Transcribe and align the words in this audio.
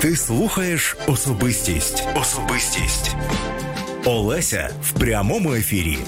Ти 0.00 0.16
слухаєш 0.16 0.96
особистість. 1.06 2.08
Особистість. 2.14 3.16
Олеся 4.04 4.70
в 4.82 4.92
прямому 4.92 5.54
ефірі. 5.54 5.98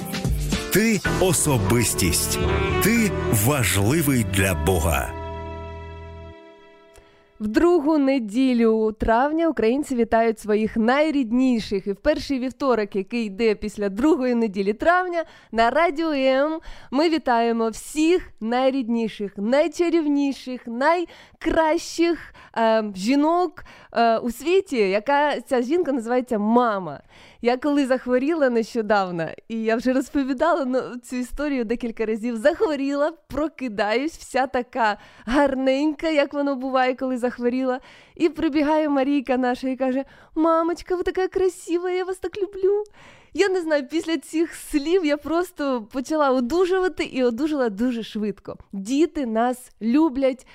Ти 0.72 1.01
особистість. 1.21 2.38
Ти 2.83 3.11
важливий 3.47 4.26
для 4.35 4.54
Бога. 4.54 5.20
В 7.41 7.49
другу 7.49 7.99
неділю 7.99 8.93
травня 8.93 9.49
українці 9.49 9.97
вітають 9.97 10.38
своїх 10.38 10.77
найрідніших. 10.77 11.87
І 11.87 11.93
в 11.93 11.97
перший 11.97 12.38
вівторок, 12.38 12.97
який 12.97 13.24
йде 13.24 13.55
після 13.55 13.88
другої 13.88 14.35
неділі 14.35 14.73
травня, 14.73 15.24
на 15.53 15.71
радіо 15.71 16.12
М 16.12 16.61
ми 16.91 17.09
вітаємо 17.09 17.69
всіх 17.69 18.30
найрідніших, 18.41 19.33
найчарівніших, 19.37 20.61
найкращих 20.66 22.34
е, 22.56 22.84
жінок 22.97 23.64
е, 23.92 24.19
у 24.19 24.30
світі, 24.30 24.77
яка 24.77 25.41
ця 25.41 25.62
жінка 25.62 25.92
називається 25.92 26.38
мама. 26.38 27.00
Я 27.42 27.56
коли 27.56 27.86
захворіла 27.86 28.50
нещодавно, 28.50 29.28
і 29.48 29.62
я 29.62 29.77
вже 29.77 29.92
розповідала 29.92 30.64
ну, 30.64 30.80
цю 31.02 31.16
історію 31.16 31.64
декілька 31.64 32.06
разів. 32.06 32.36
Захворіла, 32.36 33.12
прокидаюсь, 33.27 34.16
вся 34.16 34.47
така 34.47 34.98
гарненька, 35.27 36.09
як 36.09 36.33
воно 36.33 36.56
буває, 36.56 36.95
коли 36.95 37.16
захворіла. 37.16 37.30
І 38.16 38.29
прибігає 38.29 38.89
Марійка 38.89 39.37
наша 39.37 39.69
і 39.69 39.77
каже: 39.77 40.05
Мамочка, 40.34 40.97
ви 40.97 41.02
така 41.02 41.29
красива, 41.29 41.91
я 41.91 42.05
вас 42.05 42.19
так 42.19 42.43
люблю. 42.43 42.84
Я 43.34 43.48
не 43.48 43.61
знаю, 43.61 43.89
після 43.89 44.19
цих 44.19 44.55
слів 44.55 45.05
я 45.05 45.16
просто 45.16 45.89
почала 45.93 46.30
одужувати 46.30 47.05
і 47.05 47.25
одужала 47.25 47.69
дуже 47.69 48.03
швидко. 48.03 48.56
Діти 48.73 49.27
нас 49.27 49.70
люблять 49.83 50.47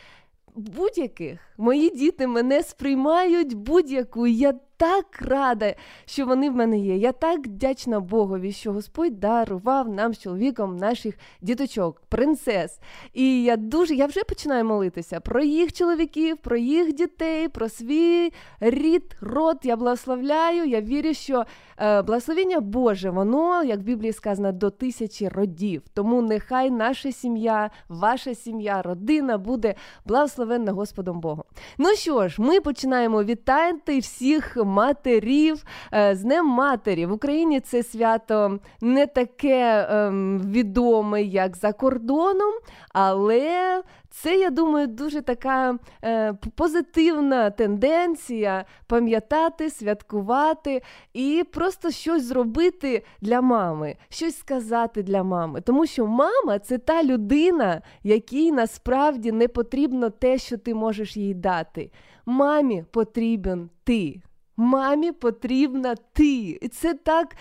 будь-яких. 0.55 1.39
Мої 1.57 1.89
діти 1.89 2.27
мене 2.27 2.63
сприймають 2.63 3.53
будь-яку. 3.53 4.27
Я 4.27 4.53
так 4.77 5.21
рада, 5.21 5.75
що 6.05 6.25
вони 6.25 6.49
в 6.49 6.55
мене 6.55 6.79
є. 6.79 6.97
Я 6.97 7.11
так 7.11 7.39
вдячна 7.39 7.99
Богові, 7.99 8.51
що 8.51 8.71
Господь 8.71 9.19
дарував 9.19 9.89
нам 9.89 10.13
з 10.13 10.19
чоловіком 10.19 10.77
наших 10.77 11.15
діточок, 11.41 12.01
принцес. 12.09 12.79
І 13.13 13.43
я 13.43 13.57
дуже 13.57 13.95
я 13.95 14.05
вже 14.05 14.23
починаю 14.23 14.65
молитися 14.65 15.19
про 15.19 15.41
їх 15.43 15.73
чоловіків, 15.73 16.37
про 16.37 16.57
їх 16.57 16.93
дітей, 16.93 17.47
про 17.49 17.69
свій 17.69 18.33
рід, 18.59 19.15
род. 19.21 19.57
Я 19.63 19.75
благословляю. 19.75 20.65
Я 20.65 20.81
вірю, 20.81 21.13
що 21.13 21.43
е, 21.77 22.01
благословення 22.01 22.59
Боже, 22.59 23.09
воно, 23.09 23.63
як 23.63 23.79
в 23.79 23.83
Біблії 23.83 24.13
сказано, 24.13 24.51
до 24.51 24.69
тисячі 24.69 25.27
родів. 25.27 25.81
Тому 25.93 26.21
нехай 26.21 26.71
наша 26.71 27.11
сім'я, 27.11 27.69
ваша 27.89 28.35
сім'я, 28.35 28.81
родина 28.81 29.37
буде 29.37 29.75
благословенна 30.05 30.71
Господом 30.71 31.19
Богом. 31.19 31.44
Ну 31.77 31.89
що 31.95 32.27
ж, 32.27 32.41
ми 32.41 32.61
починаємо 32.61 33.23
вітати 33.23 33.99
всіх 33.99 34.57
матерів 34.65 35.63
е, 35.93 36.15
з 36.15 36.21
Днем 36.21 36.45
Матері. 36.45 37.05
В 37.05 37.11
Україні 37.11 37.59
це 37.59 37.83
свято 37.83 38.59
не 38.81 39.05
таке 39.07 39.87
ем, 39.89 40.41
відоме, 40.51 41.23
як 41.23 41.57
за 41.57 41.73
кордоном, 41.73 42.53
але 42.93 43.81
це, 44.21 44.39
я 44.39 44.49
думаю, 44.49 44.87
дуже 44.87 45.21
така 45.21 45.79
е, 46.03 46.33
позитивна 46.55 47.49
тенденція 47.49 48.65
пам'ятати, 48.87 49.69
святкувати 49.69 50.81
і 51.13 51.43
просто 51.51 51.91
щось 51.91 52.23
зробити 52.23 53.03
для 53.21 53.41
мами, 53.41 53.95
щось 54.09 54.37
сказати 54.37 55.03
для 55.03 55.23
мами. 55.23 55.61
Тому 55.61 55.85
що 55.85 56.07
мама 56.07 56.59
це 56.59 56.77
та 56.77 57.03
людина, 57.03 57.81
якій 58.03 58.51
насправді 58.51 59.31
не 59.31 59.47
потрібно 59.47 60.09
те, 60.09 60.37
що 60.37 60.57
ти 60.57 60.73
можеш 60.73 61.17
їй 61.17 61.33
дати. 61.33 61.91
Мамі 62.25 62.85
потрібен 62.91 63.69
ти. 63.83 64.21
Мамі 64.57 65.11
потрібна 65.11 65.95
ти. 66.13 66.59
І 66.61 66.67
це 66.67 66.93
так, 66.93 67.35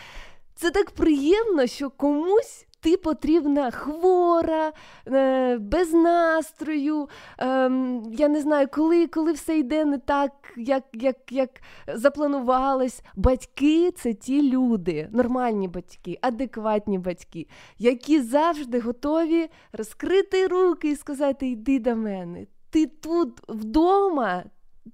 це 0.54 0.70
так 0.70 0.90
приємно, 0.90 1.66
що 1.66 1.90
комусь. 1.90 2.66
Ти 2.84 2.96
потрібна 2.96 3.70
хвора, 3.70 4.72
е, 5.06 5.58
без 5.58 5.92
настрою. 5.92 7.08
Ем, 7.38 8.02
я 8.12 8.28
не 8.28 8.40
знаю, 8.40 8.68
коли 8.72 9.06
коли 9.06 9.32
все 9.32 9.58
йде 9.58 9.84
не 9.84 9.98
так, 9.98 10.32
як 10.56 10.84
як, 10.92 11.16
як 11.30 11.50
запланувалось. 11.94 13.02
Батьки 13.16 13.90
це 13.90 14.14
ті 14.14 14.50
люди, 14.50 15.08
нормальні 15.12 15.68
батьки, 15.68 16.18
адекватні 16.20 16.98
батьки, 16.98 17.46
які 17.78 18.20
завжди 18.20 18.80
готові 18.80 19.48
розкрити 19.72 20.46
руки 20.46 20.90
і 20.90 20.96
сказати: 20.96 21.48
Йди 21.48 21.78
до 21.78 21.96
мене. 21.96 22.46
Ти 22.70 22.86
тут 22.86 23.40
вдома, 23.48 24.44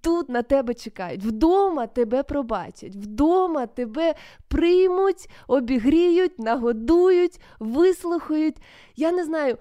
Тут 0.00 0.28
на 0.28 0.42
тебе 0.42 0.74
чекають, 0.74 1.24
вдома 1.24 1.86
тебе 1.86 2.22
пробачать, 2.22 2.96
вдома 2.96 3.66
тебе 3.66 4.14
приймуть, 4.48 5.30
обігріють, 5.48 6.38
нагодують, 6.38 7.40
вислухають. 7.58 8.56
Я 8.96 9.12
не 9.12 9.24
знаю, 9.24 9.58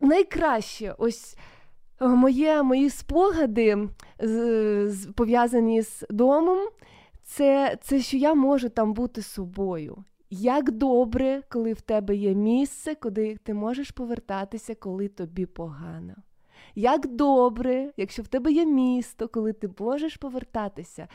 найкраще 0.00 0.94
ось 0.98 1.36
е, 2.00 2.08
моє, 2.08 2.62
мої 2.62 2.90
спогади 2.90 3.88
з, 4.18 5.08
пов'язані 5.16 5.82
з 5.82 6.06
домом, 6.10 6.68
це, 7.22 7.78
це 7.82 8.00
що 8.00 8.16
я 8.16 8.34
можу 8.34 8.68
там 8.68 8.92
бути 8.92 9.22
собою. 9.22 10.04
Як 10.30 10.70
добре, 10.70 11.42
коли 11.48 11.72
в 11.72 11.80
тебе 11.80 12.16
є 12.16 12.34
місце, 12.34 12.94
куди 12.94 13.36
ти 13.36 13.54
можеш 13.54 13.90
повертатися, 13.90 14.74
коли 14.74 15.08
тобі 15.08 15.46
погано. 15.46 16.14
Як 16.74 17.06
добре, 17.06 17.92
якщо 17.96 18.22
в 18.22 18.28
тебе 18.28 18.52
є 18.52 18.66
місто, 18.66 19.28
коли 19.28 19.52
ти 19.52 19.70
можеш 19.78 20.16
повертатися, 20.16 21.08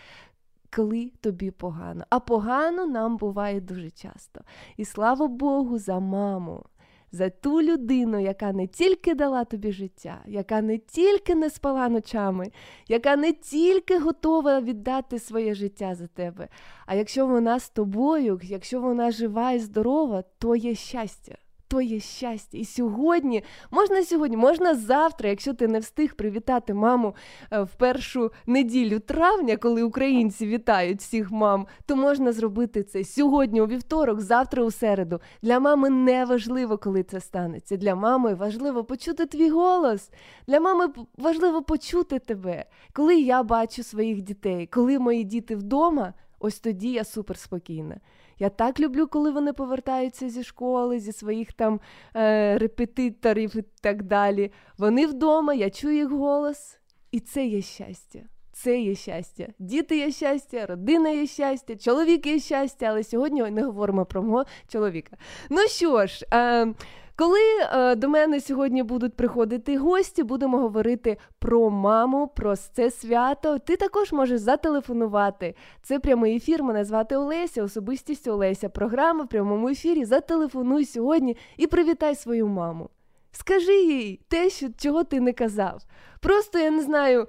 коли 0.76 1.12
тобі 1.22 1.52
погано. 1.52 2.06
А 2.10 2.20
погано 2.20 2.86
нам 2.86 3.18
буває 3.18 3.62
дуже 3.62 3.90
часто. 3.90 4.42
І 4.78 4.86
слава 4.86 5.28
Богу, 5.28 5.80
за 5.80 6.00
маму. 6.00 6.64
За 7.12 7.30
ту 7.30 7.62
людину, 7.62 8.20
яка 8.20 8.54
не 8.54 8.68
тільки 8.68 9.16
дала 9.16 9.44
тобі 9.44 9.72
життя, 9.72 10.22
яка 10.26 10.62
не 10.62 10.78
тільки 10.78 11.36
не 11.36 11.50
спала 11.50 11.90
ночами, 11.90 12.52
яка 12.88 13.16
не 13.16 13.34
тільки 13.34 14.00
готова 14.00 14.62
віддати 14.62 15.20
своє 15.20 15.54
життя 15.54 15.96
за 15.96 16.08
тебе. 16.08 16.48
А 16.86 16.96
якщо 16.96 17.28
вона 17.28 17.60
з 17.60 17.70
тобою, 17.70 18.40
якщо 18.44 18.82
вона 18.82 19.12
жива 19.12 19.52
і 19.52 19.60
здорова, 19.60 20.24
то 20.40 20.56
є 20.56 20.76
щастя 20.76 21.36
то 21.68 21.82
є 21.82 22.00
щастя. 22.00 22.58
І 22.58 22.66
сьогодні, 22.66 23.44
можна 23.72 24.04
сьогодні, 24.04 24.38
можна 24.38 24.76
завтра, 24.76 25.30
якщо 25.30 25.54
ти 25.54 25.68
не 25.68 25.80
встиг 25.80 26.16
привітати 26.16 26.74
маму 26.74 27.16
е, 27.52 27.62
в 27.62 27.76
першу 27.76 28.32
неділю 28.46 29.00
травня, 29.00 29.58
коли 29.58 29.84
українці 29.84 30.48
вітають 30.48 31.00
всіх 31.00 31.32
мам, 31.32 31.68
то 31.86 31.96
можна 31.96 32.32
зробити 32.32 32.84
це 32.84 33.04
сьогодні, 33.04 33.62
у 33.62 33.68
вівторок, 33.68 34.22
завтра 34.22 34.64
у 34.64 34.72
середу. 34.72 35.20
Для 35.42 35.60
мами 35.60 35.90
не 35.90 36.26
важливо, 36.26 36.78
коли 36.78 37.04
це 37.04 37.20
станеться. 37.20 37.78
Для 37.78 37.96
мами 37.96 38.34
важливо 38.34 38.84
почути 38.84 39.26
твій 39.26 39.50
голос. 39.50 40.12
Для 40.48 40.60
мами 40.60 40.94
важливо 41.18 41.62
почути 41.64 42.20
тебе. 42.20 42.66
Коли 42.94 43.16
я 43.16 43.44
бачу 43.44 43.84
своїх 43.84 44.22
дітей, 44.22 44.68
коли 44.68 45.00
мої 45.00 45.24
діти 45.24 45.56
вдома, 45.56 46.14
ось 46.40 46.60
тоді 46.60 46.92
я 46.92 47.04
суперспокійна. 47.04 48.00
Я 48.40 48.50
так 48.50 48.80
люблю, 48.80 49.08
коли 49.08 49.32
вони 49.32 49.54
повертаються 49.54 50.30
зі 50.30 50.44
школи, 50.44 51.00
зі 51.00 51.12
своїх 51.12 51.54
там 51.54 51.80
е, 52.16 52.58
репетиторів 52.58 53.58
і 53.58 53.64
так 53.82 54.04
далі. 54.04 54.52
Вони 54.78 55.08
вдома, 55.08 55.54
я 55.54 55.70
чую 55.70 55.96
їх 55.96 56.12
голос, 56.12 56.80
і 57.12 57.20
це 57.20 57.46
є 57.46 57.62
щастя. 57.62 58.20
Це 58.54 58.80
є 58.80 58.96
щастя. 58.96 59.48
Діти 59.60 59.98
є 59.98 60.12
щастя, 60.12 60.66
родина 60.66 61.10
є 61.10 61.28
щастя, 61.28 61.76
чоловік 61.76 62.26
є 62.26 62.40
щастя, 62.40 62.86
але 62.86 63.04
сьогодні 63.04 63.42
не 63.42 63.64
говоримо 63.64 64.06
про 64.06 64.24
мого 64.24 64.46
чоловіка. 64.68 65.18
Ну 65.50 65.60
що 65.68 66.06
ж. 66.06 66.26
Е, 66.34 66.74
коли 67.16 67.40
е, 67.62 67.96
до 67.96 68.10
мене 68.10 68.42
сьогодні 68.42 68.84
будуть 68.84 69.14
приходити 69.14 69.78
гості, 69.78 70.24
будемо 70.24 70.58
говорити 70.58 71.18
про 71.40 71.70
маму, 71.70 72.28
про 72.28 72.56
це 72.56 72.92
свято. 72.92 73.60
Ти 73.60 73.76
також 73.76 74.12
можеш 74.12 74.40
зателефонувати. 74.40 75.56
Це 75.82 76.00
прямий 76.00 76.36
ефір. 76.36 76.64
Мене 76.64 76.86
звати 76.86 77.16
Олеся, 77.16 77.64
особистість 77.64 78.28
Олеся. 78.28 78.70
Програма 78.70 79.24
в 79.24 79.28
прямому 79.28 79.70
ефірі. 79.70 80.06
Зателефонуй 80.06 80.86
сьогодні 80.86 81.38
і 81.58 81.68
привітай 81.68 82.16
свою 82.16 82.48
маму. 82.48 82.90
Скажи 83.32 83.82
їй 83.84 84.20
те, 84.28 84.50
що, 84.50 84.68
чого 84.78 85.04
ти 85.04 85.20
не 85.20 85.34
казав. 85.34 85.82
Просто 86.20 86.60
я 86.60 86.72
не 86.72 86.82
знаю, 86.82 87.28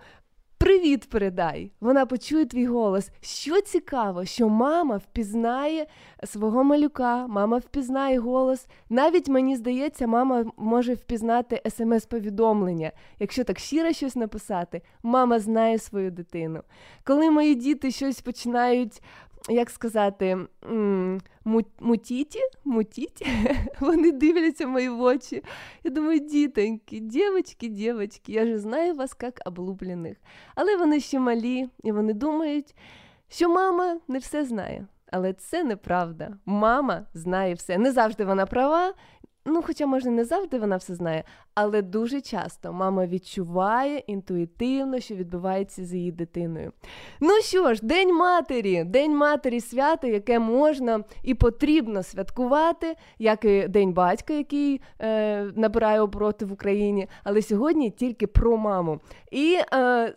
Привіт 0.58 1.08
передай! 1.10 1.72
Вона 1.80 2.06
почує 2.06 2.46
твій 2.46 2.66
голос. 2.66 3.10
Що 3.20 3.60
цікаво, 3.60 4.24
що 4.24 4.48
мама 4.48 4.96
впізнає 4.96 5.86
свого 6.24 6.64
малюка, 6.64 7.26
мама 7.26 7.58
впізнає 7.58 8.18
голос. 8.18 8.66
Навіть 8.90 9.28
мені 9.28 9.56
здається, 9.56 10.06
мама 10.06 10.44
може 10.56 10.94
впізнати 10.94 11.62
смс-повідомлення. 11.70 12.92
Якщо 13.18 13.44
так 13.44 13.58
щиро 13.58 13.92
щось 13.92 14.16
написати, 14.16 14.82
мама 15.02 15.38
знає 15.38 15.78
свою 15.78 16.10
дитину. 16.10 16.62
Коли 17.04 17.30
мої 17.30 17.54
діти 17.54 17.90
щось 17.90 18.20
починають 18.20 19.02
як 19.48 19.70
сказати, 19.70 20.38
мутіті, 21.80 22.40
мутіті, 22.64 23.26
вони 23.80 24.12
дивляться 24.12 24.66
в 24.66 24.70
мої 24.70 24.88
очі. 24.88 25.42
Я 25.84 25.90
думаю, 25.90 26.20
дітоньки, 26.20 26.98
дівочки, 26.98 27.68
дівочки, 27.68 28.32
я 28.32 28.46
ж 28.46 28.58
знаю 28.58 28.94
вас 28.94 29.16
як 29.22 29.40
облуплених. 29.44 30.16
Але 30.54 30.76
вони 30.76 31.00
ще 31.00 31.18
малі, 31.18 31.68
і 31.82 31.92
вони 31.92 32.12
думають, 32.12 32.74
що 33.28 33.48
мама 33.48 34.00
не 34.08 34.18
все 34.18 34.44
знає. 34.44 34.86
Але 35.12 35.32
це 35.32 35.64
неправда. 35.64 36.36
Мама 36.46 37.06
знає 37.14 37.54
все. 37.54 37.78
Не 37.78 37.92
завжди 37.92 38.24
вона 38.24 38.46
права, 38.46 38.94
Ну, 39.48 39.62
хоча, 39.62 39.86
може, 39.86 40.10
не 40.10 40.24
завжди 40.24 40.58
вона 40.58 40.76
все 40.76 40.94
знає, 40.94 41.24
але 41.54 41.82
дуже 41.82 42.20
часто 42.20 42.72
мама 42.72 43.06
відчуває 43.06 43.98
інтуїтивно, 43.98 45.00
що 45.00 45.14
відбувається 45.14 45.84
з 45.84 45.94
її 45.94 46.12
дитиною. 46.12 46.72
Ну 47.20 47.30
що 47.42 47.74
ж, 47.74 47.80
День 47.82 48.14
матері, 48.14 48.84
День 48.84 49.16
матері 49.16 49.60
свято, 49.60 50.06
яке 50.06 50.38
можна 50.38 51.04
і 51.22 51.34
потрібно 51.34 52.02
святкувати, 52.02 52.96
як 53.18 53.44
і 53.44 53.68
День 53.68 53.92
батька, 53.92 54.34
який 54.34 54.80
е, 55.00 55.42
набирає 55.56 56.00
обороти 56.00 56.44
в 56.44 56.52
Україні, 56.52 57.08
але 57.24 57.42
сьогодні 57.42 57.90
тільки 57.90 58.26
про 58.26 58.56
маму. 58.56 59.00
І 59.30 59.58
е, 59.72 60.14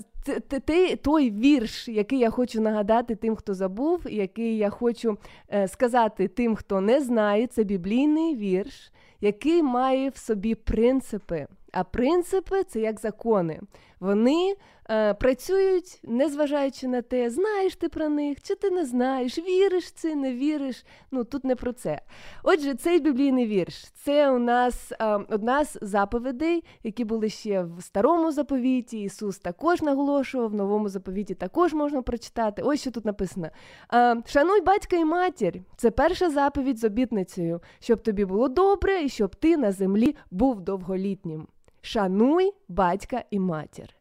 той 1.01 1.31
вірш, 1.31 1.87
який 1.87 2.19
я 2.19 2.29
хочу 2.29 2.61
нагадати 2.61 3.15
тим, 3.15 3.35
хто 3.35 3.53
забув, 3.53 4.01
який 4.09 4.57
я 4.57 4.69
хочу 4.69 5.17
е, 5.53 5.67
сказати 5.67 6.27
тим, 6.27 6.55
хто 6.55 6.81
не 6.81 7.01
знає, 7.01 7.47
це 7.47 7.63
біблійний 7.63 8.35
вірш 8.35 8.91
який 9.21 9.63
має 9.63 10.09
в 10.09 10.17
собі 10.17 10.55
принципи. 10.55 11.47
А 11.71 11.83
принципи 11.83 12.63
це 12.63 12.79
як 12.79 12.99
закони. 12.99 13.59
Вони 13.99 14.55
е, 14.89 15.13
працюють, 15.13 15.99
незважаючи 16.03 16.87
на 16.87 17.01
те, 17.01 17.29
знаєш 17.29 17.75
ти 17.75 17.89
про 17.89 18.09
них, 18.09 18.37
чи 18.41 18.55
ти 18.55 18.71
не 18.71 18.85
знаєш, 18.85 19.37
віриш 19.37 19.91
чи 19.91 20.15
не 20.15 20.33
віриш. 20.33 20.85
Ну 21.11 21.23
тут 21.23 21.43
не 21.43 21.55
про 21.55 21.73
це. 21.73 22.01
Отже, 22.43 22.75
цей 22.75 22.99
біблійний 22.99 23.47
вірш 23.47 23.85
це 23.93 24.31
у 24.31 24.39
нас 24.39 24.91
е, 24.91 25.19
одна 25.29 25.65
з 25.65 25.77
заповідей, 25.81 26.63
які 26.83 27.05
були 27.05 27.29
ще 27.29 27.63
в 27.63 27.83
старому 27.83 28.31
заповіті. 28.31 29.01
Ісус 29.01 29.39
також 29.39 29.81
наголошував, 29.81 30.49
в 30.49 30.55
новому 30.55 30.89
заповіті 30.89 31.35
також 31.35 31.73
можна 31.73 32.01
прочитати. 32.01 32.61
Ось 32.61 32.81
що 32.81 32.91
тут 32.91 33.05
написано: 33.05 33.49
е, 33.93 34.21
Шануй 34.25 34.61
батька 34.61 34.95
і 34.95 35.05
матір. 35.05 35.61
Це 35.77 35.91
перша 35.91 36.29
заповідь 36.29 36.77
з 36.77 36.83
обітницею, 36.83 37.61
щоб 37.79 38.01
тобі 38.01 38.25
було 38.25 38.47
добре 38.47 39.01
і 39.03 39.09
щоб 39.09 39.35
ти 39.35 39.57
на 39.57 39.71
землі 39.71 40.15
був 40.31 40.61
довголітнім. 40.61 41.47
Шануй 41.81 42.53
батька 42.67 43.23
і 43.31 43.39
матір. 43.39 43.98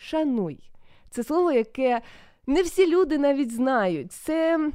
Шануй. 0.00 0.70
Це 1.10 1.24
слово, 1.24 1.52
яке 1.52 2.00
не 2.46 2.62
всі 2.62 2.90
люди 2.90 3.18
навіть 3.18 3.52
знають. 3.52 4.12
Це 4.12 4.70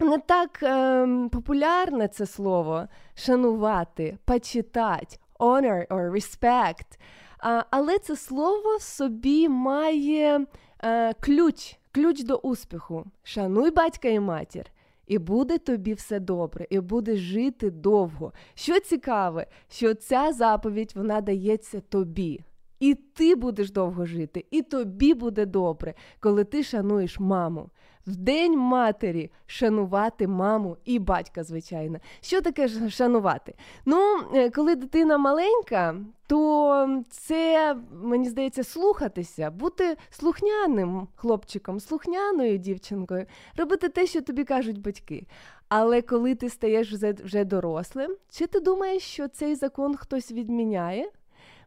не 0.00 0.18
так 0.18 0.62
е, 0.62 1.08
популярне 1.32 2.08
це 2.08 2.26
слово 2.26 2.86
шанувати, 3.14 4.18
почитати, 4.24 5.16
honor 5.38 5.86
or 5.86 6.10
respect. 6.10 6.98
А, 7.38 7.62
але 7.70 7.98
це 7.98 8.16
слово 8.16 8.78
собі 8.80 9.48
має 9.48 10.46
е, 10.84 11.14
ключ, 11.14 11.76
ключ 11.92 12.22
до 12.22 12.36
успіху. 12.36 13.04
Шануй 13.22 13.70
батька 13.70 14.08
і 14.08 14.20
матір. 14.20 14.64
І 15.06 15.18
буде 15.18 15.58
тобі 15.58 15.94
все 15.94 16.20
добре, 16.20 16.66
і 16.70 16.80
будеш 16.80 17.18
жити 17.18 17.70
довго. 17.70 18.32
Що 18.54 18.80
цікаве, 18.80 19.46
що 19.68 19.94
ця 19.94 20.32
заповідь 20.32 20.92
вона 20.96 21.20
дається 21.20 21.80
тобі. 21.80 22.40
І 22.80 22.94
ти 22.94 23.34
будеш 23.34 23.70
довго 23.70 24.06
жити, 24.06 24.44
і 24.50 24.62
тобі 24.62 25.14
буде 25.14 25.46
добре, 25.46 25.94
коли 26.20 26.44
ти 26.44 26.62
шануєш 26.62 27.20
маму. 27.20 27.70
В 28.06 28.16
День 28.16 28.58
матері 28.58 29.30
шанувати 29.46 30.26
маму 30.26 30.76
і 30.84 30.98
батька, 30.98 31.44
звичайно. 31.44 31.98
Що 32.20 32.40
таке 32.40 32.68
шанувати? 32.90 33.54
Ну, 33.84 34.20
е, 34.34 34.50
коли 34.50 34.74
дитина 34.76 35.18
маленька, 35.18 35.96
то 36.26 37.02
це, 37.10 37.76
мені 38.02 38.28
здається, 38.28 38.64
слухатися, 38.64 39.50
бути 39.50 39.96
слухняним 40.10 41.08
хлопчиком, 41.16 41.80
слухняною 41.80 42.58
дівчинкою, 42.58 43.26
робити 43.56 43.88
те, 43.88 44.06
що 44.06 44.22
тобі 44.22 44.44
кажуть 44.44 44.80
батьки. 44.80 45.26
Але 45.68 46.02
коли 46.02 46.34
ти 46.34 46.48
стаєш 46.48 46.92
вже 47.24 47.44
дорослим, 47.44 48.16
чи 48.30 48.46
ти 48.46 48.60
думаєш, 48.60 49.02
що 49.02 49.28
цей 49.28 49.54
закон 49.54 49.96
хтось 49.96 50.32
відміняє? 50.32 51.10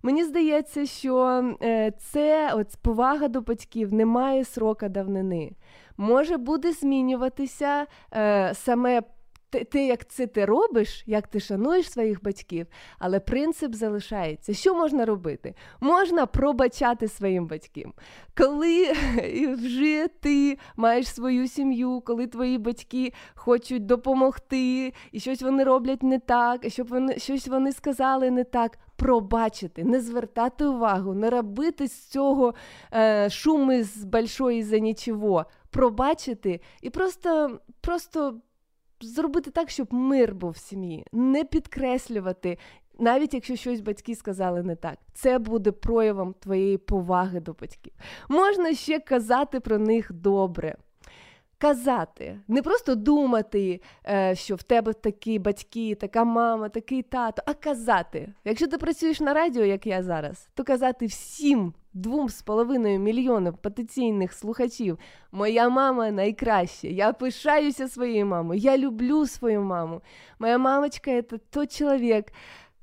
Мені 0.03 0.23
здається, 0.23 0.85
що 0.85 1.43
е, 1.63 1.91
це 1.91 2.53
от 2.53 2.67
повага 2.81 3.27
до 3.27 3.41
батьків 3.41 3.93
не 3.93 4.05
має 4.05 4.45
срока 4.45 4.89
давнини. 4.89 5.51
Може 5.97 6.37
буде 6.37 6.71
змінюватися 6.71 7.85
е, 8.13 8.51
саме 8.55 9.01
ти, 9.51 9.63
ти 9.63 9.85
як 9.85 10.05
це 10.07 10.27
ти 10.27 10.45
робиш, 10.45 11.03
як 11.05 11.27
ти 11.27 11.39
шануєш 11.39 11.91
своїх 11.91 12.23
батьків, 12.23 12.67
але 12.99 13.19
принцип 13.19 13.75
залишається. 13.75 14.53
Що 14.53 14.75
можна 14.75 15.05
робити? 15.05 15.55
Можна 15.79 16.25
пробачати 16.25 17.07
своїм 17.07 17.47
батькам. 17.47 17.93
Коли 18.37 18.93
вже 19.53 20.07
ти 20.07 20.57
маєш 20.75 21.07
свою 21.07 21.47
сім'ю, 21.47 22.01
коли 22.05 22.27
твої 22.27 22.57
батьки 22.57 23.13
хочуть 23.35 23.85
допомогти, 23.85 24.93
і 25.11 25.19
щось 25.19 25.41
вони 25.41 25.63
роблять 25.63 26.03
не 26.03 26.19
так, 26.19 26.65
і 26.65 26.69
щоб 26.69 26.87
вони 26.87 27.19
щось 27.19 27.47
вони 27.47 27.71
сказали 27.71 28.31
не 28.31 28.43
так. 28.43 28.77
Пробачити, 28.95 29.83
не 29.83 30.01
звертати 30.01 30.65
увагу, 30.65 31.13
не 31.13 31.29
робити 31.29 31.87
з 31.87 32.07
цього 32.07 32.53
е, 32.93 33.29
шуми 33.29 33.83
з 33.83 34.03
большої 34.03 34.63
за 34.63 34.79
нічого, 34.79 35.45
пробачити 35.69 36.61
і 36.81 36.89
просто, 36.89 37.59
просто 37.81 38.41
зробити 39.03 39.51
так, 39.51 39.69
щоб 39.69 39.93
мир 39.93 40.35
був 40.35 40.51
в 40.51 40.57
сім'ї, 40.57 41.05
не 41.11 41.43
підкреслювати. 41.43 42.57
Навіть 42.99 43.33
якщо 43.33 43.55
щось 43.55 43.81
батьки 43.81 44.15
сказали 44.15 44.63
не 44.63 44.75
так, 44.75 44.97
це 45.13 45.39
буде 45.39 45.71
проявом 45.71 46.33
твоєї 46.39 46.77
поваги 46.77 47.39
до 47.39 47.53
батьків. 47.53 47.93
Можна 48.29 48.73
ще 48.73 48.99
казати 48.99 49.59
про 49.59 49.77
них 49.77 50.11
добре. 50.13 50.75
Казати, 51.61 52.39
не 52.47 52.61
просто 52.61 52.95
думати, 52.95 53.81
е, 54.07 54.35
що 54.35 54.55
в 54.55 54.63
тебе 54.63 54.93
такі 54.93 55.39
батьки, 55.39 55.95
така 55.95 56.23
мама, 56.23 56.69
такий 56.69 57.01
тато, 57.01 57.41
а 57.45 57.53
казати. 57.53 58.33
Якщо 58.45 58.67
ти 58.67 58.77
працюєш 58.77 59.19
на 59.19 59.33
радіо, 59.33 59.65
як 59.65 59.87
я 59.87 60.03
зараз, 60.03 60.49
то 60.53 60.63
казати 60.63 61.05
всім 61.05 61.73
двом 61.93 62.29
з 62.29 62.41
половиною 62.41 62.99
мільйонів 62.99 63.57
потенційних 63.57 64.33
слухачів. 64.33 64.99
Моя 65.31 65.69
мама 65.69 66.11
найкраща. 66.11 66.87
Я 66.87 67.13
пишаюся 67.13 67.87
своєю 67.87 68.25
мамою. 68.25 68.59
Я 68.59 68.77
люблю 68.77 69.27
свою 69.27 69.61
маму. 69.61 70.01
Моя 70.39 70.57
мамочка 70.57 71.11
это 71.11 71.39
тот 71.49 71.71
человек, 71.71 72.33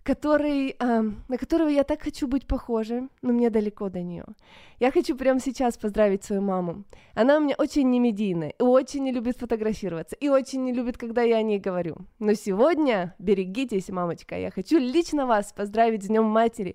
который, 0.09 0.75
э, 0.79 1.03
на 1.29 1.37
которого 1.37 1.69
я 1.69 1.85
так 1.85 2.03
хочу 2.03 2.27
быть 2.27 2.47
похожа, 2.47 3.09
но 3.23 3.33
мне 3.33 3.51
далеко 3.51 3.91
до 3.91 4.01
нее. 4.01 4.25
Я 4.81 4.91
хочу 4.91 5.17
прямо 5.17 5.41
сейчас 5.41 5.77
поздравить 5.77 6.25
свою 6.25 6.41
маму. 6.43 6.85
Она 7.15 7.37
у 7.37 7.41
меня 7.41 7.55
очень 7.59 7.91
немедийная, 7.91 8.55
и 8.61 8.63
очень 8.63 9.05
не 9.05 9.13
любит 9.13 9.37
фотографироваться, 9.37 10.17
и 10.17 10.31
очень 10.31 10.65
не 10.65 10.73
любит, 10.73 10.97
когда 10.97 11.23
я 11.23 11.37
о 11.37 11.43
ней 11.43 11.59
говорю. 11.59 11.97
Но 12.21 12.35
сегодня, 12.35 13.15
берегитесь, 13.19 13.91
мамочка, 13.91 14.39
я 14.39 14.51
хочу 14.51 14.79
лично 14.79 15.27
вас 15.27 15.53
поздравить 15.53 16.03
с 16.03 16.07
Днем 16.07 16.25
Матери 16.25 16.75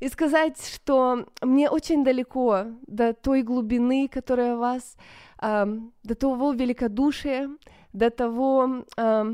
и 0.00 0.08
сказать, 0.08 0.56
что 0.74 1.26
мне 1.42 1.70
очень 1.70 2.04
далеко 2.04 2.64
до 2.86 3.12
той 3.12 3.42
глубины, 3.42 4.08
которая 4.08 4.54
у 4.54 4.58
вас, 4.60 4.96
э, 5.42 5.66
до 6.04 6.14
того 6.14 6.52
великодушия, 6.52 7.50
до 7.92 8.10
того 8.10 8.84
э, 8.96 9.24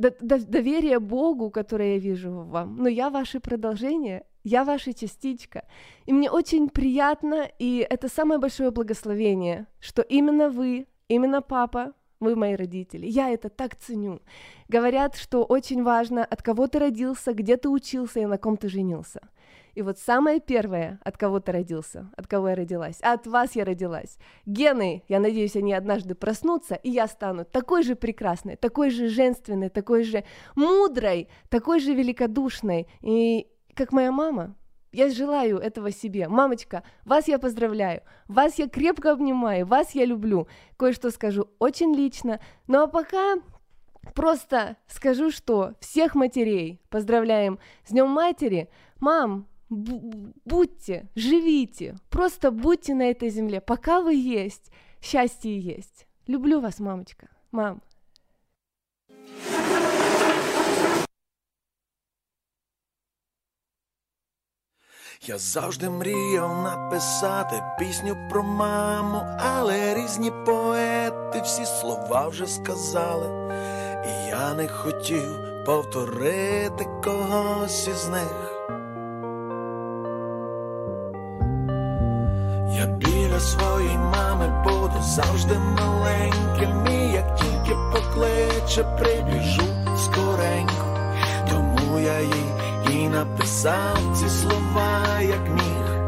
до, 0.00 0.10
до, 0.20 0.38
доверия 0.46 0.98
Богу, 0.98 1.50
которое 1.50 1.94
я 1.94 1.98
вижу 1.98 2.30
в 2.30 2.48
вам. 2.48 2.76
Но 2.76 2.88
я 2.88 3.10
ваше 3.10 3.40
продолжение, 3.40 4.24
я 4.44 4.64
ваша 4.64 4.92
частичка. 4.92 5.64
И 6.06 6.12
мне 6.12 6.30
очень 6.30 6.68
приятно, 6.68 7.48
и 7.58 7.86
это 7.90 8.08
самое 8.08 8.40
большое 8.40 8.70
благословение, 8.70 9.66
что 9.80 10.02
именно 10.02 10.48
вы, 10.48 10.86
именно 11.08 11.42
папа, 11.42 11.92
вы 12.20 12.36
мои 12.36 12.54
родители. 12.54 13.06
Я 13.06 13.30
это 13.30 13.48
так 13.48 13.76
ценю. 13.76 14.20
Говорят, 14.68 15.16
что 15.16 15.44
очень 15.44 15.82
важно, 15.82 16.24
от 16.24 16.42
кого 16.42 16.66
ты 16.66 16.78
родился, 16.78 17.32
где 17.32 17.56
ты 17.56 17.68
учился 17.68 18.20
и 18.20 18.26
на 18.26 18.38
ком 18.38 18.56
ты 18.56 18.68
женился. 18.68 19.20
И 19.74 19.82
вот 19.82 19.98
самое 19.98 20.40
первое, 20.40 20.98
от 21.04 21.16
кого 21.16 21.40
ты 21.40 21.52
родился, 21.52 22.10
от 22.16 22.26
кого 22.26 22.50
я 22.50 22.54
родилась, 22.54 23.00
от 23.00 23.26
вас 23.26 23.54
я 23.54 23.64
родилась. 23.64 24.18
Гены, 24.46 25.02
я 25.08 25.20
надеюсь, 25.20 25.56
они 25.56 25.72
однажды 25.72 26.14
проснутся, 26.14 26.74
и 26.74 26.90
я 26.90 27.06
стану 27.06 27.44
такой 27.44 27.82
же 27.82 27.96
прекрасной, 27.96 28.56
такой 28.56 28.90
же 28.90 29.08
женственной, 29.08 29.68
такой 29.68 30.04
же 30.04 30.24
мудрой, 30.54 31.28
такой 31.48 31.80
же 31.80 31.94
великодушной, 31.94 32.88
и 33.00 33.46
как 33.74 33.92
моя 33.92 34.12
мама. 34.12 34.54
Я 34.92 35.08
желаю 35.08 35.58
этого 35.58 35.92
себе. 35.92 36.28
Мамочка, 36.28 36.82
вас 37.04 37.28
я 37.28 37.38
поздравляю, 37.38 38.02
вас 38.26 38.58
я 38.58 38.68
крепко 38.68 39.12
обнимаю, 39.12 39.64
вас 39.64 39.92
я 39.92 40.04
люблю. 40.04 40.48
Кое-что 40.76 41.10
скажу 41.10 41.48
очень 41.60 41.94
лично. 41.94 42.40
Ну 42.66 42.82
а 42.82 42.86
пока 42.88 43.36
просто 44.14 44.76
скажу, 44.88 45.30
что 45.30 45.74
всех 45.80 46.16
матерей 46.16 46.80
поздравляем 46.88 47.60
с 47.84 47.90
Днем 47.90 48.08
Матери. 48.08 48.68
Мам, 48.98 49.46
будьте, 49.70 51.08
живите, 51.14 51.96
просто 52.10 52.50
будьте 52.50 52.94
на 52.94 53.10
этой 53.10 53.30
земле, 53.30 53.60
пока 53.60 54.00
вы 54.00 54.14
есть, 54.14 54.70
счастье 55.00 55.58
есть. 55.58 56.06
Люблю 56.26 56.60
вас, 56.60 56.80
мамочка. 56.80 57.28
Мам. 57.52 57.80
Я 65.22 65.38
завжди 65.38 65.90
мріяв 65.90 66.62
написати 66.62 67.62
пісню 67.78 68.16
про 68.30 68.42
маму, 68.42 69.22
але 69.38 69.94
різні 69.94 70.32
поети 70.46 71.40
всі 71.44 71.64
слова 71.64 72.28
вже 72.28 72.46
сказали, 72.46 73.54
і 74.06 74.28
я 74.28 74.54
не 74.54 74.68
хотів 74.68 75.64
повторити 75.66 76.84
когось 77.04 77.88
із 77.88 78.08
них. 78.08 78.49
Я 82.76 82.86
біля 82.86 83.40
своєї 83.40 83.98
мами 83.98 84.64
буду 84.64 85.02
завжди 85.02 85.58
маленьким, 85.58 86.86
і 86.86 87.12
як 87.12 87.36
тільки 87.36 87.76
покличе, 87.92 88.82
прибіжу 88.82 89.62
скоренько, 89.96 90.98
тому 91.50 92.00
я 92.00 92.20
їй 92.20 92.50
і 92.90 93.08
написав 93.08 93.98
ці 94.14 94.28
слова, 94.28 95.20
як 95.20 95.48
міг. 95.48 96.00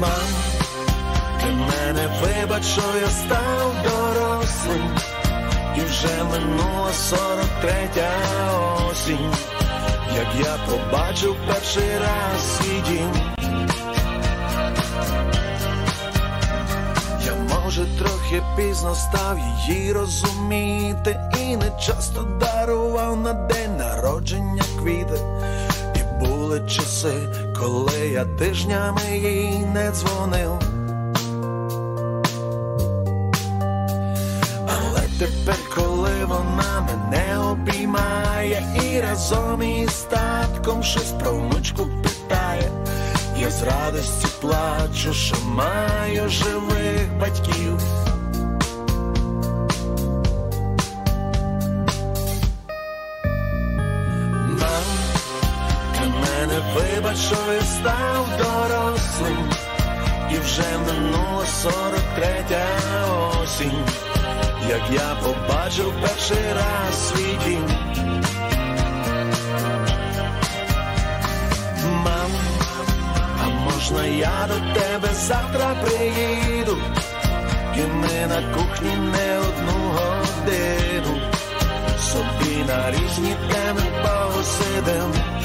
Мам, 0.00 0.28
ти 1.40 1.46
мене 1.46 2.08
вибач, 2.22 2.64
що 2.64 2.82
я 3.00 3.08
став 3.08 3.74
дорослим, 3.84 4.96
і 5.76 5.80
вже 5.80 6.24
минула 6.24 6.92
сорок 6.92 7.48
третя 7.60 8.10
осінь, 8.90 9.32
як 10.16 10.46
я 10.46 10.56
побачив 10.70 11.36
перший 11.46 11.98
раз 11.98 12.56
свій 12.56 12.80
дім. 12.88 13.10
Я, 17.26 17.34
може, 17.34 17.86
трохи 17.98 18.42
пізно 18.56 18.94
став 18.94 19.38
її 19.38 19.92
розуміти, 19.92 21.20
і 21.40 21.56
не 21.56 21.70
часто 21.80 22.22
дарував 22.22 23.20
на 23.20 23.32
день 23.32 23.76
народження 23.76 24.62
квіти. 24.78 25.18
І 25.94 26.24
були 26.26 26.60
часи, 26.68 27.14
коли 27.58 28.08
я 28.12 28.24
тижнями 28.24 29.18
їй 29.18 29.58
не 29.58 29.90
дзвонив. 29.90 30.75
Разом 39.16 39.62
із 39.62 40.00
татком 40.00 40.82
щось 40.82 41.12
про 41.12 41.32
внучку 41.32 41.88
питає, 42.02 42.70
я 43.38 43.50
з 43.50 43.62
радості 43.62 44.26
плачу, 44.40 45.14
що 45.14 45.36
маю 45.46 46.28
живих 46.28 47.18
батьків. 47.20 47.80
Мам, 54.60 54.86
для 55.94 56.08
мене 56.08 56.60
вибач, 56.74 57.16
що 57.16 57.52
я 57.52 57.60
став 57.60 58.28
дорослим, 58.38 59.50
і 60.32 60.38
вже 60.38 60.78
минула 60.86 61.46
сорок 61.62 62.04
третя 62.16 62.66
осінь, 63.42 63.84
як 64.68 64.82
я 64.92 65.16
побачив 65.22 65.92
перший 66.02 66.52
раз 66.52 67.08
свій 67.08 67.38
дім. 67.44 68.15
Можна 73.90 74.06
я 74.06 74.48
до 74.48 74.80
тебе 74.80 75.08
завтра 75.14 75.74
приїду, 75.82 76.76
і 77.76 77.80
ми 77.80 78.26
на 78.28 78.54
кухні 78.54 78.96
не 78.96 79.38
одну 79.38 79.90
годину, 79.90 81.20
собі 82.00 82.64
на 82.68 82.90
різні 82.90 83.36
теми 83.52 83.82
посидим. 84.02 85.35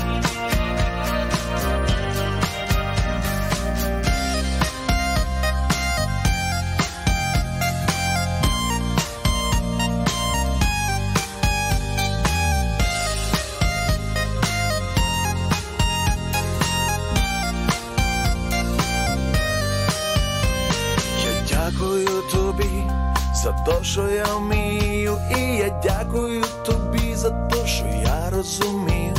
Дякую 26.11 26.43
тобі 26.65 27.15
за 27.15 27.29
те, 27.29 27.67
що 27.67 27.85
я 27.85 28.29
розумію 28.29 29.13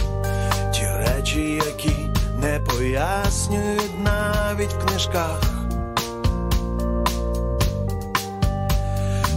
ті 0.72 0.86
речі, 0.86 1.62
які 1.66 1.96
не 2.40 2.60
пояснюють 2.60 4.04
навіть 4.04 4.72
в 4.72 4.86
книжках. 4.86 5.42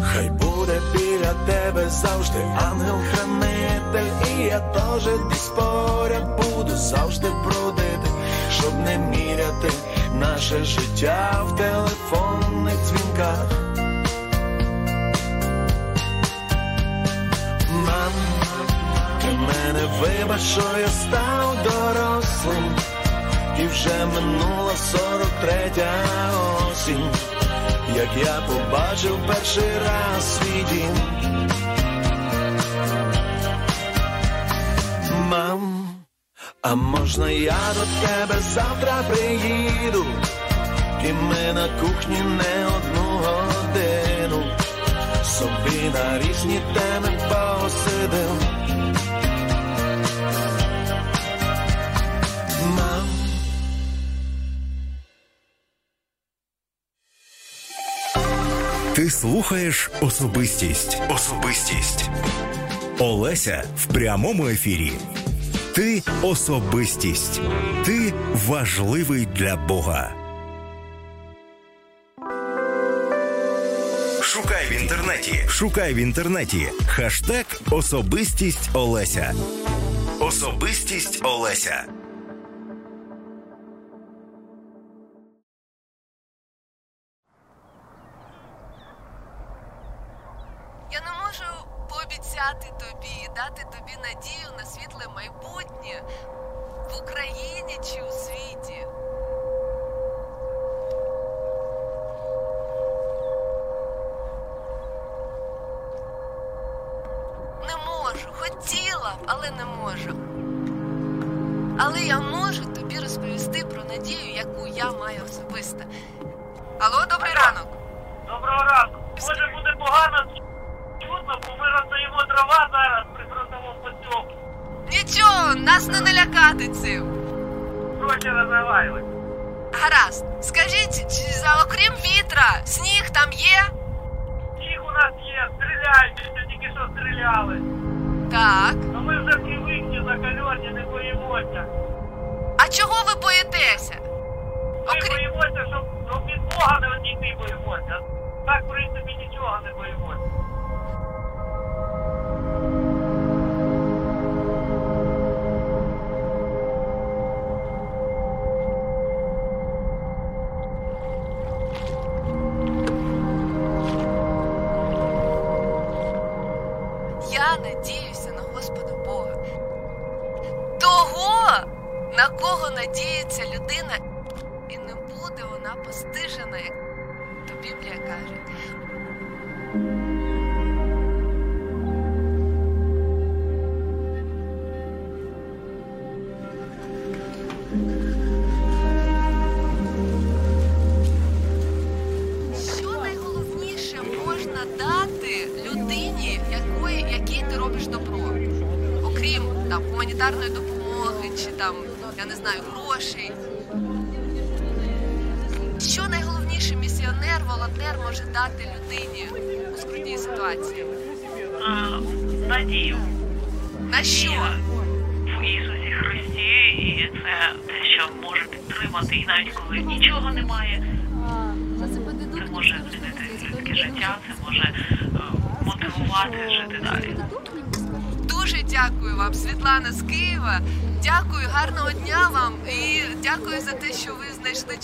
Хай 0.01 0.29
буде 0.29 0.81
біля 0.93 1.33
тебе 1.45 1.89
завжди 1.89 2.39
ангел-хранитель, 2.71 4.37
і 4.37 4.43
я 4.43 4.59
теж 4.59 5.03
десь 5.29 5.47
поряд 5.47 6.41
буду 6.41 6.75
завжди 6.75 7.27
бродити, 7.43 8.09
щоб 8.51 8.73
не 8.79 8.97
міряти 8.97 9.71
наше 10.19 10.63
життя 10.63 11.43
в 11.47 11.55
телефонних 11.55 11.84
вибач, 20.35 20.41
що 20.41 20.79
я 20.79 20.87
став 20.87 21.57
дорослим, 21.63 22.75
і 23.59 23.67
вже 23.67 24.05
минула 24.05 24.75
сорок 24.75 25.31
третя 25.41 25.91
осінь, 26.71 27.09
як 27.95 28.09
я 28.17 28.41
побачив 28.47 29.19
перший 29.27 29.77
раз 29.79 30.37
свій 30.37 30.65
дім. 30.71 30.95
Мам, 35.29 35.87
а 36.61 36.75
можна 36.75 37.29
я 37.29 37.73
до 37.73 38.07
тебе 38.07 38.41
завтра 38.41 39.03
приїду, 39.09 40.05
і 41.03 41.13
ми 41.13 41.53
на 41.53 41.67
кухні 41.81 42.21
не 42.21 42.65
одну 42.65 43.19
годину, 43.23 44.43
собі 45.23 45.89
на 45.93 46.19
різні 46.19 46.61
теми 46.73 47.19
посидим. 47.29 48.64
Слухаєш 59.15 59.91
особистість. 60.01 60.97
Особистість. 61.09 62.09
Олеся 62.99 63.63
в 63.77 63.85
прямому 63.85 64.47
ефірі. 64.47 64.91
Ти 65.75 66.03
особистість. 66.21 67.41
Ти 67.85 68.13
важливий 68.47 69.27
для 69.35 69.55
Бога. 69.55 70.13
Шукай 74.21 74.65
в 74.69 74.81
інтернеті. 74.81 75.45
Шукай 75.47 75.93
в 75.93 75.97
інтернеті. 75.97 76.67
Хаштег 76.87 77.45
Особистість 77.71 78.69
Олеся. 78.73 79.33
Особистість 80.19 81.19
Олеся. 81.23 81.83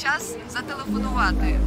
Час 0.01 0.35
зателефонувати. 0.49 1.59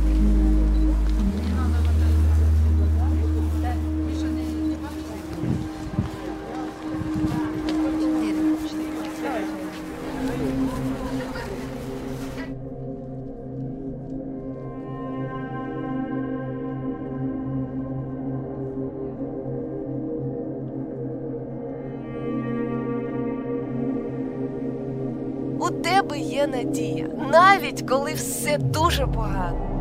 Дуже 28.58 29.06
погано. 29.06 29.74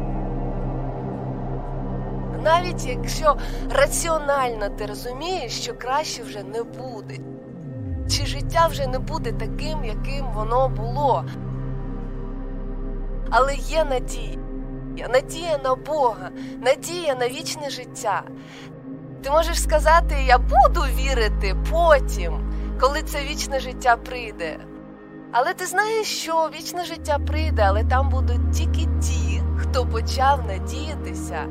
Навіть 2.43 2.85
якщо 2.85 3.35
раціонально 3.71 4.69
ти 4.69 4.85
розумієш, 4.85 5.61
що 5.61 5.73
краще 5.73 6.23
вже 6.23 6.43
не 6.43 6.63
буде, 6.63 7.17
чи 8.09 8.25
життя 8.25 8.67
вже 8.67 8.87
не 8.87 8.99
буде 8.99 9.31
таким, 9.31 9.85
яким 9.85 10.25
воно 10.33 10.69
було. 10.69 11.25
Але 13.29 13.55
є 13.55 13.83
надія, 13.83 15.07
надія 15.09 15.59
на 15.63 15.75
Бога, 15.75 16.29
надія 16.61 17.15
на 17.15 17.27
вічне 17.27 17.69
життя. 17.69 18.23
Ти 19.23 19.31
можеш 19.31 19.61
сказати, 19.61 20.15
я 20.27 20.37
буду 20.37 20.81
вірити 20.81 21.55
потім, 21.71 22.51
коли 22.79 23.01
це 23.01 23.21
вічне 23.21 23.59
життя 23.59 23.95
прийде. 23.95 24.59
Але 25.35 25.53
ти 25.53 25.65
знаєш, 25.65 26.07
що 26.07 26.49
вічне 26.55 26.85
життя 26.85 27.19
прийде, 27.27 27.61
але 27.67 27.83
там 27.83 28.09
будуть 28.09 28.51
тільки 28.51 28.87
ті, 29.01 29.41
хто 29.57 29.85
почав 29.85 30.47
надіятися 30.47 31.45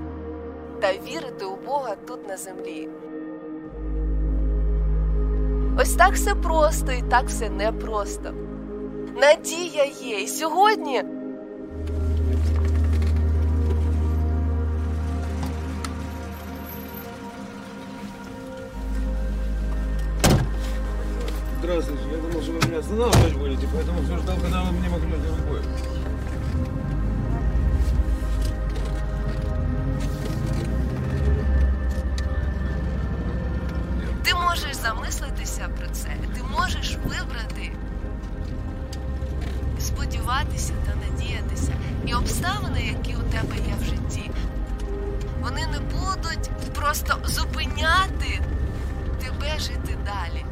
та 0.81 0.93
вірити 0.93 1.45
у 1.45 1.57
Бога 1.57 1.97
тут 2.09 2.29
на 2.29 2.37
землі. 2.37 2.89
Ось 5.79 5.95
так 5.95 6.13
все 6.13 6.35
просто 6.35 6.93
і 6.93 7.03
так 7.03 7.27
все 7.27 7.51
непросто. 7.51 8.35
Надія 9.17 9.85
є. 9.85 10.21
І 10.21 10.27
сьогодні 10.27 11.03
Здравствуйте, 21.63 22.03
я 22.42 22.42
думал, 22.42 22.42
что 22.42 22.52
вы 22.52 22.68
меня 22.68 22.80
останавливать 22.80 23.34
будете, 23.36 23.68
поэтому 23.74 24.02
все 24.04 24.18
ждал, 24.18 24.38
когда 24.38 24.64
вы 24.64 24.72
мне 24.72 24.90
махнете 24.90 25.28
рукой. 25.30 25.62
ти 34.24 34.34
можеш 34.34 34.76
замислитися 34.76 35.70
про 35.80 35.88
це, 35.88 36.10
ти 36.36 36.42
можеш 36.60 36.98
вибрати, 37.06 37.72
сподіватися 39.80 40.74
та 40.86 40.96
надіятися. 40.96 41.74
І 42.06 42.14
обставини, 42.14 42.82
які 42.82 43.16
у 43.16 43.24
тебе 43.24 43.56
є 43.56 43.76
в 43.82 43.84
житті, 43.84 44.32
вони 45.42 45.68
не 45.68 45.80
будуть 45.80 46.50
просто 46.74 47.18
зупиняти 47.26 48.42
тебе 49.20 49.60
жити 49.60 49.98
далі. 50.06 50.46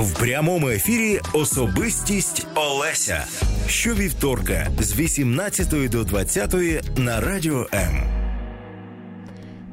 В 0.00 0.18
прямому 0.18 0.68
ефірі 0.68 1.20
особистість 1.32 2.46
Олеся. 2.54 3.24
Щовівторка 3.66 4.66
з 4.78 4.98
18 4.98 5.90
до 5.90 6.04
20 6.04 6.54
на 6.98 7.20
радіо 7.20 7.66
М. 7.74 8.02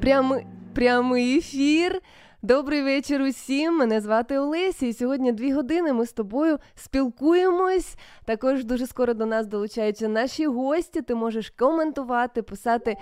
Прямий, 0.01 0.45
прямий 0.75 1.37
ефір. 1.37 2.01
Добрий 2.41 2.83
вечір 2.83 3.21
усім. 3.21 3.77
Мене 3.77 4.01
звати 4.01 4.37
Олеся. 4.37 4.85
І 4.85 4.93
сьогодні 4.93 5.31
дві 5.31 5.53
години 5.53 5.93
ми 5.93 6.05
з 6.05 6.13
тобою 6.13 6.57
спілкуємось. 6.75 7.95
Також 8.25 8.65
дуже 8.65 8.87
скоро 8.87 9.13
до 9.13 9.25
нас 9.25 9.47
долучаються 9.47 10.07
наші 10.07 10.47
гості. 10.47 11.01
Ти 11.01 11.15
можеш 11.15 11.49
коментувати, 11.49 12.41
писати 12.41 12.97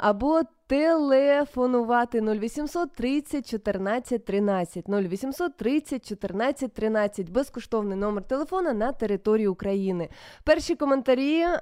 або 0.00 0.42
телефонувати 0.68 2.20
0800 2.20 2.92
30 2.92 3.50
14 3.50 4.24
13 4.24 4.88
0800 4.88 5.56
30 5.56 6.08
14 6.08 6.72
13 6.72 7.30
безкоштовний 7.30 7.98
номер 7.98 8.24
телефона 8.24 8.72
на 8.72 8.92
території 8.92 9.48
України. 9.48 10.08
Перші 10.44 10.74
коментарі 10.74 11.40
е, 11.40 11.58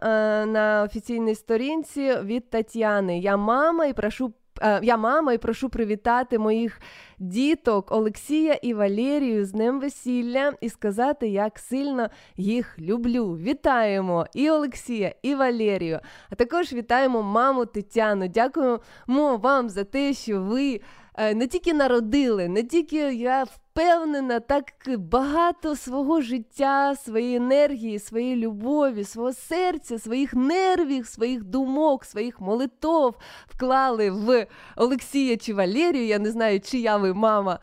на 0.46 0.82
офіційній 0.86 1.34
сторінці 1.34 2.16
від 2.22 2.50
Тетяни. 2.50 3.18
Я 3.18 3.36
мама 3.36 3.86
і 3.86 3.92
прошу. 3.92 4.32
Е, 4.62 4.80
Я 4.82 4.96
мама 4.96 5.32
і 5.32 5.38
прошу 5.38 5.68
привітати 5.68 6.38
моїх 6.38 6.80
діток 7.18 7.92
Олексія 7.92 8.54
і 8.54 8.74
Валерію 8.74 9.44
з 9.44 9.52
Днем 9.52 9.80
весілля 9.80 10.52
і 10.60 10.68
сказати, 10.68 11.28
як 11.28 11.58
сильно 11.58 12.08
їх 12.36 12.78
люблю. 12.78 13.36
Вітаємо 13.36 14.26
і 14.34 14.50
Олексія, 14.50 15.14
і 15.22 15.34
Валерію. 15.34 16.00
А 16.30 16.34
також 16.34 16.72
вітаємо 16.72 17.22
маму 17.22 17.66
Тетяну. 17.66 18.28
Дякуємо 18.28 18.80
вам 19.36 19.68
за 19.68 19.84
те, 19.84 20.12
що 20.12 20.42
ви 20.42 20.80
е, 21.14 21.34
не 21.34 21.46
тільки 21.46 21.74
народили, 21.74 22.48
не 22.48 22.62
тільки 22.62 22.96
я 23.14 23.44
впевнена, 23.76 24.40
так 24.40 24.64
багато 24.98 25.76
свого 25.76 26.20
життя, 26.20 26.94
своєї 26.96 27.36
енергії, 27.36 27.98
своєї 27.98 28.36
любові, 28.36 29.04
свого 29.04 29.32
серця, 29.32 29.98
своїх 29.98 30.34
нервів, 30.34 31.06
своїх 31.06 31.44
думок, 31.44 32.04
своїх 32.04 32.40
молитов 32.40 33.14
вклали 33.46 34.10
в 34.10 34.46
Олексія 34.76 35.36
чи 35.36 35.54
Валерію. 35.54 36.06
Я 36.06 36.18
не 36.18 36.30
знаю, 36.30 36.60
чия 36.60 36.96
ви 36.96 37.14
мама. 37.14 37.58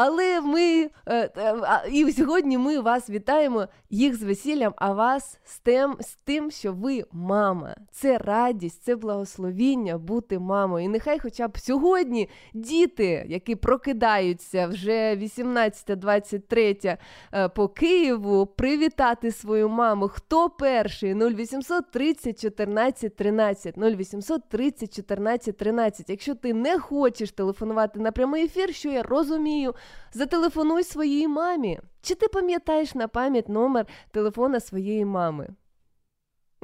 Але 0.00 0.40
ми 0.40 0.90
е, 1.06 1.30
е, 1.36 1.90
і 1.92 2.12
сьогодні 2.12 2.58
ми 2.58 2.80
вас 2.80 3.10
вітаємо 3.10 3.66
їх 3.90 4.16
з 4.16 4.22
весіллям, 4.22 4.74
а 4.76 4.92
вас 4.92 5.38
з 5.44 5.58
тим, 5.58 5.96
з 6.00 6.14
тим, 6.14 6.50
що 6.50 6.72
ви 6.72 7.04
мама. 7.12 7.76
Це 7.90 8.18
радість, 8.18 8.82
це 8.82 8.96
благословіння 8.96 9.98
бути 9.98 10.38
мамою. 10.38 10.84
І 10.84 10.88
нехай, 10.88 11.18
хоча 11.18 11.48
б 11.48 11.58
сьогодні 11.58 12.28
діти, 12.54 13.24
які 13.28 13.56
прокидаються 13.56 14.66
вже 14.66 15.16
18-23 15.16 16.96
е, 17.32 17.48
по 17.48 17.68
Києву, 17.68 18.46
привітати 18.46 19.32
свою 19.32 19.68
маму. 19.68 20.08
Хто 20.08 20.50
перший? 20.50 21.14
0800 21.14 21.90
30 21.90 22.40
14 22.40 23.16
13 23.16 23.78
0800 23.78 24.48
30 24.48 24.96
14 24.96 25.56
13. 25.56 26.10
Якщо 26.10 26.34
ти 26.34 26.54
не 26.54 26.78
хочеш 26.78 27.30
телефонувати 27.30 28.00
на 28.00 28.12
прямий 28.12 28.44
ефір, 28.44 28.74
що 28.74 28.88
я 28.88 29.02
розумію. 29.02 29.74
Зателефонуй 30.12 30.84
своїй 30.84 31.28
мамі. 31.28 31.80
Чи 32.02 32.14
ти 32.14 32.28
пам'ятаєш 32.28 32.94
на 32.94 33.08
пам'ять 33.08 33.48
номер 33.48 33.86
телефона 34.10 34.60
своєї 34.60 35.04
мами? 35.04 35.48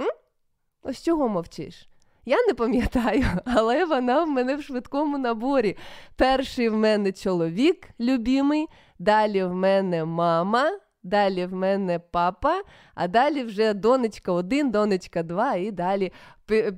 М? 0.01 0.09
Ось 0.83 1.03
чого 1.03 1.29
мовчиш? 1.29 1.89
Я 2.25 2.37
не 2.47 2.55
пам'ятаю, 2.55 3.25
але 3.45 3.85
вона 3.85 4.25
в 4.25 4.29
мене 4.29 4.57
в 4.57 4.63
швидкому 4.63 5.19
наборі. 5.19 5.77
Перший 6.17 6.69
в 6.69 6.77
мене 6.77 7.13
чоловік 7.13 7.89
любимий, 8.01 8.69
далі 8.99 9.45
в 9.45 9.55
мене 9.55 10.05
мама, 10.05 10.79
далі 11.03 11.47
в 11.47 11.55
мене 11.55 11.99
папа, 11.99 12.63
а 12.95 13.09
далі 13.09 13.43
вже 13.43 13.75
донечка 13.75 14.33
один, 14.33 14.71
донечка 14.71 15.23
два, 15.23 15.55
і 15.55 15.71
далі 15.71 16.13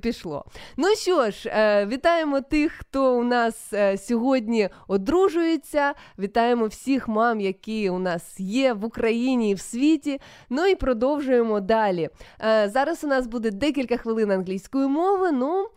пішло. 0.01 0.45
Ну 0.77 0.87
що 0.95 1.31
ж, 1.31 1.49
е, 1.49 1.85
вітаємо 1.85 2.41
тих, 2.41 2.71
хто 2.71 3.17
у 3.17 3.23
нас 3.23 3.73
е, 3.73 3.97
сьогодні 3.97 4.69
одружується. 4.87 5.93
Вітаємо 6.19 6.65
всіх 6.65 7.07
мам, 7.07 7.39
які 7.39 7.89
у 7.89 7.99
нас 7.99 8.39
є 8.39 8.73
в 8.73 8.85
Україні 8.85 9.51
і 9.51 9.53
в 9.53 9.59
світі. 9.59 10.21
Ну 10.49 10.65
і 10.65 10.75
продовжуємо 10.75 11.59
далі. 11.59 12.09
Е, 12.41 12.69
зараз 12.69 13.03
у 13.03 13.07
нас 13.07 13.27
буде 13.27 13.51
декілька 13.51 13.97
хвилин 13.97 14.31
англійської 14.31 14.87
мови. 14.87 15.31
Ну, 15.31 15.67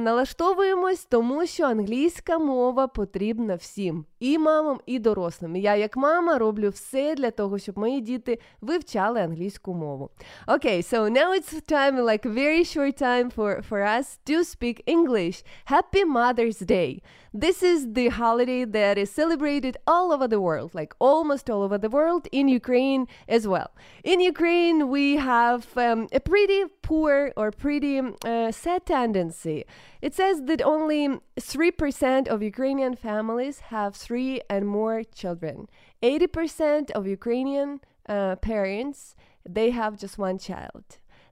налаштовуємось, 0.00 1.04
тому 1.04 1.46
що 1.46 1.64
англійська 1.64 2.38
мова 2.38 2.86
потрібна 2.86 3.54
всім. 3.54 4.04
І 4.20 4.38
мамам, 4.38 4.80
і 4.86 4.98
дорослим. 4.98 5.56
Я, 5.56 5.76
як 5.76 5.96
мама, 5.96 6.38
роблю 6.38 6.68
все 6.68 7.14
для 7.14 7.30
того, 7.30 7.58
щоб 7.58 7.78
мої 7.78 8.00
діти 8.00 8.38
вивчали 8.60 9.20
англійську 9.20 9.74
мову. 9.74 10.10
Окей, 10.48 10.80
okay, 10.80 10.94
so 10.94 11.08
now 11.08 11.32
it's 11.32 11.72
time, 11.72 12.00
like 12.00 12.34
very 12.34 12.64
short 12.64 13.02
time 13.02 13.31
for, 13.32 13.62
for 13.62 13.82
us 13.82 14.18
to 14.26 14.44
speak 14.44 14.82
English. 14.86 15.42
Happy 15.64 16.04
Mother's 16.04 16.58
Day. 16.58 17.02
This 17.34 17.62
is 17.62 17.94
the 17.94 18.08
holiday 18.08 18.64
that 18.64 18.98
is 18.98 19.10
celebrated 19.10 19.76
all 19.86 20.12
over 20.12 20.28
the 20.28 20.40
world, 20.40 20.74
like 20.74 20.94
almost 20.98 21.48
all 21.48 21.62
over 21.62 21.78
the 21.78 21.88
world, 21.88 22.28
in 22.30 22.46
Ukraine 22.46 23.06
as 23.26 23.48
well. 23.48 23.70
In 24.04 24.20
Ukraine, 24.20 24.88
we 24.88 25.16
have 25.16 25.66
um, 25.76 26.08
a 26.12 26.20
pretty 26.20 26.64
poor 26.82 27.32
or 27.36 27.50
pretty 27.50 28.00
uh, 28.00 28.52
sad 28.52 28.86
tendency. 28.86 29.64
It 30.02 30.14
says 30.14 30.42
that 30.42 30.60
only 30.60 31.08
3% 31.40 32.28
of 32.28 32.42
Ukrainian 32.42 32.94
families 32.94 33.60
have 33.74 33.96
three 33.96 34.42
and 34.50 34.68
more 34.68 35.02
children. 35.04 35.68
80% 36.02 36.90
of 36.90 37.06
Ukrainian 37.06 37.80
uh, 38.08 38.36
parents, 38.36 39.16
they 39.48 39.70
have 39.70 39.96
just 39.96 40.18
one 40.18 40.38
child. 40.38 40.84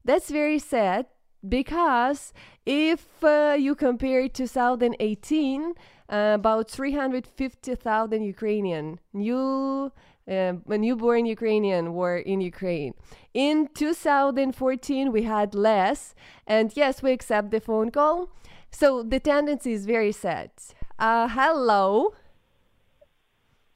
That's 0.05 0.31
very 0.31 0.59
sad 0.59 1.07
because 1.48 2.34
if 2.66 3.24
uh, 3.24 3.56
you 3.58 3.76
compare 3.76 4.28
2018 4.28 5.74
uh, 6.10 6.32
about 6.36 6.70
350,000 6.70 8.22
Ukrainian 8.24 9.00
new 9.14 9.92
uh, 10.28 10.54
newborn 10.68 11.26
Ukrainian 11.26 11.94
were 11.94 12.18
in 12.18 12.42
Ukraine. 12.42 12.94
In 13.34 13.68
2014, 13.76 15.12
we 15.12 15.24
had 15.24 15.54
less, 15.54 16.16
and 16.48 16.76
yes, 16.76 17.04
we 17.04 17.12
accept 17.12 17.52
the 17.52 17.60
phone 17.60 17.92
call. 17.92 18.30
So 18.72 19.04
the 19.04 19.20
tendency 19.20 19.74
is 19.74 19.86
very 19.86 20.12
sad. 20.12 20.50
Uh, 20.98 21.28
hello. 21.28 22.14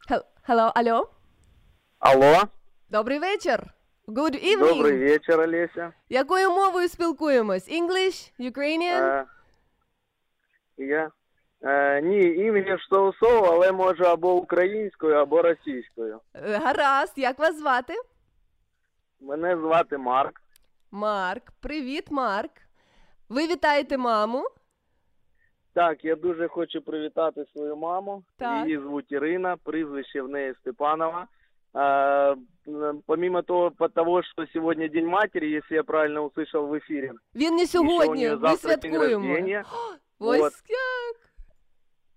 Hel- 0.07 0.25
hello, 0.43 0.71
алло. 0.75 1.09
Алло. 1.99 2.43
Добрий 2.89 3.19
вечір. 3.19 3.73
Good 4.08 4.34
evening. 4.36 4.74
Добрий 4.74 4.98
вечір, 4.98 5.40
Олеся. 5.40 5.92
Якою 6.08 6.50
мовою 6.50 6.88
спілкуємось? 6.88 7.68
English? 7.70 8.32
Ukrainian? 8.50 9.02
Е, 9.02 9.26
я? 10.76 11.10
Е, 11.62 12.02
ні, 12.02 12.20
ім'я 12.20 12.78
соусово, 12.90 13.46
але 13.46 13.72
може 13.72 14.04
або 14.04 14.34
українською, 14.34 15.14
або 15.14 15.42
російською. 15.42 16.20
Е, 16.34 16.58
Гаразд, 16.58 17.12
як 17.16 17.38
вас 17.38 17.58
звати? 17.58 17.94
Мене 19.20 19.56
звати 19.56 19.98
Марк. 19.98 20.40
Марк, 20.90 21.42
привіт, 21.60 22.10
Марк. 22.10 22.50
Ви 23.28 23.46
вітаєте 23.46 23.98
маму? 23.98 24.44
Так, 25.74 26.04
я 26.04 26.16
дуже 26.16 26.48
хочу 26.48 26.82
привітати 26.82 27.44
свою 27.52 27.76
маму. 27.76 28.22
Так. 28.36 28.66
Її 28.66 28.78
звуть 28.78 29.12
Ірина, 29.12 29.56
прізвище 29.64 30.22
в 30.22 30.28
неї 30.28 30.54
Степанова. 30.60 31.26
Помимо 33.06 33.42
того, 33.42 33.70
того, 33.94 34.22
что 34.22 34.46
сегодня 34.52 34.88
День 34.88 35.06
матери, 35.06 35.46
если 35.46 35.74
я 35.74 35.82
правильно 35.82 36.20
услышал 36.22 36.66
в 36.66 36.74
эфире. 36.78 37.12
Він 37.34 37.54
не 37.56 37.66
сьогодні, 37.66 38.28
ми 38.40 38.56
святкуємо. 38.56 39.36
Ось 40.18 40.40
Вот. 40.40 40.52
як. 40.68 41.16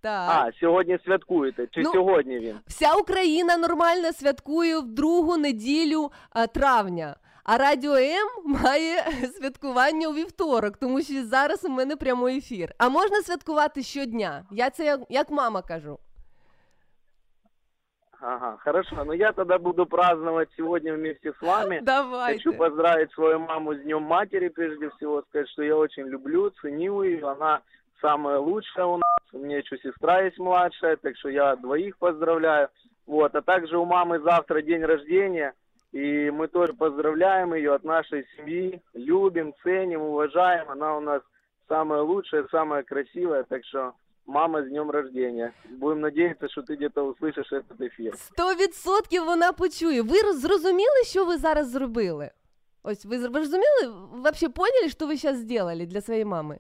Так. 0.02 0.30
А, 0.30 0.52
сьогодні 0.60 1.00
святкуєте? 1.06 1.67
Чи 1.72 1.82
Ну, 1.82 1.91
сьогодні 1.91 2.39
він? 2.39 2.56
Вся 2.67 2.93
Україна 2.93 3.58
нормально 3.58 4.13
святкує 4.13 4.80
в 4.80 4.88
другу 4.88 5.38
неділю 5.38 6.12
а, 6.30 6.48
травня. 6.48 7.15
А 7.43 7.58
Радіо 7.58 7.96
М 7.96 8.28
має 8.46 9.04
святкування 9.39 10.08
у 10.08 10.13
вівторок, 10.13 10.78
тому 10.78 11.02
що 11.02 11.24
зараз 11.26 11.65
у 11.65 11.70
мене 11.70 11.96
прямий 11.96 12.38
ефір. 12.38 12.74
А 12.78 12.89
можна 12.89 13.22
святкувати 13.22 13.84
щодня. 13.84 14.46
Я 14.52 14.70
це 14.70 14.86
як, 14.86 15.02
як 15.10 15.32
мама 15.32 15.62
кажу. 15.62 16.00
Ага, 18.19 18.58
хорошо. 18.58 19.03
Ну 19.03 19.12
я 19.13 19.32
тогда 19.32 19.60
буду 19.60 19.86
праздновать 19.86 20.49
сегодня 20.58 20.93
вместе 20.93 21.34
с 21.34 21.41
вами. 21.41 21.80
Давайте. 21.84 22.43
Хочу 22.43 22.58
поздравить 22.58 23.12
свою 23.12 23.39
маму 23.39 23.75
с 23.75 23.82
Днем 23.82 24.03
Матери, 24.03 24.47
прежде 24.47 24.89
всего, 24.91 25.21
сказать, 25.23 25.49
что 25.49 25.62
я 25.62 25.75
очень 25.75 26.08
люблю, 26.08 26.49
ценю 26.62 27.03
ее. 27.03 27.27
Она 27.27 27.62
самая 28.01 28.39
лучшая 28.39 28.86
у 28.86 28.97
нас. 28.97 29.34
У 29.34 29.39
меня 29.39 29.58
еще 29.58 29.77
сестра 29.77 30.21
есть 30.21 30.39
младшая, 30.39 30.97
так 30.97 31.15
что 31.17 31.30
я 31.30 31.56
двоих 31.56 31.97
поздравляю. 31.97 32.69
Вот, 33.06 33.36
а 33.36 33.41
также 33.41 33.77
у 33.77 33.86
мамы 33.86 34.19
завтра 34.19 34.62
день 34.62 34.84
рождения, 34.84 35.53
и 35.91 36.30
мы 36.30 36.47
тоже 36.47 36.73
поздравляем 36.73 37.53
ее 37.53 37.73
от 37.73 37.84
нашей 37.84 38.27
семьи, 38.36 38.82
любим, 38.93 39.53
ценим, 39.63 40.01
уважаем. 40.01 40.69
Она 40.69 40.97
у 40.97 40.99
нас 40.99 41.21
самая 41.69 42.01
лучшая, 42.01 42.47
самая 42.51 42.84
красивая, 42.84 43.43
так 43.43 43.63
что 43.65 43.93
мама, 44.27 44.59
с 44.62 44.68
днем 44.68 44.90
рождения. 44.90 45.53
Будем 45.70 46.01
надеяться, 46.01 46.48
что 46.48 46.62
ты 46.62 46.75
где-то 46.77 47.03
услышишь 47.07 47.53
этот 47.53 47.81
эфир. 47.81 48.16
Сто 48.16 48.55
відсотків 48.55 49.25
вона 49.25 49.53
почує. 49.53 50.03
Ви 50.03 50.16
роз- 50.22 50.33
зрозуміли, 50.37 51.05
що 51.05 51.25
ви 51.25 51.37
зараз 51.37 51.70
зробили? 51.70 52.31
Ось 52.83 53.05
ви, 53.05 53.18
з- 53.18 53.27
ви 53.27 53.40
зрозуміли, 53.44 53.94
вообще 54.12 54.48
поняли, 54.48 54.88
що 54.88 55.07
ви 55.07 55.16
зараз 55.16 55.38
зробили 55.38 55.87
для 55.87 56.01
своєї 56.01 56.25
мами? 56.25 56.59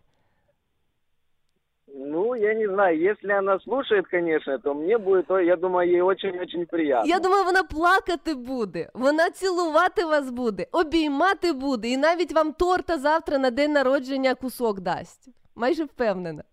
Ну, 1.94 2.34
я 2.36 2.54
не 2.54 2.66
знаю, 2.68 3.10
если 3.10 3.32
она 3.32 3.58
слушает, 3.60 4.06
конечно, 4.10 4.58
то 4.58 4.74
мне 4.74 4.98
будет, 4.98 5.26
я 5.30 5.56
думаю, 5.56 5.92
ей 5.92 6.00
очень-очень 6.02 6.66
приятно. 6.66 7.08
Я 7.10 7.18
думаю, 7.20 7.44
вона 7.44 7.62
плакати 7.62 8.34
буде, 8.34 8.90
вона 8.94 9.30
цілувати 9.30 10.04
вас 10.04 10.30
буде, 10.30 10.66
обіймати 10.72 11.52
буде, 11.52 11.88
і 11.88 11.96
навіть 11.96 12.32
вам 12.32 12.52
торта 12.52 12.98
завтра 12.98 13.38
на 13.38 13.50
день 13.50 13.72
народження 13.72 14.34
кусок 14.34 14.80
дасть. 14.80 15.28
Майже 15.57 15.83
впевнена. 15.85 16.43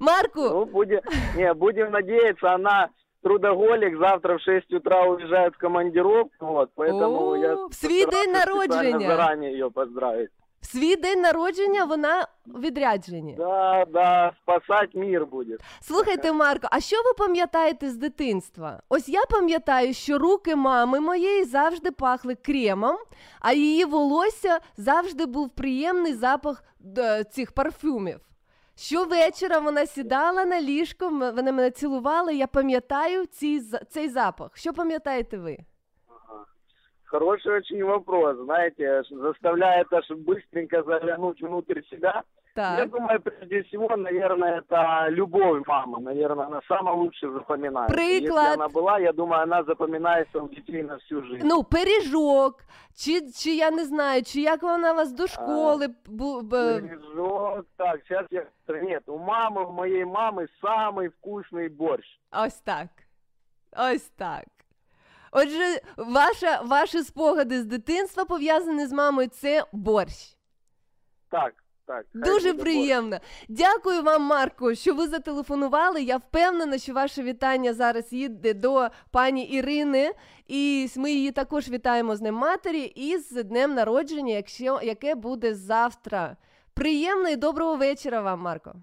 Марку, 0.00 0.40
Ну, 0.40 0.64
будем, 0.64 1.00
не, 1.36 1.54
будем 1.54 1.90
надеяться, 1.90 2.54
она 2.54 2.88
трудоголик, 3.22 3.98
завтра 3.98 4.36
в 4.36 4.40
6 4.40 4.72
утра 4.72 5.04
уезжает 5.06 5.54
в 5.54 5.58
командировку, 5.58 6.46
вот, 6.46 6.70
поэтому 6.76 7.28
О, 7.30 7.36
я 7.36 7.54
в 7.66 7.74
свій 7.74 8.06
день 8.06 8.32
народження. 8.32 9.06
заранее 9.08 9.52
ее 9.52 9.70
поздравить. 9.70 10.30
в 10.60 10.66
свій 10.66 10.96
день 10.96 11.20
народження 11.20 11.84
вона 11.84 12.26
в 12.46 12.60
відрядженні. 12.60 13.34
Да, 13.38 13.84
да, 13.92 14.32
спасать 14.42 14.94
мир 14.94 15.26
будет. 15.26 15.60
Слухайте, 15.80 16.32
Марко, 16.32 16.68
а 16.70 16.80
що 16.80 16.96
ви 16.96 17.12
пам'ятаєте 17.26 17.90
з 17.90 17.96
дитинства? 17.96 18.82
Ось 18.88 19.08
я 19.08 19.20
пам'ятаю, 19.30 19.94
що 19.94 20.18
руки 20.18 20.56
мами 20.56 21.00
моєї 21.00 21.44
завжди 21.44 21.90
пахли 21.90 22.34
кремом, 22.34 22.96
а 23.40 23.52
її 23.52 23.84
волосся 23.84 24.58
завжди 24.76 25.26
був 25.26 25.50
приємний 25.50 26.14
запах 26.14 26.64
цих 27.30 27.52
парфюмів. 27.52 28.20
Щовечора 28.80 29.58
вона 29.58 29.86
сідала 29.86 30.44
на 30.44 30.60
ліжко, 30.60 31.08
вони 31.08 31.52
мене 31.52 31.70
цілували. 31.70 32.34
Я 32.34 32.46
пам'ятаю 32.46 33.26
ці, 33.26 33.60
цей 33.88 34.08
запах. 34.08 34.56
Що 34.56 34.72
пам'ятаєте 34.72 35.38
ви? 35.38 35.56
Хороший 37.04 37.52
очень 37.52 37.82
вопрос, 37.84 38.36
знаете, 38.44 39.02
ш- 39.04 39.16
заставляет 39.22 39.86
аж 39.92 40.10
быстренько 40.10 40.82
заглянуть 40.86 41.42
внутрь 41.42 41.80
себя. 41.90 42.22
Я 42.57 42.77
Так. 42.77 42.89
думаю, 42.89 43.19
прежде 43.21 43.61
всего, 43.63 43.97
наверное, 43.97 44.61
это 44.61 45.09
любовь 45.09 45.67
мамы. 45.67 45.99
Наверное, 45.99 46.45
она 46.45 46.61
самая 46.67 46.95
лучше 46.95 47.29
запоминается. 47.31 47.93
Приклад. 47.95 48.43
Если 48.43 48.53
она 48.53 48.67
была, 48.69 48.97
я 48.99 49.11
думаю, 49.11 49.43
она 49.43 49.63
запоминается 49.63 50.39
у 50.41 50.47
детей 50.47 50.81
на 50.83 50.95
всю 50.95 51.21
жизнь. 51.23 51.45
Ну, 51.47 51.63
пиріжок, 51.63 52.63
чи, 52.95 53.31
чи 53.31 53.55
я 53.55 53.71
не 53.71 53.85
знаю, 53.85 54.23
чи 54.23 54.41
як 54.41 54.63
вона 54.63 54.93
вас 54.93 55.11
до 55.11 55.27
школи 55.27 55.87
бу, 56.05 56.41
б- 56.41 56.81
Пирожок. 56.81 57.65
Так, 57.75 57.99
сейчас 58.07 58.25
я... 58.31 58.45
Нет, 58.81 59.03
у 59.09 59.17
мамы, 59.17 59.65
у 59.65 59.71
моей 59.71 60.05
мамы 60.05 60.47
самый 60.63 61.09
вкусный 61.09 61.69
борщ. 61.69 62.07
Ось 62.31 62.59
так. 62.61 62.87
Ось 63.77 64.09
так. 64.17 64.45
Отже, 65.31 65.81
ваша, 65.97 66.61
ваші 66.61 67.03
спогади 67.03 67.61
з 67.61 67.65
дитинства 67.65 68.25
пов'язані 68.25 68.85
з 68.87 68.91
мамою 68.93 69.27
це 69.27 69.63
борщ. 69.73 70.35
Так, 71.29 71.53
так. 71.90 72.06
Дуже 72.14 72.54
приємно. 72.54 73.18
Дякую 73.48 74.02
вам, 74.02 74.22
Марко, 74.22 74.74
що 74.74 74.94
ви 74.94 75.06
зателефонували. 75.06 76.02
Я 76.02 76.16
впевнена, 76.16 76.78
що 76.78 76.92
ваше 76.92 77.22
вітання 77.22 77.74
зараз 77.74 78.12
їде 78.12 78.54
до 78.54 78.88
пані 79.10 79.44
Ірини. 79.44 80.12
І 80.48 80.88
ми 80.96 81.12
її 81.12 81.30
також 81.30 81.68
вітаємо 81.68 82.16
з 82.16 82.20
Днем 82.20 82.34
матері 82.34 82.82
і 82.82 83.18
з 83.18 83.44
днем 83.44 83.74
народження, 83.74 84.34
якщо, 84.34 84.80
яке 84.82 85.14
буде 85.14 85.54
завтра. 85.54 86.36
Приємно 86.74 87.28
і 87.28 87.36
доброго 87.36 87.76
вечора 87.76 88.20
вам, 88.20 88.40
Марко. 88.40 88.74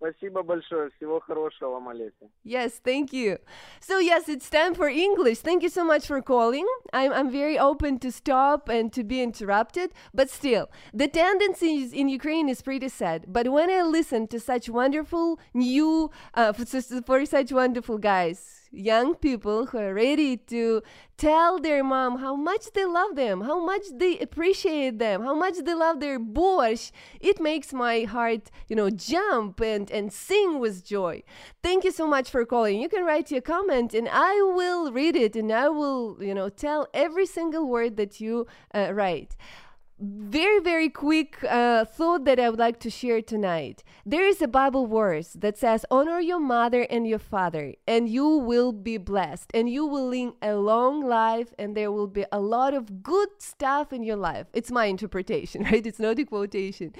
Спасибо 0.00 0.42
большое. 0.42 0.90
Всего 0.96 1.20
хорошего 1.20 1.72
вам, 1.72 1.90
Олеся. 1.90 2.30
Yes, 2.42 2.80
thank 2.82 3.12
you. 3.12 3.38
So 3.80 3.98
yes, 3.98 4.30
it's 4.30 4.48
time 4.48 4.74
for 4.74 4.88
English. 4.88 5.40
Thank 5.40 5.62
you 5.62 5.68
so 5.68 5.84
much 5.84 6.06
for 6.06 6.22
calling. 6.22 6.66
I'm 6.94 7.12
I'm 7.12 7.30
very 7.30 7.58
open 7.58 7.98
to 7.98 8.10
stop 8.10 8.70
and 8.70 8.90
to 8.94 9.04
be 9.04 9.20
interrupted, 9.22 9.92
but 10.14 10.30
still, 10.30 10.70
the 10.94 11.06
tendencies 11.06 11.92
in 11.92 12.08
Ukraine 12.08 12.48
is 12.48 12.62
pretty 12.62 12.88
sad. 12.88 13.26
But 13.28 13.48
when 13.48 13.68
I 13.70 13.82
listen 13.82 14.26
to 14.28 14.40
such 14.40 14.70
wonderful 14.70 15.38
new, 15.52 16.10
uh, 16.32 16.54
for, 16.54 16.64
for 17.02 17.26
such 17.26 17.52
wonderful 17.52 17.98
guys, 17.98 18.53
young 18.75 19.15
people 19.15 19.67
who 19.67 19.77
are 19.77 19.93
ready 19.93 20.37
to 20.37 20.81
tell 21.17 21.59
their 21.59 21.83
mom 21.83 22.17
how 22.19 22.35
much 22.35 22.71
they 22.73 22.85
love 22.85 23.15
them, 23.15 23.41
how 23.41 23.63
much 23.63 23.83
they 23.93 24.19
appreciate 24.19 24.99
them, 24.99 25.21
how 25.23 25.33
much 25.33 25.55
they 25.63 25.73
love 25.73 25.99
their 25.99 26.19
borscht, 26.19 26.91
it 27.21 27.39
makes 27.39 27.71
my 27.71 28.01
heart, 28.01 28.51
you 28.67 28.75
know, 28.75 28.89
jump 28.89 29.61
and, 29.61 29.89
and 29.91 30.11
sing 30.11 30.59
with 30.59 30.85
joy. 30.85 31.23
Thank 31.63 31.83
you 31.83 31.91
so 31.91 32.05
much 32.05 32.29
for 32.29 32.45
calling. 32.45 32.81
You 32.81 32.89
can 32.89 33.05
write 33.05 33.31
your 33.31 33.41
comment 33.41 33.93
and 33.93 34.09
I 34.11 34.33
will 34.41 34.91
read 34.91 35.15
it 35.15 35.35
and 35.35 35.51
I 35.51 35.69
will, 35.69 36.17
you 36.19 36.33
know, 36.33 36.49
tell 36.49 36.87
every 36.93 37.25
single 37.25 37.67
word 37.67 37.95
that 37.97 38.19
you 38.19 38.47
uh, 38.73 38.91
write. 38.93 39.35
Very, 39.97 40.59
very 40.59 40.89
quick 40.89 41.41
uh, 41.49 41.85
thought 41.85 42.25
that 42.25 42.37
I 42.37 42.49
would 42.49 42.59
like 42.59 42.81
to 42.81 42.89
share 42.89 43.21
tonight. 43.21 43.81
There 44.05 44.27
is 44.27 44.41
a 44.41 44.47
Bible 44.47 44.87
verse 44.87 45.29
that 45.39 45.57
says, 45.57 45.85
Honor 45.89 46.19
your 46.19 46.41
mother 46.41 46.81
and 46.89 47.07
your 47.07 47.19
father, 47.19 47.75
and 47.87 48.09
you 48.09 48.27
will 48.27 48.73
be 48.73 48.97
blessed, 48.97 49.51
and 49.53 49.69
you 49.69 49.85
will 49.85 50.09
live 50.09 50.33
a 50.41 50.55
long 50.55 51.01
life, 51.01 51.53
and 51.57 51.77
there 51.77 51.93
will 51.93 52.07
be 52.07 52.25
a 52.29 52.41
lot 52.41 52.73
of 52.73 53.03
good 53.03 53.29
stuff 53.37 53.93
in 53.93 54.03
your 54.03 54.17
life. 54.17 54.47
It's 54.53 54.69
my 54.69 54.87
interpretation, 54.87 55.63
right? 55.71 55.85
It's 55.87 55.99
not 55.99 56.19
a 56.19 56.25
quotation. 56.25 56.93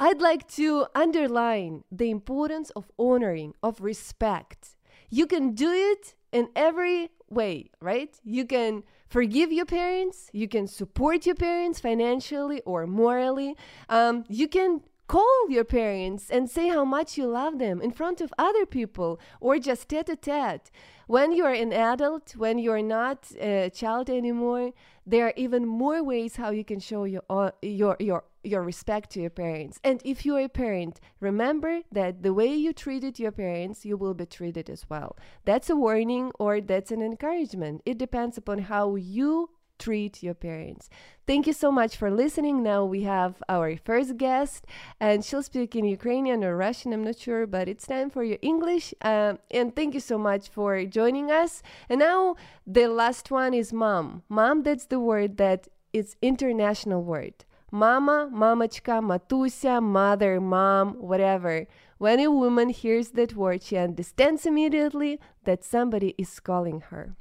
I'd 0.00 0.20
like 0.20 0.48
to 0.54 0.86
underline 0.96 1.84
the 1.92 2.10
importance 2.10 2.70
of 2.70 2.90
honoring, 2.98 3.54
of 3.62 3.80
respect. 3.80 4.70
You 5.08 5.28
can 5.28 5.54
do 5.54 5.70
it 5.70 6.16
in 6.32 6.48
every 6.56 7.10
way, 7.28 7.70
right? 7.80 8.12
You 8.24 8.44
can 8.44 8.82
forgive 9.10 9.52
your 9.52 9.66
parents, 9.66 10.30
you 10.32 10.48
can 10.48 10.66
support 10.66 11.26
your 11.26 11.34
parents 11.34 11.80
financially 11.80 12.62
or 12.64 12.86
morally, 12.86 13.56
um, 13.88 14.24
you 14.28 14.48
can 14.48 14.80
call 15.08 15.50
your 15.50 15.64
parents 15.64 16.30
and 16.30 16.48
say 16.48 16.68
how 16.68 16.84
much 16.84 17.18
you 17.18 17.26
love 17.26 17.58
them 17.58 17.82
in 17.82 17.90
front 17.90 18.20
of 18.20 18.32
other 18.38 18.64
people 18.64 19.18
or 19.40 19.58
just 19.58 19.88
tete 19.88 20.08
a 20.08 20.14
tete. 20.14 20.70
When 21.08 21.32
you're 21.32 21.52
an 21.64 21.72
adult, 21.72 22.36
when 22.36 22.60
you're 22.60 22.86
not 23.00 23.32
a 23.40 23.70
child 23.70 24.08
anymore, 24.08 24.70
there 25.10 25.26
are 25.26 25.32
even 25.36 25.66
more 25.66 26.02
ways 26.02 26.36
how 26.36 26.50
you 26.50 26.64
can 26.64 26.78
show 26.78 27.04
your 27.04 27.22
uh, 27.28 27.50
your 27.62 27.96
your 27.98 28.24
your 28.42 28.62
respect 28.62 29.10
to 29.10 29.20
your 29.20 29.30
parents. 29.30 29.78
And 29.84 30.00
if 30.04 30.24
you're 30.24 30.40
a 30.40 30.48
parent, 30.48 31.00
remember 31.18 31.80
that 31.92 32.22
the 32.22 32.32
way 32.32 32.54
you 32.54 32.72
treated 32.72 33.18
your 33.18 33.32
parents, 33.32 33.84
you 33.84 33.96
will 33.96 34.14
be 34.14 34.26
treated 34.26 34.70
as 34.70 34.88
well. 34.88 35.16
That's 35.44 35.68
a 35.68 35.76
warning 35.76 36.32
or 36.38 36.60
that's 36.60 36.92
an 36.92 37.02
encouragement. 37.02 37.82
It 37.84 37.98
depends 37.98 38.38
upon 38.38 38.60
how 38.60 38.94
you 38.94 39.50
treat 39.80 40.22
your 40.22 40.34
parents. 40.34 40.88
Thank 41.26 41.46
you 41.46 41.52
so 41.52 41.72
much 41.72 41.96
for 41.96 42.10
listening. 42.10 42.62
Now 42.62 42.84
we 42.84 43.02
have 43.02 43.42
our 43.48 43.76
first 43.76 44.16
guest, 44.16 44.66
and 45.00 45.24
she'll 45.24 45.42
speak 45.42 45.74
in 45.74 45.84
Ukrainian 45.84 46.44
or 46.44 46.56
Russian, 46.56 46.92
I'm 46.92 47.04
not 47.04 47.18
sure, 47.18 47.46
but 47.46 47.68
it's 47.68 47.86
time 47.86 48.10
for 48.10 48.22
your 48.22 48.38
English. 48.42 48.94
Um, 49.02 49.38
and 49.50 49.74
thank 49.74 49.94
you 49.94 50.00
so 50.00 50.18
much 50.18 50.48
for 50.48 50.84
joining 50.84 51.30
us. 51.30 51.62
And 51.88 52.00
now 52.00 52.36
the 52.66 52.86
last 52.88 53.30
one 53.30 53.54
is 53.54 53.72
mom. 53.72 54.22
Mom, 54.28 54.62
that's 54.62 54.86
the 54.86 55.00
word 55.00 55.36
that 55.38 55.68
is 55.92 56.16
international 56.20 57.02
word. 57.02 57.36
Mama, 57.72 58.28
mamachka, 58.32 58.96
matusia, 59.00 59.80
mother, 59.80 60.40
mom, 60.40 60.94
whatever. 60.94 61.66
When 61.98 62.18
a 62.18 62.30
woman 62.30 62.70
hears 62.70 63.10
that 63.10 63.34
word, 63.36 63.62
she 63.62 63.76
understands 63.76 64.44
immediately 64.44 65.20
that 65.44 65.62
somebody 65.62 66.14
is 66.18 66.40
calling 66.40 66.80
her. 66.90 67.14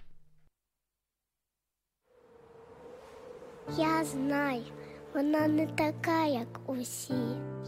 Я 3.77 4.03
знаю, 4.03 4.63
вона 5.15 5.47
не 5.47 5.67
така, 5.67 6.25
як 6.25 6.47
усі. 6.67 7.13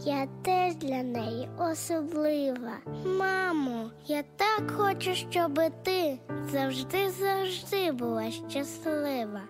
Я 0.04 0.28
теж 0.42 0.74
для 0.74 1.02
неї 1.02 1.48
особлива. 1.58 2.72
Мамо, 3.18 3.90
я 4.06 4.22
так 4.36 4.70
хочу, 4.70 5.14
щоб 5.14 5.60
ти 5.82 6.18
завжди 6.52 7.10
завжди 7.10 7.92
була 7.92 8.30
щаслива. 8.30 9.40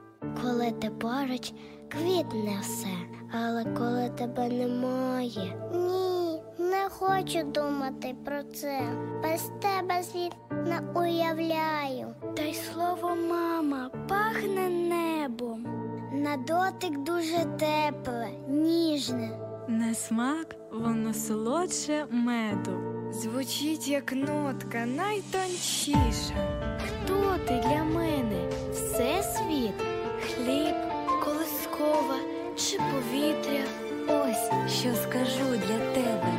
Коли 0.42 0.70
ти 0.70 0.90
поруч, 0.90 1.52
квітне 1.88 2.58
все, 2.60 2.96
але 3.32 3.64
коли 3.64 4.10
тебе 4.10 4.48
немає. 4.48 5.56
Ні, 5.74 6.42
не 6.58 6.88
хочу 6.90 7.42
думати 7.42 8.14
про 8.24 8.42
це. 8.42 8.80
Без 9.22 9.50
тебе 9.60 10.02
світ 10.02 10.32
не 10.50 10.80
уявляю. 10.94 12.14
Та 12.36 12.42
й 12.42 12.54
слово 12.54 13.16
мама 13.30 13.90
пахне 14.08 14.68
небом. 14.68 15.81
На 16.22 16.36
дотик 16.36 16.98
дуже 16.98 17.38
тепле, 17.58 18.28
ніжне. 18.48 19.30
На 19.68 19.94
смак 19.94 20.56
воно 20.72 21.14
солодше 21.14 22.06
меду. 22.10 22.72
Звучить 23.12 23.88
як 23.88 24.12
нотка 24.12 24.86
найтончіша. 24.86 26.34
Хто 26.78 27.36
ти 27.48 27.62
для 27.68 27.84
мене? 27.84 28.48
Всесвіт? 28.72 29.74
Хліб, 30.20 30.74
колискова 31.24 32.16
чи 32.56 32.76
повітря. 32.78 33.64
Ось 34.08 34.72
що 34.72 34.94
скажу 34.94 35.50
для 35.50 35.78
тебе. 35.94 36.32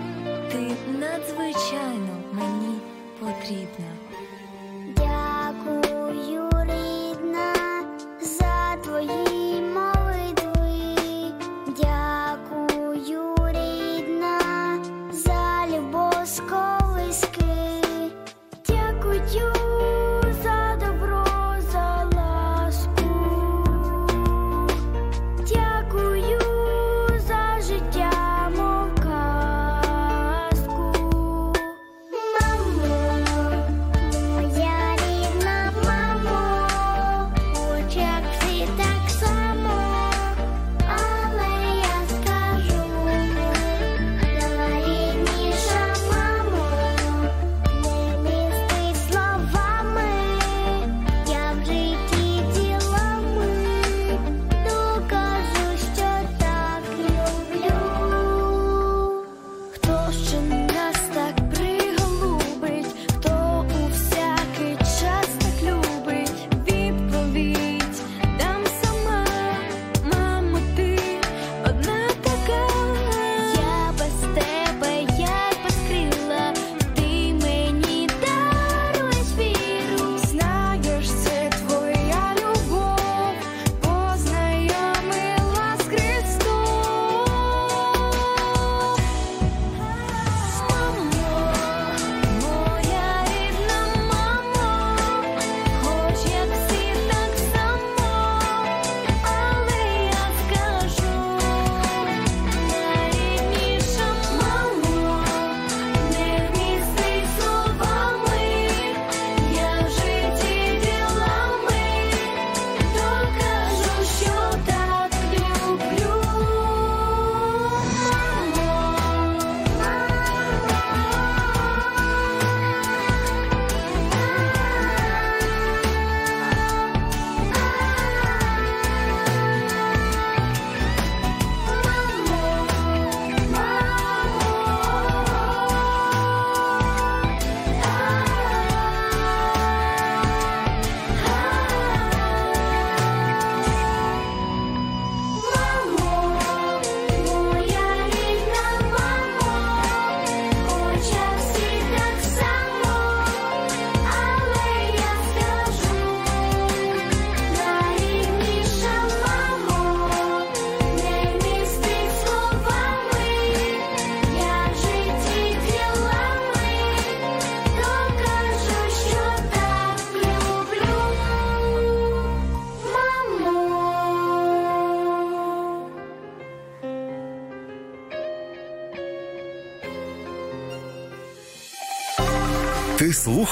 Ти 0.52 0.72
надзвичайно 1.00 2.18
мені 2.34 2.80
потрібна. 3.20 3.92
Дякую, 4.96 6.50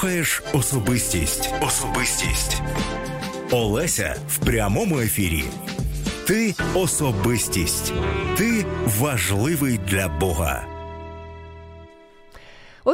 слухаєш 0.02 0.42
особистість. 0.52 1.54
Особистість. 1.60 2.62
Олеся 3.50 4.16
в 4.28 4.38
прямому 4.38 5.00
ефірі. 5.00 5.44
Ти 6.26 6.54
особистість. 6.74 7.92
Ти 8.36 8.66
важливий 8.98 9.80
для 9.88 10.08
Бога. 10.08 10.71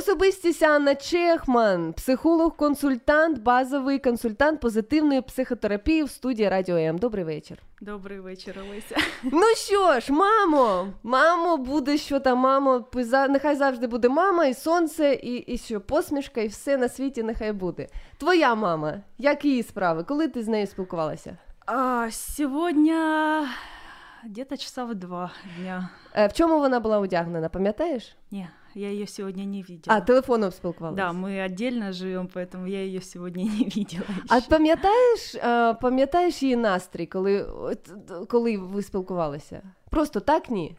Особистість 0.09 0.63
Анна 0.63 0.95
Чехман, 0.95 1.93
психолог-консультант, 1.93 3.39
базовий 3.39 3.99
консультант 3.99 4.61
позитивної 4.61 5.23
психотерапії 5.23 6.03
в 6.03 6.11
студії 6.11 6.49
Радіо 6.49 6.77
М. 6.77 6.99
Добрий 6.99 7.25
вечір. 7.25 7.59
Добрий 7.81 8.21
вечір, 8.21 8.55
Олеся. 8.67 8.97
Ну 9.23 9.43
що 9.57 10.01
ж, 10.01 10.13
мамо, 10.13 10.87
мамо, 11.03 11.57
буде 11.57 11.99
що 11.99 12.21
там, 12.21 12.39
мамо, 12.39 12.85
нехай 13.29 13.57
завжди 13.57 13.87
буде 13.87 14.09
мама, 14.09 14.47
і 14.47 14.55
сонце, 14.55 15.13
і 15.13 15.35
і 15.37 15.59
що, 15.59 15.81
посмішка, 15.81 16.41
і 16.41 16.49
все 16.49 16.77
на 16.77 16.89
світі 16.89 17.23
нехай 17.23 17.53
буде. 17.53 17.89
Твоя 18.19 18.55
мама, 18.55 18.95
як 19.19 19.45
її 19.45 19.63
справи? 19.63 20.05
Коли 20.05 20.29
ти 20.29 20.43
з 20.43 20.49
нею 20.49 20.67
спілкувалася? 20.67 21.37
А, 21.67 22.09
Сьогодні 22.11 22.95
где-то 24.25 24.57
часа 24.57 24.85
в 24.85 24.95
два 24.95 25.31
дня. 25.59 25.89
Е, 26.15 26.27
в 26.27 26.33
чому 26.33 26.59
вона 26.59 26.81
була 26.81 26.99
одягнена, 26.99 27.49
пам'ятаєш? 27.49 28.17
Ні 28.31 28.49
Я 28.78 28.90
ее 28.90 29.08
сегодня 29.08 29.46
не 29.46 29.62
видела. 29.62 29.98
А, 29.98 30.02
телефоном 30.02 30.52
спілкувалася? 30.52 30.96
Да, 30.96 31.12
мы 31.12 31.46
отдельно 31.46 31.92
живем, 31.92 32.28
поэтому 32.28 32.68
я 32.68 32.80
ее 32.80 33.02
сегодня 33.02 33.44
не 33.44 33.70
видела. 33.76 34.06
А 34.30 34.42
пам'ятаєш, 34.42 35.36
пам'ятаєш 35.82 36.44
її 36.44 36.56
настрій, 36.56 37.06
коли, 37.06 37.48
коли 38.30 38.58
ви 38.58 38.82
спілкувалися? 38.82 39.62
Просто 39.90 40.20
так 40.20 40.50
ні? 40.50 40.76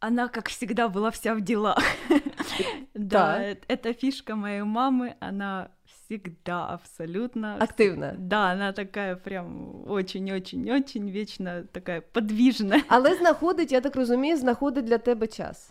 Она, 0.00 0.28
как 0.28 0.48
всегда, 0.48 0.88
была 0.88 1.08
вся 1.08 1.34
в 1.34 1.40
делах. 1.40 1.78
Да, 2.94 3.40
это 3.68 3.94
фишка 3.94 4.36
моей 4.36 4.62
мамы, 4.62 5.14
она 5.20 5.68
всегда 5.86 6.66
абсолютно... 6.66 7.56
Активна. 7.60 8.14
Да, 8.18 8.52
она 8.52 8.72
такая 8.72 9.16
прям 9.16 9.84
очень-очень-очень 9.88 11.10
вечно 11.10 11.64
такая 11.72 12.00
подвижная. 12.00 12.82
Але 12.88 13.14
знаходить, 13.14 13.72
я 13.72 13.80
так 13.80 13.96
розумію, 13.96 14.36
знаходить 14.36 14.84
для 14.84 14.98
тебе 14.98 15.26
час. 15.26 15.70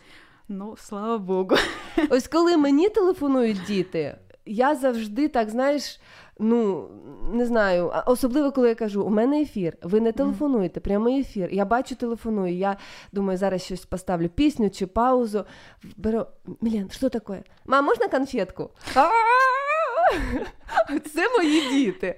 Ну, 0.53 0.77
слава 0.77 1.19
Богу. 1.19 1.57
Ось 2.11 2.29
коли 2.29 2.57
мені 2.57 2.89
телефонують 2.89 3.63
діти, 3.67 4.17
я 4.47 4.75
завжди 4.75 5.29
так, 5.29 5.51
знаєш, 5.51 6.01
ну 6.39 6.89
не 7.33 7.47
знаю, 7.47 7.93
особливо 8.07 8.53
коли 8.53 8.69
я 8.69 8.75
кажу, 8.75 9.03
у 9.03 9.09
мене 9.09 9.43
ефір, 9.43 9.77
ви 9.83 10.01
не 10.01 10.13
телефонуєте, 10.13 10.81
прямий 10.81 11.21
ефір. 11.21 11.49
Я 11.53 11.65
бачу, 11.65 11.95
телефоную. 11.95 12.55
Я 12.55 12.77
думаю, 13.13 13.39
зараз 13.39 13.63
щось 13.63 13.87
поставлю 13.87 14.29
пісню 14.29 14.71
чи 14.71 14.87
паузу. 14.87 15.45
Беру 15.97 16.27
Мілен, 16.61 16.91
що 16.91 17.09
таке? 17.09 17.43
Мам, 17.67 17.85
можна 17.85 18.09
конфетку? 18.09 18.71
Це 21.15 21.29
мої 21.37 21.71
діти. 21.71 22.17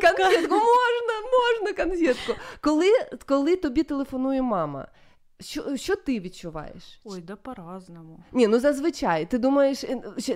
Конфетку 0.00 0.54
можна, 0.54 1.14
можна 1.32 1.84
конфетку. 1.84 2.32
Коли, 2.60 2.90
Коли 3.26 3.56
тобі 3.56 3.82
телефонує 3.82 4.42
мама. 4.42 4.86
Що 5.40 5.76
що 5.76 5.96
ти 5.96 6.20
відчуваєш? 6.20 7.00
Ой, 7.04 7.20
да 7.20 7.36
по-разному. 7.36 8.20
Ні, 8.32 8.46
ну 8.46 8.60
зазвичай. 8.60 9.26
Ти 9.26 9.38
думаєш, 9.38 9.84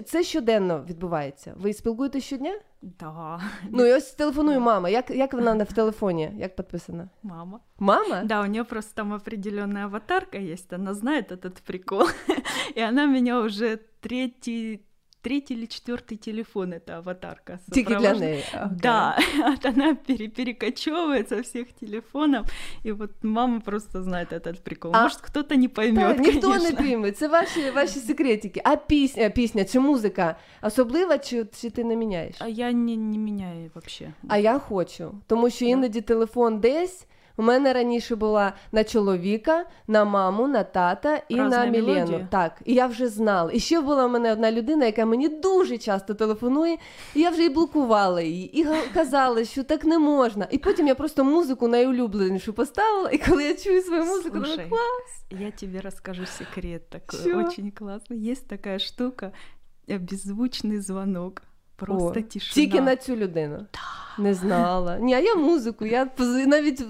це 0.06 0.22
щоденно 0.22 0.84
відбувається? 0.88 1.54
Ви 1.56 1.72
спілкуєтесь 1.72 2.24
щодня? 2.24 2.60
Да. 2.82 3.40
Ну 3.70 3.86
і 3.86 3.92
ось 3.92 4.12
телефонує 4.12 4.58
мама. 4.58 4.88
Як 4.88 5.10
як 5.10 5.34
вона 5.34 5.64
в 5.64 5.72
телефоні? 5.72 6.32
Як 6.36 6.56
підписана? 6.56 7.08
Мама. 7.22 7.60
Мама? 7.78 8.24
Да, 8.24 8.40
у 8.40 8.46
нее 8.46 8.64
просто 8.64 8.94
там 8.94 9.12
определенная 9.12 9.84
аватарка 9.84 10.38
есть, 10.38 10.72
она 10.72 10.94
знает 10.94 11.32
этот 11.32 11.62
прикол. 11.66 12.08
И 12.76 12.80
она 12.80 13.06
меня 13.06 13.40
уже 13.40 13.78
третий 14.00 14.80
третий 15.23 15.55
или 15.55 15.65
четвертый 15.65 16.17
телефон 16.17 16.73
эта 16.73 16.97
аватарка. 16.97 17.59
Тільки 17.71 17.95
для 17.95 18.13
неї. 18.13 18.43
Okay. 18.53 18.69
Да, 18.81 19.17
вот 19.37 19.65
она 19.65 19.95
пере 19.95 20.27
перекочевывает 20.27 21.29
со 21.29 21.41
всех 21.41 21.73
телефонов, 21.73 22.45
и 22.85 22.91
вот 22.91 23.11
мама 23.23 23.59
просто 23.59 24.03
знает 24.03 24.31
этот 24.33 24.63
прикол. 24.63 24.91
А... 24.95 25.03
Может, 25.03 25.21
кто-то 25.21 25.55
не 25.55 25.67
поймет. 25.67 26.17
Да, 26.17 26.23
ніхто 26.23 26.57
не 26.57 26.71
пойме, 26.71 27.11
це 27.11 27.27
ваші, 27.27 27.69
ваші 27.71 27.99
секретики. 27.99 28.61
А 28.63 28.75
пісня, 28.75 29.29
пісня 29.29 29.65
чи 29.65 29.79
музика 29.79 30.35
особлива, 30.61 31.17
чи, 31.17 31.45
чи 31.61 31.69
ти 31.69 31.83
не 31.83 31.95
міняєш? 31.95 32.35
А 32.39 32.47
я 32.47 32.71
не, 32.71 32.97
не 32.97 33.17
міняю 33.17 33.71
вообще. 33.75 34.13
А 34.27 34.37
я 34.37 34.59
хочу, 34.59 35.11
тому 35.27 35.49
що 35.49 35.65
іноді 35.65 36.01
телефон 36.01 36.59
десь, 36.59 37.05
у 37.37 37.41
мене 37.41 37.73
раніше 37.73 38.15
була 38.15 38.53
на 38.71 38.83
чоловіка, 38.83 39.65
на 39.87 40.05
маму, 40.05 40.47
на 40.47 40.63
тата 40.63 41.21
і 41.29 41.35
Разна 41.35 41.57
на 41.57 41.65
Мілену. 41.65 41.95
мелодія. 41.95 42.27
Так, 42.31 42.61
і 42.65 42.73
я 42.73 42.87
вже 42.87 43.07
знала. 43.07 43.51
І 43.53 43.59
ще 43.59 43.81
була 43.81 44.05
в 44.05 44.11
мене 44.11 44.31
одна 44.33 44.51
людина, 44.51 44.85
яка 44.85 45.05
мені 45.05 45.29
дуже 45.29 45.77
часто 45.77 46.13
телефонує, 46.13 46.77
і 47.15 47.19
я 47.21 47.29
вже 47.29 47.45
і 47.45 47.49
блокувала 47.49 48.21
її, 48.21 48.59
і 48.61 48.67
казала, 48.93 49.45
що 49.45 49.63
так 49.63 49.85
не 49.85 49.99
можна. 49.99 50.47
І 50.51 50.57
потім 50.57 50.87
я 50.87 50.95
просто 50.95 51.23
музику 51.23 51.67
найулюбленішу 51.67 52.53
поставила, 52.53 53.09
і 53.09 53.17
коли 53.17 53.43
я 53.43 53.55
чую 53.55 53.81
свою 53.81 54.05
музику, 54.05 54.37
Слушай, 54.37 54.51
думаю, 54.55 54.69
клас. 54.69 55.41
Я 55.41 55.51
тебе 55.51 55.79
расскажу 55.79 56.25
секрет 56.25 56.89
такой, 56.89 57.19
Чё? 57.23 57.47
очень 57.47 57.71
классный. 57.71 58.31
Есть 58.31 58.47
такая 58.47 58.79
штука, 58.79 59.31
э, 59.87 59.97
беззвучный 59.97 60.79
звонок. 60.81 61.41
Просто 61.76 62.20
О, 62.20 62.22
тишина. 62.22 62.54
Тільки 62.54 62.80
на 62.80 62.96
цю 62.96 63.16
людину. 63.16 63.66
Не 64.18 64.34
знала. 64.34 64.98
Ні, 64.98 65.14
а 65.14 65.18
я 65.18 65.34
музику. 65.34 65.86
Я 65.86 66.08
навіть 66.46 66.82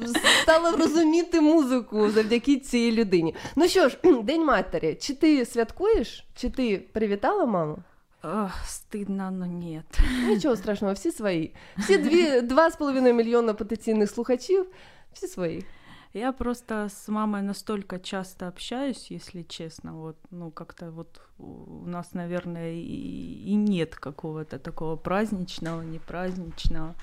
стала 0.42 0.70
розуміти 0.70 1.40
музику 1.40 2.10
завдяки 2.10 2.56
цій 2.56 2.92
людині. 2.92 3.34
Ну 3.56 3.68
що 3.68 3.88
ж, 3.88 3.98
День 4.22 4.44
матері. 4.44 4.98
Чи 5.00 5.14
ти 5.14 5.44
святкуєш? 5.44 6.26
Чи 6.34 6.50
ти 6.50 6.78
привітала 6.92 7.46
маму? 7.46 7.78
Ах, 8.22 8.64
стыдно, 8.66 9.30
но 9.30 9.46
нет. 9.46 9.84
Нічого 10.28 10.56
страшного, 10.56 10.94
всі 10.94 11.10
свої. 11.10 11.54
Всі 11.78 11.98
дві, 11.98 12.40
два 12.40 12.70
з 12.70 12.76
половиною 12.76 13.14
мільйона 13.14 13.54
потенційних 13.54 14.10
слухачів, 14.10 14.66
всі 15.12 15.26
свої. 15.26 15.64
Я 16.13 16.31
просто 16.31 16.89
с 16.89 17.07
мамой 17.07 17.41
настолько 17.41 17.99
часто 17.99 18.47
общаюсь, 18.47 19.11
если 19.11 19.43
честно, 19.43 19.93
вот, 19.93 20.17
ну, 20.31 20.51
как-то 20.51 20.91
вот 20.91 21.21
у 21.37 21.85
нас, 21.85 22.13
наверное, 22.13 22.73
и, 22.73 23.51
и 23.51 23.55
нет 23.55 23.95
какого-то 23.95 24.57
такого 24.57 24.95
праздничного, 24.95 25.81
непраздничного. 25.83 26.95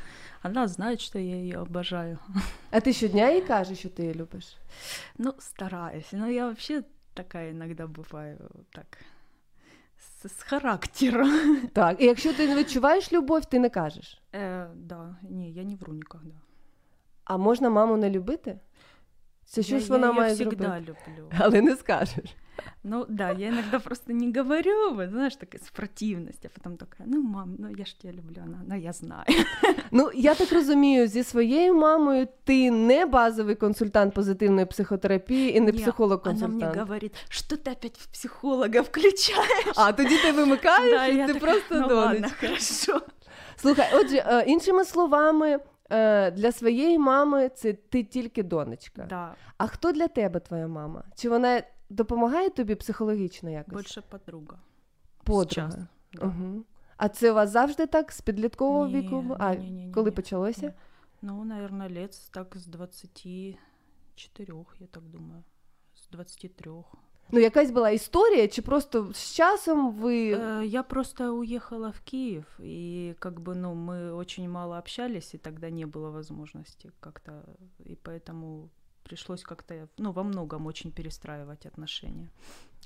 Она 0.42 0.66
знает, 0.66 1.00
что 1.00 1.18
я 1.18 1.36
ее 1.36 1.58
обожаю. 1.60 2.18
А 2.70 2.80
ти 2.80 2.92
щодня 2.92 3.30
їй 3.30 3.40
кажеш, 3.40 3.78
що 3.78 3.88
ти 3.88 4.02
її 4.02 4.14
любиш? 4.14 4.56
Ну, 5.18 5.34
стараюсь. 5.38 6.12
Но 6.12 6.28
я 6.28 6.44
вообще 6.46 6.82
такая 7.14 7.50
иногда 7.50 7.86
бываю 7.86 8.38
так 8.72 8.98
с, 9.98 10.28
с 10.28 10.42
характером. 10.42 11.68
Так, 11.72 12.00
і 12.00 12.04
якщо 12.04 12.32
ти 12.32 12.48
не 12.48 12.56
відчуваєш 12.56 13.12
любов, 13.12 13.44
ти 13.44 13.58
не 13.58 13.70
кажеш. 13.70 14.22
Э, 14.32 14.68
да, 14.74 15.16
не, 15.22 15.50
я 15.50 15.64
не 15.64 15.74
вру 15.74 15.92
никогда. 15.92 16.34
А 17.24 17.36
можна 17.36 17.70
маму 17.70 17.96
не 17.96 18.10
любити? 18.10 18.58
Це 19.51 19.63
щось 19.63 19.89
я, 19.89 19.95
вона 19.95 20.07
я 20.07 20.13
має 20.13 20.35
зробити. 20.35 20.63
люблю. 20.79 21.29
Але 21.39 21.61
не 21.61 21.75
скажеш. 21.75 22.35
Ну 22.83 23.05
да, 23.09 23.31
я 23.31 23.47
иногда 23.47 23.79
просто 23.79 24.13
не 24.13 24.41
говорю, 24.41 24.93
вот, 24.95 25.09
знаешь, 25.09 25.35
такая 25.35 25.61
с 25.63 25.69
противностью, 25.69 26.49
а 26.53 26.59
потом 26.59 26.77
такая, 26.77 27.07
ну, 27.07 27.21
мам, 27.21 27.55
ну 27.59 27.69
я 27.77 27.85
ж 27.85 27.99
тебя 27.99 28.13
люблю, 28.13 28.41
она, 28.45 28.61
ну 28.67 28.75
я 28.75 28.93
знаю. 28.93 29.25
Ну, 29.91 30.11
я 30.15 30.35
так 30.35 30.51
розумію, 30.51 31.07
зі 31.07 31.23
своєю 31.23 31.73
мамою 31.73 32.27
ти 32.43 32.71
не 32.71 33.05
базовий 33.05 33.55
консультант 33.55 34.13
позитивної 34.13 34.65
психотерапії 34.65 35.57
і 35.57 35.59
не 35.59 35.71
психолог-консультант. 35.71 36.63
Она 36.63 36.71
мне 36.71 36.81
говорит, 36.81 37.11
что 37.29 37.55
ты 37.55 37.71
опять 37.71 37.97
в 37.97 38.05
психолога 38.07 38.81
включаешь? 38.81 39.75
А 39.75 39.91
тоді 39.91 40.17
ти 40.17 40.31
вимикаєш, 40.31 40.91
Да, 40.99 41.05
і 41.05 41.27
ти 41.27 41.33
такая, 41.33 41.39
просто 41.39 41.87
ну 41.89 41.95
ладно, 41.95 42.27
хорошо. 42.39 43.01
Слухай, 43.55 43.89
отже, 43.93 44.23
е, 44.27 44.43
іншими 44.47 44.85
словами, 44.85 45.59
е, 45.91 46.31
для 46.31 46.51
своєї 46.51 46.99
мами 46.99 47.49
це 47.49 47.73
ти 47.73 48.03
тільки 48.03 48.43
донечка. 48.43 49.05
Да, 49.09 49.35
А 49.57 49.67
хто 49.67 49.91
для 49.91 50.07
тебе 50.07 50.39
твоя 50.39 50.67
мама? 50.67 51.03
Чи 51.15 51.29
вона 51.29 51.63
допомагає 51.89 52.49
тобі 52.49 52.75
психологічно 52.75 53.49
якось? 53.49 53.73
больше 53.73 54.01
подруга. 54.01 54.57
Подруга. 55.23 55.71
Сейчас, 55.71 55.75
да. 56.13 56.25
Угу. 56.25 56.63
А 56.97 57.09
це 57.09 57.31
у 57.31 57.35
вас 57.35 57.49
завжди 57.49 57.87
так 57.87 58.11
з 58.11 58.21
підліткового 58.21 58.87
Ні, 58.87 58.93
віку? 59.01 59.21
ні, 59.21 59.35
А 59.39 59.55
ні, 59.55 59.71
ні, 59.71 59.85
ні, 59.85 59.91
коли 59.93 60.09
ні. 60.09 60.15
почалося? 60.15 60.73
Ну, 61.21 61.43
наверное, 61.43 61.89
лет 62.01 62.29
так 62.33 62.55
с 62.55 62.65
24, 62.67 63.57
я 64.79 64.87
так 64.87 65.03
думаю. 65.03 65.43
С 65.95 66.07
23. 66.11 66.71
Ну, 67.30 67.40
якась 67.40 67.70
була 67.70 67.90
історія, 67.90 68.48
чи 68.48 68.62
просто 68.62 69.08
з 69.12 69.34
часом 69.34 69.92
ви. 69.92 70.34
Э, 70.34 70.62
Я 70.64 70.82
просто 70.82 71.36
уехала 71.36 71.88
в 71.90 72.00
Киев, 72.00 72.44
и 72.60 73.14
как 73.18 73.40
бы, 73.40 73.54
ну, 73.54 73.74
мы 73.74 74.14
очень 74.16 74.48
мало 74.50 74.78
общались, 74.78 75.34
и 75.34 75.38
тогда 75.38 75.70
не 75.70 75.86
было 75.86 76.10
возможности 76.10 76.90
как-то, 77.00 77.32
и 77.86 77.96
поэтому 78.04 78.68
пришлось 79.02 79.42
как-то, 79.42 79.74
ну, 79.98 80.12
во 80.12 80.22
многом 80.22 80.66
очень 80.66 80.92
перестраивать 80.92 81.66
отношения. 81.66 82.28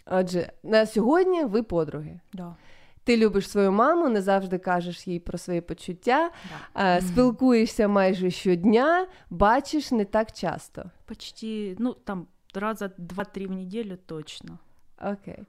Отже, 0.07 0.53
на 0.63 0.87
сьогодні 0.87 1.45
ви 1.45 1.63
подруги. 1.63 2.21
Да. 2.33 2.57
Ти 3.05 3.17
любиш 3.17 3.49
свою 3.51 3.73
маму, 3.73 4.09
не 4.09 4.23
завжди 4.23 4.59
кажеш 4.59 5.07
їй 5.09 5.21
про 5.21 5.39
свої 5.39 5.61
почуття, 5.61 6.31
Да. 6.75 6.97
е, 6.97 7.01
спілкуєшся 7.01 7.89
майже 7.89 8.31
щодня, 8.31 9.07
бачиш 9.31 9.91
не 9.93 10.05
так 10.05 10.33
часто. 10.33 10.91
Почти, 11.07 11.77
ну, 11.79 11.95
там 11.95 12.27
раза 12.55 12.93
два-три 12.99 13.47
в 13.47 13.53
неделю 13.53 13.97
точно. 13.97 14.59
Окей. 14.97 15.47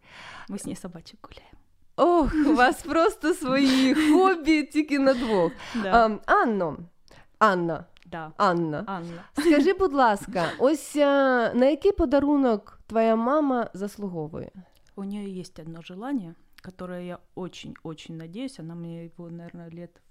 Мы 0.50 0.58
с 0.58 0.66
ней 0.66 0.76
собачек 0.76 1.20
гуляем. 1.22 1.56
Ох, 1.98 2.34
у 2.34 2.56
вас 2.56 2.82
просто 2.82 3.34
свої 3.34 3.96
хобі 3.96 4.64
тільки 4.64 5.00
на 5.00 5.14
двох. 5.14 5.52
Да. 5.84 6.20
А, 6.26 6.34
Анно, 6.34 6.78
Анна. 7.40 7.86
Да. 8.06 8.32
Анна. 8.38 8.84
Анна. 8.88 9.24
Скажи, 9.40 9.74
будь 9.74 9.94
ласка, 9.94 10.50
ось 10.60 10.96
а, 10.96 11.52
на 11.54 11.66
який 11.66 11.92
подарунок 11.92 12.80
твоя 12.88 13.16
мама 13.16 13.70
заслуговує? 13.74 14.52
У 14.96 15.04
нее 15.04 15.40
есть 15.40 15.60
одно 15.60 15.82
желание, 15.82 16.36
которое 16.62 17.06
я 17.06 17.20
очень-очень 17.36 18.18
надеюсь. 18.18 18.60
Она 18.60 18.76
мне 18.76 19.06
его, 19.06 19.30
наверное, 19.30 19.70
лет 19.70 20.02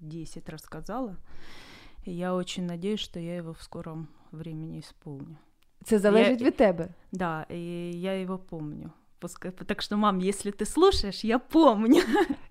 в 0.00 0.08
10 0.08 0.48
рассказала. 0.48 1.16
И 2.04 2.12
я 2.12 2.34
очень 2.34 2.66
надеюсь, 2.66 3.00
что 3.00 3.20
я 3.20 3.36
его 3.36 3.52
в 3.52 3.62
скором 3.62 4.08
времени 4.32 4.80
исполню. 4.80 5.38
Це 5.83 5.99
залежить 5.99 6.41
Я- 6.41 6.47
від 6.47 6.55
тебе. 6.55 6.87
Да, 7.11 7.45
и 7.51 7.57
я 7.91 8.21
его 8.21 8.37
помню. 8.37 8.89
Так 9.65 9.81
что, 9.81 9.97
мам, 9.97 10.19
если 10.19 10.51
ты 10.51 10.65
слушаешь, 10.65 11.23
я 11.25 11.39
помню. 11.39 12.01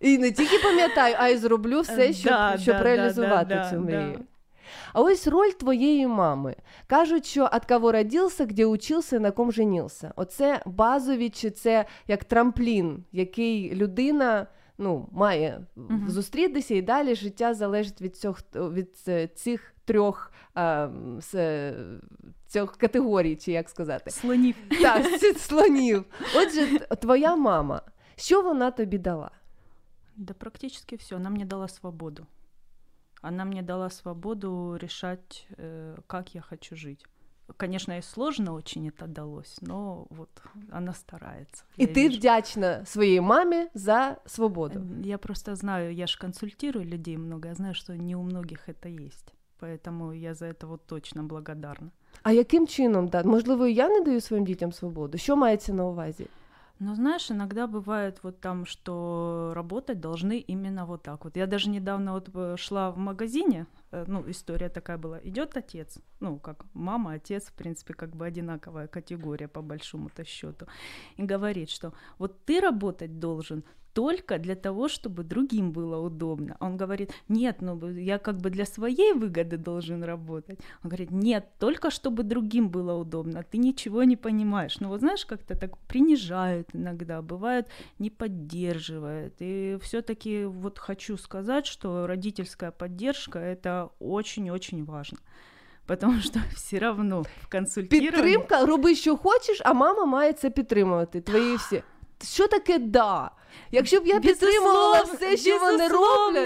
І 0.01 0.19
не 0.19 0.31
тільки 0.33 0.59
пам'ятаю, 0.59 1.15
а 1.19 1.29
й 1.29 1.37
зроблю 1.37 1.81
все, 1.81 2.13
щоб, 2.13 2.33
Да, 2.33 2.59
щоб 2.59 2.77
да, 2.77 2.83
реалізувати 2.83 3.55
да, 3.55 3.71
цю 3.71 3.77
да. 3.77 3.81
мрію. 3.83 4.21
А 4.93 5.01
ось 5.01 5.27
роль 5.27 5.51
твоєї 5.51 6.07
мами. 6.07 6.57
Кажуть, 6.87 7.27
що 7.27 7.49
от 7.53 7.65
кого 7.65 7.93
родився, 7.93 8.45
де 8.47 8.67
учився, 8.67 9.21
на 9.21 9.31
ком 9.31 9.53
женився. 9.53 10.13
Оце 10.17 10.63
базові, 10.67 11.31
чи 11.31 11.51
це 11.51 11.85
як 12.09 12.25
трамплін, 12.25 13.05
який 13.13 13.75
людина 13.75 14.47
ну, 14.81 15.09
має 15.13 15.67
Мгм. 15.77 16.11
зустрітися, 16.11 16.75
і 16.75 16.83
далі 16.83 17.15
життя 17.15 17.55
залежить 17.55 18.01
від 18.01 18.17
цих, 18.17 18.43
від 18.55 18.89
е, 19.09 19.27
цих 19.29 19.75
трьох 19.85 20.33
а, 20.55 20.89
с, 21.21 21.35
е, 21.35 21.75
цих 22.47 22.73
категорій, 22.77 23.37
чи 23.37 23.53
як 23.53 23.69
сказати. 23.69 24.11
Слонів. 24.11 24.55
Так, 24.83 25.07
з 25.21 25.39
слонів. 25.39 26.05
Отже, 26.37 26.79
твоя 26.79 27.37
мама, 27.37 27.83
що 28.17 28.43
вона 28.43 28.71
тобі 28.71 28.99
дала? 28.99 29.31
Да 30.17 30.35
практически 30.35 30.97
все. 30.97 31.17
Она 31.17 31.31
мне 31.31 31.45
дала 31.45 31.69
свободу. 31.69 32.27
Она 33.23 33.45
мне 33.45 33.63
дала 33.63 33.91
свободу 33.91 34.77
решать, 34.77 35.47
э, 35.59 35.97
как 36.07 36.35
я 36.35 36.41
хочу 36.41 36.77
жить. 36.77 37.07
Конечно, 37.58 37.98
и 37.98 38.02
сложно 38.02 38.54
очень 38.54 38.88
это 38.90 39.08
далось, 39.08 39.60
но 39.62 40.08
вот 40.10 40.30
она 40.72 40.94
старается. 40.94 41.64
І 41.78 41.82
я 41.82 41.88
ти 41.94 42.04
вижу. 42.04 42.18
вдячна 42.18 42.86
своїй 42.86 43.22
мамі 43.22 43.68
за 43.74 44.18
свободу. 44.26 44.80
М, 44.80 45.02
Я 45.04 45.18
просто 45.18 45.56
знаю, 45.56 45.94
я 45.94 46.08
же 46.08 46.20
консультирую 46.20 46.86
людей 46.86 47.18
много, 47.18 47.48
я 47.50 47.56
знаю, 47.56 47.74
что 47.74 47.94
не 47.96 48.16
у 48.16 48.24
многих 48.24 48.70
это 48.70 49.06
есть. 49.08 49.34
Поэтому 49.62 50.14
я 50.14 50.34
за 50.34 50.46
это 50.46 50.66
вот 50.68 50.86
точно 50.88 51.24
благодарна. 51.24 51.90
А 52.24 52.32
яким 52.32 52.68
чином 52.68 53.08
да? 53.08 53.24
Можливо, 53.24 53.68
і 53.68 53.74
я 53.74 53.90
не 53.90 54.02
даю 54.02 54.22
своїм 54.22 54.46
дітям 54.46 54.72
свободу? 54.72 55.18
Що 55.18 55.36
мається 55.36 55.74
на 55.74 55.86
увазі? 55.86 56.28
Но 56.81 56.95
знаешь, 56.95 57.31
иногда 57.31 57.67
бывает 57.67 58.21
вот 58.23 58.41
там, 58.41 58.65
что 58.65 59.53
работать 59.55 60.01
должны 60.01 60.39
именно 60.39 60.87
вот 60.87 61.03
так 61.03 61.25
вот. 61.25 61.37
Я 61.37 61.47
даже 61.47 61.69
недавно 61.69 62.15
вот 62.15 62.31
э, 62.35 62.57
шла 62.57 62.91
в 62.91 62.97
магазине, 62.97 63.67
э, 63.93 64.05
ну, 64.09 64.25
история 64.31 64.71
такая 64.71 64.97
была. 64.97 65.21
Идет 65.23 65.59
отец, 65.59 65.99
ну, 66.21 66.39
как 66.39 66.65
мама, 66.73 67.13
отец, 67.13 67.49
в 67.49 67.53
принципе, 67.53 67.93
как 67.93 68.17
бы 68.17 68.25
одинаковая 68.25 68.87
категория 68.87 69.47
по 69.47 69.61
большому-то 69.61 70.25
счету, 70.25 70.67
и 71.19 71.23
говорит, 71.23 71.69
что 71.69 71.93
вот 72.19 72.47
ты 72.47 72.61
работать 72.61 73.19
должен 73.19 73.63
только 73.96 74.40
для 74.40 74.56
того, 74.56 74.90
чтобы 74.90 75.24
другим 75.24 75.72
было 75.72 75.98
удобно. 76.06 76.58
Он 76.60 76.76
говорит, 76.78 77.12
нет, 77.30 77.62
ну 77.62 77.76
бы 77.76 78.02
я 78.02 78.18
как 78.18 78.36
бы 78.36 78.50
для 78.50 78.66
своей 78.66 79.14
выгоды 79.14 79.58
должен 79.58 80.04
работать. 80.04 80.60
Он 80.84 80.90
говорит, 80.90 81.12
нет, 81.12 81.46
только 81.60 81.90
чтобы 81.90 82.24
другим 82.24 82.68
было 82.70 82.94
удобно. 82.94 83.42
Ты 83.44 83.58
ничего 83.58 84.04
не 84.04 84.18
понимаешь. 84.18 84.82
Ну 84.82 84.90
вот 84.90 85.00
знаешь, 85.00 85.26
как-то 85.26 85.56
так 85.56 85.78
принижают 85.78 86.68
иногда, 86.74 87.22
бывает 87.22 87.68
не 88.00 88.10
поддерживает. 88.10 89.34
И 89.40 89.78
все-таки 89.82 90.46
вот 90.46 90.78
хочу 90.80 91.18
сказать, 91.18 91.66
что 91.66 92.06
родительская 92.06 92.72
поддержка 92.72 93.40
это 93.40 93.90
очень-очень 94.00 94.84
важно. 94.84 95.20
Потому 95.88 96.20
что 96.20 96.40
все 96.56 96.80
равно 96.80 97.24
в 97.42 97.48
консультировании... 97.48 98.12
Підтримка, 98.12 98.66
роби, 98.66 98.96
що 98.96 99.18
хочеш, 99.18 99.62
а 99.66 99.74
мама 99.74 100.06
має 100.06 100.34
це 100.34 100.50
підтримувати. 100.50 101.22
Твої 101.22 101.56
всі. 101.56 101.84
Що 102.24 102.48
таке 102.48 102.80
да? 102.80 103.32
Якщо 103.71 104.01
б 104.01 104.07
я 104.07 104.21
підтримувала 104.21 105.03
все, 105.03 105.37
що 105.37 105.59
вони 105.59 105.89
роблять. 105.89 106.45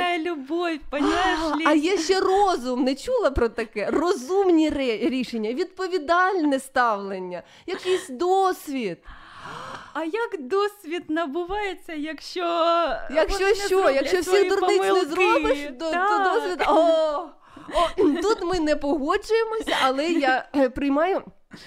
понимаешь 0.91 1.39
А, 1.43 1.57
ли? 1.57 1.65
а 1.67 1.73
є 1.75 1.99
ще 1.99 2.21
розум, 2.21 2.85
не 2.85 2.95
чула 2.95 3.31
про 3.31 3.49
таке? 3.49 3.89
Розумні 3.93 4.71
рішення, 5.11 5.53
відповідальне 5.53 6.61
ставлення, 6.61 7.43
якийсь 7.67 8.09
досвід. 8.09 8.99
А 9.95 10.05
як 10.05 10.41
досвід 10.41 11.03
набувається, 11.09 11.93
якщо 11.93 12.41
Якщо 13.11 13.55
що, 13.55 13.91
якщо 13.91 14.21
всі 14.21 14.31
свої 14.31 14.49
дурниць 14.49 14.83
не 14.83 15.05
зробиш, 15.05 15.59
то, 15.79 15.91
то 15.93 16.31
досвід. 16.35 16.65
О, 16.69 17.19
о, 17.75 18.23
тут 18.23 18.43
ми 18.43 18.61
не 18.61 18.77
погоджуємося, 18.77 19.77
але 19.83 20.07
я 20.07 20.49
е, 20.57 20.69
приймаю. 20.69 21.23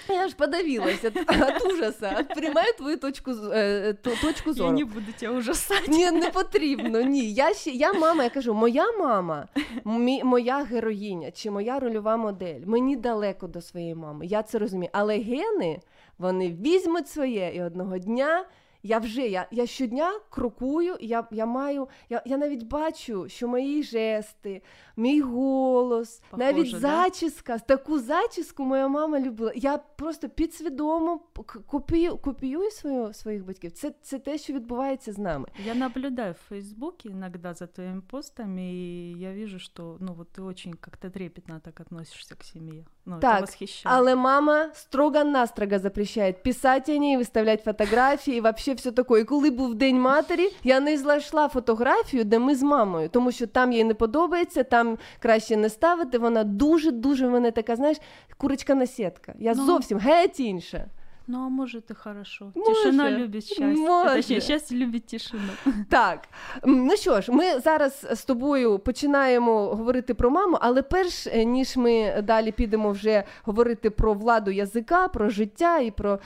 Я 0.08 0.28
ж 0.28 0.36
подавилася 0.36 1.10
від 1.10 1.72
ужаса. 1.72 2.16
От 2.20 2.28
Приймаю 2.34 2.72
твою 2.76 2.96
точку, 2.98 3.30
е, 3.52 3.92
ту- 3.92 4.10
точку 4.22 4.50
Я 4.50 4.52
зору. 4.52 4.72
не 4.78 4.84
буду 4.84 5.06
тебе 5.18 5.38
ужасати. 5.38 5.88
Ні, 5.88 6.10
не 6.10 6.30
потрібно. 6.30 7.00
Ні. 7.00 7.32
Я 7.32 7.54
ще 7.54 7.70
я 7.70 7.92
мама, 7.92 8.24
я 8.24 8.30
кажу, 8.30 8.54
моя 8.54 8.92
мама, 8.92 9.48
мі, 9.84 10.24
моя 10.24 10.56
героїня 10.64 11.30
чи 11.30 11.50
моя 11.50 11.78
рольова 11.78 12.16
модель. 12.16 12.60
Мені 12.66 12.96
далеко 12.96 13.46
до 13.46 13.60
своєї 13.60 13.94
мами. 13.94 14.26
Я 14.26 14.42
це 14.42 14.58
розумію. 14.58 14.90
Але 14.92 15.18
гени 15.18 15.80
вони 16.18 16.48
візьмуть 16.64 17.08
своє, 17.08 17.52
і 17.54 17.62
одного 17.62 17.98
дня. 17.98 18.44
Я 18.82 18.98
вже 18.98 19.20
я, 19.22 19.46
я 19.50 19.66
щодня 19.66 20.12
крокую, 20.30 20.96
я, 21.00 21.26
я 21.30 21.46
маю, 21.46 21.88
я, 22.10 22.22
я 22.26 22.36
навіть 22.36 22.62
бачу, 22.62 23.28
що 23.28 23.48
мої 23.48 23.82
жести, 23.82 24.62
мій 24.98 25.20
голос, 25.20 26.22
Похоже, 26.30 26.52
навіть 26.52 26.72
да? 26.72 26.78
зачіска, 26.78 27.58
таку 27.58 27.98
зачіску 27.98 28.64
моя 28.64 28.88
мама 28.88 29.20
любила. 29.20 29.52
Я 29.54 29.78
просто 29.78 30.28
підсвідомо 30.28 31.20
копію, 31.66 32.16
копіюю 32.16 32.70
свою, 32.70 33.14
своїх 33.14 33.44
батьків. 33.46 33.72
Це, 33.72 33.92
це 34.02 34.18
те, 34.18 34.38
що 34.38 34.52
відбувається 34.52 35.12
з 35.12 35.18
нами. 35.18 35.48
Я 35.66 35.74
наблюдаю 35.74 36.32
в 36.32 36.48
Фейсбуке 36.48 37.08
иногда 37.08 37.54
за 37.54 37.66
твоими 37.66 38.00
постами, 38.10 38.60
и 38.62 39.12
я 39.18 39.32
вижу, 39.32 39.58
что 39.58 39.96
ну 40.00 40.14
вот 40.14 40.28
ты 40.32 40.42
очень 40.42 40.74
как-то 40.74 41.10
трепетно 41.10 41.60
так 41.64 41.80
относишься 41.80 42.34
к 42.34 42.44
семье. 42.44 42.84
Ну, 43.06 43.16
это 43.16 43.20
Так, 43.20 43.40
восхищает. 43.40 43.96
але 43.98 44.14
мама 44.14 44.70
строго-настрого 44.74 45.78
запрещає 45.78 46.32
писати 46.32 46.94
о 46.94 46.96
ній, 46.96 47.16
виставляти 47.16 47.62
фотографії, 47.62 48.38
і 48.38 48.40
вообще 48.40 48.74
все 48.74 48.92
таке. 48.92 49.20
І 49.20 49.24
коли 49.24 49.50
був 49.50 49.74
День 49.74 50.00
матері, 50.00 50.48
я 50.64 50.80
не 50.80 50.98
знайшла 50.98 51.48
фотографію, 51.48 52.24
де 52.24 52.38
ми 52.38 52.54
з 52.54 52.62
мамою, 52.62 53.08
тому 53.08 53.32
що 53.32 53.46
там 53.46 53.72
їй 53.72 53.84
не 53.84 53.94
подобається, 53.94 54.64
там 54.64 54.87
краще 55.18 55.56
не 55.56 55.68
ставити. 55.68 56.18
Вона 56.18 56.44
дуже-дуже 56.44 57.26
в 57.26 57.30
мене 57.30 57.50
така, 57.50 57.76
знаєш, 57.76 57.96
курочка 58.36 58.74
на 58.74 58.86
сітка. 58.86 59.34
Я 59.38 59.52
Ну. 59.56 59.66
зовсім 59.66 59.98
геть 59.98 60.40
інша. 60.40 60.84
Ну, 61.30 61.38
а 61.38 61.48
может 61.48 61.90
и 61.90 61.94
хорошо. 61.94 62.52
Може, 62.54 62.74
Тишина 62.74 63.10
любит 63.10 63.44
счастье. 63.44 63.66
може. 63.66 64.14
Точнее, 64.16 64.40
счастье 64.40 64.78
любит 64.78 65.06
тишину. 65.06 65.42
Так, 65.90 66.28
ну 66.64 66.96
що 66.96 67.20
ж, 67.20 67.32
ми 67.32 67.58
зараз 67.58 68.06
з 68.12 68.24
тобою 68.24 68.78
починаємо 68.78 69.66
говорити 69.66 70.14
про 70.14 70.30
маму, 70.30 70.58
але 70.60 70.82
перш 70.82 71.26
е, 71.26 71.44
ніж 71.44 71.76
ми 71.76 72.22
далі 72.22 72.52
підемо 72.52 72.90
вже 72.90 73.24
говорити 73.44 73.90
про 73.90 74.14
владу 74.14 74.50
язика, 74.50 75.08
про 75.08 75.28
життя 75.28 75.78
і 75.78 75.90
про 75.90 76.18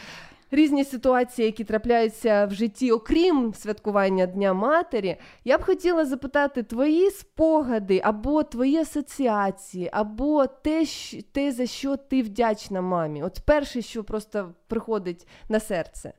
різні 0.51 0.83
ситуації, 0.83 1.45
які 1.45 1.63
трапляються 1.63 2.45
в 2.45 2.53
житті, 2.53 2.91
окрім 2.91 3.53
святкування 3.53 4.25
Дня 4.25 4.53
Матері, 4.53 5.17
я 5.45 5.57
б 5.57 5.61
хотіла 5.63 6.05
запитати 6.05 6.63
твої 6.63 7.11
спогади 7.11 8.01
або 8.03 8.43
твої 8.43 8.77
асоціації, 8.77 9.89
або 9.93 10.47
те, 10.47 10.81
щ- 10.85 11.25
те, 11.31 11.51
за 11.51 11.65
що 11.65 11.97
ти 11.97 12.21
вдячна 12.23 12.81
мамі. 12.81 13.23
От 13.23 13.41
перше, 13.45 13.81
що 13.81 14.03
просто 14.03 14.53
приходить 14.67 15.27
на 15.49 15.59
серце. 15.59 16.13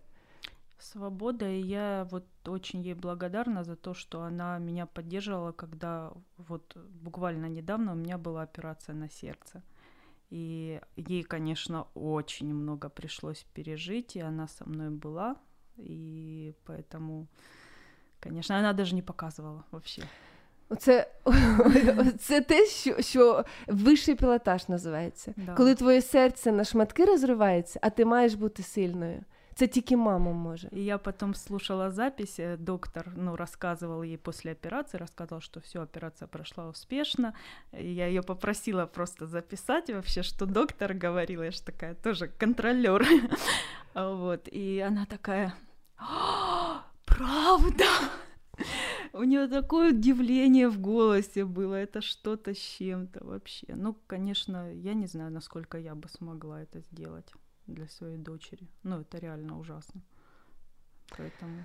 Свобода, 0.81 1.45
и 1.47 1.59
я 1.61 2.07
вот 2.11 2.25
очень 2.47 2.83
ей 2.83 2.95
благодарна 2.95 3.65
за 3.65 3.75
то, 3.75 3.95
что 3.95 4.21
она 4.21 4.59
меня 4.59 4.87
поддерживала, 4.87 5.53
когда 5.53 6.11
вот 6.49 6.77
буквально 7.03 7.49
недавно 7.49 7.93
у 7.93 7.97
меня 7.97 8.17
была 8.17 8.43
операция 8.43 8.95
на 8.95 9.09
сердце. 9.09 9.63
И 10.33 10.81
ей, 10.97 11.23
конечно, 11.23 11.87
очень 11.95 12.55
много 12.55 12.89
пришлось 12.91 13.47
пережить, 13.55 14.17
и 14.17 14.21
она 14.21 14.47
со 14.47 14.69
мной 14.69 14.91
была, 14.91 15.37
и 15.79 16.55
поэтому, 16.67 17.27
конечно, 18.21 18.59
она 18.59 18.73
даже 18.73 18.95
не 18.95 19.03
показывала 19.03 19.65
вообще. 19.71 20.03
Це, 20.79 21.11
це 22.19 22.41
те, 22.41 22.67
що, 22.67 23.03
що 23.03 23.45
вищий 23.67 24.15
пілотаж 24.15 24.69
називається. 24.69 25.35
Да. 25.37 25.55
Коли 25.55 25.75
твоє 25.75 26.03
серце 26.03 26.53
на 26.53 26.65
шматки 26.65 27.05
розривається, 27.05 27.79
а 27.83 27.91
ти 27.91 28.05
маєш 28.05 28.35
бути 28.35 28.63
сильною. 28.63 29.25
Це 29.56 29.68
тільки 29.68 29.98
мама 29.98 30.32
може. 30.32 30.70
И 30.74 30.80
я 30.80 30.98
потом 30.98 31.36
слушала 31.36 31.92
запись, 31.92 32.40
э, 32.40 32.58
доктор, 32.58 33.12
ну, 33.16 33.36
рассказывал 33.36 34.04
ей 34.04 34.18
после 34.18 34.52
операции, 34.52 35.00
рассказал, 35.00 35.42
что 35.42 35.60
все, 35.60 35.82
операция 35.82 36.28
прошла 36.28 36.68
успешно. 36.68 37.34
Я 37.72 38.08
ее 38.08 38.22
попросила 38.22 38.86
просто 38.86 39.28
записать 39.28 39.90
вообще, 39.90 40.24
что 40.24 40.46
доктор 40.46 40.94
говорил, 40.94 41.44
я 41.44 41.52
же 41.52 41.62
такая 41.62 41.96
тоже 41.96 42.28
контролер. 42.28 43.06
Вот, 43.96 44.48
и 44.52 44.80
она 44.80 45.06
такая, 45.06 45.54
«А, 45.98 46.84
правда. 47.06 47.86
У 49.14 49.24
нее 49.24 49.48
такое 49.48 49.90
удивление 49.92 50.68
в 50.68 50.80
голосе 50.80 51.46
было, 51.46 51.76
это 51.76 52.02
что-то 52.02 52.56
с 52.56 52.58
чем-то 52.58 53.24
вообще. 53.24 53.68
Ну, 53.76 53.96
конечно, 54.08 54.74
я 54.74 54.96
не 54.96 55.08
знаю, 55.08 55.32
насколько 55.32 55.78
я 55.78 55.94
бы 55.94 56.10
смогла 56.10 56.62
это 56.62 56.80
сделать 56.80 57.32
для 57.68 57.88
своей 57.88 58.18
дочери. 58.18 58.68
Ну, 58.84 59.00
это 59.00 59.20
реально 59.20 59.60
ужасно. 59.60 60.02
Поэтому... 61.18 61.64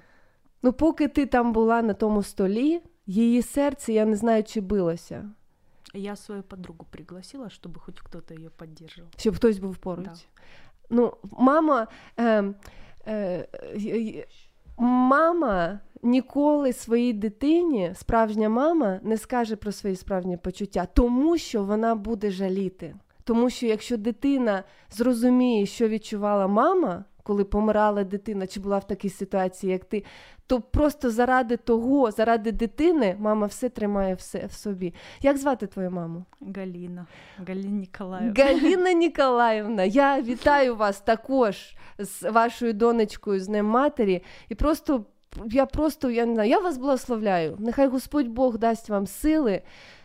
Ну, 0.62 0.72
поки 0.72 1.08
ти 1.08 1.26
там 1.26 1.52
була 1.52 1.82
на 1.82 1.94
тому 1.94 2.22
столі, 2.22 2.82
її 3.06 3.42
серце, 3.42 3.92
я 3.92 4.04
не 4.04 4.16
знаю, 4.16 4.44
чи 4.44 4.60
билося. 4.60 5.30
Я 5.94 6.16
свою 6.16 6.42
подругу 6.42 6.86
пригласила, 6.90 7.50
щоб 7.50 7.78
хоч 7.78 8.00
хтось 8.00 8.30
її 8.30 8.50
підтримував. 8.58 9.12
Щоб 9.16 9.36
хтось 9.36 9.58
був 9.58 9.76
поруч. 9.76 10.04
Да. 10.04 10.14
Ну, 10.90 11.16
мама, 11.22 11.86
е, 12.16 12.54
е, 13.06 13.48
е, 13.76 14.26
мама 14.76 15.80
ніколи 16.02 16.72
своїй 16.72 17.12
дитині, 17.12 17.92
справжня 17.94 18.48
мама, 18.48 19.00
не 19.02 19.16
скаже 19.16 19.56
про 19.56 19.72
свої 19.72 19.96
справжні 19.96 20.36
почуття, 20.36 20.86
тому 20.94 21.38
що 21.38 21.64
вона 21.64 21.94
буде 21.94 22.30
жаліти. 22.30 22.94
Тому 23.28 23.50
що 23.50 23.66
якщо 23.66 23.96
дитина 23.96 24.64
зрозуміє, 24.90 25.66
що 25.66 25.88
відчувала 25.88 26.46
мама, 26.46 27.04
коли 27.22 27.44
помирала 27.44 28.04
дитина, 28.04 28.46
чи 28.46 28.60
була 28.60 28.78
в 28.78 28.86
такій 28.86 29.08
ситуації, 29.08 29.72
як 29.72 29.84
ти, 29.84 30.04
то 30.46 30.60
просто 30.60 31.10
заради 31.10 31.56
того, 31.56 32.10
заради 32.10 32.52
дитини, 32.52 33.16
мама 33.18 33.46
все 33.46 33.68
тримає 33.68 34.14
все 34.14 34.46
в 34.46 34.52
собі. 34.52 34.94
Як 35.20 35.36
звати 35.36 35.66
твою 35.66 35.90
маму? 35.90 36.24
Галіна. 36.56 37.06
Галіна 37.48 37.70
Ніколаївна. 37.70 38.44
Галіна 38.44 38.92
Ніколаївна, 38.92 39.84
я 39.84 40.22
вітаю 40.22 40.76
вас 40.76 41.00
також 41.00 41.76
з 41.98 42.30
вашою 42.30 42.72
донечкою, 42.72 43.40
з 43.40 43.46
Днем 43.46 43.66
матері. 43.66 44.22
І 44.48 44.54
просто 44.54 45.04
я 45.46 45.66
просто 45.66 46.10
я 46.10 46.26
не 46.26 46.34
знаю, 46.34 46.50
я 46.50 46.58
вас 46.58 46.78
благословляю. 46.78 47.56
Нехай 47.58 47.88
Господь 47.88 48.28
Бог 48.28 48.58
дасть 48.58 48.88
вам 48.88 49.06
сили. 49.06 49.62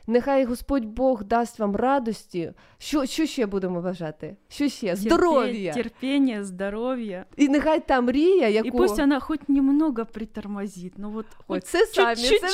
Нехай 0.08 0.46
Господь 0.46 0.86
Бог 0.86 1.24
дасть 1.24 1.60
вам 1.60 1.76
радості. 1.76 2.54
Що 2.78 3.06
що 3.06 3.26
ще 3.26 3.46
будемо 3.46 3.82
бажати? 3.82 4.36
Що 4.50 4.70
ще? 4.70 4.96
Здоров'я. 4.96 5.74
Терпіння, 5.74 6.44
здоров'я. 6.44 7.26
І 7.38 7.48
нехай 7.50 7.88
та 7.88 8.02
мрія, 8.02 8.48
яку... 8.50 8.68
І 8.68 8.72
пусть 8.72 8.98
вона 8.98 9.20
хоч 9.20 9.40
немного 9.48 10.06
притормозить. 10.06 10.94
Ну, 10.98 11.14
от, 11.16 11.26
хоч 11.48 11.64
це 11.64 11.86
самі, 11.86 12.16
це 12.16 12.50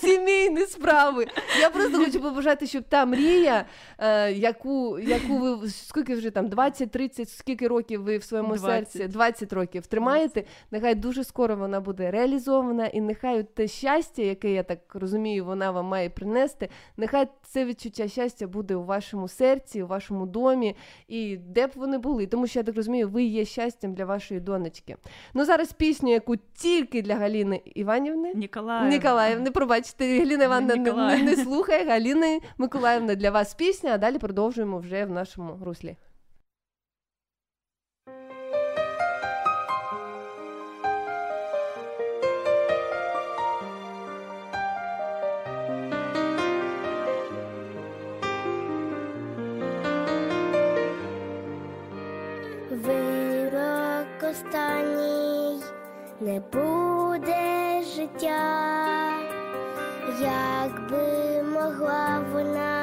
сімейні 0.00 0.66
справи. 0.66 1.26
Я 1.60 1.70
просто 1.70 1.98
хочу 1.98 2.20
побажати, 2.20 2.66
щоб 2.66 2.84
та 2.84 3.06
мрія, 3.06 3.64
е, 3.98 4.32
яку 4.32 4.98
яку 4.98 5.38
ви 5.38 5.68
скільки 5.68 6.14
вже 6.14 6.30
там 6.30 6.46
20-30, 6.46 7.28
скільки 7.28 7.68
років 7.68 8.02
ви 8.02 8.18
в 8.18 8.22
своєму 8.22 8.56
20. 8.56 8.92
серці, 8.92 9.08
20 9.08 9.52
років 9.52 9.86
тримаєте, 9.86 10.40
20. 10.40 10.48
нехай 10.70 10.94
дуже 10.94 11.24
скоро 11.24 11.56
вона 11.56 11.80
буде 11.80 12.10
реалізована, 12.10 12.86
і 12.86 13.00
нехай 13.00 13.42
те 13.42 13.68
щастя, 13.68 14.22
яке 14.22 14.52
я 14.52 14.62
так 14.62 14.78
розумію, 14.94 15.44
вона 15.44 15.70
вам 15.70 15.86
має 15.86 16.10
принести. 16.10 16.68
Нехай 16.96 17.28
це 17.42 17.64
відчуття 17.64 18.08
щастя 18.08 18.46
буде 18.46 18.74
у 18.74 18.84
вашому 18.84 19.28
серці, 19.28 19.82
у 19.82 19.86
вашому 19.86 20.26
домі, 20.26 20.76
і 21.08 21.36
де 21.36 21.66
б 21.66 21.70
вони 21.74 21.98
були. 21.98 22.26
Тому 22.26 22.46
що 22.46 22.58
я 22.58 22.62
так 22.62 22.76
розумію, 22.76 23.08
ви 23.08 23.22
є 23.22 23.44
щастям 23.44 23.94
для 23.94 24.04
вашої 24.04 24.40
донечки. 24.40 24.96
Ну 25.34 25.44
зараз 25.44 25.72
пісню, 25.72 26.10
яку 26.10 26.36
тільки 26.36 27.02
для 27.02 27.14
Галіни 27.14 27.60
Іванівни 27.64 28.32
Ніколаївни. 28.34 28.90
Ніколаївни, 28.96 29.50
пробачте, 29.50 30.18
Галіна 30.18 30.44
Івановна 30.44 30.76
не, 30.76 30.92
не, 30.92 31.22
не 31.22 31.36
слухає. 31.36 31.84
Галіни 31.84 32.40
Миколаївна 32.58 33.14
для 33.14 33.30
вас 33.30 33.54
пісня, 33.54 33.90
а 33.94 33.98
далі 33.98 34.18
продовжуємо 34.18 34.78
вже 34.78 35.04
в 35.04 35.10
нашому 35.10 35.58
руслі. 35.64 35.96
Останній. 54.48 55.62
Не 56.20 56.40
буде 56.52 57.82
життя, 57.96 59.12
якби 60.20 61.42
могла 61.42 62.20
вона 62.32 62.77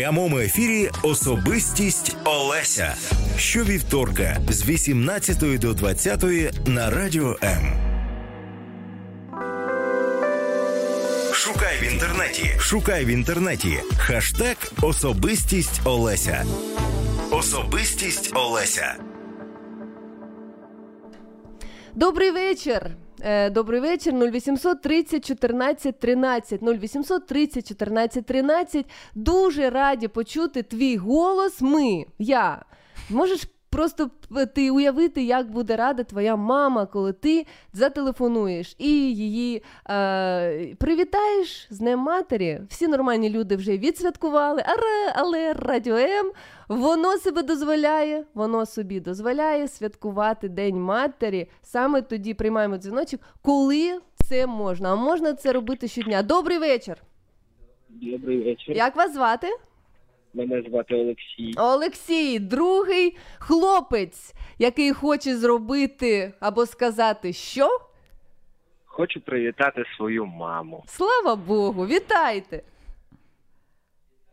прямому 0.00 0.38
ефірі 0.38 0.90
особистість 1.02 2.16
Олеся. 2.24 2.94
Щовівторка 3.38 4.40
з 4.48 4.68
18 4.68 5.58
до 5.58 5.74
20 5.74 6.24
на 6.66 6.90
радіо 6.90 7.36
М. 7.42 7.72
Шукай 11.32 11.78
в 11.82 11.92
інтернеті. 11.92 12.50
Шукай 12.58 13.04
в 13.04 13.08
інтернеті. 13.08 13.78
Хаштег 13.98 14.72
Особистість 14.82 15.80
Олеся. 15.84 16.44
Особистість 17.30 18.32
Олеся. 18.34 18.94
Добрий 21.94 22.30
вечір. 22.30 22.90
Е, 23.22 23.50
Добрий 23.50 23.80
вечір. 23.80 24.14
0800 24.14 24.82
30 24.82 25.24
14 25.24 25.98
13. 26.00 26.62
0800 26.62 27.26
30 27.26 27.68
14 27.68 28.26
13. 28.26 28.86
Дуже 29.14 29.70
раді 29.70 30.08
почути 30.08 30.62
твій 30.62 30.96
голос. 30.96 31.60
Ми, 31.60 32.04
я. 32.18 32.64
Можеш 33.10 33.46
просто 33.70 34.10
ти 34.54 34.70
уявити, 34.70 35.22
як 35.22 35.50
буде 35.50 35.76
рада 35.76 36.04
твоя 36.04 36.36
мама, 36.36 36.86
коли 36.86 37.12
ти 37.12 37.46
зателефонуєш 37.72 38.74
і 38.78 39.14
її 39.14 39.62
е, 39.90 40.74
привітаєш 40.74 41.66
з 41.70 41.78
Днем 41.78 41.98
матері. 41.98 42.60
Всі 42.68 42.88
нормальні 42.88 43.30
люди 43.30 43.56
вже 43.56 43.78
відсвяткували, 43.78 44.62
але, 44.66 45.12
але 45.14 45.52
Радіо 45.52 45.96
М 45.96 46.32
воно 46.68 47.16
себе 47.16 47.42
дозволяє, 47.42 48.24
воно 48.34 48.66
собі 48.66 49.00
дозволяє 49.00 49.68
святкувати 49.68 50.48
День 50.48 50.80
матері. 50.80 51.48
Саме 51.62 52.02
тоді 52.02 52.34
приймаємо 52.34 52.76
дзвіночок, 52.76 53.20
коли 53.42 53.98
це 54.28 54.46
можна. 54.46 54.92
А 54.92 54.96
можна 54.96 55.34
це 55.34 55.52
робити 55.52 55.88
щодня. 55.88 56.22
Добрий 56.22 56.58
вечір. 56.58 56.96
Добрий 57.88 58.42
вечір. 58.42 58.76
Як 58.76 58.96
вас 58.96 59.14
звати? 59.14 59.46
Мене 60.34 60.62
звати 60.62 60.94
Олексій. 60.94 61.54
Олексій, 61.56 62.38
другий 62.38 63.16
хлопець, 63.38 64.34
який 64.58 64.92
хоче 64.92 65.36
зробити 65.36 66.32
або 66.40 66.66
сказати, 66.66 67.32
що? 67.32 67.68
Хочу 68.84 69.20
привітати 69.20 69.84
свою 69.96 70.26
маму. 70.26 70.84
Слава 70.86 71.36
Богу, 71.36 71.86
вітайте! 71.86 72.62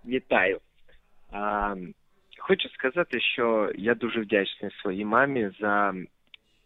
Вітаю. 0.05 0.59
А, 1.31 1.75
хочу 2.39 2.69
сказати, 2.69 3.21
що 3.21 3.71
я 3.75 3.95
дуже 3.95 4.21
вдячний 4.21 4.71
своїй 4.81 5.05
мамі 5.05 5.49
за 5.59 5.93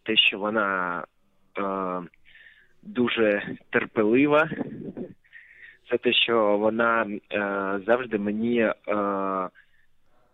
те, 0.03 0.17
що 0.17 0.39
вона 0.39 1.03
е, 1.57 1.63
дуже 2.81 3.57
терпелива, 3.69 4.49
за 5.91 5.97
те, 5.97 6.13
що 6.13 6.57
вона 6.57 7.01
е, 7.03 7.19
завжди 7.85 8.17
мені 8.17 8.59
е, 8.59 8.73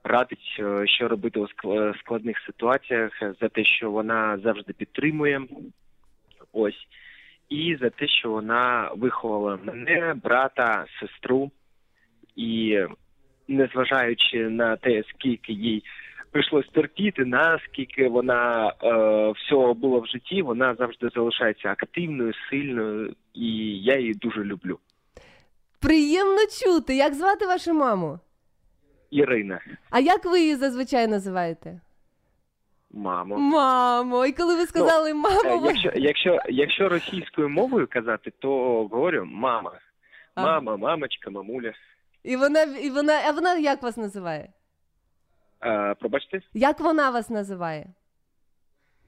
радить, 0.04 0.58
е, 0.60 0.88
що 0.88 1.08
робити 1.08 1.40
у 1.40 1.44
ск- 1.44 2.00
складних 2.00 2.40
ситуаціях, 2.46 3.12
за 3.42 3.50
те, 3.50 3.64
що 3.64 3.92
вона 3.92 4.38
завжди 4.38 4.74
підтримує. 4.74 5.42
Ось. 6.54 6.88
І 7.50 7.78
за 7.82 7.90
те, 7.90 8.08
що 8.08 8.30
вона 8.30 8.92
виховала 8.96 9.60
мене, 9.64 10.16
брата, 10.24 10.86
сестру. 11.00 11.52
І 12.36 12.80
незважаючи 13.48 14.50
на 14.50 14.76
те, 14.76 15.04
скільки 15.04 15.54
їй 15.54 15.84
прийшлось 16.32 16.68
терпіти, 16.68 17.26
наскільки 17.26 18.08
вона 18.08 18.68
е, 18.68 19.32
всього 19.32 19.74
було 19.74 20.00
в 20.00 20.08
житті, 20.08 20.42
вона 20.42 20.76
завжди 20.76 21.10
залишається 21.16 21.70
активною, 21.70 22.34
сильною, 22.50 23.14
і 23.34 23.80
я 23.80 24.00
її 24.00 24.14
дуже 24.14 24.44
люблю. 24.44 24.80
Приємно 25.80 26.38
чути. 26.64 26.96
Як 26.96 27.14
звати 27.14 27.46
вашу 27.48 27.74
маму? 27.74 28.20
Ірина, 29.12 29.62
А 29.90 30.00
як 30.00 30.26
ви 30.26 30.40
її 30.42 30.56
зазвичай 30.56 31.08
називаєте? 31.08 31.82
мамо. 32.92 33.38
Мамо, 33.38 34.26
і 34.26 34.32
коли 34.32 34.56
ви 34.56 34.66
сказали 34.66 35.12
Е, 35.12 35.14
мамо, 35.14 35.58
ви... 35.58 35.68
Якщо, 35.68 35.92
якщо, 35.96 36.40
якщо 36.50 36.90
російською 36.90 37.50
мовою 37.50 37.88
казати, 37.92 38.32
то 38.40 38.50
говорю 38.88 39.26
мама. 39.26 39.72
Мама, 40.36 40.78
мамочка, 40.78 41.30
мамуля. 41.30 41.74
і 42.24 42.36
вона, 42.36 42.62
і 42.64 42.90
вона, 42.90 43.22
а 43.28 43.32
вона 43.32 43.56
як 43.58 43.84
вас 43.84 43.98
називає? 43.98 44.50
Е, 45.64 45.96
пробачте, 46.00 46.42
Як 46.54 46.80
вона 46.80 47.10
вас 47.10 47.30
називає? 47.30 47.88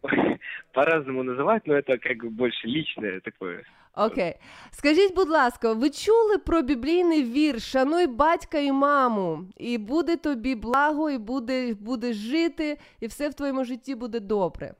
по-разному 0.72 1.22
называют, 1.22 1.66
но 1.66 1.74
это 1.74 1.98
как 1.98 2.18
бы 2.24 2.30
больше 2.30 2.66
личное 2.68 3.20
такое. 3.20 3.62
Окей. 3.96 4.34
Скажіть, 4.70 5.14
будь 5.14 5.28
ласка, 5.28 5.72
ви 5.72 5.90
чули 5.90 6.38
про 6.38 6.62
біблійний 6.62 7.24
вірш 7.24 7.70
Шануй 7.70 8.06
батька 8.06 8.58
і 8.58 8.72
маму, 8.72 9.44
і 9.56 9.78
буде 9.78 10.16
тобі 10.16 10.54
благо, 10.54 11.10
і 11.10 11.18
буде, 11.18 11.74
будеш 11.74 12.16
жити, 12.16 12.78
і 13.00 13.06
все 13.06 13.28
в 13.28 13.34
твоєму 13.34 13.64
житті 13.64 13.94
буде 13.94 14.20
добре. 14.20 14.74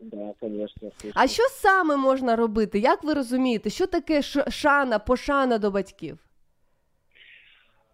Да, 0.00 0.32
конечно. 0.40 0.90
А 1.14 1.26
що 1.26 1.42
саме 1.42 1.96
можна 1.96 2.36
робити? 2.36 2.78
Як 2.78 3.04
ви 3.04 3.14
розумієте, 3.14 3.70
що 3.70 3.86
таке 3.86 4.22
ш- 4.22 4.50
шана, 4.50 4.98
пошана 4.98 5.58
до 5.58 5.70
батьків? 5.70 6.18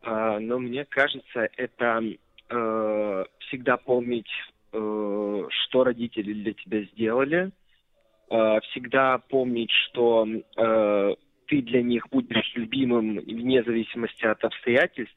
А, 0.03 0.39
но 0.41 0.59
мне 0.59 0.85
кажется, 0.89 1.49
это 1.59 2.17
э, 2.51 3.25
всегда 3.41 3.77
помнить, 3.77 4.31
э, 4.72 5.44
что 5.50 5.84
родители 5.84 6.34
для 6.34 6.54
тебя 6.54 6.84
сделали, 6.84 7.52
э, 8.30 8.60
всегда 8.70 9.18
помнить, 9.18 9.72
что 9.72 10.26
э, 10.28 11.16
ты 11.48 11.62
для 11.62 11.82
них 11.82 12.08
будешь 12.10 12.54
любимым 12.56 13.20
вне 13.20 13.64
зависимости 13.64 14.26
от 14.26 14.44
обстоятельств, 14.44 15.16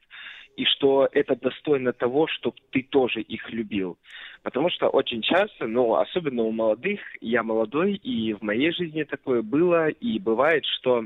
и 0.55 0.65
что 0.65 1.07
это 1.11 1.35
достойно 1.35 1.91
того, 1.93 2.27
чтобы 2.27 2.55
ты 2.71 2.83
тоже 2.83 3.21
их 3.21 3.49
любил. 3.49 3.97
Потому 4.43 4.69
что 4.69 4.87
очень 4.87 5.21
часто, 5.21 5.67
ну, 5.67 5.95
особенно 5.95 6.43
у 6.43 6.51
молодых, 6.51 6.99
я 7.21 7.43
молодой, 7.43 7.95
и 7.95 8.33
в 8.33 8.41
моей 8.41 8.71
жизни 8.71 9.03
такое 9.03 9.41
было, 9.41 9.89
и 9.89 10.19
бывает, 10.19 10.63
что 10.65 11.05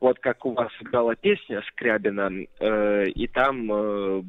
вот 0.00 0.18
как 0.20 0.44
у 0.46 0.52
вас 0.52 0.70
играла 0.80 1.14
песня 1.16 1.62
Скрябина, 1.68 2.30
э, 2.60 3.04
и 3.10 3.26
там 3.28 3.72
э, 3.72 4.22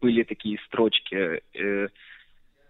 были 0.00 0.22
такие 0.22 0.58
строчки. 0.66 1.42
Э, 1.54 1.88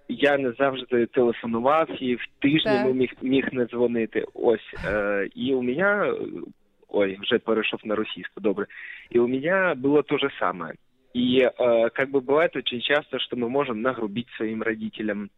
я 0.09 0.37
не 0.37 0.51
завжди 0.51 1.05
телефонував, 1.05 2.03
і 2.03 2.15
в 2.15 2.25
тиждень 2.39 2.83
Так. 2.83 2.93
міг, 2.95 3.09
міг 3.21 3.47
не 3.51 3.65
дзвонити. 3.65 4.25
Ось. 4.33 4.73
Е, 4.85 5.29
і 5.35 5.53
у 5.53 5.61
мене, 5.61 6.13
ой, 6.89 7.17
вже 7.21 7.39
перейшов 7.39 7.79
на 7.83 7.95
російську, 7.95 8.41
добре. 8.41 8.65
И 9.15 9.19
у 9.19 9.27
меня 9.27 9.75
было 9.75 10.03
то 10.03 10.17
же 10.17 10.29
самое. 10.39 10.73
И 11.15 11.39
э, 11.41 11.89
как 11.89 12.09
бы 12.09 12.21
бывает 12.21 12.55
очень 12.55 12.81
часто, 12.81 13.19
что 13.19 13.35
мы 13.35 13.49
можем 13.49 13.81
нагрубить 13.81 14.29
своим 14.37 14.63
родителям. 14.63 15.29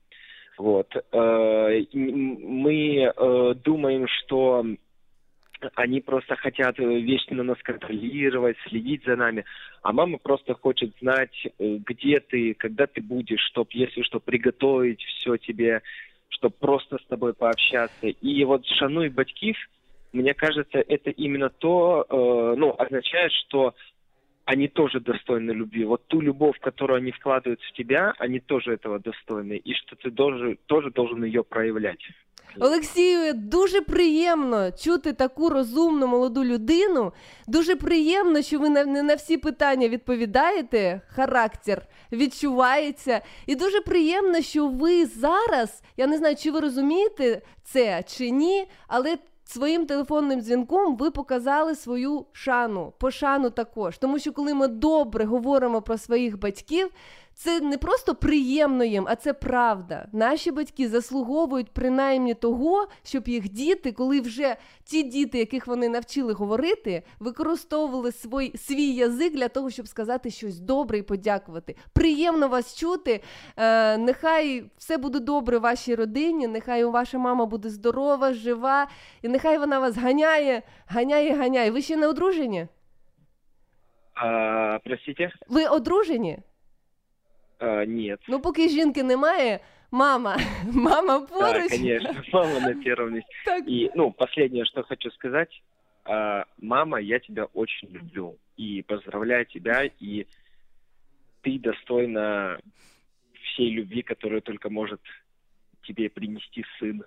Вот. 0.57 0.88
Э, 1.11 1.80
и 1.93 1.97
м- 1.97 2.38
мы 2.64 3.11
э, 3.16 3.55
думаем, 3.64 4.07
что 4.07 4.66
они 5.74 6.00
просто 6.00 6.36
хотят 6.36 6.78
э, 6.78 6.84
вечно 6.84 7.42
нас 7.42 7.59
контролировать, 7.62 8.56
следить 8.68 9.04
за 9.04 9.16
нами. 9.16 9.44
А 9.82 9.92
мама 9.92 10.18
просто 10.18 10.54
хочет 10.54 10.94
знать, 11.00 11.46
э, 11.46 11.78
где 11.84 12.20
ты, 12.20 12.54
когда 12.54 12.86
ты 12.86 13.00
будешь, 13.00 13.40
чтоб, 13.50 13.70
если 13.72 14.02
что, 14.02 14.20
приготовить 14.20 15.02
все 15.02 15.36
тебе, 15.36 15.82
чтобы 16.28 16.54
просто 16.59 16.98
с 16.98 17.06
тобой 17.06 17.34
пообщаться. 17.34 18.06
И 18.06 18.44
вот 18.44 18.66
«Шануй 18.66 19.09
батькив», 19.09 19.56
мне 20.12 20.34
кажется, 20.34 20.78
это 20.78 21.11
именно 21.11 21.50
то, 21.50 22.06
э, 22.09 22.54
ну, 22.56 22.74
означает, 22.78 23.32
что 23.32 23.74
они 24.44 24.66
тоже 24.68 25.00
достойны 25.00 25.50
любви. 25.50 25.84
Вот 25.84 26.06
ту 26.06 26.22
любовь, 26.22 26.59
которую 26.61 26.96
они 26.96 27.12
вкладывают 27.12 27.61
в 27.61 27.72
тебя, 27.72 28.14
они 28.18 28.40
тоже 28.40 28.72
этого 28.72 28.98
достойны. 28.98 29.59
И 29.59 29.74
что 29.74 29.94
ты 29.96 30.11
тоже, 30.11 30.56
тоже 30.66 30.90
должен 30.90 31.22
ее 31.22 31.44
проявлять. 31.44 32.00
Олексію, 32.61 33.32
дуже 33.34 33.80
приємно 33.80 34.72
чути 34.72 35.12
таку 35.12 35.49
розумну 35.49 36.07
молоду 36.07 36.44
людину. 36.44 37.12
Дуже 37.46 37.76
приємно, 37.76 38.42
що 38.42 38.59
ви 38.59 38.68
не 38.68 39.03
на 39.03 39.14
всі 39.14 39.36
питання 39.36 39.88
відповідаєте. 39.88 41.01
Характер 41.09 41.86
відчувається. 42.12 43.20
І 43.46 43.55
дуже 43.55 43.80
приємно, 43.80 44.40
що 44.40 44.68
ви 44.68 45.07
зараз, 45.07 45.82
я 45.96 46.07
не 46.07 46.18
знаю, 46.18 46.36
чи 46.36 46.51
ви 46.51 46.61
розумієте 46.61 47.42
це 47.64 48.03
чи 48.07 48.30
ні, 48.30 48.68
але. 48.88 49.18
Своїм 49.51 49.86
телефонним 49.86 50.40
дзвінком 50.40 50.96
ви 50.96 51.11
показали 51.11 51.74
свою 51.74 52.26
шану, 52.32 52.92
пошану 52.99 53.51
також. 53.51 53.99
Тому 53.99 54.18
що 54.18 54.32
коли 54.32 54.55
ми 54.55 54.68
добре 54.68 55.24
говоримо 55.24 55.82
про 55.82 55.99
своїх 55.99 56.38
батьків, 56.38 56.90
це 57.39 57.61
не 57.61 57.78
просто 57.78 58.14
приємно 58.14 58.84
їм, 58.84 59.07
а 59.09 59.16
це 59.16 59.32
правда. 59.32 60.09
Наші 60.12 60.51
батьки 60.51 60.89
заслуговують 60.89 61.70
принаймні 61.70 62.34
того, 62.34 62.89
щоб 63.05 63.28
їх 63.28 63.49
діти, 63.49 63.93
коли 63.93 64.20
вже 64.20 64.57
ті 64.84 65.03
діти, 65.03 65.39
яких 65.39 65.66
вони 65.66 65.89
навчили 65.89 66.32
говорити, 66.32 67.03
використовували 67.18 68.12
свій, 68.12 68.57
свій 68.57 68.93
язик 68.93 69.34
для 69.34 69.49
того, 69.49 69.70
щоб 69.70 69.89
сказати 69.89 70.30
щось 70.30 70.59
добре 70.59 70.99
і 70.99 71.03
подякувати. 71.03 71.76
Приємно 71.93 72.49
вас 72.49 72.76
чути. 72.76 73.22
Е, 73.57 73.99
нехай 73.99 74.64
все 74.76 74.97
буде 74.97 75.20
добре 75.20 75.59
в 75.59 75.61
вашій 75.61 75.95
родині, 75.95 76.47
нехай 76.47 76.84
ваша 76.84 77.18
мама 77.18 77.47
буде 77.47 77.70
здорова, 77.70 78.32
жива, 78.32 78.89
і 79.22 79.28
нехай 79.28 79.59
вона 79.59 79.78
вас 79.78 79.97
ганяє, 79.97 80.62
ганяє, 80.86 81.36
ганяє. 81.36 81.70
Ви 81.70 81.82
ще 81.82 81.97
не 81.97 82.07
одружені? 82.07 82.66
А, 84.14 84.78
простите? 84.84 85.30
Ви 85.49 85.66
одружені? 85.66 86.39
А, 87.59 87.84
нет. 87.84 88.20
Ну, 88.28 88.40
поки 88.40 88.68
жінки 88.68 89.02
немає, 89.02 89.61
мама, 89.90 90.36
мама 90.72 91.18
Да, 91.18 91.26
поруч. 91.26 91.68
конечно, 91.70 92.22
мама 92.32 92.61
на 92.61 92.74
первом 92.74 93.14
месте. 93.14 93.30
И, 93.66 93.90
ну, 93.94 94.11
последнее, 94.12 94.64
что 94.64 94.82
хочу 94.82 95.11
сказать. 95.11 95.62
А, 96.04 96.44
мама, 96.59 97.00
я 97.00 97.18
тебя 97.18 97.44
очень 97.54 97.88
люблю. 97.88 98.36
И 98.56 98.82
поздравляю 98.82 99.44
тебя, 99.46 99.84
и 100.00 100.26
ты 101.42 101.59
достойна 101.59 102.59
всей 103.42 103.70
любви, 103.70 104.02
которую 104.02 104.42
только 104.42 104.70
может 104.70 105.00
тебе 105.82 106.09
принести 106.11 106.64
сын. 106.78 107.04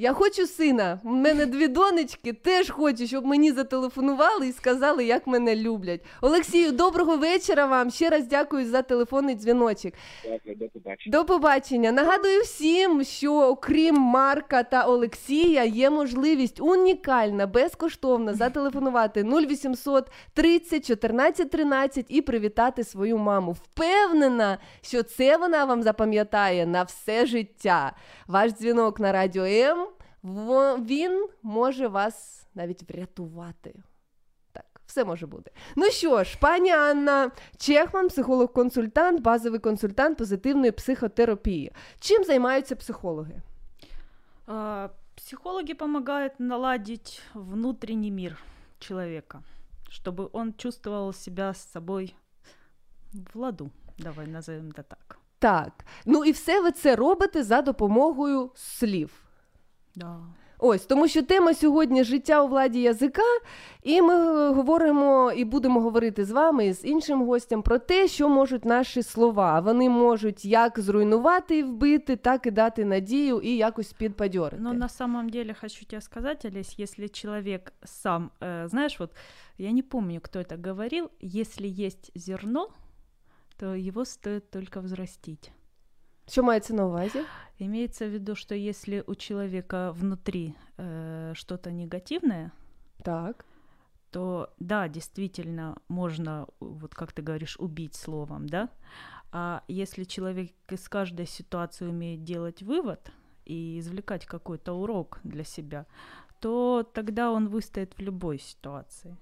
Я 0.00 0.14
хочу 0.14 0.46
сина. 0.46 1.00
У 1.04 1.08
мене 1.08 1.46
дві 1.46 1.68
донечки, 1.68 2.32
теж 2.32 2.70
хочу, 2.70 3.06
щоб 3.06 3.24
мені 3.24 3.52
зателефонували 3.52 4.48
і 4.48 4.52
сказали, 4.52 5.04
як 5.04 5.26
мене 5.26 5.56
люблять. 5.56 6.00
Олексію, 6.20 6.72
доброго 6.72 7.16
вечора 7.16 7.66
вам. 7.66 7.90
Ще 7.90 8.10
раз 8.10 8.26
дякую 8.26 8.66
за 8.66 8.82
телефонний 8.82 9.34
дзвіночок. 9.34 9.92
Дякую, 10.24 10.56
до 10.56 10.68
побачення. 10.68 11.18
До 11.18 11.24
побачення. 11.24 11.92
Нагадую 11.92 12.40
всім, 12.42 13.04
що 13.04 13.34
окрім 13.34 13.94
Марка 13.94 14.62
та 14.62 14.84
Олексія 14.84 15.64
є 15.64 15.90
можливість 15.90 16.60
унікальна, 16.60 17.46
безкоштовно 17.46 18.34
зателефонувати 18.34 19.22
0800 19.24 20.10
30 20.34 20.86
14 20.86 21.50
13 21.50 22.06
і 22.08 22.22
привітати 22.22 22.84
свою 22.84 23.18
маму. 23.18 23.52
Впевнена, 23.52 24.58
що 24.80 25.02
це 25.02 25.36
вона 25.36 25.64
вам 25.64 25.82
запам'ятає 25.82 26.66
на 26.66 26.82
все 26.82 27.26
життя. 27.26 27.92
Ваш 28.26 28.52
дзвінок 28.52 29.00
на 29.00 29.12
радіо 29.12 29.44
М. 29.44 29.89
Він 30.24 31.28
може 31.42 31.88
вас 31.88 32.46
навіть 32.54 32.90
врятувати. 32.90 33.74
Так, 34.52 34.80
все 34.86 35.04
може 35.04 35.26
бути. 35.26 35.50
Ну 35.76 35.86
що 35.90 36.24
ж, 36.24 36.38
пані 36.40 36.70
Анна 36.70 37.30
Чехман, 37.56 38.08
психолог-консультант, 38.08 39.20
базовий 39.20 39.60
консультант 39.60 40.18
позитивної 40.18 40.72
психотерапії. 40.72 41.72
Чим 42.00 42.24
займаються 42.24 42.76
психологи? 42.76 43.42
А, 44.46 44.88
Психологи 45.16 45.74
помогают 45.74 46.40
наладить 46.40 47.20
внутренний 47.34 48.10
мир 48.10 48.38
человека, 48.78 49.42
чтобы 49.90 50.30
он 50.32 50.54
чувствовал 50.54 51.12
себя 51.12 51.52
с 51.52 51.70
собой 51.72 52.14
в 53.12 53.36
ладу. 53.38 53.70
Давай 53.98 54.26
назовем 54.26 54.70
это 54.70 54.82
так. 54.82 55.18
Так. 55.38 55.84
Ну 56.06 56.24
і 56.24 56.32
все 56.32 56.60
ви 56.60 56.72
це 56.72 56.96
робите 56.96 57.44
за 57.44 57.62
допомогою 57.62 58.50
слів. 58.54 59.29
Да. 59.96 60.20
Ось, 60.62 60.86
тому 60.86 61.08
що 61.08 61.22
тема 61.22 61.54
сьогодні 61.54 62.04
життя 62.04 62.42
у 62.42 62.48
владі 62.48 62.82
язика, 62.82 63.22
і 63.82 64.02
ми 64.02 64.14
е, 64.14 64.48
говоримо 64.48 65.32
і 65.36 65.44
будемо 65.44 65.80
говорити 65.80 66.24
з 66.24 66.30
вами 66.30 66.66
і 66.66 66.72
з 66.72 66.84
іншим 66.84 67.24
гостем 67.26 67.62
про 67.62 67.78
те, 67.78 68.08
що 68.08 68.28
можуть 68.28 68.64
наші 68.64 69.02
слова. 69.02 69.60
Вони 69.60 69.88
можуть 69.88 70.44
як 70.44 70.78
зруйнувати 70.78 71.58
і 71.58 71.62
вбити, 71.62 72.16
так 72.16 72.46
і 72.46 72.50
дати 72.50 72.84
надію 72.84 73.40
і 73.40 73.56
якось 73.56 73.92
підбадьорити. 73.92 74.62
Но 74.62 74.72
на 74.72 74.88
самом 74.88 75.28
деле 75.28 75.54
хочу 75.60 75.86
тебе 75.86 76.02
сказать, 76.02 76.44
Олесь, 76.44 76.78
если 76.78 77.08
человек 77.08 77.72
сам, 77.84 78.30
э, 78.40 78.68
знаешь, 78.68 79.00
вот 79.00 79.10
я 79.58 79.70
не 79.70 79.82
помню, 79.82 80.20
кто 80.20 80.38
это 80.38 80.68
говорил, 80.68 81.10
если 81.22 81.84
есть 81.86 82.10
зерно, 82.14 82.68
то 83.56 83.74
его 83.74 84.04
стоит 84.04 84.50
только 84.50 84.80
взрастить. 84.80 85.52
Що 86.30 86.42
мається 86.42 86.74
на 86.74 86.86
увазі? 86.86 87.20
Имеется 87.60 88.06
в 88.06 88.10
виду, 88.10 88.34
что 88.34 88.54
если 88.54 89.04
у 89.06 89.14
человека 89.14 89.90
внутри 89.90 90.54
э, 90.78 91.34
что-то 91.34 91.70
негативное, 91.70 92.50
так. 93.04 93.44
то 94.10 94.48
да, 94.58 94.88
действительно 94.88 95.76
можно, 95.88 96.46
вот 96.60 96.94
как 96.94 97.12
ты 97.12 97.22
говоришь, 97.22 97.56
убить 97.60 97.94
словом, 97.94 98.48
да. 98.48 98.68
А 99.32 99.62
если 99.68 100.04
человек 100.04 100.52
из 100.72 100.88
каждой 100.88 101.26
ситуации 101.26 101.88
умеет 101.88 102.24
делать 102.24 102.62
вывод 102.62 103.12
и 103.44 103.78
извлекать 103.78 104.26
какой-то 104.26 104.72
урок 104.72 105.20
для 105.24 105.44
себя, 105.44 105.86
то 106.40 106.82
тогда 106.94 107.30
он 107.30 107.48
выстоит 107.48 107.98
в 107.98 108.02
любой 108.02 108.38
ситуации. 108.38 109.16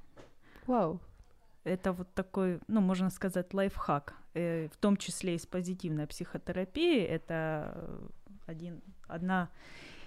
Вау. 0.66 1.00
Это 1.64 1.92
вот 1.92 2.14
такой, 2.14 2.60
ну, 2.68 2.80
можно 2.80 3.10
сказать, 3.10 3.52
лайфхак, 3.52 4.14
э, 4.34 4.68
в 4.68 4.76
том 4.76 4.96
числе 4.96 5.34
и 5.34 5.38
с 5.38 5.46
позитивной 5.46 6.06
психотерапией. 6.06 7.04
Это 7.04 7.72
э, 7.74 8.08
один, 8.46 8.82
одна 9.06 9.50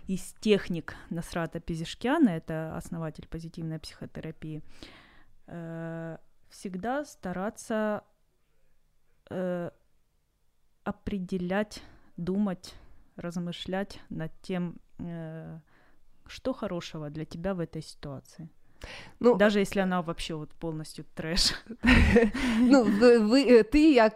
из 0.07 0.33
техник 0.39 0.95
Насрата 1.09 1.59
Пизишкяна, 1.59 2.29
это 2.29 2.75
основатель 2.75 3.27
позитивной 3.27 3.79
психотерапии, 3.79 4.63
э, 5.47 6.17
всегда 6.49 7.05
стараться 7.05 8.03
определять, 10.83 11.81
думать, 12.17 12.75
размышлять 13.15 14.01
над 14.09 14.33
тем, 14.41 14.75
что 16.27 16.51
хорошего 16.51 17.09
для 17.09 17.23
тебя 17.23 17.53
в 17.53 17.61
этой 17.61 17.81
ситуации. 17.81 18.49
Ну, 19.19 19.35
Даже 19.35 19.59
если 19.59 19.81
она 19.81 20.01
вообще 20.01 20.33
вот 20.35 20.49
полностью 20.49 21.05
трэш. 21.15 21.53
Ну, 22.59 22.83
ви, 23.19 23.41
е, 23.49 23.63
ти, 23.63 23.91
як 23.93 24.15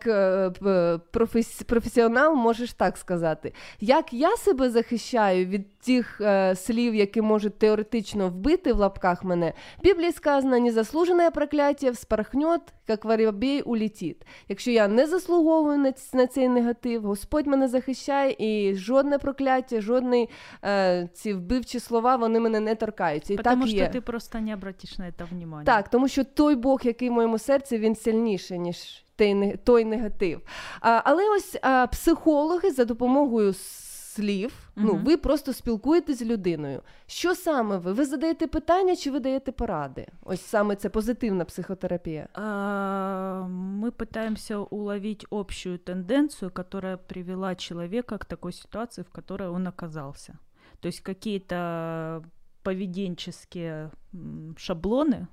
п- 0.59 0.99
професі- 1.13 1.63
професіонал, 1.63 2.35
можеш 2.35 2.73
так 2.73 2.97
сказати. 2.97 3.53
Як 3.79 4.13
я 4.13 4.37
себе 4.37 4.69
захищаю 4.69 5.45
від 5.45 5.67
тих 5.85 6.21
е, 6.21 6.55
слів, 6.55 6.95
які 6.95 7.21
можуть 7.21 7.59
теоретично 7.59 8.29
вбити 8.29 8.73
в 8.73 8.77
лапках 8.77 9.23
мене, 9.23 9.53
в 9.79 9.83
Біблії 9.83 10.11
сказано, 10.11 10.59
незаслужене 10.59 11.31
прокляття 11.31 11.91
вспорхнет, 11.91 12.61
як 12.87 13.05
воробей 13.05 13.61
улетить. 13.61 14.27
Якщо 14.49 14.71
я 14.71 14.87
не 14.87 15.07
заслуговую 15.07 15.77
на, 15.77 15.93
на 16.13 16.27
цей 16.27 16.49
негатив, 16.49 17.03
Господь 17.03 17.47
мене 17.47 17.67
захищає, 17.67 18.35
і 18.39 18.75
жодне 18.75 19.17
прокляття, 19.17 19.81
жодні 19.81 20.29
е, 20.63 21.09
ці 21.13 21.33
вбивчі 21.33 21.79
слова, 21.79 22.15
вони 22.15 22.39
мене 22.39 22.59
не 22.59 22.75
торкаються. 22.75 23.33
І 23.33 23.37
Потому 23.37 23.61
так 23.61 23.69
что 23.69 23.77
є. 23.77 23.91
ты 23.93 24.01
просто 24.01 24.39
не 24.39 24.53
обратишь 24.53 24.97
на 24.97 25.05
это 25.05 25.29
внимание. 25.31 25.65
Так, 25.65 25.89
тому 25.89 26.07
що 26.07 26.23
той 26.23 26.55
Бог, 26.55 26.81
який 26.83 27.09
в 27.09 27.13
моєму 27.13 27.37
серці, 27.37 27.77
він 27.77 27.95
сильніший, 27.95 28.59
ніж 28.59 29.05
той, 29.15 29.57
той 29.63 29.85
негатив. 29.85 30.41
А, 30.81 31.01
але 31.03 31.23
ось 31.29 31.57
а, 31.61 31.87
психологи 31.87 32.71
за 32.71 32.85
допомогою 32.85 33.53
слів, 33.53 34.64
ну, 34.76 34.92
Мгм. 34.94 35.04
ви 35.04 35.16
просто 35.16 35.52
спілкуєтесь 35.52 36.18
з 36.18 36.22
людиною. 36.22 36.82
Що 37.06 37.34
саме 37.34 37.76
ви? 37.78 37.92
Ви 37.92 38.04
задаєте 38.04 38.46
питання 38.46 38.96
чи 38.96 39.10
ви 39.10 39.20
даєте 39.20 39.52
поради? 39.52 40.06
Ось 40.22 40.40
саме 40.42 40.76
це 40.76 40.88
позитивна 40.88 41.44
психотерапія. 41.44 42.28
А, 42.34 43.46
Мы 43.50 43.90
пытаемся 43.90 44.56
уловить 44.70 45.26
общую 45.30 45.78
тенденцию, 45.78 46.50
которая 46.50 46.96
привела 46.96 47.54
человека 47.54 48.18
к 48.18 48.24
такой 48.24 48.52
ситуации, 48.52 49.02
в 49.04 49.10
которой 49.10 49.48
он 49.48 49.66
оказался. 49.66 50.38
То 50.80 50.88
есть 50.88 51.00
какие-то 51.00 52.24
поведенческие 52.62 53.90
м, 54.14 54.54
шаблоны, 54.58 55.26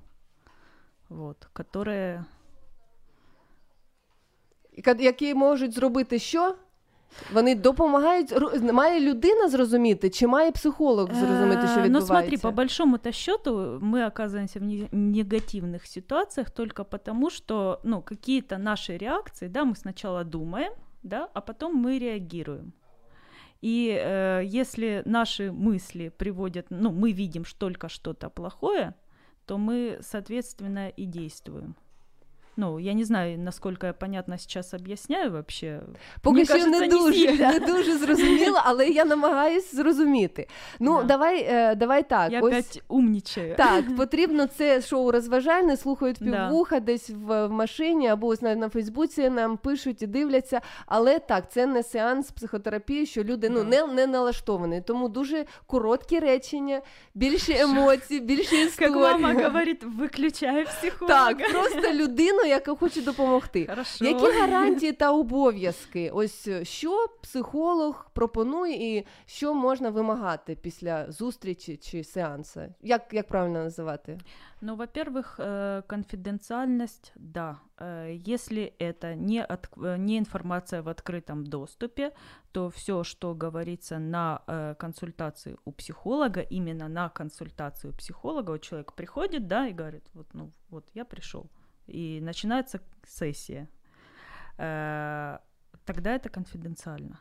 вот, 1.08 1.48
которые 1.54 2.24
Яка- 4.76 5.02
Які 5.02 5.34
можуть 5.34 5.72
зробити 5.74 6.18
що? 6.18 6.54
Вони 7.32 7.54
допомагають. 7.54 8.32
ру- 8.32 8.72
Має 8.72 9.00
людина 9.00 9.48
зрозуміти, 9.48 10.10
чи 10.10 10.26
має 10.26 10.52
психолог 10.52 11.06
зрозуміти, 11.14 11.60
що 11.68 11.80
Э, 11.80 11.82
відбувається? 11.82 11.88
Но 11.88 12.00
смотри, 12.00 12.38
по 12.38 12.50
большому-то 12.50 13.12
счету 13.12 13.50
мы 13.82 14.12
оказываемся 14.12 14.58
в 14.58 14.62
не- 14.62 14.88
негативных 15.22 15.86
ситуациях 15.86 16.50
только 16.50 16.84
потому, 16.84 17.30
что 17.30 17.80
ну, 17.84 18.02
какие-то 18.02 18.58
наши 18.58 18.96
реакции, 18.98 19.48
да, 19.48 19.64
мы 19.64 19.74
сначала 19.76 20.24
думаем, 20.24 20.72
да, 21.02 21.28
а 21.34 21.40
потом 21.40 21.86
мы 21.86 21.98
реагируем. 21.98 22.72
И 23.64 23.88
э, 23.90 24.44
если 24.62 25.02
наши 25.04 25.50
мысли 25.50 26.10
приводят, 26.10 26.66
ну, 26.70 26.90
мы 26.90 27.12
видим 27.12 27.44
что 27.44 27.58
только 27.58 27.88
что-то 27.88 28.30
плохое, 28.30 28.92
то 29.46 29.56
мы, 29.58 29.98
соответственно, 30.02 30.88
и 31.00 31.04
действуем. 31.06 31.74
Ну, 32.57 32.79
я 32.79 32.93
не 32.93 33.03
знаю, 33.03 33.39
насколько 33.39 33.87
я 33.87 33.93
понятно 33.93 34.37
сейчас 34.37 34.73
объясняю 34.73 35.31
вообще. 35.31 35.81
Поки 36.21 36.35
Мне 36.35 36.45
що 36.45 36.53
кажется, 36.53 36.79
не 36.79 36.87
дуже, 36.87 37.13
сильно. 37.13 37.51
не 37.51 37.59
дуже 37.59 37.97
зрозуміло, 37.97 38.61
але 38.63 38.87
я 38.87 39.05
намагаюсь 39.05 39.75
зрозуміти. 39.75 40.47
Ну, 40.79 40.97
Да. 40.97 41.03
давай, 41.03 41.47
е, 41.49 41.75
давай 41.75 42.09
так. 42.09 42.31
Я 42.31 42.41
ось... 42.41 42.53
опять 42.53 42.83
умничаю. 42.87 43.55
Так, 43.55 43.95
потрібно 43.97 44.47
це 44.47 44.81
шоу 44.81 45.11
розважальне, 45.11 45.77
слухають 45.77 46.17
Да. 46.21 46.25
піввуха 46.47 46.79
десь 46.79 47.09
в, 47.09 47.47
в 47.47 47.51
машині 47.51 48.07
або 48.07 48.27
ось 48.27 48.41
навіть 48.41 48.59
на 48.59 48.69
Фейсбуці 48.69 49.29
нам 49.29 49.57
пишуть 49.57 50.01
і 50.01 50.07
дивляться. 50.07 50.61
Але 50.85 51.19
так, 51.19 51.51
це 51.51 51.65
не 51.65 51.83
сеанс 51.83 52.31
психотерапії, 52.31 53.05
що 53.05 53.23
люди 53.23 53.49
ну, 53.49 53.63
не, 53.63 53.87
не 53.87 54.07
налаштовані. 54.07 54.81
Тому 54.81 55.09
дуже 55.09 55.45
короткі 55.67 56.19
речення, 56.19 56.81
більше 57.15 57.53
емоцій, 57.53 58.19
більше 58.19 58.55
історії. 58.55 58.93
Как 58.93 59.19
мама 59.21 59.43
говорит, 59.43 59.83
выключай 59.83 60.65
психолога. 60.65 61.33
Так, 61.33 61.51
просто 61.51 61.93
людину 61.93 62.42
людину, 62.42 62.44
яка 62.44 62.74
хоче 62.74 63.02
допомогти. 63.02 63.66
Хорошо. 63.66 64.04
Які 64.04 64.38
гарантії 64.38 64.92
та 64.92 65.12
обов'язки? 65.12 66.10
Ось 66.10 66.48
е, 66.48 66.64
що 66.64 67.08
психолог 67.22 68.10
пропонує, 68.12 68.98
і 68.98 69.06
що 69.26 69.54
можна 69.54 69.90
вимагати 69.90 70.54
після 70.54 71.12
зустрічі 71.12 71.76
чи 71.76 72.04
сеансу? 72.04 72.60
Як, 72.82 73.02
як 73.12 73.28
правильно 73.28 73.58
називати? 73.64 74.18
Ну, 74.60 74.76
во-первых, 74.76 75.38
э, 75.38 75.82
конфиденциальность, 75.86 77.12
да. 77.16 77.60
Э, 77.80 78.32
Если 78.34 78.72
это 78.80 79.14
не, 79.14 79.44
от, 79.44 79.68
э, 79.76 79.96
не 79.98 80.16
информация 80.16 80.82
в 80.82 80.88
открытом 80.88 81.44
доступе, 81.44 82.12
то 82.52 82.68
все, 82.68 83.04
что 83.04 83.34
говорится 83.34 83.98
на 83.98 84.40
э, 84.48 84.74
консультации 84.74 85.56
у 85.64 85.70
психолога, 85.72 86.40
именно 86.40 86.88
на 86.88 87.08
консультацию 87.08 87.92
у 87.92 87.96
психолога, 87.96 88.50
вот 88.50 88.62
человек 88.62 88.92
приходит, 88.92 89.46
да, 89.46 89.68
и 89.68 89.72
говорит, 89.72 90.04
вот, 90.14 90.26
ну, 90.34 90.50
вот 90.70 90.84
я 90.94 91.04
пришел, 91.04 91.46
и 91.87 92.19
начинается 92.21 92.81
сессия, 93.07 93.67
Э, 94.57 95.37
тогда 95.85 96.15
это 96.15 96.29
конфиденциально. 96.29 97.19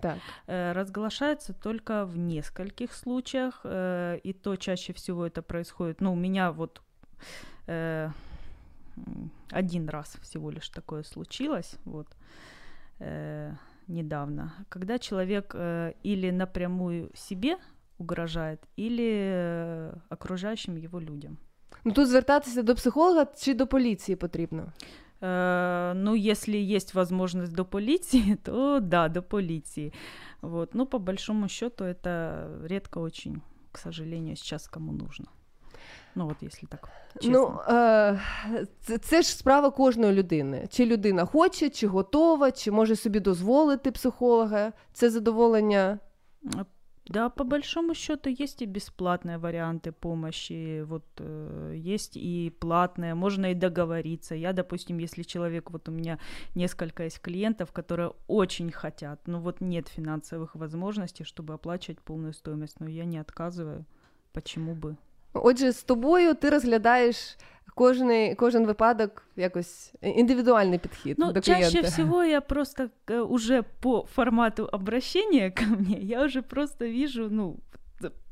Так. 0.00 0.18
Э, 0.46 0.72
Разглашается 0.72 1.52
только 1.52 2.04
в 2.06 2.16
нескольких 2.16 2.92
случаях, 2.92 3.60
э, 3.64 4.18
и 4.22 4.32
то 4.32 4.56
чаще 4.56 4.92
всего 4.92 5.26
это 5.26 5.42
происходит. 5.42 6.00
Ну, 6.00 6.12
у 6.12 6.16
меня 6.16 6.52
вот 6.52 6.82
один 9.50 9.88
раз 9.88 10.16
всего 10.22 10.50
лишь 10.50 10.68
такое 10.70 11.04
случилось, 11.04 11.76
вот 11.84 12.08
недавно, 13.86 14.52
когда 14.68 14.98
человек 14.98 15.54
или 15.54 16.30
напрямую 16.30 17.12
себе 17.14 17.58
угрожает, 17.98 18.66
или 18.74 19.92
окружающим 20.08 20.76
его 20.76 20.98
людям. 20.98 21.38
Ну 21.84 21.92
тут 21.92 22.08
звертатися 22.08 22.62
до 22.62 22.74
психолога 22.74 23.26
чи 23.38 23.54
до 23.54 23.66
поліції 23.66 24.16
потрібно? 24.16 24.72
Э, 25.20 25.92
ну, 25.94 26.14
если 26.14 26.56
есть 26.56 26.94
возможность 26.94 27.52
до 27.52 27.64
полиции, 27.64 28.34
то 28.44 28.80
да, 28.80 29.08
до 29.08 29.22
полиции. 29.22 29.92
Вот. 30.40 30.74
Ну, 30.74 30.86
по 30.86 30.98
большому 30.98 31.48
счету, 31.48 31.84
это 31.84 32.66
редко 32.68 33.00
очень, 33.00 33.42
к 33.72 33.78
сожалению, 33.78 34.36
сейчас 34.36 34.68
кому 34.68 34.92
нужно. 34.92 35.26
Ну, 36.14 36.26
вот 36.26 36.42
если 36.42 36.66
так. 36.66 36.88
Чесно. 37.20 37.30
Ну, 37.30 37.74
е, 37.74 38.18
це, 38.80 38.98
це 38.98 39.22
ж 39.22 39.36
справа 39.36 39.70
кожної 39.70 40.12
людини. 40.12 40.66
Чи 40.70 40.86
людина 40.86 41.24
хоче, 41.24 41.70
чи 41.70 41.86
готова, 41.86 42.50
чи 42.52 42.70
може 42.70 42.96
собі 42.96 43.20
дозволити 43.20 43.90
психолога. 43.90 44.72
Це 44.92 45.10
задоволення. 45.10 45.98
Да, 47.06 47.28
по 47.28 47.44
большому 47.44 47.94
счету 47.94 48.28
есть 48.30 48.62
и 48.62 48.66
бесплатные 48.66 49.38
варианты 49.38 49.90
помощи, 49.90 50.82
вот 50.82 51.04
э, 51.18 51.74
есть 51.76 52.16
и 52.16 52.54
платные, 52.60 53.14
можно 53.14 53.50
и 53.50 53.54
договориться. 53.54 54.34
Я, 54.34 54.52
допустим, 54.52 54.98
если 54.98 55.22
человек, 55.22 55.70
вот 55.70 55.88
у 55.88 55.92
меня 55.92 56.18
несколько 56.54 57.04
есть 57.04 57.20
клиентов, 57.20 57.72
которые 57.72 58.12
очень 58.28 58.70
хотят, 58.70 59.26
но 59.26 59.40
вот 59.40 59.60
нет 59.60 59.88
финансовых 59.88 60.54
возможностей, 60.54 61.24
чтобы 61.24 61.54
оплачивать 61.54 62.00
полную 62.00 62.32
стоимость, 62.32 62.80
но 62.80 62.88
я 62.88 63.04
не 63.04 63.18
отказываю. 63.18 63.86
Почему 64.32 64.74
бы? 64.74 64.96
Отже, 65.32 65.72
з 65.72 65.82
тобою 65.82 66.34
ти 66.34 66.50
розглядаєш 66.50 67.36
кожний, 67.74 68.34
кожен 68.34 68.66
випадок 68.66 69.22
якось 69.36 69.92
індивідуальний 70.02 70.78
підхід 70.78 71.16
Ну, 71.18 71.32
до 71.32 71.40
чаще 71.40 71.68
клієнта. 71.68 71.88
всего 71.88 72.24
я 72.24 72.40
просто 72.40 72.88
э, 73.06 73.20
уже 73.20 73.62
по 73.80 74.06
формату 74.14 74.68
обращения 74.72 75.50
ко 75.50 75.64
мне, 75.64 75.98
я 76.00 76.24
уже 76.24 76.42
просто 76.42 76.84
вижу, 76.86 77.28
ну, 77.30 77.56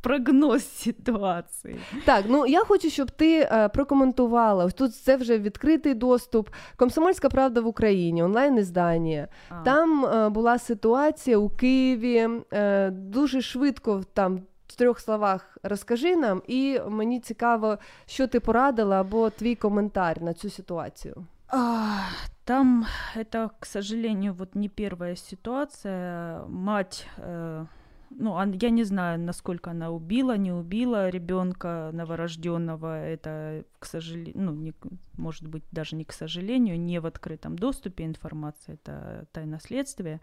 прогноз 0.02 0.64
ситуации. 0.64 1.80
Так, 2.04 2.24
ну 2.28 2.46
я 2.46 2.64
хочу, 2.64 2.90
щоб 2.90 3.10
ти 3.10 3.40
е, 3.40 3.68
прокоментувала. 3.68 4.70
Тут 4.70 4.94
це 4.94 5.16
вже 5.16 5.38
відкритий 5.38 5.94
доступ. 5.94 6.48
Комсомольська 6.76 7.28
правда 7.28 7.60
в 7.60 7.66
Україні, 7.66 8.22
онлайн-издання. 8.22 9.28
А. 9.48 9.62
Там 9.62 10.04
е, 10.04 10.28
була 10.28 10.58
ситуація 10.58 11.38
у 11.38 11.48
Києві. 11.50 12.28
Е, 12.52 12.90
дуже 12.90 13.42
швидко 13.42 14.02
там. 14.14 14.40
В 14.67 14.75
трьох 14.75 14.99
словах 14.99 15.57
розкажи 15.63 16.15
нам, 16.15 16.41
і 16.47 16.79
мені 16.89 17.19
цікаво, 17.19 17.77
що 18.05 18.27
ти 18.27 18.39
порадила 18.39 19.01
або 19.01 19.29
твій 19.29 19.55
коментар 19.55 20.21
на 20.21 20.33
цю 20.33 20.49
ситуацію. 20.49 21.25
А, 21.47 21.97
Там 22.45 22.85
это, 23.17 23.49
к 23.59 23.65
сожалению, 23.65 24.33
вот 24.33 24.55
не 24.55 24.67
первая 24.69 25.15
ситуация. 25.15 26.41
Мать, 26.47 27.07
э, 27.27 27.65
ну, 28.09 28.31
он- 28.31 28.53
я 28.61 28.69
не 28.69 28.83
знаю, 28.85 29.19
насколько 29.19 29.69
она 29.71 29.89
убила, 29.89 30.37
не 30.37 30.51
убила 30.53 31.09
ребенка 31.09 31.89
новорожденного. 31.93 32.87
Это, 32.87 33.63
к 33.79 33.85
сожалению, 33.85 34.33
ну, 34.35 34.51
не, 34.51 34.71
к- 34.71 34.89
может 35.17 35.47
быть, 35.47 35.63
даже 35.71 35.95
не 35.95 36.03
к 36.03 36.13
сожалению, 36.13 36.77
не 36.79 36.99
в 36.99 37.05
открытом 37.05 37.55
доступе 37.55 38.03
информация, 38.03 38.75
это 38.75 39.25
тайна 39.31 39.59
следствия. 39.59 40.19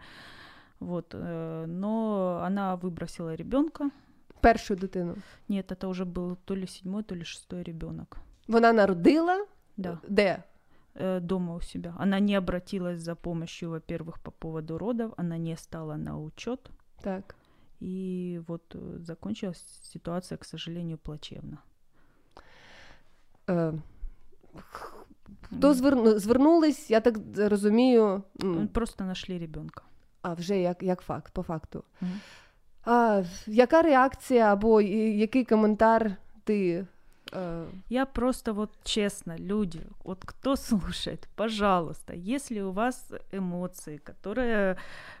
Вот, 0.79 1.15
э, 1.15 1.65
но 1.67 2.41
она 2.45 2.75
выбросила 2.75 3.35
ребенка. 3.35 3.89
Першу 4.46 4.76
дитину. 4.76 5.16
Нет, 5.48 5.72
это 5.72 5.88
уже 5.88 6.04
был 6.04 6.36
то 6.44 6.54
ли 6.56 6.66
седьмой, 6.66 7.02
то 7.02 7.16
ли 7.16 7.24
шестой 7.24 7.62
ребенок. 7.62 8.18
Вона 8.48 8.72
народила 8.72 9.46
Да. 9.76 9.98
де? 10.08 10.42
э, 10.94 11.20
дома 11.20 11.54
у 11.54 11.60
себя. 11.60 11.94
Она 11.98 12.20
не 12.20 12.38
обратилась 12.38 13.00
за 13.00 13.14
помощью, 13.14 13.70
во-первых, 13.70 14.18
по 14.20 14.30
поводу 14.30 14.78
родов, 14.78 15.12
она 15.18 15.38
не 15.38 15.56
стала 15.56 15.96
на 15.96 16.16
учет. 16.18 16.70
Так. 17.02 17.34
И 17.80 18.40
вот 18.46 18.62
э, 18.74 18.98
закончилась 19.00 19.64
ситуация, 19.82 20.38
к 20.38 20.44
сожалению, 20.44 20.98
плачевно. 20.98 21.58
Е, 23.48 23.72
Хто 25.42 25.74
зверну, 25.74 26.18
звернулись, 26.18 26.90
я 26.90 27.00
так 27.00 27.16
розумію. 27.36 28.22
Просто 28.72 29.04
нашли 29.04 29.38
ребенка. 29.38 29.82
А 30.22 30.34
вже 30.34 30.58
як, 30.60 30.82
як 30.82 31.00
факт, 31.00 31.32
по 31.32 31.42
факту. 31.42 31.84
Мгм. 32.00 32.20
А, 32.86 33.22
яка 33.46 33.82
реакція 33.82 34.52
або 34.52 34.80
який 34.80 35.44
коментар 35.44 36.16
ти. 36.44 36.86
Е, 37.36 37.64
Я 37.90 38.06
просто 38.06 38.52
вот 38.52 38.70
честно, 38.84 39.36
люди, 39.38 39.80
вот 40.04 40.24
кто 40.24 40.56
слушает, 40.56 41.28
пожалуйста, 41.36 42.14
если 42.14 42.60
у 42.62 42.72
вас 42.72 43.12
эмоции, 43.32 43.98
которые 43.98 44.76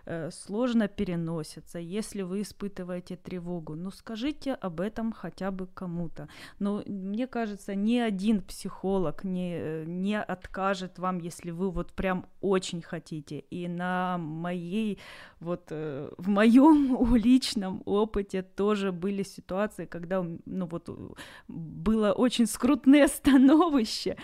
э, 0.06 0.30
сложно 0.30 0.88
переносятся, 0.88 1.78
если 1.78 2.22
вы 2.22 2.40
испытываете 2.40 3.16
тревогу, 3.16 3.74
ну 3.74 3.90
скажите 3.90 4.54
об 4.54 4.80
этом 4.80 5.12
хотя 5.12 5.50
бы 5.50 5.66
кому-то. 5.74 6.28
Но 6.58 6.82
мне 6.86 7.26
кажется, 7.26 7.74
ни 7.74 7.98
один 7.98 8.40
психолог 8.40 9.24
не, 9.24 9.58
э, 9.58 9.84
не 9.86 10.20
откажет 10.20 10.98
вам, 10.98 11.18
если 11.18 11.52
вы 11.52 11.70
вот 11.70 11.92
прям 11.92 12.24
очень 12.40 12.82
хотите. 12.82 13.38
И 13.50 13.68
на 13.68 14.18
моей, 14.18 14.98
вот 15.40 15.70
э, 15.70 16.10
в 16.18 16.28
моем 16.28 17.14
личном 17.24 17.82
опыте 17.86 18.42
тоже 18.42 18.92
были 18.92 19.22
ситуации, 19.24 19.86
когда, 19.86 20.24
ну 20.46 20.66
вот, 20.66 20.88
э, 20.88 22.05
было 22.06 22.12
очень 22.12 22.46
скрутное 22.46 23.08
становище, 23.08 24.16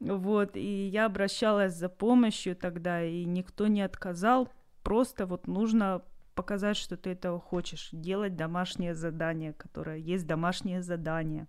вот, 0.00 0.56
и 0.56 0.88
я 0.88 1.06
обращалась 1.06 1.74
за 1.74 1.88
помощью 1.88 2.56
тогда, 2.56 3.02
и 3.02 3.24
никто 3.24 3.66
не 3.68 3.82
отказал, 3.82 4.48
просто 4.82 5.26
вот 5.26 5.46
нужно 5.46 6.02
показать, 6.34 6.76
что 6.76 6.96
ты 6.96 7.10
этого 7.10 7.40
хочешь, 7.40 7.90
делать 7.92 8.36
домашнее 8.36 8.94
задание, 8.94 9.52
которое 9.52 9.98
есть 9.98 10.26
домашнее 10.26 10.82
задание, 10.82 11.46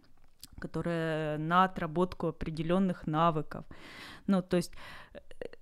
которое 0.59 1.37
на 1.37 1.63
отработку 1.63 2.27
определенных 2.27 3.07
навыков. 3.07 3.65
Ну, 4.27 4.41
то 4.41 4.57
есть 4.57 4.73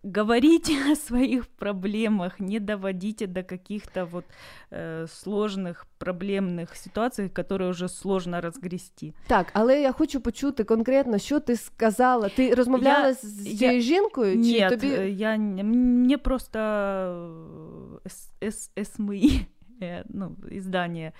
говорите 0.03 0.72
о 0.93 0.97
своих 0.97 1.47
проблемах, 1.47 2.41
не 2.41 2.61
доводите 2.61 3.26
до 3.26 3.43
каких-то 3.43 4.05
вот 4.05 4.24
э, 4.70 5.07
сложных 5.09 5.87
проблемных 5.99 6.76
ситуаций, 6.76 7.28
которые 7.28 7.70
уже 7.70 7.89
сложно 7.89 8.41
разгрести. 8.41 9.14
Так, 9.26 9.47
але 9.53 9.80
я 9.82 9.93
хочу 9.93 10.20
почути 10.20 10.64
конкретно, 10.64 11.18
що 11.18 11.41
ти 11.41 11.57
сказала. 11.57 12.28
Ти 12.28 12.55
розмовляла 12.55 13.07
Я- 13.09 13.14
з 13.14 13.47
я- 13.47 13.59
цією 13.59 13.80
жінкою? 13.80 14.45
Чи 14.45 14.61
Нет, 14.61 14.70
тобі... 14.70 14.87
э, 14.93 15.09
я 15.09 15.37
не- 15.37 15.64
мне 15.64 16.18
просто 16.18 16.59
э, 16.59 18.09
С- 18.09 18.30
С- 18.43 18.70
СМИ, 18.95 19.47
э, 19.82 20.03
ну, 20.09 20.37
издание 20.53 21.09
э, 21.09 21.12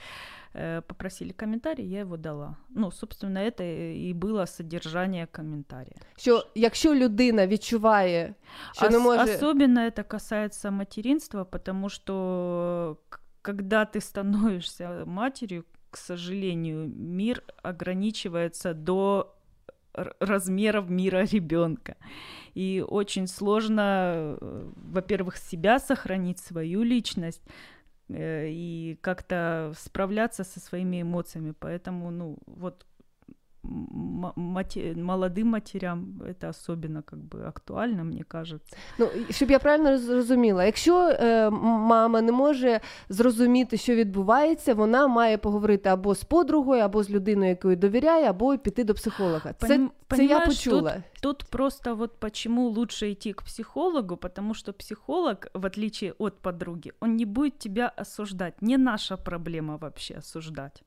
попросили 0.88 1.32
комментарий, 1.32 1.86
я 1.86 2.00
его 2.00 2.18
дала. 2.18 2.58
Ну, 2.70 2.92
собственно, 2.92 3.40
это 3.40 3.64
и 3.64 4.14
было 4.14 4.46
содержание 4.46 5.28
комментария. 5.32 5.96
Що 6.18 6.46
якщо 6.56 6.96
людина 6.96 7.48
відчуває, 7.48 8.36
що 8.74 8.90
не 8.90 8.98
Ос- 8.98 9.04
може. 9.04 9.36
Особенно 9.36 9.80
это 9.80 10.04
касается 10.04 10.72
материнства, 10.72 11.46
потому 11.46 11.90
что 11.90 12.98
когда 13.42 13.86
ты 13.86 14.02
становишься 14.02 15.04
матерью, 15.06 15.64
к 15.90 15.98
сожалению, 15.98 16.88
мир 16.96 17.44
ограничивается 17.64 18.74
до 18.74 19.28
размеров 20.20 20.90
мира 20.90 21.26
ребенка. 21.26 21.96
И 22.58 22.84
очень 22.88 23.28
сложно, 23.28 23.82
э, 24.42 24.70
во-первых, 24.94 25.38
себя 25.38 25.80
сохранить, 25.80 26.40
свою 26.40 26.84
личность, 26.84 27.42
э, 27.46 27.52
и 28.18 28.98
как-то 29.02 29.74
справляться 29.78 30.44
со 30.44 30.60
своими 30.60 31.02
эмоциями. 31.02 31.54
Поэтому, 31.60 32.12
ну, 32.12 32.38
вот 32.46 32.86
м- 33.71 34.33
мате- 34.37 34.95
молодым 34.95 35.45
матерям 35.45 36.23
это 36.29 36.49
особенно 36.49 37.03
как 37.03 37.19
бы 37.19 37.47
актуально, 37.49 38.05
мне 38.05 38.23
кажется. 38.29 38.77
Ну, 38.99 39.09
і 39.29 39.33
щоб 39.33 39.51
я 39.51 39.59
правильно 39.59 39.99
зрозуміла, 39.99 40.65
якщо 40.65 41.09
е, 41.09 41.51
мама 41.51 42.21
не 42.23 42.33
може 42.33 42.81
зрозуміти, 43.09 43.77
що 43.77 43.95
відбувається, 43.95 44.75
вона 44.75 45.07
має 45.07 45.39
поговорити 45.39 45.89
або 45.89 46.15
з 46.15 46.25
подругою, 46.25 46.83
або 46.83 47.03
з 47.03 47.11
людиною, 47.11 47.49
якою 47.51 47.77
довіряє, 47.77 48.31
або 48.31 48.59
піти 48.59 48.85
до 48.85 48.95
психолога. 48.95 49.53
Це, 49.53 49.67
Поним- 49.67 49.91
це 50.17 50.25
я 50.25 50.29
понимаешь, 50.29 50.47
почула. 50.65 50.93
Тут, 51.21 51.39
тут 51.39 51.51
просто 51.51 51.95
вот 51.95 52.21
почему 52.21 52.69
лучше 52.69 53.11
идти 53.11 53.33
к 53.33 53.45
психологу, 53.45 54.17
потому 54.17 54.55
что 54.55 54.73
психолог, 54.73 55.37
в 55.55 55.65
отличие 55.67 56.15
от 56.19 56.35
подруги, 56.43 56.93
он 57.01 57.17
не 57.17 57.25
будет 57.27 57.59
тебя 57.59 57.93
осуждать. 57.97 58.63
Не 58.63 58.79
наша 58.79 59.17
проблема 59.17 59.77
вообще 59.77 60.15
осуждать. 60.19 60.83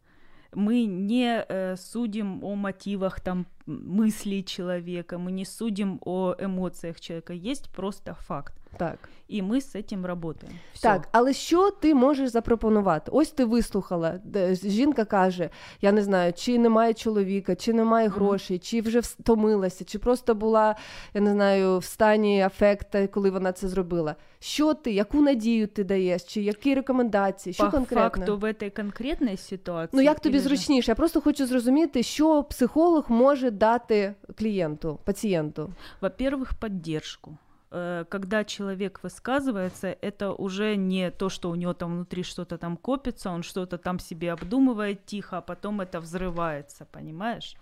Мы 0.55 0.84
не 0.84 1.44
э, 1.46 1.76
судим 1.76 2.42
о 2.44 2.55
мотивах 2.55 3.20
там 3.20 3.46
мыслей 3.67 4.43
человека, 4.43 5.17
мы 5.17 5.32
не 5.32 5.45
судим 5.45 5.99
о 6.01 6.36
эмоциях 6.39 6.99
человека. 6.99 7.34
Есть 7.34 7.69
просто 7.69 8.13
факт. 8.27 8.53
Так. 8.77 9.09
І 9.27 9.41
ми 9.41 9.61
з 9.61 9.84
цим 9.84 10.05
работаємо. 10.05 10.57
Всё. 10.75 10.82
Так, 10.82 11.07
але 11.11 11.34
що 11.34 11.71
ти 11.71 11.95
можеш 11.95 12.30
запропонувати? 12.30 13.11
Ось 13.13 13.32
ти 13.32 13.45
вислухала. 13.45 14.19
де 14.23 14.55
Жінка 14.55 15.05
каже: 15.05 15.49
я 15.82 15.91
не 15.91 16.03
знаю, 16.03 16.34
чи 16.34 16.59
немає 16.59 16.93
чоловіка, 16.93 17.55
чи 17.55 17.73
немає 17.73 18.07
грошей, 18.07 18.59
чи 18.59 18.82
вже 18.82 18.99
втомилася, 18.99 19.86
чи 19.86 19.99
просто 19.99 20.36
була, 20.36 20.75
я 21.13 21.21
не 21.21 21.32
знаю, 21.32 21.77
в 21.77 21.84
стані 21.84 22.41
афекта, 22.41 23.07
коли 23.07 23.30
вона 23.30 23.51
це 23.51 23.67
зробила. 23.67 24.15
Що 24.39 24.73
ти, 24.73 24.91
яку 24.91 25.21
надію 25.21 25.67
ти 25.67 25.84
даєш, 25.84 26.23
чи 26.23 26.41
які 26.41 26.75
рекомендації? 26.75 27.53
Що 27.53 27.65
По 27.65 27.71
конкретно? 27.71 28.03
факту 28.25 28.38
в 28.38 28.43
этой 28.43 28.75
конкретной 28.75 29.38
ситуации. 29.38 29.89
Ну 29.97 30.01
як 30.01 30.19
тобі 30.19 30.36
или 30.38 30.43
же- 30.43 30.49
зручніше? 30.49 30.91
Я 30.91 30.95
просто 30.95 31.21
хочу 31.21 31.45
зрозуміти, 31.45 32.03
що 32.03 32.43
психолог 32.43 33.05
може 33.07 33.51
дати 33.53 34.15
клієнту, 34.38 34.99
пацієнту. 35.05 35.73
Во-первых, 36.01 36.53
поддержку. 36.59 37.38
Э, 37.71 38.05
Когда 38.09 38.43
человек 38.43 38.99
высказывается, 39.03 39.95
это 40.01 40.34
уже 40.34 40.75
не 40.77 41.11
то, 41.11 41.30
что 41.30 41.49
у 41.49 41.55
него 41.55 41.73
там 41.73 41.91
внутри 41.91 42.23
что-то 42.23 42.57
там 42.57 42.77
копится, 42.77 43.30
он 43.32 43.43
что-то 43.43 43.77
там 43.77 43.99
себе 43.99 44.34
обдумывает 44.34 45.05
тихо, 45.05 45.38
а 45.38 45.41
потом 45.41 45.82
это 45.82 45.99
взрывается, 45.99 46.86
понимаешь? 46.91 47.55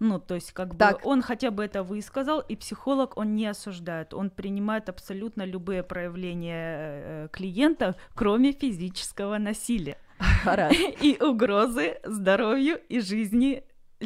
Ну, 0.00 0.18
то 0.18 0.34
есть, 0.34 0.52
как 0.52 0.76
Так. 0.76 0.96
бы 1.02 1.10
он 1.10 1.22
хотя 1.22 1.50
бы 1.50 1.62
это 1.62 1.82
высказал, 1.82 2.40
и 2.50 2.56
психолог 2.56 3.12
он 3.18 3.36
не 3.36 3.46
осуждает, 3.50 4.14
он 4.14 4.30
принимает 4.30 4.88
абсолютно 4.88 5.44
любые 5.46 5.82
проявления 5.82 6.76
э, 7.04 7.28
клиента, 7.30 7.94
кроме 8.14 8.52
физического 8.52 9.38
насилия 9.38 9.96
Гаразд. 10.44 10.74
и 11.02 11.18
угрозы 11.22 11.98
здоровью 12.04 12.80
и 12.88 13.00
жизни 13.00 13.62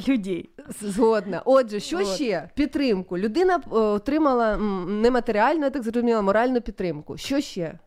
людей. 0.08 0.50
Згодна. 0.82 1.42
Отже, 1.46 1.80
що 1.80 1.98
От. 1.98 2.08
ще? 2.08 2.50
Підтримку. 2.56 3.18
Людина 3.18 3.56
е, 3.56 3.76
отримала 3.76 4.58
нематеріальну, 4.88 5.64
я 5.64 5.70
так 5.70 5.84
зрозуміла, 5.84 6.22
моральну 6.22 6.62
підтримку. 6.62 7.18
Що 7.18 7.42
ще? 7.42 7.80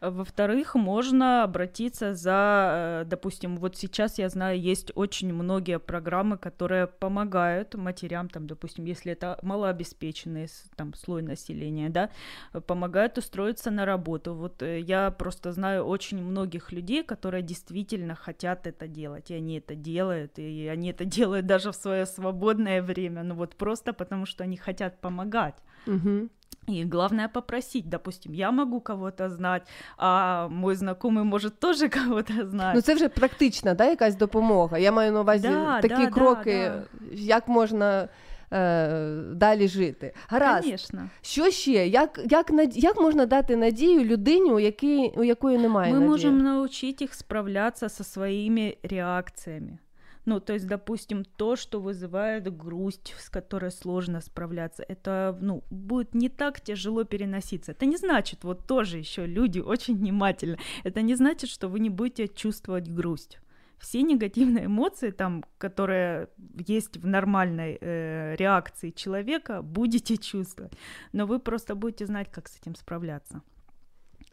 Во-вторых, 0.00 0.74
можно 0.74 1.44
обратиться 1.44 2.14
за, 2.14 3.02
э, 3.02 3.04
допустим, 3.06 3.56
вот 3.58 3.76
сейчас 3.76 4.18
я 4.18 4.28
знаю, 4.30 4.58
есть 4.58 4.92
очень 4.94 5.32
многие 5.34 5.78
программы, 5.78 6.38
которые 6.38 6.86
помогают 6.86 7.74
матерям, 7.74 8.28
там, 8.28 8.46
допустим, 8.46 8.86
если 8.86 9.12
это 9.12 9.38
малообеспеченный 9.42 10.48
там, 10.76 10.94
слой 10.94 11.22
населения, 11.22 11.90
да, 11.90 12.10
э, 12.54 12.60
помогают 12.60 13.18
устроиться 13.18 13.70
на 13.70 13.84
работу. 13.84 14.34
Вот 14.34 14.62
э, 14.62 14.80
я 14.80 15.10
просто 15.10 15.52
знаю 15.52 15.84
очень 15.84 16.22
многих 16.22 16.72
людей, 16.72 17.04
которые 17.04 17.42
действительно 17.42 18.14
хотят 18.14 18.66
это 18.66 18.88
делать, 18.88 19.30
и 19.30 19.34
они 19.34 19.58
это 19.58 19.74
делают, 19.74 20.38
и 20.38 20.66
они 20.68 20.90
это 20.90 21.04
делают 21.18 21.46
даже 21.46 21.72
в 21.72 21.76
свое 21.76 22.06
свободное 22.06 22.82
время, 22.82 23.22
ну 23.22 23.34
вот 23.34 23.54
просто 23.56 23.92
потому, 23.92 24.24
что 24.26 24.44
они 24.44 24.56
хотят 24.56 25.00
помогать. 25.00 25.56
Угу. 25.86 26.28
И 26.68 26.84
главное 26.84 27.28
попросить, 27.28 27.88
допустим, 27.88 28.32
я 28.32 28.50
могу 28.52 28.80
кого-то 28.80 29.28
знать, 29.30 29.62
а 29.96 30.48
мой 30.48 30.74
знакомый 30.74 31.24
может 31.24 31.58
тоже 31.58 31.88
кого-то 32.04 32.32
знать. 32.48 32.74
Ну 32.74 32.80
це 32.80 32.94
вже 32.94 33.08
практична, 33.08 33.74
да, 33.74 33.84
якась 33.86 34.14
допомога. 34.16 34.78
Я 34.78 34.92
маю 34.92 35.12
на 35.12 35.20
увазі 35.20 35.48
Да, 35.48 35.80
такі 35.80 36.04
да, 36.04 36.06
кроки, 36.10 36.52
да. 36.54 36.82
як 37.12 37.48
можна 37.48 38.08
е, 38.52 38.88
далі 39.32 39.68
жити. 39.68 40.14
Гаразд. 40.28 40.64
Конечно. 40.64 41.08
Що 41.22 41.50
ще? 41.50 41.86
Як, 41.88 42.20
як, 42.30 42.50
над- 42.50 42.76
як 42.76 43.00
можна 43.00 43.26
дати 43.26 43.56
надію 43.56 44.04
людині, 44.04 44.50
у, 44.52 44.58
якій, 44.58 45.12
у 45.16 45.24
якої 45.24 45.58
немає 45.58 45.90
Мы 45.92 45.94
надії? 45.94 46.10
можем 46.10 46.38
научить 46.38 47.02
их 47.02 47.14
справляться 47.14 47.88
со 47.88 48.04
своими 48.04 48.76
реакциями. 48.82 49.78
Ну, 50.26 50.40
то 50.40 50.52
есть, 50.52 50.66
допустим, 50.66 51.24
то, 51.24 51.56
что 51.56 51.80
вызывает 51.80 52.56
грусть, 52.56 53.14
с 53.18 53.30
которой 53.30 53.70
сложно 53.70 54.20
справляться, 54.20 54.84
это, 54.88 55.38
ну, 55.40 55.62
будет 55.70 56.14
не 56.14 56.28
так 56.28 56.60
тяжело 56.60 57.04
переноситься. 57.04 57.72
Это 57.72 57.86
не 57.86 57.96
значит, 57.96 58.44
вот 58.44 58.66
тоже 58.66 58.98
еще 58.98 59.26
люди 59.26 59.60
очень 59.66 59.96
внимательны, 59.96 60.58
это 60.84 61.02
не 61.02 61.14
значит, 61.16 61.50
что 61.50 61.68
вы 61.68 61.80
не 61.80 61.90
будете 61.90 62.28
чувствовать 62.28 62.88
грусть. 62.88 63.38
Все 63.78 64.02
негативные 64.02 64.66
эмоции, 64.66 65.10
там, 65.10 65.42
которые 65.56 66.28
есть 66.68 66.98
в 66.98 67.06
нормальной 67.06 67.78
э, 67.80 68.36
реакции 68.36 68.90
человека, 68.90 69.62
будете 69.62 70.18
чувствовать. 70.18 70.72
Но 71.12 71.24
вы 71.24 71.38
просто 71.38 71.74
будете 71.74 72.04
знать, 72.04 72.30
как 72.30 72.48
с 72.48 72.58
этим 72.60 72.74
справляться. 72.74 73.40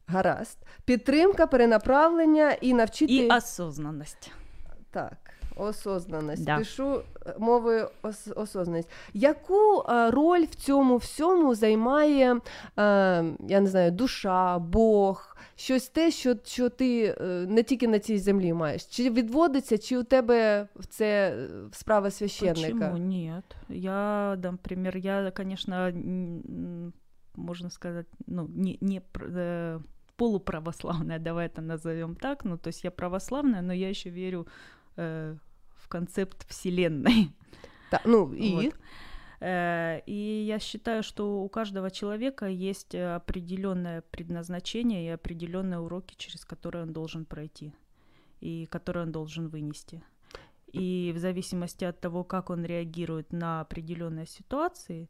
Гаразд. 0.07 0.57
Підтримка, 0.85 1.47
перенаправлення 1.47 2.51
і 2.51 2.73
навчити. 2.73 3.13
И 3.13 3.27
осознанность. 3.29 4.31
Так, 4.91 5.26
осознаність. 5.56 6.44
Да. 6.44 6.58
Пишу 6.58 7.02
е, 7.26 7.34
мовою 7.38 7.88
ос- 8.02 8.32
осознаність. 8.36 8.88
Яку 9.14 9.80
е, 9.88 10.10
роль 10.10 10.42
в 10.44 10.54
цьому 10.54 10.96
всьому 10.96 11.54
займає, 11.54 12.34
е, 12.34 12.38
я 13.48 13.60
не 13.60 13.66
знаю, 13.66 13.90
душа, 13.90 14.58
Бог, 14.58 15.36
щось 15.56 15.88
те, 15.88 16.10
що, 16.10 16.34
що 16.44 16.68
ти 16.68 17.04
е, 17.20 17.24
не 17.48 17.62
тільки 17.62 17.88
на 17.88 17.98
цій 17.98 18.18
землі 18.18 18.52
маєш? 18.52 18.84
Чи 18.86 19.10
відводиться, 19.10 19.78
чи 19.78 19.98
у 19.98 20.02
тебе 20.02 20.68
це 20.88 21.30
е, 21.30 21.48
справа 21.72 22.10
священника? 22.10 22.60
Почему 22.90 22.98
нет? 22.98 23.44
Я, 23.68 24.36
например, 24.42 24.96
я, 24.96 25.30
конечно, 25.30 25.74
м, 25.76 26.92
можно 27.36 27.70
сказать, 27.70 28.06
ну, 28.26 28.48
не, 28.56 28.78
не 28.80 29.00
пр- 29.12 29.30
э, 29.36 29.80
полуправославная, 30.16 31.18
давай 31.18 31.46
это 31.48 31.60
назовем 31.60 32.14
так. 32.16 32.44
Ну, 32.44 32.56
то 32.56 32.68
есть 32.68 32.84
я 32.84 32.90
православная, 32.90 33.62
но 33.62 33.72
я 33.72 33.88
еще 33.90 34.10
верю 34.10 34.46
э, 34.96 35.36
в 35.87 35.89
концепт 35.89 36.45
Вселенной. 36.49 37.29
Та, 37.89 37.99
ну, 38.05 38.35
і? 38.35 38.55
Вот. 38.55 38.75
Э, 39.41 40.01
И 40.07 40.45
я 40.45 40.59
считаю, 40.59 41.03
что 41.03 41.41
у 41.43 41.49
каждого 41.49 41.89
человека 41.89 42.45
есть 42.47 42.95
определенное 42.95 44.01
предназначение 44.01 45.05
и 45.05 45.13
определенные 45.13 45.79
уроки, 45.79 46.15
через 46.17 46.45
которые 46.45 46.83
он 46.83 46.93
должен 46.93 47.25
пройти 47.25 47.71
и 48.41 48.65
которые 48.65 49.05
он 49.05 49.11
должен 49.11 49.47
вынести. 49.47 50.01
И 50.73 51.13
в 51.15 51.19
зависимости 51.19 51.85
от 51.85 52.01
того, 52.01 52.23
как 52.23 52.49
он 52.49 52.65
реагирует 52.65 53.33
на 53.33 53.61
определенные 53.61 54.25
ситуации, 54.25 55.07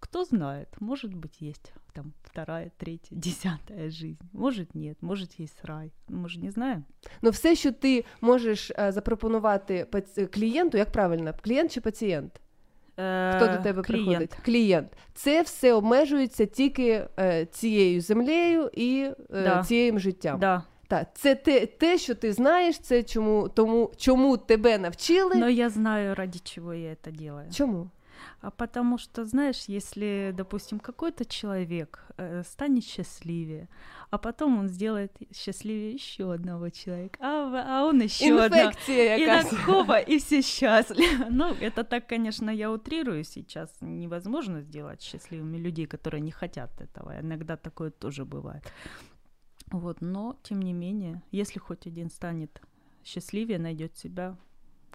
кто 0.00 0.24
знает, 0.24 0.68
может 0.80 1.14
быть, 1.14 1.40
есть 1.40 1.72
там 1.92 2.12
вторая, 2.22 2.70
третья, 2.76 3.16
десятая 3.16 3.90
жизнь. 3.90 4.22
Может, 4.32 4.74
нет, 4.74 4.96
может, 5.02 5.40
есть 5.40 5.64
рай. 5.64 5.92
Мы 6.08 6.28
же 6.28 6.40
не 6.40 6.50
знаем. 6.50 6.84
Ну, 7.22 7.30
все, 7.30 7.54
що 7.54 7.72
ти 7.72 8.04
можеш 8.20 8.70
е, 8.78 8.92
запропонувати 8.92 9.86
паці- 9.92 10.26
клієнту, 10.26 10.78
як 10.78 10.92
правильно, 10.92 11.32
клієнт 11.42 11.72
чи 11.72 11.80
пацієнт? 11.80 12.40
Хто 13.36 13.46
до 13.46 13.62
тебе 13.62 13.82
клієнт. 13.82 14.06
приходить? 14.06 14.34
Клієнт. 14.44 14.88
Це 15.14 15.42
все 15.42 15.72
обмежується 15.72 16.46
тільки 16.46 17.06
е, 17.18 17.46
цією 17.46 18.00
землею 18.00 18.70
і 18.74 19.10
е, 19.30 19.42
Да. 19.44 19.64
цією 19.64 19.98
життям. 19.98 20.38
Да. 20.40 20.62
Так, 20.88 21.08
це 21.14 21.34
те, 21.34 21.66
те, 21.66 21.98
що 21.98 22.14
ти 22.14 22.32
знаєш, 22.32 22.78
це 22.78 23.02
чому, 23.02 23.48
тому, 23.48 23.92
чому 23.96 24.36
тебе 24.36 24.78
навчили. 24.78 25.34
Но 25.36 25.48
я 25.48 25.70
знаю, 25.70 26.14
ради 26.14 26.38
чего 26.38 26.74
я 26.74 26.90
это 26.90 27.10
делаю. 27.12 27.50
Чому? 27.52 27.90
А 28.41 28.51
потому 28.51 28.97
что, 28.97 29.25
знаешь, 29.25 29.65
если, 29.67 30.33
допустим, 30.35 30.79
какой-то 30.79 31.25
человек 31.25 32.03
э, 32.17 32.43
станет 32.43 32.83
счастливее, 32.83 33.69
а 34.09 34.17
потом 34.17 34.59
он 34.59 34.69
сделает 34.69 35.11
счастливее 35.35 35.93
еще 35.93 36.33
одного 36.33 36.69
человека, 36.69 37.19
а, 37.21 37.81
а 37.81 37.85
он 37.85 38.01
еще 38.01 38.39
одного. 38.39 38.71
И 38.87 38.91
якась. 38.91 39.49
так 39.49 39.59
хоба, 39.59 39.99
и 39.99 40.17
все 40.19 40.41
счастливы. 40.41 41.25
Ну, 41.29 41.53
это 41.53 41.83
так, 41.83 42.07
конечно, 42.07 42.49
я 42.49 42.71
утрирую 42.71 43.23
сейчас. 43.23 43.69
Невозможно 43.81 44.61
сделать 44.61 45.01
счастливыми 45.01 45.57
людей, 45.57 45.85
которые 45.85 46.21
не 46.21 46.31
хотят 46.31 46.81
этого. 46.81 47.19
Иногда 47.19 47.55
такое 47.55 47.91
тоже 47.91 48.25
бывает. 48.25 48.63
Вот, 49.71 50.01
но, 50.01 50.37
тем 50.43 50.61
не 50.61 50.73
менее, 50.73 51.21
если 51.31 51.59
хоть 51.59 51.85
один 51.87 52.09
станет 52.09 52.61
счастливее, 53.03 53.59
найдет 53.59 53.97
себя, 53.97 54.37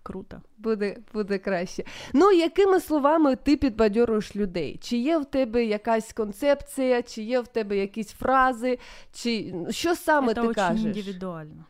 круто. 0.04 0.42
Буде, 0.58 0.98
буде 1.14 1.38
краще. 1.38 1.84
Ну, 2.14 2.32
якими 2.32 2.80
словами 2.80 3.36
ти 3.36 3.58
підбадьорюєш 3.58 4.36
людей? 4.36 4.78
Чи 4.82 4.98
є 4.98 5.18
в 5.18 5.26
тебе 5.26 5.66
якась 5.66 6.14
концепція, 6.14 7.02
чи 7.02 7.22
є 7.24 7.40
в 7.40 7.48
тебе 7.48 7.78
якісь 7.78 8.12
фрази, 8.12 8.80
чи 9.14 9.54
що 9.70 9.96
саме 9.96 10.28
это 10.32 10.36
ти 10.36 10.42
очень 10.42 10.54
кажеш? 10.54 10.86
индивидуально. 10.86 11.66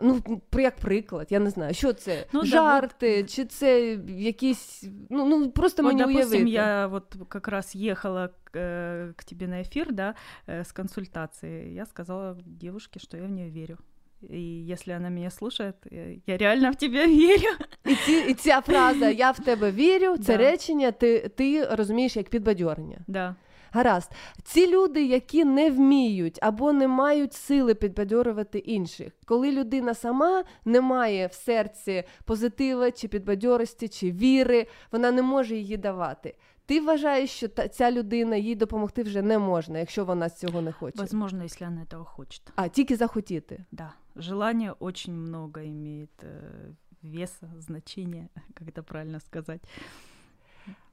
Ну, 0.00 0.20
при- 0.50 0.62
як 0.62 0.76
приклад, 0.76 1.26
я 1.30 1.38
не 1.38 1.50
знаю, 1.50 1.74
що 1.74 1.92
це? 1.92 2.26
Ну, 2.32 2.40
да, 2.40 2.46
Жарти, 2.46 3.24
чи 3.24 3.44
це 3.44 3.98
якісь. 4.08 4.84
Ну, 5.10 5.26
ну 5.26 5.50
просто 5.50 5.82
Вот, 5.82 5.92
мені 5.92 6.12
допустим, 6.12 6.32
уявити. 6.32 6.50
я 6.50 6.86
вот 6.86 7.16
как 7.28 7.48
раз 7.48 7.76
ехала 7.76 8.28
к, 8.44 8.58
э, 8.58 9.12
к 9.16 9.24
тебе 9.24 9.46
на 9.46 9.56
эфир, 9.62 9.92
да, 9.92 10.14
э, 10.48 10.60
с 10.60 10.72
консультацией. 10.72 11.74
Я 11.74 11.86
сказала 11.86 12.36
девушке, 12.46 13.00
что 13.00 13.16
я 13.16 13.22
в 13.22 13.30
нее 13.30 13.50
верю. 13.50 13.78
И 14.23 14.65
если 14.71 14.93
она 14.93 15.09
меня 15.09 15.29
слушает, 15.29 15.75
э, 15.91 16.17
я 16.27 16.37
реально 16.37 16.71
в 16.71 16.75
тебя 16.75 17.05
верю. 17.07 17.55
І, 17.85 17.95
ці, 17.95 18.25
і 18.29 18.33
ця 18.33 18.61
фраза 18.61 19.09
Я 19.09 19.31
в 19.31 19.39
тебе 19.39 19.71
вірю, 19.71 20.17
це 20.17 20.37
Да. 20.37 20.37
речення, 20.37 20.91
ти, 20.91 21.29
ти 21.35 21.65
розумієш 21.65 22.15
як 22.17 22.29
підбадьорення. 22.29 22.97
Да. 23.07 23.35
Гаразд, 23.71 24.11
ці 24.43 24.71
люди, 24.71 25.05
які 25.05 25.45
не 25.45 25.71
вміють 25.71 26.39
або 26.41 26.73
не 26.73 26.87
мають 26.87 27.33
сили 27.33 27.75
підбадьорювати 27.75 28.57
інших, 28.59 29.13
коли 29.25 29.51
людина 29.51 29.93
сама 29.93 30.43
не 30.65 30.81
має 30.81 31.27
в 31.27 31.33
серці 31.33 32.03
позитива, 32.25 32.91
чи 32.91 33.07
підбадьорості, 33.07 33.87
чи 33.87 34.11
віри, 34.11 34.67
вона 34.91 35.11
не 35.11 35.21
може 35.21 35.55
її 35.55 35.77
давати. 35.77 36.35
Ти 36.65 36.81
вважаєш, 36.81 37.29
що 37.29 37.47
та, 37.47 37.67
ця 37.67 37.91
людина 37.91 38.35
їй 38.35 38.55
допомогти 38.55 39.03
вже 39.03 39.21
не 39.21 39.39
можна, 39.39 39.79
якщо 39.79 40.05
вона 40.05 40.29
з 40.29 40.39
цього 40.39 40.61
не 40.61 40.71
хоче. 40.71 40.99
Возможно, 41.01 41.43
если 41.43 41.67
она 41.67 41.81
этого 41.91 42.03
хочет. 42.05 42.41
А 42.55 42.67
тільки 42.67 42.95
захотіти. 42.95 43.65
Да. 43.71 43.93
Желание 44.17 44.73
очень 44.73 45.13
много 45.13 45.65
имеет 45.67 46.11
э, 46.21 46.73
веса, 47.01 47.49
значения, 47.59 48.29
как 48.55 48.67
это 48.67 48.83
правильно 48.83 49.19
сказать. 49.19 49.61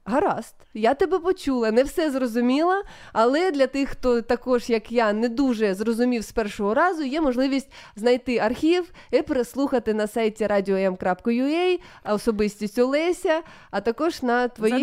Гаразд, 0.07 0.55
я 0.73 0.93
тебе 0.93 1.19
почула, 1.19 1.71
не 1.71 1.83
все 1.83 2.11
зрозуміла, 2.11 2.83
але 3.13 3.51
для 3.51 3.67
тих, 3.67 3.89
хто 3.89 4.21
також, 4.21 4.69
як 4.69 4.91
я, 4.91 5.13
не 5.13 5.29
дуже 5.29 5.73
зрозумів 5.73 6.23
з 6.23 6.31
першого 6.31 6.73
разу, 6.73 7.03
є 7.03 7.21
можливість 7.21 7.71
знайти 7.95 8.37
архів 8.37 8.91
і 9.11 9.21
переслухати 9.21 9.93
на 9.93 10.07
сайті 10.07 10.45
radio.m.ua 10.45 11.79
особистість 12.13 12.79
Олеся, 12.79 13.41
а 13.71 13.81
також 13.81 14.23
на 14.23 14.47
твоїй 14.47 14.73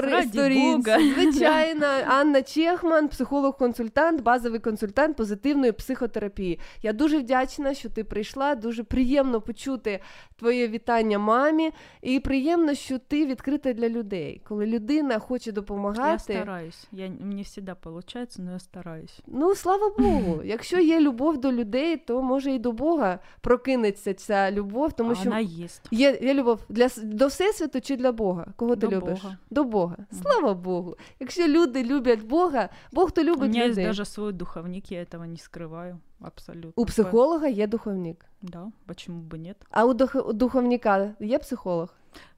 ради 0.00 0.28
сторінці. 0.28 1.14
Звичайно, 1.20 1.86
Анна 2.06 2.42
Чехман, 2.42 3.08
психолог-консультант, 3.08 4.20
базовий 4.22 4.60
консультант 4.60 5.16
позитивної 5.16 5.72
психотерапії. 5.72 6.58
Я 6.82 6.92
дуже 6.92 7.18
вдячна, 7.18 7.74
що 7.74 7.88
ти 7.88 8.04
прийшла. 8.04 8.54
Дуже 8.54 8.84
приємно 8.84 9.40
почути 9.40 10.00
твоє 10.38 10.68
вітання 10.68 11.18
мамі, 11.18 11.70
і 12.02 12.20
приємно, 12.20 12.74
що 12.74 12.98
ти 12.98 13.26
відкрита 13.26 13.72
для 13.72 13.88
людей. 13.88 14.31
Коли 14.48 14.66
людина 14.66 15.18
хоче 15.18 15.52
допомагати. 15.52 16.32
Я 16.32 16.38
стараюсь. 16.42 16.86
Я, 16.92 17.08
не 17.08 17.42
всегда 17.42 17.74
получается, 17.74 18.42
но 18.42 18.52
я 18.52 18.58
стараюсь. 18.58 19.20
ну 19.26 19.54
слава 19.54 19.90
Богу, 19.98 20.42
якщо 20.44 20.80
є 20.80 21.00
любов 21.00 21.38
до 21.38 21.52
людей, 21.52 21.96
то 21.96 22.22
може 22.22 22.50
і 22.52 22.58
до 22.58 22.72
Бога 22.72 23.18
прокинеться 23.40 24.14
ця 24.14 24.50
любов, 24.50 24.92
тому 24.92 25.10
А 25.10 25.14
що 25.14 25.24
вона 25.24 25.38
єсть. 25.40 25.88
Є, 25.90 26.18
є 26.22 26.34
любов 26.34 26.60
для 26.68 26.88
до 27.02 27.26
всесвіту 27.26 27.80
чи 27.80 27.96
для 27.96 28.12
Бога? 28.12 28.46
Кого 28.56 28.76
ти 28.76 28.86
До 28.86 28.96
любиш? 28.96 29.22
Бога. 29.22 29.36
До 29.50 29.64
Бога. 29.64 29.96
Слава 30.22 30.54
Богу. 30.54 30.96
Якщо 31.20 31.48
люди 31.48 31.84
люблять 31.84 32.22
Бога, 32.22 32.68
Бог 32.92 33.12
то 33.12 33.20
У 33.20 33.24
любить 33.24 33.52
меня 33.52 33.64
есть 33.64 33.70
людей. 33.70 33.86
даже 33.86 34.04
свой 34.04 34.32
духовник, 34.32 34.92
я 34.92 35.02
этого 35.02 35.24
не 35.24 35.36
скрываю. 35.36 35.98
Абсолютно. 36.20 36.72
У 36.76 36.84
психолога 36.86 37.48
є 37.48 37.66
духовник. 37.66 38.24
Да, 38.42 38.72
почему 38.86 39.22
бы 39.22 39.38
нет? 39.38 39.56
А 39.70 39.84
у, 39.84 39.94
дух... 39.94 40.14
у 40.14 40.32
духовника 40.32 41.14
є 41.20 41.38
психолог? 41.38 41.94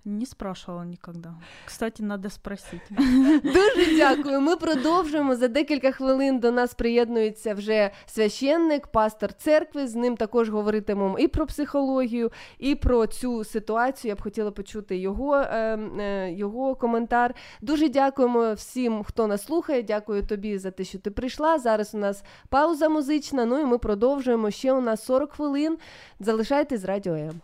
Не 0.06 0.26
спрашивала 0.26 0.84
никогда. 0.84 1.34
Кстати, 1.64 2.02
надо 2.02 2.28
спросить. 2.28 2.82
Дуже 3.42 3.96
дякую. 3.96 4.40
Ми 4.40 4.56
продовжуємо. 4.56 5.36
За 5.36 5.48
декілька 5.48 5.92
хвилин 5.92 6.38
до 6.38 6.52
нас 6.52 6.74
приєднується 6.74 7.54
вже 7.54 7.90
священник, 8.06 8.86
пастор 8.86 9.32
церкви. 9.32 9.86
З 9.86 9.94
ним 9.94 10.16
також 10.16 10.50
говоритимемо 10.50 11.18
і 11.18 11.28
про 11.28 11.46
психологію, 11.46 12.30
і 12.58 12.74
про 12.74 13.06
цю 13.06 13.44
ситуацію. 13.44 14.08
Я 14.08 14.14
б 14.14 14.22
хотіла 14.22 14.50
почути 14.50 14.96
його, 14.96 15.36
е, 15.36 15.78
е, 15.98 16.32
його 16.32 16.74
коментар. 16.74 17.34
Дуже 17.60 17.88
дякуємо 17.88 18.52
всім, 18.52 19.04
хто 19.04 19.26
нас 19.26 19.44
слухає. 19.44 19.82
Дякую 19.82 20.26
тобі 20.26 20.58
за 20.58 20.70
те, 20.70 20.84
що 20.84 20.98
ти 20.98 21.10
прийшла. 21.10 21.58
Зараз 21.58 21.94
у 21.94 21.98
нас 21.98 22.24
пауза 22.48 22.88
музична. 22.88 23.44
Ну 23.44 23.60
і 23.60 23.64
ми 23.64 23.78
продовжуємо. 23.78 24.50
Ще 24.50 24.72
у 24.72 24.80
нас 24.80 25.04
40 25.04 25.32
хвилин. 25.32 25.78
Залишайтесь 26.20 26.80
з 26.80 26.84
радіо 26.84 27.14
М. 27.14 27.40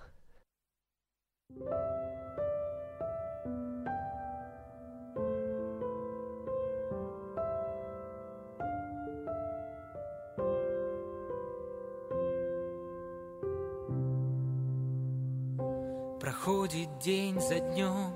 Проходит 16.20 16.98
день 16.98 17.40
за 17.40 17.60
днем, 17.60 18.12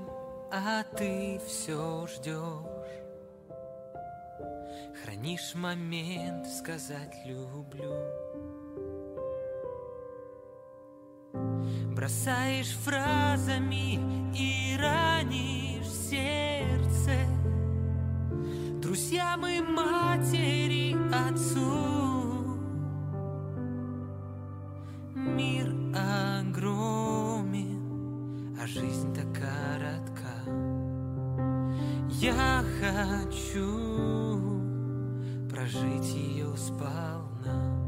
а 0.50 0.82
ты 0.94 1.40
все 1.46 2.06
ждешь. 2.06 2.74
Хранишь 5.02 5.54
момент 5.54 6.46
сказать 6.46 7.14
люблю. 7.26 8.23
Бросаешь 12.04 12.76
фразами 12.84 13.98
и 14.36 14.76
ранишь 14.78 15.88
сердце. 15.88 17.16
Друзьям 18.82 19.46
и 19.46 19.62
матери, 19.62 20.94
отцу. 21.10 22.58
Мир 25.14 25.74
огромен, 26.42 27.78
а 28.60 28.66
жизнь 28.66 29.14
так 29.14 29.32
коротка. 29.32 30.44
Я 32.10 32.62
хочу 32.82 34.60
прожить 35.48 36.14
ее 36.14 36.54
сполна 36.54 37.80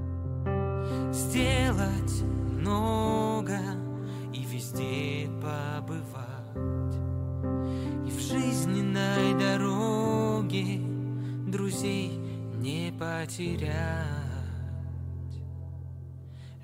Сделать 1.13 2.23
много 2.23 3.76
везде 4.67 5.29
побывать. 5.41 6.97
И 8.07 8.11
в 8.11 8.21
жизненной 8.21 9.35
дороге 9.39 10.81
друзей 11.51 12.19
не 12.57 12.93
потерять. 12.99 14.07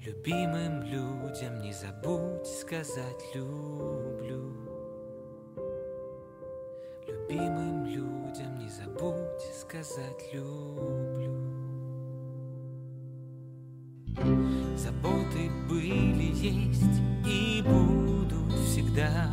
Любимым 0.04 0.82
людям 0.82 1.62
не 1.62 1.72
забудь 1.72 2.44
сказать 2.44 3.22
люблю 3.34 4.52
Любимым 7.06 7.86
людям 7.86 8.58
не 8.58 8.68
забудь 8.68 9.42
сказать 9.60 10.32
люблю 10.32 11.41
Заботы 14.16 15.50
были, 15.68 16.32
есть 16.34 17.00
и 17.26 17.62
будут 17.66 18.52
всегда. 18.66 19.30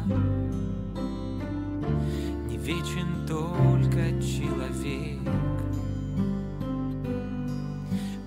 Не 2.48 2.58
вечен 2.58 3.28
только 3.28 4.22
человек. 4.22 5.20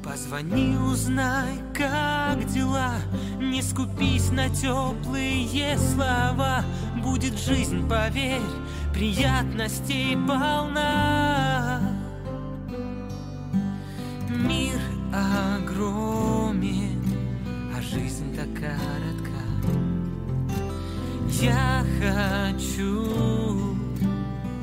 Позвони, 0.04 0.76
узнай, 0.76 1.58
как 1.74 2.44
дела. 2.46 2.96
Не 3.40 3.62
скупись 3.62 4.30
на 4.30 4.50
теплые 4.50 5.78
слова. 5.78 6.64
Будет 7.02 7.38
жизнь, 7.38 7.88
поверь, 7.88 8.42
приятностей 8.92 10.16
полна 10.28 11.80
Мир 14.28 14.80
так 15.12 15.70
коротка 18.62 19.42
Я 21.28 21.84
хочу 21.98 23.76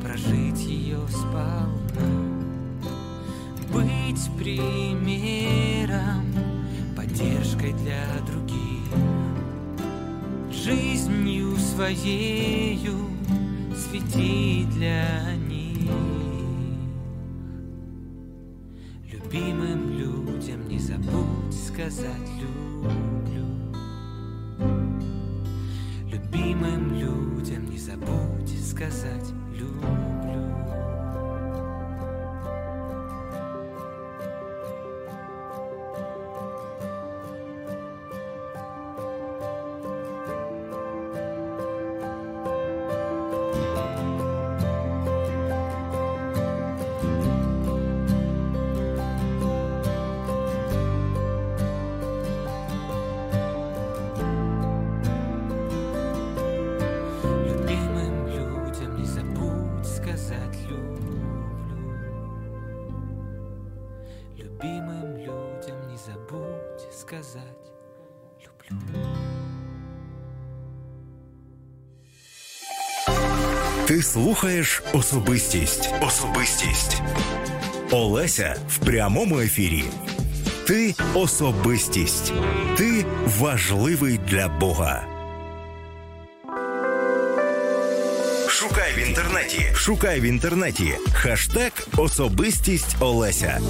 прожить 0.01 0.61
ее 0.61 0.99
сполна 1.09 1.69
Быть 3.73 4.29
примером, 4.37 6.25
поддержкой 6.95 7.73
для 7.73 8.05
других. 8.25 8.89
Жизнью 10.51 11.55
своею 11.57 13.09
свети 13.75 14.65
для 14.73 15.35
них. 15.47 15.91
Любимым 19.11 19.91
людям 19.91 20.67
не 20.67 20.79
забудь 20.79 21.53
сказать 21.53 22.29
люблю 22.39 23.08
Любимым 26.49 26.95
людям 26.95 27.69
не 27.69 27.77
забудь 27.77 28.59
сказать 28.67 29.29
люблю 29.53 30.88
слухаєш 74.13 74.83
особистість. 74.93 75.89
Особистість. 76.01 77.01
Олеся 77.91 78.55
в 78.69 78.77
прямому 78.77 79.39
ефірі. 79.39 79.83
Ти 80.67 80.95
особистість. 81.13 82.33
Ти 82.77 83.05
важливий 83.39 84.19
для 84.27 84.47
Бога. 84.47 85.03
Шукай 88.47 88.93
в 88.97 89.07
інтернеті. 89.07 89.71
Шукай 89.75 90.19
в 90.19 90.23
інтернеті. 90.23 90.93
Хаштег 91.13 91.71
Особистість 91.97 92.95
Олеся. 92.99 93.61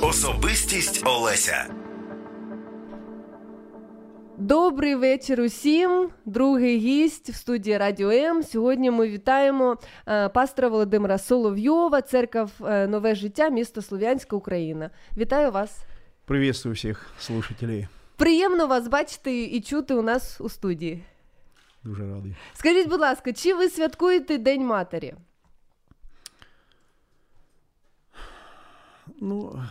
Особистість 0.00 1.02
Олеся. 1.04 1.66
Добрий 4.74 4.94
вечір 4.94 5.40
усім. 5.40 6.10
Другий 6.24 6.78
гість 6.78 7.30
в 7.30 7.34
студії 7.34 7.78
Радіо 7.78 8.10
М. 8.10 8.42
Сьогодні 8.42 8.90
ми 8.90 9.08
вітаємо 9.08 9.76
е, 10.08 10.28
пастора 10.28 10.68
Володимира 10.68 11.18
Соловйова, 11.18 12.02
церква 12.02 12.48
е, 12.64 12.86
Нове 12.86 13.14
життя, 13.14 13.48
місто 13.48 13.82
Слов'янська, 13.82 14.36
Україна. 14.36 14.90
Вітаю 15.16 15.50
вас. 15.50 15.84
Приветствую 16.24 16.74
всіх 16.74 17.10
слушателей. 17.18 17.88
Приємно 18.16 18.66
вас 18.66 18.88
бачити 18.88 19.44
і 19.44 19.60
чути 19.60 19.94
у 19.94 20.02
нас 20.02 20.40
у 20.40 20.48
студії. 20.48 21.04
Дуже 21.84 22.02
радий. 22.02 22.36
Скажіть, 22.54 22.88
будь 22.88 23.00
ласка, 23.00 23.32
чи 23.32 23.54
ви 23.54 23.68
святкуєте 23.68 24.38
День 24.38 24.66
матері? 24.66 25.14
Ну, 29.20 29.62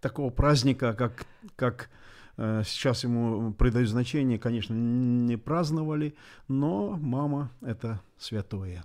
такого 0.00 0.30
праздника, 0.30 0.94
как, 0.94 1.26
как 1.56 1.88
сейчас 2.36 3.04
ему 3.04 3.52
придают 3.52 3.88
значение, 3.88 4.38
конечно, 4.38 4.74
не 4.74 5.36
праздновали, 5.36 6.14
но 6.48 6.96
мама– 6.96 7.50
это 7.60 8.00
святое. 8.18 8.84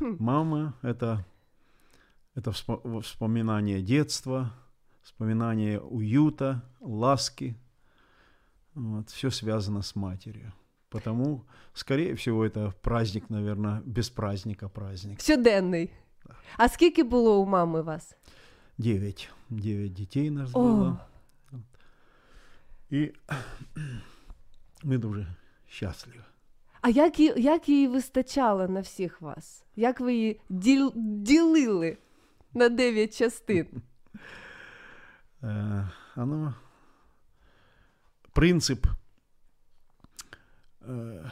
Хм. 0.00 0.16
Мама– 0.18 0.74
это, 0.82 1.24
это 2.34 2.50
вспо- 2.50 3.00
вспоминание 3.00 3.82
детства, 3.82 4.52
вспоминание 5.02 5.80
уюта, 5.80 6.62
ласки. 6.80 7.56
Вот, 8.74 9.10
все 9.10 9.30
связано 9.30 9.82
с 9.82 9.96
матерью. 9.96 10.52
Потому, 10.88 11.44
скорее 11.72 12.14
всего, 12.14 12.44
это 12.44 12.74
праздник, 12.82 13.30
наверное, 13.30 13.80
без 13.84 14.10
праздника 14.10 14.68
праздник. 14.68 15.20
Щоденний. 15.20 15.90
А 16.56 16.68
скільки 16.68 17.02
було 17.02 17.40
у 17.40 17.46
мами 17.46 17.80
вас? 17.80 18.16
Девять. 18.78 19.30
Девять 19.50 19.92
детей 19.92 20.30
нас 20.30 20.50
О. 20.54 20.96
было. 22.91 22.99
І 23.01 23.13
ми 24.83 24.97
дуже 24.97 25.27
щасливі. 25.67 26.19
А 26.81 26.89
як, 26.89 27.19
їй- 27.19 27.33
як 27.37 27.69
її 27.69 27.87
вистачало 27.87 28.67
на 28.67 28.79
всіх 28.81 29.21
вас? 29.21 29.65
Як 29.75 29.99
ви 29.99 30.13
її 30.13 30.39
діл, 30.49 30.93
ділили 30.95 31.97
на 32.53 32.69
9 32.69 33.17
частин? 33.17 33.67
Э, 35.41 35.89
оно 36.15 36.55
принцип 38.33 38.87
э, 40.87 41.31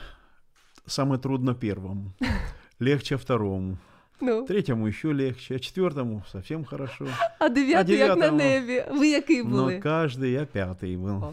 самое 0.87 1.19
трудно 1.19 1.55
первому, 1.55 2.11
легче 2.79 3.15
второму. 3.15 3.77
Ну. 4.22 4.46
Третьему 4.46 4.86
еще 4.86 5.12
легче, 5.12 5.56
а 5.56 5.58
четвертому 5.58 6.22
совсем 6.32 6.64
хорошо. 6.64 7.06
А 7.38 7.48
дев'ятий 7.48 7.96
як 7.96 8.16
на 8.18 8.30
дев'ятому- 8.30 8.38
небі. 8.38 8.84
Ви 8.90 9.08
який 9.08 9.42
були? 9.42 9.74
Но 9.74 9.90
каждый, 9.90 10.30
я 10.30 10.44
пятый 10.44 10.96
был. 11.02 11.32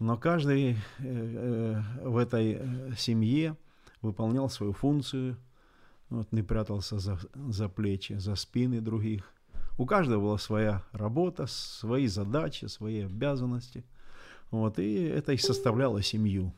Но 0.00 0.16
каждый 0.16 0.76
э, 1.00 1.04
э, 1.04 1.82
в 2.02 2.16
этой 2.16 2.52
э, 2.52 2.96
семье 2.96 3.54
выполнял 4.02 4.48
свою 4.48 4.72
функцию, 4.72 5.36
вот, 6.10 6.32
не 6.32 6.42
прятался 6.42 6.98
за, 6.98 7.18
за 7.48 7.68
плечи, 7.68 8.18
за 8.18 8.34
спины 8.36 8.80
других. 8.80 9.32
У 9.78 9.86
каждого 9.86 10.20
была 10.20 10.38
своя 10.38 10.82
работа, 10.92 11.46
свои 11.46 12.06
задачи, 12.08 12.68
свои 12.68 13.04
обязанности. 13.04 13.84
Вот, 14.50 14.78
и 14.78 15.04
это 15.04 15.32
и 15.32 15.36
составляло 15.36 16.02
семью. 16.02 16.52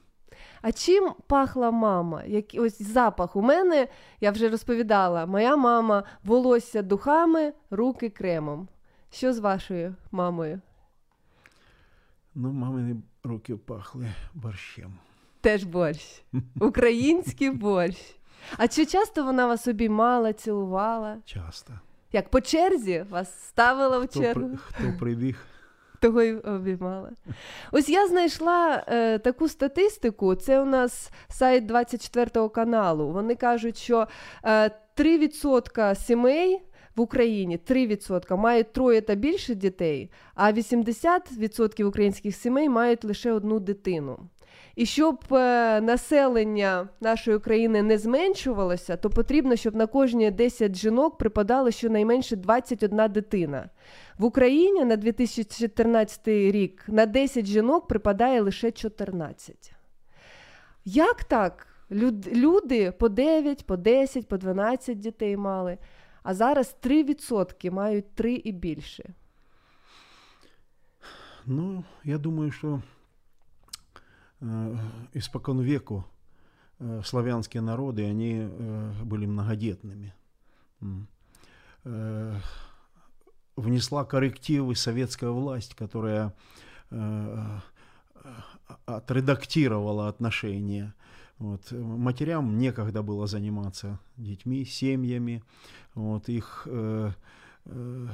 А 0.62 0.73
чим 0.73 1.12
пахла 1.27 1.70
мама? 1.70 2.24
Як, 2.24 2.44
ось 2.55 2.82
запах. 2.82 3.36
У 3.36 3.43
мене, 3.43 3.89
я 4.20 4.31
вже 4.31 4.48
розповідала, 4.48 5.27
моя 5.27 5.56
мама 5.56 6.05
волосся 6.24 6.82
духами, 6.82 7.52
руки 7.70 8.10
кремом. 8.10 8.69
Що 9.10 9.32
з 9.32 9.39
вашою 9.39 9.94
мамою? 10.10 10.60
Ну, 12.35 12.48
мамины 12.52 13.02
руки 13.24 13.56
пахли 13.56 14.06
борщем. 14.35 14.93
Теж 15.40 15.64
борщ. 15.64 16.23
Український 16.60 17.51
борщ. 17.51 18.16
А 18.56 18.69
чи 18.69 18.86
часто 18.86 19.24
вона 19.24 19.47
вас 19.47 19.69
обіймала, 19.69 20.32
цілувала? 20.32 21.16
Часто. 21.24 21.73
Як 22.12 22.28
по 22.31 22.40
черзі 22.40 23.05
вас 23.10 23.47
ставила 23.48 23.98
в 23.98 24.02
Хто, 24.06 24.20
чергу? 24.20 24.48
при, 24.48 24.56
хто 24.56 24.98
прибіг, 24.98 25.47
того 26.03 26.23
й 26.23 26.33
обіймала. 26.33 27.11
Ось 27.73 27.89
я 27.89 28.09
знайшла 28.09 28.85
е, 28.87 29.19
таку 29.19 29.49
статистику. 29.49 30.35
Це 30.35 30.61
у 30.61 30.65
нас 30.65 31.11
сайт 31.29 31.66
24 31.66 32.49
каналу. 32.49 33.12
Вони 33.12 33.35
кажуть, 33.35 33.79
що 33.79 34.07
е, 34.45 34.70
3% 34.97 35.95
сімей. 35.95 36.62
В 36.97 37.01
Україні 37.01 37.59
3% 37.70 38.37
мають 38.37 38.73
троє 38.73 39.01
та 39.01 39.15
більше 39.15 39.55
дітей, 39.55 40.11
а 40.35 40.53
80% 40.53 41.85
українських 41.85 42.37
сімей 42.37 42.69
мають 42.69 43.05
лише 43.05 43.33
одну 43.33 43.61
дитину. 43.61 44.19
І 44.77 44.87
щоб 44.87 45.24
е, 45.31 45.81
населення 45.81 46.89
нашої 47.01 47.39
країни 47.39 47.83
не 47.83 47.99
зменшувалося, 47.99 48.97
то 48.97 49.11
потрібно, 49.11 49.57
щоб 49.57 49.74
на 49.74 49.87
кожні 49.87 50.31
10 50.31 50.77
жінок 50.77 51.19
припадало 51.19 51.70
щонайменше 51.70 52.37
21 52.37 53.12
дитина. 53.12 53.70
В 54.19 54.24
Україні 54.24 54.85
на 54.85 54.97
2014 54.97 56.29
рік 56.29 56.85
на 56.89 57.07
10 57.07 57.47
жінок 57.47 57.89
припадає 57.89 58.41
лише 58.41 58.70
14. 58.70 59.73
Як 60.85 61.24
так? 61.24 61.66
Люди 61.91 62.93
по 62.93 63.09
9, 63.09 63.66
по 63.66 63.77
10, 63.77 64.29
по 64.29 64.37
12 64.37 64.99
дітей 64.99 65.37
мали, 65.37 65.79
а 66.23 66.35
зараз 66.35 66.77
3% 66.83 67.70
мають 67.70 68.15
3 68.15 68.35
і 68.35 68.53
більше. 68.53 69.15
Ну, 71.47 71.85
я 72.05 72.19
думаю, 72.19 72.53
э, 72.62 72.81
испокон 75.12 75.60
веку 75.60 76.05
э, 76.78 77.02
славянские 77.05 77.60
народы, 77.62 78.05
они 78.05 78.39
э, 78.40 78.93
были 79.05 79.27
многодетными. 79.27 80.14
Э, 81.85 82.36
внесла 83.56 84.05
коррективы 84.05 84.74
советская 84.74 85.31
власть, 85.31 85.74
которая 85.74 86.35
э, 86.90 87.59
э, 88.14 88.28
отредактировала 88.86 90.09
отношения. 90.09 90.94
Вот. 91.39 91.70
Матерям 91.73 92.59
некогда 92.59 93.02
было 93.02 93.27
заниматься 93.27 94.01
детьми, 94.16 94.64
семьями. 94.64 95.44
Вот. 95.94 96.28
Их 96.28 96.66
э, 96.66 97.12
э, 97.66 98.09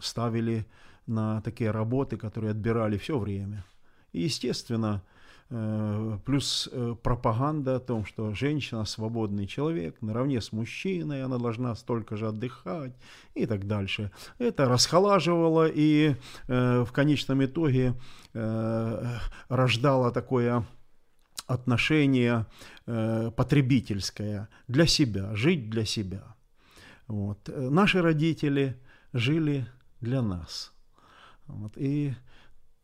ставили 0.00 0.66
на 1.06 1.40
такие 1.42 1.70
работы, 1.70 2.16
которые 2.16 2.52
отбирали 2.52 2.96
все 2.96 3.18
время. 3.18 3.64
И, 4.12 4.22
естественно, 4.22 5.02
э, 5.04 5.17
плюс 5.48 6.68
э, 6.70 6.94
пропаганда 7.02 7.76
о 7.76 7.80
том, 7.80 8.04
что 8.04 8.34
женщина 8.34 8.84
свободный 8.84 9.46
человек, 9.46 9.96
наравне 10.02 10.42
с 10.42 10.52
мужчиной, 10.52 11.22
она 11.22 11.38
должна 11.38 11.74
столько 11.74 12.16
же 12.16 12.28
отдыхать 12.28 12.92
и 13.34 13.46
так 13.46 13.66
дальше. 13.66 14.10
Это 14.38 14.68
расхолаживало 14.68 15.66
и 15.66 16.16
э, 16.48 16.82
в 16.82 16.92
конечном 16.92 17.42
итоге 17.42 17.94
э, 18.34 19.18
рождало 19.48 20.12
такое 20.12 20.66
отношение 21.46 22.44
э, 22.86 23.30
потребительское 23.34 24.50
для 24.66 24.86
себя, 24.86 25.34
жить 25.34 25.70
для 25.70 25.86
себя. 25.86 26.36
Вот. 27.06 27.48
Э, 27.48 27.70
Наши 27.70 28.02
родители 28.02 28.78
жили 29.14 29.66
для 30.02 30.20
нас. 30.20 30.74
Вот. 31.46 31.72
И 31.76 32.14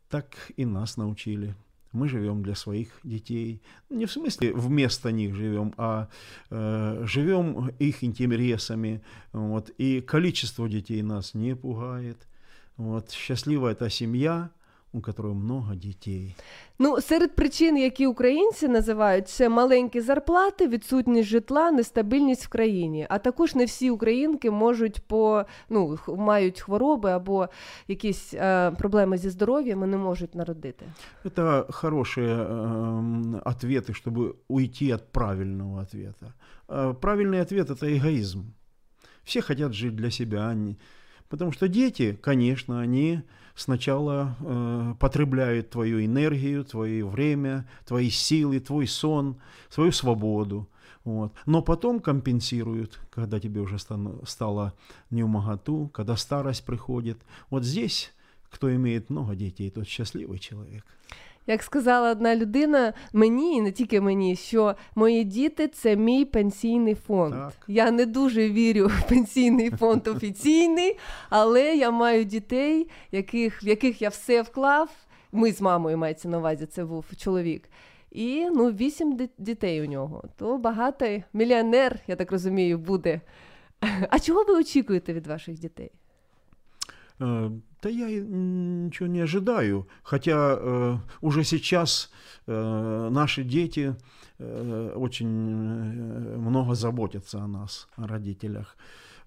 так 0.08 0.34
и 0.56 0.64
нас 0.64 0.96
научили. 0.96 1.54
Мы 1.94 2.08
живем 2.08 2.42
для 2.42 2.54
своих 2.54 2.88
детей. 3.04 3.62
Не 3.88 4.06
в 4.06 4.12
смысле 4.12 4.52
вместо 4.52 5.12
них 5.12 5.34
живем, 5.34 5.72
а 5.76 6.08
э, 6.50 7.04
живем 7.06 7.68
их 7.78 8.04
интересами. 8.04 9.00
Вот. 9.32 9.70
И 9.78 10.00
количество 10.00 10.68
детей 10.68 11.02
нас 11.02 11.34
не 11.34 11.54
пугает. 11.56 12.18
Вот. 12.76 13.12
Счастливая 13.12 13.72
эта 13.72 13.88
семья, 13.88 14.50
у 14.93 15.01
которого 15.01 15.33
много 15.35 15.75
детей. 15.75 16.35
Ну, 16.79 17.01
серед 17.01 17.35
причин, 17.35 17.77
які 17.77 18.07
українці 18.07 18.67
називають, 18.67 19.27
це 19.29 19.49
маленькі 19.49 20.01
зарплати, 20.01 20.67
відсутність 20.67 21.29
житла, 21.29 21.71
нестабільність 21.71 22.45
в 22.45 22.49
країні. 22.49 23.05
А 23.09 23.17
також 23.19 23.55
не 23.55 23.65
всі 23.65 23.89
українки 23.91 24.51
можуть 24.51 24.99
по 25.07 25.45
ну 25.69 25.97
х- 25.97 26.15
мають 26.15 26.61
хвороби 26.61 27.11
або 27.11 27.47
якісь 27.87 28.33
е, 28.33 28.71
проблеми 28.71 29.17
зі 29.17 29.29
здоров'ям 29.29 29.83
і 29.83 29.87
не 29.87 29.97
можуть 29.97 30.35
народити. 30.35 30.85
Это 31.25 31.71
хорошие 31.71 32.35
эм, 32.35 33.41
ответы, 33.45 33.93
чтобы 33.93 34.33
уйти 34.47 34.93
от 34.93 35.11
правильного 35.11 35.81
ответа. 35.81 36.33
А 36.67 36.93
правильный 36.93 37.41
ответ 37.41 37.69
это 37.69 37.97
эгоизм. 37.97 38.39
Все 39.23 39.41
хотят 39.41 39.73
жить 39.73 39.95
для 39.95 40.11
себя, 40.11 40.49
они- 40.49 40.75
потому 41.27 41.51
что 41.51 41.67
дети, 41.67 42.17
конечно, 42.21 42.79
они 42.81 43.21
сначала 43.54 44.36
э, 44.40 44.94
потребляют 44.98 45.70
твою 45.70 46.04
энергию, 46.04 46.64
твое 46.64 47.06
время, 47.06 47.68
твои 47.86 48.10
силы, 48.10 48.60
твой 48.60 48.86
сон, 48.86 49.36
свою 49.68 49.92
свободу. 49.92 50.68
Вот. 51.04 51.34
Но 51.46 51.62
потом 51.62 52.00
компенсируют, 52.00 52.98
когда 53.10 53.38
тебе 53.38 53.60
уже 53.60 53.78
стан- 53.78 54.20
стало 54.26 54.72
не 55.10 55.22
в 55.22 55.28
моготу, 55.28 55.88
когда 55.88 56.16
старость 56.16 56.64
приходит. 56.64 57.18
Вот 57.50 57.64
здесь, 57.64 58.12
кто 58.50 58.74
имеет 58.74 59.10
много 59.10 59.34
детей, 59.34 59.70
тот 59.70 59.86
счастливый 59.86 60.38
человек. 60.38 60.84
Як 61.46 61.62
сказала 61.62 62.10
одна 62.10 62.36
людина 62.36 62.92
мені, 63.12 63.56
і 63.56 63.60
не 63.60 63.72
тільки 63.72 64.00
мені, 64.00 64.36
що 64.36 64.74
мої 64.94 65.24
діти 65.24 65.68
це 65.68 65.96
мій 65.96 66.24
пенсійний 66.24 66.94
фонд. 66.94 67.34
Я 67.68 67.90
не 67.90 68.06
дуже 68.06 68.50
вірю 68.50 68.86
в 68.86 69.08
пенсійний 69.08 69.70
фонд 69.70 70.08
офіційний, 70.08 70.98
але 71.30 71.76
я 71.76 71.90
маю 71.90 72.24
дітей, 72.24 72.88
яких, 73.12 73.64
в 73.64 73.66
яких 73.66 74.02
я 74.02 74.08
все 74.08 74.42
вклав. 74.42 74.90
Ми 75.32 75.52
з 75.52 75.60
мамою 75.60 75.98
мається 75.98 76.28
на 76.28 76.38
увазі, 76.38 76.66
це 76.66 76.84
був 76.84 77.04
чоловік. 77.16 77.68
І 78.10 78.48
ну, 78.52 78.70
вісім 78.70 79.28
дітей 79.38 79.82
у 79.82 79.84
нього. 79.84 80.24
То 80.36 80.58
багатий 80.58 81.24
мільйонер, 81.32 82.00
я 82.06 82.16
так 82.16 82.32
розумію, 82.32 82.78
буде. 82.78 83.20
А 84.10 84.18
чого 84.18 84.44
ви 84.44 84.54
очікуєте 84.54 85.12
від 85.12 85.26
ваших 85.26 85.58
дітей? 85.58 85.90
Да 87.84 87.90
я 87.90 88.06
ничего 88.08 89.08
не 89.08 89.20
ожидаю, 89.20 89.86
хотя 90.02 90.56
э, 90.58 90.96
уже 91.20 91.44
сейчас 91.44 92.10
э, 92.46 93.08
наши 93.12 93.44
дети 93.44 93.94
э, 94.38 94.92
очень 94.96 95.26
э, 95.28 96.36
много 96.38 96.74
заботятся 96.74 97.42
о 97.42 97.46
нас, 97.46 97.88
о 97.96 98.06
родителях. 98.06 98.78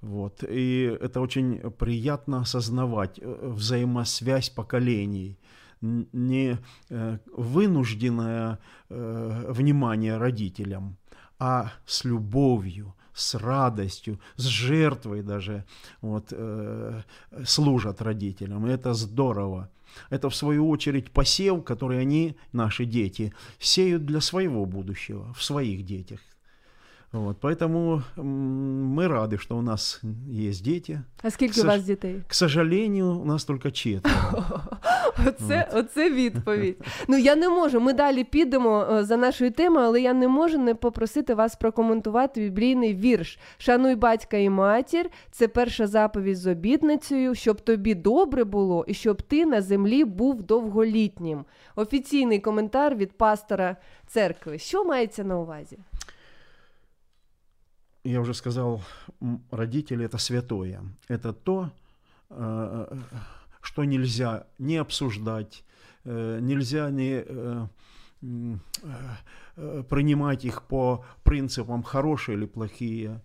Вот. 0.01 0.43
И 0.49 0.97
это 0.99 1.21
очень 1.21 1.59
приятно 1.69 2.39
осознавать 2.41 3.19
э, 3.21 3.47
взаимосвязь 3.47 4.49
поколений, 4.49 5.37
не 5.81 6.57
э, 6.89 7.17
вынужденное 7.31 8.57
внимание 8.89 10.17
родителям, 10.17 10.97
а 11.37 11.73
с 11.85 12.05
любовью, 12.05 12.95
с 13.17 13.35
радостью, 13.35 14.19
с 14.35 14.45
жертвой 14.45 15.23
даже 15.23 15.65
вот, 16.01 16.27
э, 16.31 17.01
служат 17.45 18.01
родителям. 18.01 18.67
И 18.67 18.71
это 18.71 18.93
здорово. 18.93 19.69
Это, 20.09 20.29
в 20.29 20.35
свою 20.35 20.69
очередь, 20.69 21.11
посев, 21.11 21.63
который 21.63 21.99
они, 21.99 22.37
наши 22.53 22.85
дети, 22.85 23.33
сеют 23.59 24.05
для 24.05 24.21
своего 24.21 24.65
будущего, 24.65 25.33
в 25.33 25.43
своих 25.43 25.83
детях. 25.85 26.19
Вот, 27.12 27.36
поэтому 27.40 28.02
м, 28.18 28.94
мы 28.98 29.06
рады, 29.08 29.38
что 29.38 29.56
у 29.56 29.62
нас 29.62 30.00
есть 30.30 30.64
дети. 30.64 31.00
А 31.22 31.30
скільки 31.30 31.60
К 31.60 31.64
у 31.64 31.66
вас 31.68 31.76
сож- 31.76 31.84
дітей? 31.86 32.14
К 32.28 32.34
сожалению, 32.34 33.06
у 33.20 33.24
нас 33.24 33.44
только 33.44 33.70
четверо. 33.70 34.44
Оце, 35.26 35.68
оце 35.74 36.10
відповідь. 36.10 36.76
Ну 37.08 37.18
я 37.18 37.36
не 37.36 37.48
можу. 37.48 37.80
Ми 37.80 37.92
далі 37.92 38.24
підемо 38.24 38.86
е, 38.92 39.04
за 39.04 39.16
нашою 39.16 39.50
темою, 39.50 39.86
але 39.86 40.00
я 40.00 40.12
не 40.12 40.28
можу 40.28 40.58
не 40.58 40.74
попросити 40.74 41.34
вас 41.34 41.54
прокоментувати 41.56 42.40
біблійний 42.40 42.94
вірш. 42.94 43.38
Шануй 43.58 43.94
батька 43.94 44.36
і 44.36 44.50
матір. 44.50 45.10
Це 45.30 45.48
перша 45.48 45.86
заповідь 45.86 46.36
з 46.38 46.46
обітницею, 46.46 47.34
щоб 47.34 47.60
тобі 47.60 47.94
добре 47.94 48.44
було 48.44 48.84
і 48.88 48.94
щоб 48.94 49.22
ти 49.22 49.46
на 49.46 49.62
землі 49.62 50.04
був 50.04 50.42
довголітнім. 50.42 51.44
Офіційний 51.76 52.38
коментар 52.38 52.94
від 52.96 53.12
пастора 53.12 53.76
церкви. 54.06 54.58
Що 54.58 54.84
мається 54.84 55.24
на 55.24 55.38
увазі? 55.38 55.78
Я 58.09 58.21
уже 58.21 58.33
сказал, 58.33 58.81
родители 59.51 60.05
это 60.05 60.17
святое. 60.17 60.81
Это 61.09 61.33
то, 61.33 61.71
э, 62.29 62.97
что 63.61 63.83
нельзя 63.83 64.47
не 64.59 64.77
обсуждать, 64.77 65.63
э, 66.05 66.39
нельзя 66.41 66.89
не 66.89 67.23
э, 67.25 67.67
принимать 69.89 70.45
их 70.45 70.63
по 70.63 71.05
принципам 71.23 71.83
хорошие 71.83 72.37
или 72.37 72.45
плохие, 72.45 73.21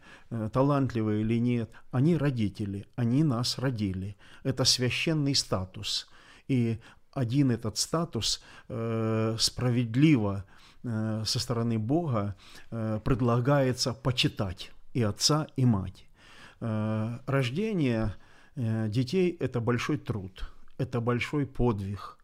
талантливые 0.53 1.23
или 1.23 1.39
нет. 1.39 1.71
Они 1.91 2.17
родители, 2.17 2.87
они 2.97 3.25
нас 3.25 3.59
родили. 3.59 4.17
Это 4.43 4.65
священный 4.65 5.35
статус. 5.35 6.09
И 6.49 6.79
один 7.13 7.51
этот 7.51 7.79
статус 7.79 8.43
справедливо 8.67 10.45
со 10.83 11.39
стороны 11.39 11.79
Бога 11.79 12.35
э, 12.71 13.01
предлагается 13.05 13.95
почитать 13.95 14.73
и 14.95 15.03
отца, 15.03 15.47
и 15.57 15.65
мать. 15.65 16.05
Э, 16.61 17.19
Рождение 17.27 18.15
э, 18.57 18.89
детей– 18.89 19.37
это 19.41 19.61
большой 19.61 19.99
труд, 19.99 20.53
это 20.79 21.01
большой 21.01 21.47
подвиг, 21.47 22.19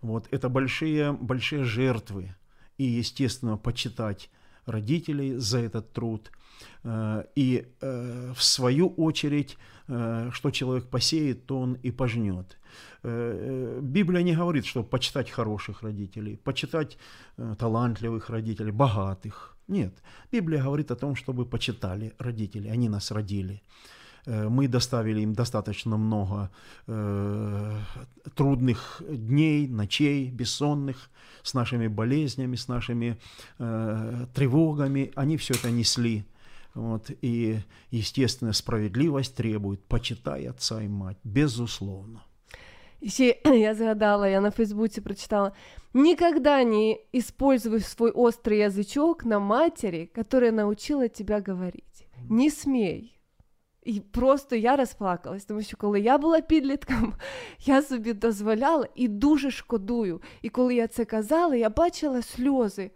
вот, 0.00 0.28
это 0.30 0.48
большие, 0.48 1.12
большие 1.12 1.64
жертвы. 1.64 2.34
И, 2.76 2.84
естественно, 2.84 3.56
почитать 3.56 4.30
родителей 4.66 5.36
за 5.36 5.58
этот 5.58 5.92
труд. 5.92 6.30
Э, 6.84 7.24
И, 7.36 7.66
э, 7.80 8.32
в 8.34 8.42
свою 8.42 8.88
очередь, 8.88 9.56
э, 9.88 10.30
что 10.32 10.50
человек 10.50 10.84
посеет, 10.84 11.46
то 11.46 11.58
он 11.58 11.78
и 11.84 11.90
пожнет. 11.90 12.58
Библия 13.02 14.22
не 14.22 14.34
говорит, 14.34 14.64
что 14.64 14.82
почитать 14.82 15.30
хороших 15.30 15.82
родителей, 15.82 16.36
почитать 16.36 16.98
талантливых 17.58 18.30
родителей, 18.30 18.72
богатых. 18.72 19.56
Нет. 19.68 19.92
Библия 20.32 20.62
говорит 20.62 20.90
о 20.90 20.96
том, 20.96 21.14
чтобы 21.14 21.44
почитали 21.44 22.12
родители, 22.18 22.68
они 22.68 22.88
нас 22.88 23.10
родили. 23.10 23.62
Мы 24.26 24.68
доставили 24.68 25.20
им 25.20 25.34
достаточно 25.34 25.98
много 25.98 26.50
э, 26.86 27.78
трудных 28.34 29.02
дней, 29.08 29.68
ночей, 29.68 30.30
бессонных, 30.30 31.10
с 31.42 31.54
нашими 31.54 31.88
болезнями, 31.88 32.56
с 32.56 32.68
нашими 32.68 33.18
э, 33.58 34.26
тревогами. 34.34 35.10
Они 35.14 35.36
все 35.36 35.54
это 35.54 35.70
несли. 35.70 36.24
Вот, 36.75 37.11
и, 37.23 37.59
естественно, 37.91 38.53
справедливость 38.53 39.35
требует, 39.35 39.83
почитай 39.85 40.47
отца 40.47 40.81
и 40.81 40.87
мать, 40.87 41.17
безусловно. 41.23 42.21
І 43.01 43.09
ще 43.09 43.35
я 43.45 43.75
згадала, 43.75 44.27
я 44.27 44.41
на 44.41 44.51
Фейсбуці 44.51 45.01
прочитала. 45.01 45.51
Никогда 45.93 46.63
не 46.63 46.99
используй 47.13 47.79
свой 47.79 48.11
острый 48.11 48.59
язычок 48.59 49.25
на 49.25 49.39
матери, 49.39 50.09
которая 50.15 50.51
научила 50.51 51.07
тебя 51.07 51.43
говорить. 51.47 52.07
Не 52.29 52.49
смій. 52.49 53.19
І 53.83 53.99
просто 53.99 54.55
я 54.55 54.75
розплакалась, 54.75 55.45
тому 55.45 55.61
що 55.61 55.77
коли 55.77 55.99
я 55.99 56.17
була 56.17 56.41
підлітком, 56.41 57.13
я 57.65 57.81
собі 57.81 58.13
дозволяла 58.13 58.87
і 58.95 59.07
дуже 59.07 59.51
шкодую. 59.51 60.21
І 60.41 60.49
коли 60.49 60.75
я 60.75 60.87
це 60.87 61.05
казала, 61.05 61.55
я 61.55 61.69
бачила 61.69 62.21
сльози, 62.21 62.91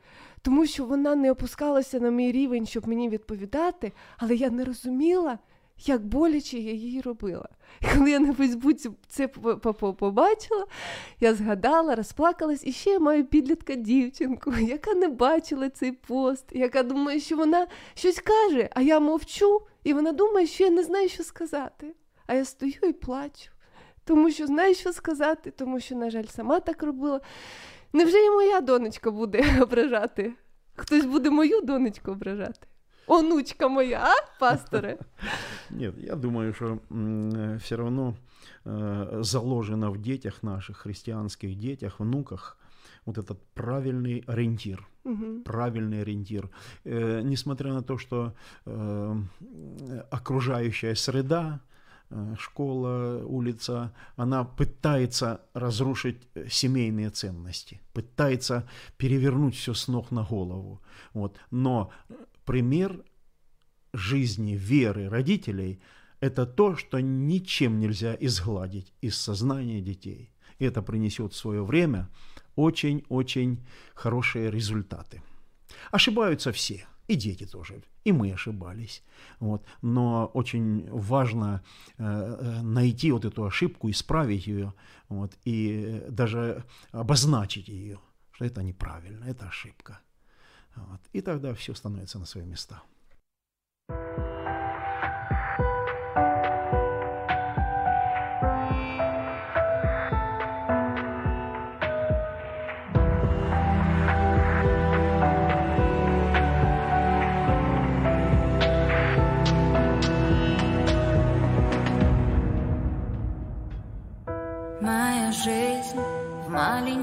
Тому 0.48 0.66
що 0.66 0.84
вона 0.84 1.14
не 1.14 1.30
опускалася 1.30 2.00
на 2.00 2.10
мій 2.10 2.32
рівень, 2.32 2.66
щоб 2.66 2.88
мені 2.88 3.08
відповідати, 3.08 3.92
але 4.18 4.34
я 4.34 4.50
не 4.50 4.64
розуміла, 4.64 5.38
як 5.86 6.06
боляче 6.06 6.58
я 6.58 6.72
її 6.72 7.00
робила. 7.00 7.48
І 7.80 7.84
коли 7.94 8.10
я 8.10 8.18
на 8.18 8.34
Фейсбуці 8.34 8.90
це 9.08 9.28
по- 9.28 9.56
по- 9.56 9.74
по- 9.74 9.94
побачила, 9.94 10.66
я 11.20 11.34
згадала, 11.34 11.94
розплакалась, 11.94 12.66
і 12.66 12.72
ще 12.72 12.90
я 12.90 12.98
маю 12.98 13.24
підлітка 13.24 13.74
дівчинку, 13.74 14.52
яка 14.60 14.94
не 14.94 15.08
бачила 15.08 15.68
цей 15.70 15.92
пост, 15.92 16.44
яка 16.52 16.82
думає, 16.82 17.20
що 17.20 17.36
вона 17.36 17.66
щось 17.94 18.20
каже, 18.20 18.68
а 18.74 18.80
я 18.82 19.00
мовчу, 19.00 19.62
і 19.84 19.92
вона 19.92 20.12
думає, 20.12 20.46
що 20.46 20.64
я 20.64 20.70
не 20.70 20.82
знаю, 20.82 21.08
що 21.08 21.22
сказати. 21.24 21.94
А 22.26 22.34
я 22.34 22.44
стою 22.44 22.80
і 22.82 22.92
плачу, 22.92 23.50
тому 24.04 24.30
що 24.30 24.46
знаю, 24.46 24.74
що 24.74 24.92
сказати, 24.92 25.50
тому 25.50 25.80
що, 25.80 25.94
на 25.96 26.10
жаль, 26.10 26.24
сама 26.24 26.60
так 26.60 26.82
робила. 26.82 27.20
Невже 27.92 28.18
і 28.18 28.30
моя 28.30 28.60
донечка 28.60 29.10
буде 29.10 29.44
ображати? 29.62 30.32
Хтось 30.76 31.04
буде 31.04 31.30
мою 31.30 31.60
донечку 31.60 32.10
ображати? 32.10 32.66
Онучка 33.06 33.68
моя, 33.68 34.04
а, 34.04 34.38
пасторе? 34.40 34.98
Нет, 35.70 35.94
я 35.98 36.14
думаю, 36.14 36.52
что 36.52 36.78
все 37.58 37.76
равно 37.76 38.14
э, 38.64 39.18
заложено 39.22 39.90
в 39.90 39.98
детях 39.98 40.42
наших, 40.42 40.76
христианских 40.76 41.54
детях, 41.58 42.00
внуках, 42.00 42.58
вот 43.06 43.18
этот 43.18 43.38
правильный 43.54 44.24
ориентир. 44.26 44.86
Мгм. 45.04 45.42
Правильный 45.42 46.02
ориентир. 46.02 46.50
Э, 46.84 47.22
несмотря 47.22 47.72
на 47.72 47.82
то, 47.82 47.98
что 47.98 48.34
э, 48.66 49.16
окружающая 50.10 50.94
среда 50.94 51.60
школа, 52.38 53.22
улица, 53.24 53.94
она 54.16 54.44
пытается 54.44 55.42
разрушить 55.54 56.16
семейные 56.50 57.10
ценности, 57.10 57.80
пытается 57.92 58.68
перевернуть 58.96 59.56
все 59.56 59.74
с 59.74 59.88
ног 59.88 60.10
на 60.10 60.24
голову. 60.24 60.80
Вот. 61.12 61.38
Но 61.50 61.90
пример 62.44 63.04
жизни, 63.92 64.52
веры 64.52 65.08
родителей– 65.08 65.80
это 66.20 66.46
то, 66.46 66.76
что 66.76 67.00
ничем 67.00 67.78
нельзя 67.78 68.16
изгладить 68.18 68.92
из 69.00 69.16
сознания 69.16 69.80
детей. 69.80 70.32
И 70.58 70.64
это 70.64 70.82
принесет 70.82 71.32
в 71.32 71.36
свое 71.36 71.64
время 71.64 72.08
очень-очень 72.56 73.64
хорошие 73.94 74.50
результаты. 74.50 75.22
Ошибаются 75.92 76.50
все, 76.50 76.86
и 77.08 77.16
дети 77.16 77.46
тоже, 77.46 77.82
и 78.04 78.12
мы 78.12 78.32
ошибались. 78.32 79.02
Вот. 79.40 79.64
Но 79.82 80.30
очень 80.34 80.88
важно 80.90 81.62
э, 81.98 82.04
э 82.04 82.62
найти 82.62 83.12
вот 83.12 83.24
эту 83.24 83.44
ошибку, 83.44 83.90
исправить 83.90 84.46
ее, 84.46 84.72
вот, 85.08 85.32
и 85.46 86.02
даже 86.10 86.64
обозначить 86.92 87.68
ее, 87.68 87.98
что 88.32 88.44
это 88.44 88.62
неправильно, 88.62 89.24
это 89.24 89.48
ошибка. 89.48 89.98
Вот. 90.76 91.00
И 91.14 91.22
тогда 91.22 91.54
все 91.54 91.74
становится 91.74 92.18
на 92.18 92.26
свои 92.26 92.44
места. 92.44 92.82
жизнь 93.88 94.27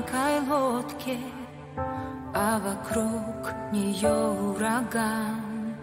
маленькой 0.05 0.47
лодке, 0.47 1.17
а 2.33 2.59
вокруг 2.59 3.53
нее 3.71 4.13
ураган. 4.13 5.75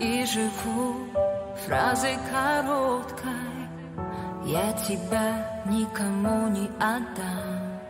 И 0.00 0.24
живу 0.24 0.96
фразой 1.66 2.16
короткой, 2.30 3.30
я 4.46 4.72
тебя 4.72 5.62
никому 5.66 6.48
не 6.48 6.66
отдам. 6.78 7.80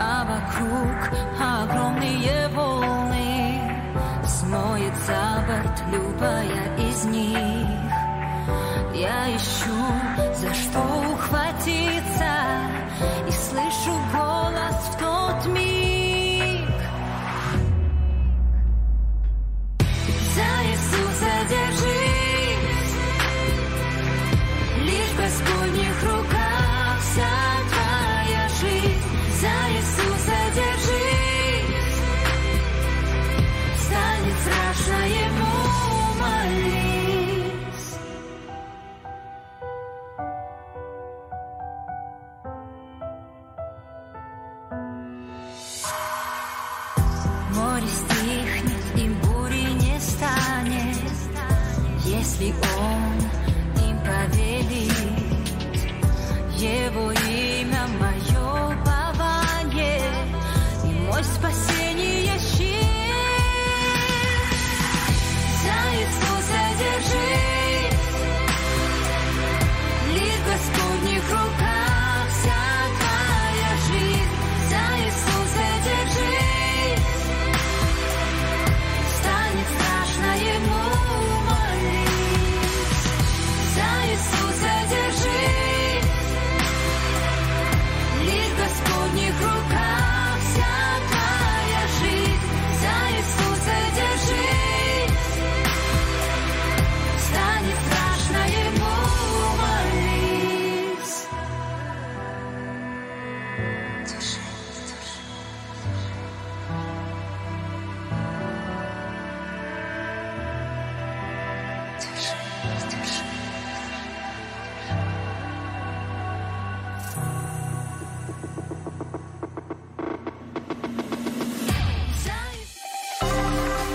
А 0.00 0.24
вокруг 0.24 1.10
огромные 1.40 2.48
волны, 2.48 3.60
смоет 4.26 4.94
за 5.06 5.44
борт 5.46 5.82
любая 5.90 6.76
из 6.90 7.04
них. 7.04 7.68
Я 8.94 9.34
ищу, 9.34 9.72
за 10.34 10.52
что 10.54 10.80
ухватиться, 11.12 12.51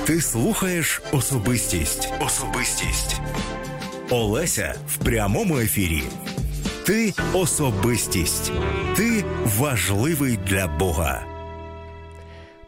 Ти 0.07 0.21
слухаєш 0.21 1.01
особистість. 1.11 2.09
Особистість. 2.19 3.21
Олеся 4.09 4.75
в 4.87 4.97
прямому 4.97 5.57
ефірі. 5.57 6.03
Ти 6.85 7.13
особистість. 7.33 8.51
Ти 8.95 9.23
важливий 9.59 10.39
для 10.47 10.67
Бога. 10.67 11.36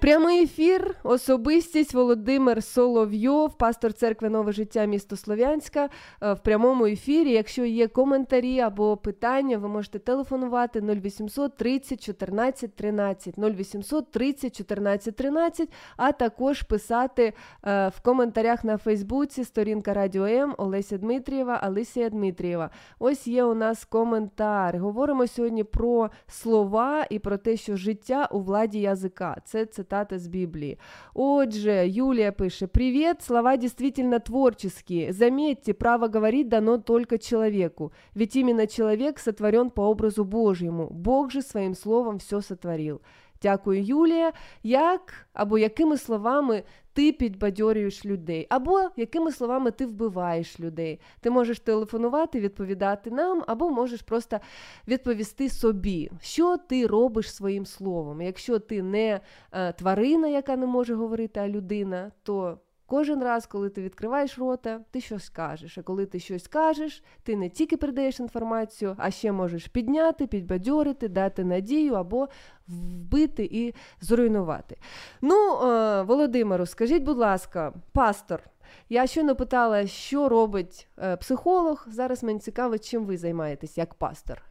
Прямий 0.02 0.44
ефір, 0.44 0.96
особистість 1.04 1.94
Володимир 1.94 2.64
Соловйов, 2.64 3.58
пастор 3.58 3.94
церкви 3.94 4.30
Нове 4.30 4.52
життя 4.52 4.86
місто 4.86 5.16
Слов'янська 5.16 5.90
е, 6.24 6.34
в 6.34 6.40
прямому 6.40 6.86
ефірі. 6.86 7.32
Якщо 7.32 7.66
є 7.66 7.88
коментарі 7.88 8.60
або 8.60 8.98
питання, 8.98 9.58
ви 9.58 9.68
можете 9.68 10.00
телефонувати 10.00 10.82
0800 10.82 11.58
30 11.58 12.04
14 12.04 12.76
13 12.76 13.36
0800 13.38 14.12
30 14.12 14.58
14 14.58 15.16
13, 15.16 15.70
а 15.98 16.12
також 16.12 16.62
писати 16.62 17.34
е, 17.66 17.88
в 17.88 18.02
коментарях 18.02 18.64
на 18.64 18.78
Фейсбуці 18.78 19.44
сторінка 19.44 19.94
Радіо 19.94 20.26
М 20.26 20.56
Олеся 20.58 20.98
Дмитрієва, 20.98 21.60
Алисія 21.64 22.10
Дмитрієва. 22.10 22.70
Ось 23.00 23.28
є 23.28 23.44
у 23.44 23.54
нас 23.54 23.86
коментар. 23.86 24.78
Говоримо 24.78 25.28
сьогодні 25.28 25.64
про 25.64 26.10
слова 26.28 27.06
і 27.10 27.20
про 27.20 27.38
те, 27.38 27.58
що 27.58 27.76
життя 27.76 28.30
у 28.32 28.40
владі 28.40 28.80
язика. 28.80 29.36
Це 29.46 29.66
Це 29.66 29.84
цитата 29.90 30.20
з 30.20 30.28
Библии. 30.28 30.78
Отже, 31.14 31.88
Юлия 31.88 32.32
пишет. 32.32 32.72
Привет, 32.72 33.22
слова 33.22 33.57
действительно 33.57 34.20
творческие. 34.20 35.14
Заметьте, 35.14 35.74
право 35.74 36.07
говорить 36.07 36.48
дано 36.48 36.78
только 36.78 37.18
человеку, 37.18 37.91
ведь 38.16 38.36
именно 38.36 38.68
человек 38.68 39.20
сотворен 39.20 39.70
по 39.70 39.82
образу 39.82 40.24
Божьему. 40.24 40.88
Бог 40.91 41.32
же 41.32 41.41
своим 41.41 41.76
словом 41.76 42.18
все 42.18 42.41
сотворил. 42.41 43.02
Дякую, 43.41 43.84
Юлія. 43.84 44.34
Як 44.64 45.28
або 45.34 45.57
якими 45.57 45.98
словами 45.98 46.64
ти 46.94 47.11
підбадьорюєш 47.11 48.06
людей, 48.06 48.48
або 48.49 48.90
якими 48.98 49.32
словами 49.32 49.72
ти 49.72 49.86
вбиваєш 49.86 50.60
людей. 50.60 50.99
Ти 51.22 51.30
можеш 51.30 51.60
телефонувати, 51.60 52.40
відповідати 52.40 53.11
нам, 53.11 53.44
або 53.48 53.70
можеш 53.70 54.02
просто 54.02 54.40
відповісти 54.88 55.49
собі, 55.49 56.11
що 56.22 56.57
ти 56.57 56.88
робиш 56.88 57.34
своїм 57.36 57.66
словом. 57.66 58.22
Якщо 58.22 58.60
ти 58.60 58.84
не 58.84 59.20
е, 59.52 59.74
тварина, 59.74 60.28
яка 60.28 60.56
не 60.56 60.66
може 60.66 60.95
говорити, 60.95 61.40
а 61.40 61.48
людина, 61.48 62.11
то 62.24 62.57
Кожен 62.89 63.23
раз, 63.23 63.47
коли 63.47 63.71
ти 63.71 63.83
відкриваєш 63.83 64.39
рота, 64.39 64.81
ти 64.91 65.01
щось 65.01 65.29
кажеш. 65.29 65.79
А 65.79 65.83
коли 65.83 66.07
ти 66.07 66.21
щось 66.21 66.49
кажеш, 66.49 67.03
ти 67.23 67.37
не 67.37 67.49
тільки 67.49 67.77
передаєш 67.77 68.21
інформацію, 68.21 68.95
а 68.99 69.11
ще 69.11 69.33
можеш 69.33 69.66
підняти, 69.66 70.27
підбадьорити, 70.27 71.09
дати 71.09 71.45
надію 71.45 71.95
або 71.95 72.29
вбити 72.69 73.49
і 73.53 73.75
зруйнувати. 74.01 74.77
Ну, 75.23 75.55
е, 75.55 76.03
Володимиру, 76.03 76.66
скажіть, 76.66 77.03
будь 77.03 77.19
ласка, 77.19 77.73
пастор, 77.93 78.41
Я 78.89 79.07
щойно 79.07 79.37
питала, 79.37 79.87
що 79.87 80.29
робить 80.29 80.89
е, 80.99 81.16
психолог. 81.16 81.87
Зараз 81.91 82.23
мені 82.25 82.39
цікаво, 82.39 82.79
чим 82.79 83.05
ви 83.05 83.16
займаєтесь 83.16 83.79
як 83.79 83.95
пастор. 83.95 84.43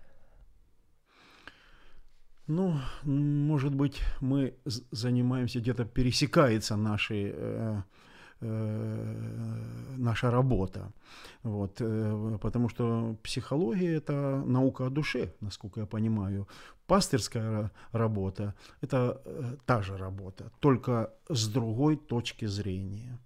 Ну, 2.48 2.80
может 3.04 3.74
быть, 3.74 4.02
мы 4.22 4.54
занимаемся, 4.92 5.60
где-то 5.60 5.86
пересекается 5.86 6.76
наши 6.76 7.16
э, 7.16 7.74
Э, 7.74 7.82
наша 8.41 10.31
работа. 10.31 10.93
Вот, 11.43 11.81
э, 11.81 12.39
потому 12.41 12.69
что 12.69 13.17
психология– 13.23 13.97
это 13.97 14.43
наука 14.47 14.87
о 14.87 14.91
душе, 14.91 15.33
насколько 15.41 15.81
я 15.81 15.87
понимаю. 15.87 16.47
Пастырская 16.87 17.71
работа– 17.93 18.55
это 18.81 19.21
э, 19.25 19.57
та 19.67 19.83
же 19.83 19.97
работа, 19.97 20.51
только 20.61 21.13
с 21.29 21.49
другой 21.49 21.97
точки 21.97 22.47
зрения. 22.47 23.19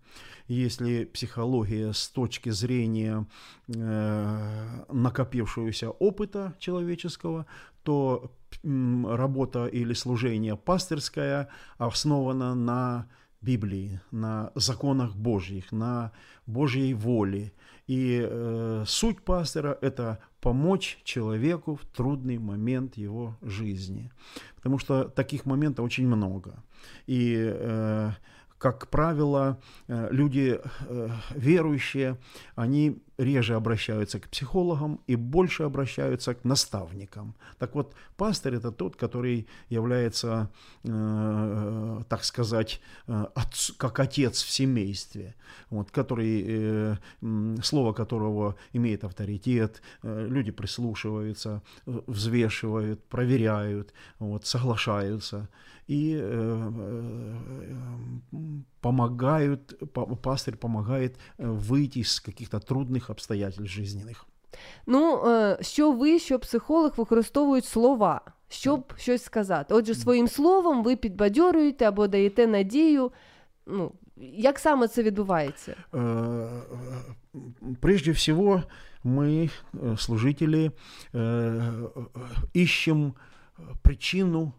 Если 0.49 1.05
психология 1.05 1.93
с 1.93 2.09
точки 2.09 2.51
зрения 2.51 3.27
э, 3.69 4.85
накопившегося 4.93 5.91
опыта 5.91 6.55
человеческого, 6.59 7.47
то 7.83 8.31
работа 8.63 9.67
или 9.67 9.95
служение 9.95 10.57
пастырское 10.57 11.49
основано 11.79 12.55
на 12.55 13.07
Библии, 13.43 14.01
на 14.11 14.53
законах 14.55 15.17
Божьих, 15.17 15.73
на 15.73 16.13
Божьей 16.47 16.95
воле. 16.95 17.53
И 17.89 18.25
э, 18.25 18.85
суть 18.87 19.23
пастора– 19.23 19.77
это 19.83 20.19
помочь 20.41 20.99
человеку 21.05 21.75
в 21.75 21.85
трудный 21.85 22.39
момент 22.39 22.97
его 22.97 23.37
жизни. 23.43 24.11
Потому 24.57 24.79
что 24.79 25.05
таких 25.05 25.45
моментов 25.47 25.85
очень 25.85 26.07
много. 26.07 26.63
И 27.07 27.37
э, 27.37 28.11
как 28.59 28.89
правило, 28.89 29.59
э, 29.89 30.09
люди 30.13 30.61
э, 30.89 31.09
верующие, 31.35 32.17
они 32.55 33.03
реже 33.23 33.55
обращаются 33.55 34.19
к 34.21 34.29
психологам 34.29 35.01
и 35.07 35.17
больше 35.17 35.63
обращаются 35.63 36.35
к 36.35 36.45
наставникам. 36.45 37.35
Так 37.59 37.75
вот, 37.75 37.95
пастор 38.17 38.55
это 38.55 38.71
тот, 38.73 38.97
который 38.97 39.47
является, 39.71 40.51
э, 40.85 42.03
так 42.09 42.25
сказать, 42.25 42.81
отц, 43.07 43.71
как 43.77 44.01
отец 44.01 44.43
в 44.43 44.51
семействе, 44.51 45.35
вот, 45.71 45.91
который, 45.91 46.97
слово 47.63 47.93
которого 47.93 48.57
имеет 48.73 49.05
авторитет, 49.05 49.83
люди 50.03 50.51
прислушиваются, 50.51 51.63
взвешивают, 51.87 53.05
проверяют, 53.05 53.93
вот, 54.19 54.47
соглашаются 54.47 55.49
и 55.87 56.17
помогают, 58.82 59.80
пастырь 60.22 60.56
помогает 60.56 61.18
выйти 61.38 62.00
из 62.00 62.20
каких-то 62.20 62.60
трудных 62.60 63.10
обстоятельств 63.10 63.66
жизненних. 63.66 64.26
Ну, 64.86 65.24
що 65.62 65.92
ви, 65.92 66.20
що 66.20 66.40
психолог 66.40 66.94
використовують 66.98 67.66
слова, 67.66 68.22
щоб 68.50 68.94
щось 68.98 69.24
сказати. 69.24 69.74
Отже, 69.74 69.96
своїм 69.96 70.28
словом 70.28 70.84
ви 70.84 70.96
підбадьорюєте 70.96 71.86
або 71.86 72.08
даєте 72.08 72.48
надію. 72.48 73.12
Ну, 73.66 73.92
як 74.18 74.60
саме 74.60 74.88
це 74.88 75.04
відбувається? 75.04 75.76
Прежде 77.80 78.12
всего, 78.12 78.64
мы, 79.04 79.52
служители, 79.98 80.72
ищем 82.56 83.14
причину 83.82 84.54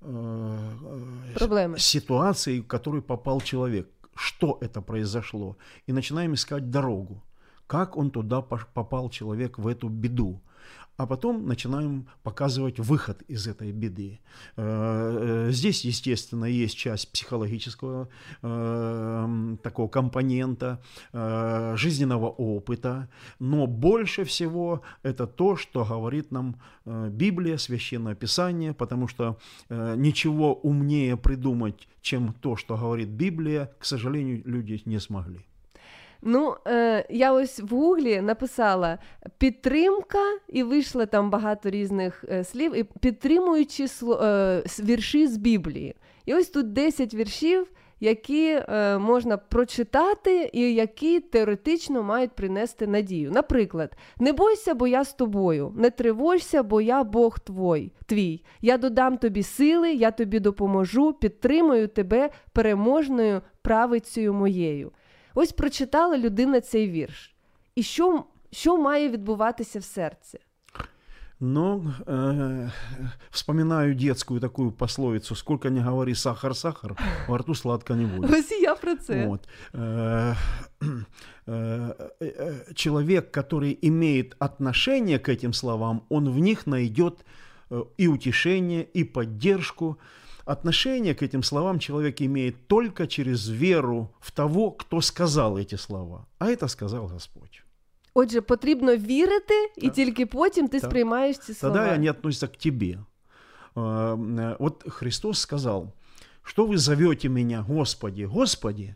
Проблемы. 0.00 1.78
ситуации, 1.78 2.60
в 2.60 2.66
которую 2.66 3.02
попал 3.02 3.40
человек. 3.40 3.90
Что 4.14 4.58
это 4.60 4.80
произошло? 4.80 5.56
И 5.86 5.92
начинаем 5.92 6.34
искать 6.34 6.70
дорогу. 6.70 7.22
Как 7.66 7.96
он 7.96 8.10
туда 8.10 8.40
попал, 8.40 9.10
человек, 9.10 9.58
в 9.58 9.66
эту 9.66 9.88
беду 9.88 10.40
а 10.98 11.06
потом 11.06 11.46
начинаем 11.46 12.08
показывать 12.24 12.80
выход 12.80 13.22
из 13.28 13.46
этой 13.46 13.70
беды. 13.70 14.18
Э, 14.56 15.46
э, 15.46 15.52
здесь, 15.52 15.84
естественно, 15.84 16.44
есть 16.44 16.76
часть 16.76 17.12
психологического 17.12 18.08
э, 18.42 19.56
такого 19.62 19.88
компонента, 19.88 20.82
жизненного 21.12 22.28
опыта, 22.28 23.08
но 23.38 23.66
больше 23.66 24.24
всего 24.24 24.82
это 25.04 25.26
то, 25.26 25.56
что 25.56 25.84
говорит 25.84 26.32
нам 26.32 26.56
Библия, 26.84 27.58
Священное 27.58 28.14
Писание, 28.14 28.74
потому 28.74 29.06
что 29.06 29.38
ничего 29.68 30.54
умнее 30.54 31.16
придумать, 31.16 31.88
чем 32.02 32.32
то, 32.32 32.56
что 32.56 32.76
говорит 32.76 33.08
Библия, 33.08 33.70
к 33.78 33.84
сожалению, 33.84 34.42
люди 34.44 34.82
не 34.84 34.98
смогли. 34.98 35.46
Ну, 36.22 36.54
е, 36.66 37.06
я 37.10 37.32
ось 37.32 37.60
в 37.60 37.74
гуглі 37.74 38.20
написала 38.20 38.98
підтримка, 39.38 40.18
і 40.48 40.62
вийшло 40.62 41.06
там 41.06 41.30
багато 41.30 41.70
різних 41.70 42.24
е, 42.28 42.44
слів, 42.44 42.76
і 42.76 42.84
підтримуючи 42.84 43.86
е, 44.22 44.62
вірші 44.80 45.26
з 45.26 45.36
Біблії. 45.36 45.94
І 46.26 46.34
ось 46.34 46.48
тут 46.48 46.72
10 46.72 47.14
віршів, 47.14 47.66
які 48.00 48.46
е, 48.48 48.98
можна 48.98 49.36
прочитати, 49.36 50.50
і 50.52 50.74
які 50.74 51.20
теоретично 51.20 52.02
мають 52.02 52.32
принести 52.32 52.86
надію. 52.86 53.30
Наприклад, 53.30 53.96
не 54.18 54.32
бойся, 54.32 54.74
бо 54.74 54.86
я 54.86 55.04
з 55.04 55.14
тобою, 55.14 55.72
не 55.76 55.90
тривожся, 55.90 56.62
бо 56.62 56.80
я 56.80 57.04
Бог 57.04 57.38
твой, 57.38 57.92
твій. 58.06 58.44
Я 58.60 58.78
додам 58.78 59.18
тобі 59.18 59.42
сили, 59.42 59.92
я 59.92 60.10
тобі 60.10 60.40
допоможу, 60.40 61.12
підтримую 61.12 61.88
тебе 61.88 62.30
переможною 62.52 63.42
правицею 63.62 64.34
моєю. 64.34 64.92
Ось 65.37 65.51
прочитала 65.51 66.17
людина 66.17 66.61
цей 66.61 66.89
вірш. 66.89 67.35
І 67.75 67.83
що 67.83 68.23
що 68.51 68.77
має 68.77 69.09
відбуватися 69.09 69.79
в 69.79 69.83
серці? 69.83 70.39
Ну, 71.45 71.83
э, 72.05 72.69
вспоминаю 73.31 73.95
детскую 73.95 74.39
такую 74.39 74.71
пословицу 74.71 75.35
«Сколько 75.35 75.69
не 75.69 75.81
говори 75.81 76.15
сахар, 76.15 76.55
сахар, 76.55 76.95
во 77.27 77.37
рту 77.37 77.53
сладко 77.53 77.95
не 77.95 78.05
будет». 78.05 78.31
Ось 78.31 78.51
я 78.51 78.75
про 78.75 78.95
це. 78.95 79.27
Вот. 79.27 79.47
Э, 79.73 80.35
э, 81.47 82.73
человек, 82.75 83.31
который 83.31 83.77
имеет 83.81 84.35
отношение 84.39 85.19
к 85.19 85.27
этим 85.29 85.53
словам, 85.53 86.03
он 86.09 86.29
в 86.29 86.39
них 86.39 86.67
найдет 86.67 87.25
и 87.97 88.07
утешение, 88.07 88.87
и 88.95 89.03
поддержку, 89.03 89.97
Отношение 90.47 91.13
к 91.13 91.23
этим 91.23 91.43
словам 91.43 91.79
человек 91.79 92.21
имеет 92.21 92.67
только 92.67 93.07
через 93.07 93.47
веру 93.49 94.09
в 94.19 94.31
того, 94.31 94.71
кто 94.71 95.01
сказал 95.01 95.57
эти 95.57 95.75
слова. 95.75 96.25
А 96.39 96.47
это 96.47 96.67
сказал 96.67 97.07
Господь. 97.07 97.63
Отже, 98.13 98.41
потрібно 98.41 98.95
вірити, 98.95 99.53
і 99.77 99.89
тільки 99.89 100.25
потім 100.25 100.67
ти 100.67 100.79
сприймаєш 100.79 101.37
ці 101.37 101.53
слова. 101.53 101.75
Тогда 101.75 101.95
они 101.95 102.09
относятся 102.09 102.47
к 102.47 102.57
тебе. 102.57 102.97
Вот 104.59 104.83
Христос 104.87 105.39
сказал, 105.39 105.93
что 106.43 106.67
вы 106.67 106.77
зовете 106.77 107.29
меня, 107.29 107.65
Господи, 107.67 108.25
Господи, 108.25 108.95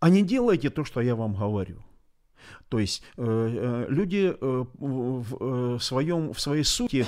а 0.00 0.08
не 0.08 0.22
делайте 0.22 0.70
то, 0.70 0.84
что 0.84 1.00
я 1.00 1.14
вам 1.14 1.34
говорю. 1.34 1.82
То 2.69 2.79
есть 2.79 3.03
э, 3.17 3.23
э, 3.23 3.85
люди 3.89 4.35
э, 4.39 4.65
в, 4.77 5.79
своем, 5.79 6.33
в 6.33 6.39
своей 6.39 6.63
сути, 6.63 7.05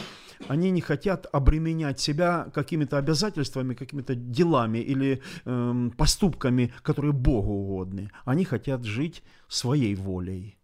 они 0.47 0.71
не 0.71 0.81
хотят 0.81 1.27
обременять 1.31 1.99
себя 1.99 2.49
какими-то 2.53 2.97
обязательствами, 2.97 3.73
какими-то 3.73 4.15
делами 4.15 4.79
или 4.79 5.21
эм, 5.45 5.91
поступками, 5.91 6.71
которые 6.81 7.11
Богу 7.11 7.53
угодны. 7.53 8.09
Они 8.25 8.45
хотят 8.45 8.85
жить 8.85 9.23
своей 9.47 9.95
волей. 9.95 10.57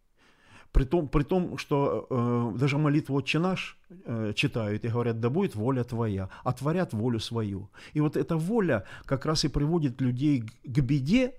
При 0.72 0.84
том, 0.86 1.08
при 1.08 1.24
том 1.24 1.58
что 1.58 2.08
э, 2.10 2.58
даже 2.60 2.78
молитву 2.78 3.16
«Отче 3.16 3.40
наш» 3.40 3.78
э, 4.06 4.34
читают 4.36 4.84
и 4.84 4.90
говорят, 4.90 5.20
да 5.20 5.30
будет 5.30 5.56
воля 5.56 5.84
твоя, 5.84 6.30
а 6.44 6.52
творят 6.52 6.94
волю 6.94 7.20
свою. 7.20 7.70
И 7.94 8.02
вот 8.02 8.18
эта 8.18 8.36
воля 8.38 8.84
как 9.06 9.26
раз 9.26 9.46
и 9.46 9.50
приводит 9.50 10.02
людей 10.02 10.42
к, 10.42 10.80
беде, 10.82 11.34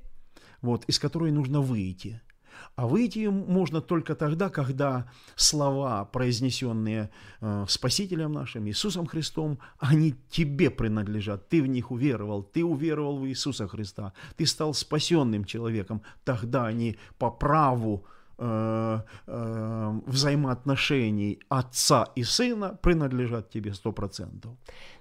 вот, 0.63 0.85
из 0.89 0.99
которой 0.99 1.33
нужно 1.33 1.61
выйти– 1.61 2.21
а 2.76 2.88
выйти 2.88 3.28
можно 3.28 3.82
только 3.82 4.16
тогда, 4.16 4.50
когда 4.50 5.06
слова, 5.36 6.06
произнесенные 6.06 7.10
э, 7.42 7.66
Спасителем 7.68 8.32
нашим, 8.32 8.68
Иисусом 8.68 9.06
Христом, 9.06 9.60
они 9.80 10.16
тебе 10.30 10.70
принадлежат. 10.70 11.50
Ты 11.50 11.62
в 11.62 11.68
них 11.68 11.92
уверовал, 11.92 12.44
ты 12.44 12.64
уверовал 12.64 13.18
в 13.18 13.28
Иисуса 13.28 13.68
Христа, 13.68 14.14
ты 14.38 14.46
стал 14.46 14.74
спасенным 14.74 15.46
человеком. 15.46 16.02
Тогда 16.24 16.66
они 16.66 16.98
по 17.18 17.30
праву 17.30 18.06
э, 18.38 19.02
э, 19.28 20.00
взаємоотношений 20.08 21.40
отца 21.50 22.06
і 22.16 22.24
сина 22.24 22.70
принадлежать 22.70 23.50
тебе 23.50 23.70
100%. 23.72 24.28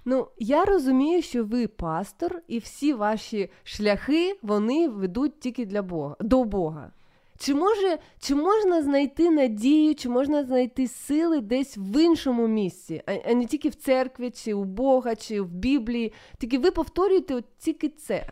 Ну, 0.05 0.27
я 0.37 0.65
розумію, 0.65 1.21
що 1.21 1.45
ви 1.45 1.67
пастор, 1.67 2.41
і 2.47 2.59
всі 2.59 2.93
ваші 2.93 3.49
шляхи 3.63 4.39
вони 4.41 4.89
ведуть 4.89 5.39
тільки 5.39 5.65
для 5.65 5.81
Бога, 5.81 6.15
до 6.19 6.43
Бога. 6.43 6.91
Чи 7.37 7.55
може, 7.55 7.97
чи 8.19 8.35
можна 8.35 8.83
знайти 8.83 9.29
надію, 9.29 9.95
чи 9.95 10.09
можна 10.09 10.43
знайти 10.43 10.87
сили 10.87 11.41
десь 11.41 11.77
в 11.77 12.03
іншому 12.03 12.47
місці, 12.47 13.01
а, 13.05 13.13
а 13.13 13.33
не 13.33 13.45
тільки 13.45 13.69
в 13.69 13.75
церкві, 13.75 14.31
чи 14.31 14.53
у 14.53 14.63
Бога, 14.63 15.15
чи 15.15 15.41
в 15.41 15.49
Біблії? 15.53 16.13
Тільки 16.37 16.59
ви 16.59 16.71
повторюєте 16.71 17.35
от 17.35 17.45
тільки 17.57 17.89
це. 17.89 18.25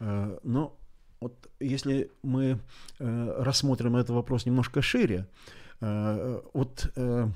Е, 0.00 0.28
ну, 0.44 0.70
вот 1.20 1.50
если 1.60 2.10
мы 2.22 2.58
э, 2.98 3.42
рассмотрим 3.42 3.96
этот 3.96 4.10
вопрос 4.10 4.46
немножко 4.46 4.82
шире, 4.82 5.26
э, 5.80 6.40
вот 6.54 6.90
э, 6.96 7.28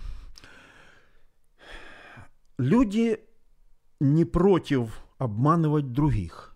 люди 2.59 3.20
не 4.01 4.24
против 4.24 5.05
обманывать 5.18 5.92
других, 5.92 6.47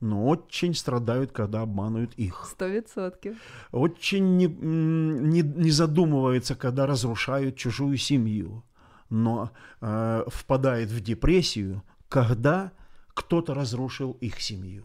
Но 0.00 0.26
очень 0.26 0.74
страдают, 0.74 1.32
когда 1.32 1.62
обманывают 1.62 2.14
их. 2.18 2.44
Сто 2.46 2.68
відсотків. 2.68 3.36
Очень 3.72 4.36
не, 4.36 4.46
не, 4.46 5.42
не 5.42 5.70
задумываются, 5.70 6.54
когда 6.54 6.86
разрушают 6.86 7.56
чужую 7.56 7.96
семью, 7.98 8.62
но 9.10 9.50
э, 9.80 10.24
впадает 10.26 10.90
в 10.90 11.00
депрессию, 11.00 11.82
когда 12.08 12.70
кто-то 13.14 13.54
разрушил 13.54 14.16
их 14.22 14.40
семью. 14.40 14.84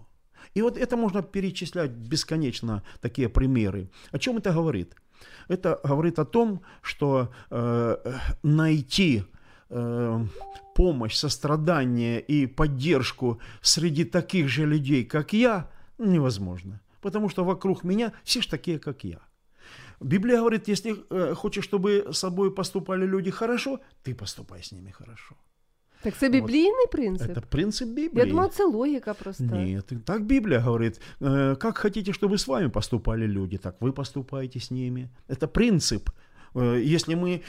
И 0.55 0.61
вот 0.61 0.77
это 0.77 0.97
можно 0.97 1.21
перечислять 1.21 1.91
бесконечно, 1.91 2.81
такие 3.01 3.29
примеры. 3.29 3.89
О 4.11 4.17
чем 4.17 4.37
это 4.37 4.51
говорит? 4.53 4.95
Это 5.49 5.79
говорит 5.83 6.19
о 6.19 6.25
том, 6.25 6.61
что 6.81 7.29
э, 7.51 7.97
найти 8.43 9.23
э, 9.70 10.26
помощь, 10.74 11.14
сострадание 11.16 12.20
и 12.20 12.46
поддержку 12.46 13.38
среди 13.60 14.04
таких 14.04 14.48
же 14.48 14.66
людей, 14.66 15.04
как 15.04 15.32
я, 15.32 15.70
невозможно. 15.98 16.80
Потому 17.00 17.28
что 17.28 17.44
вокруг 17.44 17.84
меня 17.84 18.12
все 18.24 18.40
же 18.40 18.48
такие, 18.48 18.78
как 18.78 19.04
я. 19.04 19.20
Библия 20.00 20.38
говорит, 20.38 20.68
если 20.68 20.96
э, 21.10 21.34
хочешь, 21.34 21.64
чтобы 21.64 22.12
с 22.12 22.18
собой 22.18 22.50
поступали 22.50 23.06
люди 23.06 23.30
хорошо, 23.30 23.80
ты 24.02 24.14
поступай 24.14 24.62
с 24.62 24.72
ними 24.72 24.90
хорошо. 24.90 25.34
Так 26.02 26.16
це 26.16 26.28
біблійний 26.28 26.86
принцип? 26.92 27.30
Это 27.30 27.42
принцип 27.48 27.88
Библии. 27.88 28.24
Я 28.24 28.26
думала, 28.26 28.48
це 28.48 28.64
логіка 28.64 29.14
просто. 29.14 29.44
Нет, 29.44 29.92
так 30.04 30.24
Библия 30.24 30.60
говорит, 30.60 31.00
э, 31.20 31.56
как 31.56 31.78
хотите, 31.78 32.12
чтобы 32.12 32.34
с 32.34 32.46
вами 32.46 32.68
поступали 32.68 33.26
люди, 33.26 33.56
так 33.56 33.80
вы 33.80 33.92
поступаете 33.92 34.58
с 34.58 34.70
ними. 34.70 35.08
Это 35.28 35.46
принцип. 35.46 36.10
Э, 36.55 36.81
Если 36.81 37.15
мы 37.15 37.41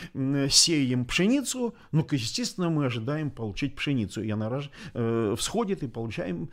сеем 0.50 1.04
пшеницу, 1.04 1.74
ну, 1.92 2.06
естественно, 2.10 2.70
мы 2.70 2.86
ожидаем 2.86 3.30
получить 3.30 3.74
пшеницу. 3.74 4.22
И 4.22 4.30
она 4.30 4.60
э, 4.94 5.34
всходит 5.38 5.82
и 5.82 5.88
получаем 5.88 6.48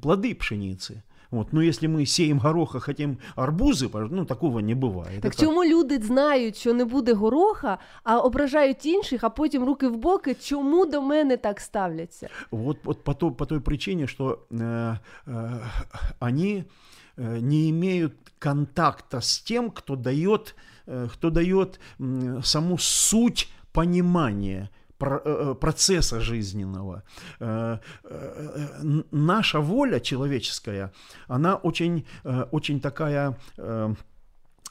плоды 0.00 0.34
пшеницы. 0.34 1.02
Вот. 1.30 1.52
Но 1.52 1.62
если 1.62 1.86
мы 1.86 2.06
сеем 2.06 2.38
гороха, 2.38 2.80
хотим 2.80 3.18
арбузы, 3.36 3.88
ну, 3.88 4.24
такого 4.24 4.58
не 4.60 4.74
бывает. 4.74 5.20
Так 5.20 5.36
чому 5.36 5.64
люди 5.64 5.98
знають, 5.98 6.56
що 6.56 6.74
не 6.74 6.84
буде 6.84 7.12
гороха, 7.12 7.78
а 8.02 8.18
ображають 8.18 8.86
інших, 8.86 9.24
а 9.24 9.30
потім 9.30 9.64
руки 9.64 9.88
в 9.88 9.96
боки, 9.96 10.34
чому 10.34 10.86
до 10.86 11.02
мене 11.02 11.36
так 11.36 11.60
ставляться? 11.60 12.28
Вот, 12.50 12.78
вот 12.84 13.04
по, 13.04 13.14
той, 13.14 13.30
по 13.30 13.46
той 13.46 13.60
причине, 13.60 14.06
что 14.06 14.38
э, 14.50 14.96
э, 15.26 15.60
они 16.18 16.64
э, 17.16 17.38
не 17.40 17.70
имеют 17.70 18.12
контакта 18.38 19.20
с 19.20 19.38
тем, 19.38 19.70
кто 19.70 19.96
дает, 19.96 20.54
кто 21.12 21.30
дает 21.30 21.80
саму 22.42 22.78
суть 22.78 23.48
понимания 23.72 24.70
э, 25.00 25.20
э, 25.24 25.54
процесса 25.54 26.20
жизненного. 26.20 27.02
Э, 27.40 27.78
э, 28.04 29.02
Наша 29.10 29.60
воля 29.60 30.00
человеческая, 30.00 30.92
она 31.28 31.56
очень, 31.56 32.04
э, 32.24 32.44
очень 32.52 32.80
такая 32.80 33.36
э, 33.58 33.94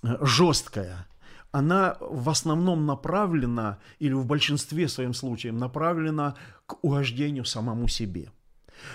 э, 0.03 0.17
жесткая. 0.21 1.07
Она 1.51 1.97
в 1.99 2.29
основном 2.29 2.85
направлена, 2.85 3.77
или 4.01 4.13
в 4.13 4.25
большинстве 4.25 4.87
своем 4.87 5.13
случаев 5.13 5.55
направлена 5.55 6.35
к 6.65 6.83
угождению 6.83 7.45
самому 7.45 7.87
себе. 7.87 8.29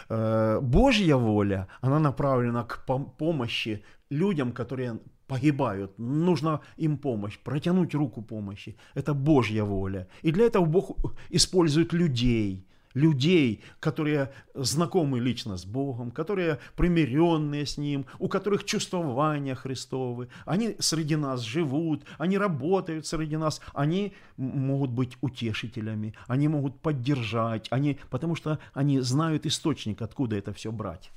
Э, 0.08 0.60
Божья 0.60 1.16
воля, 1.16 1.66
она 1.80 1.98
направлена 1.98 2.64
к 2.64 2.84
пом- 2.86 3.10
помощи 3.18 3.82
людям, 4.10 4.52
которые 4.52 4.98
погибают. 5.26 5.98
Нужно 5.98 6.60
им 6.76 6.98
помощь, 6.98 7.38
протянуть 7.38 7.94
руку 7.94 8.22
помощи. 8.22 8.76
Это 8.94 9.14
Божья 9.14 9.64
воля. 9.64 10.06
И 10.22 10.32
для 10.32 10.46
этого 10.46 10.64
Бог 10.64 10.96
использует 11.30 11.92
людей, 11.92 12.66
людей, 12.94 13.62
которые 13.80 14.32
знакомы 14.54 15.20
лично 15.20 15.56
с 15.56 15.64
Богом, 15.64 16.10
которые 16.10 16.58
примиренные 16.76 17.66
с 17.66 17.76
Ним, 17.76 18.06
у 18.18 18.28
которых 18.28 18.64
чувствования 18.64 19.54
Христовы. 19.54 20.28
Они 20.46 20.76
среди 20.78 21.16
нас 21.16 21.40
живут, 21.40 22.04
они 22.18 22.38
работают 22.38 23.06
среди 23.06 23.36
нас, 23.36 23.60
они 23.74 24.14
могут 24.36 24.90
быть 24.90 25.16
утешителями, 25.20 26.14
они 26.28 26.48
могут 26.48 26.80
поддержать, 26.80 27.66
они, 27.70 27.98
потому 28.10 28.36
что 28.36 28.58
они 28.72 29.00
знают 29.00 29.46
источник, 29.46 30.02
откуда 30.02 30.36
это 30.36 30.52
все 30.52 30.70
брать. 30.70 31.10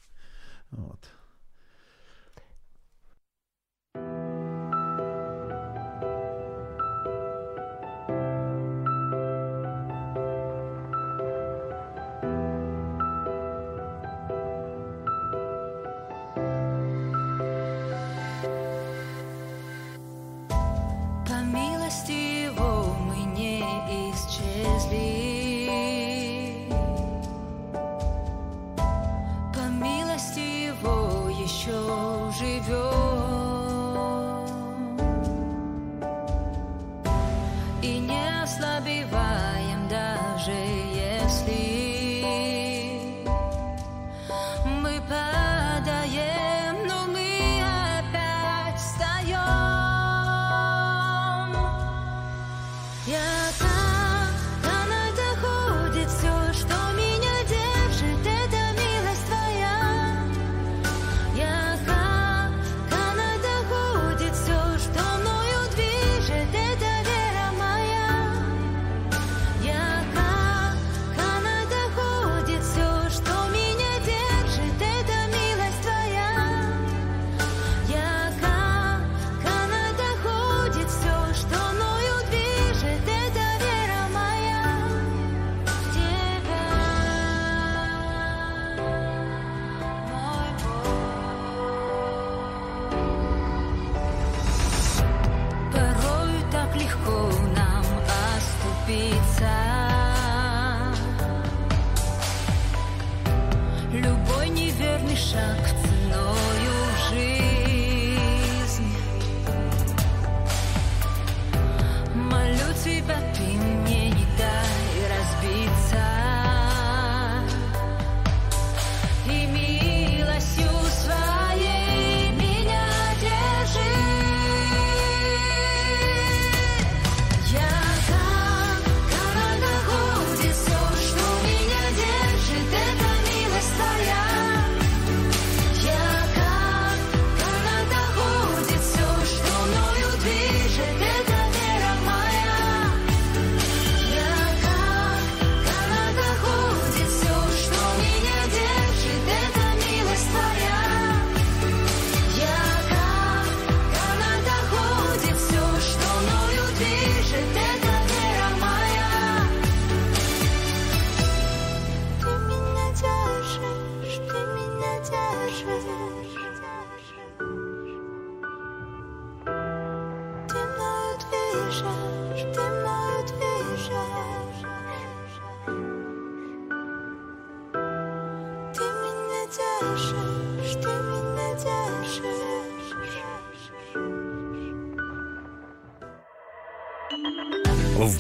Вот. 0.72 1.00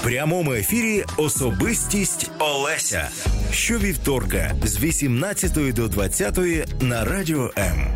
Прямому 0.07 0.53
ефірі 0.53 1.03
Особистість 1.17 2.31
Олеся. 2.39 3.09
Щовівторка 3.51 4.55
з 4.63 4.79
18 4.79 5.73
до 5.73 5.87
20 5.87 6.37
на 6.81 7.05
радіо 7.05 7.51
М. 7.57 7.86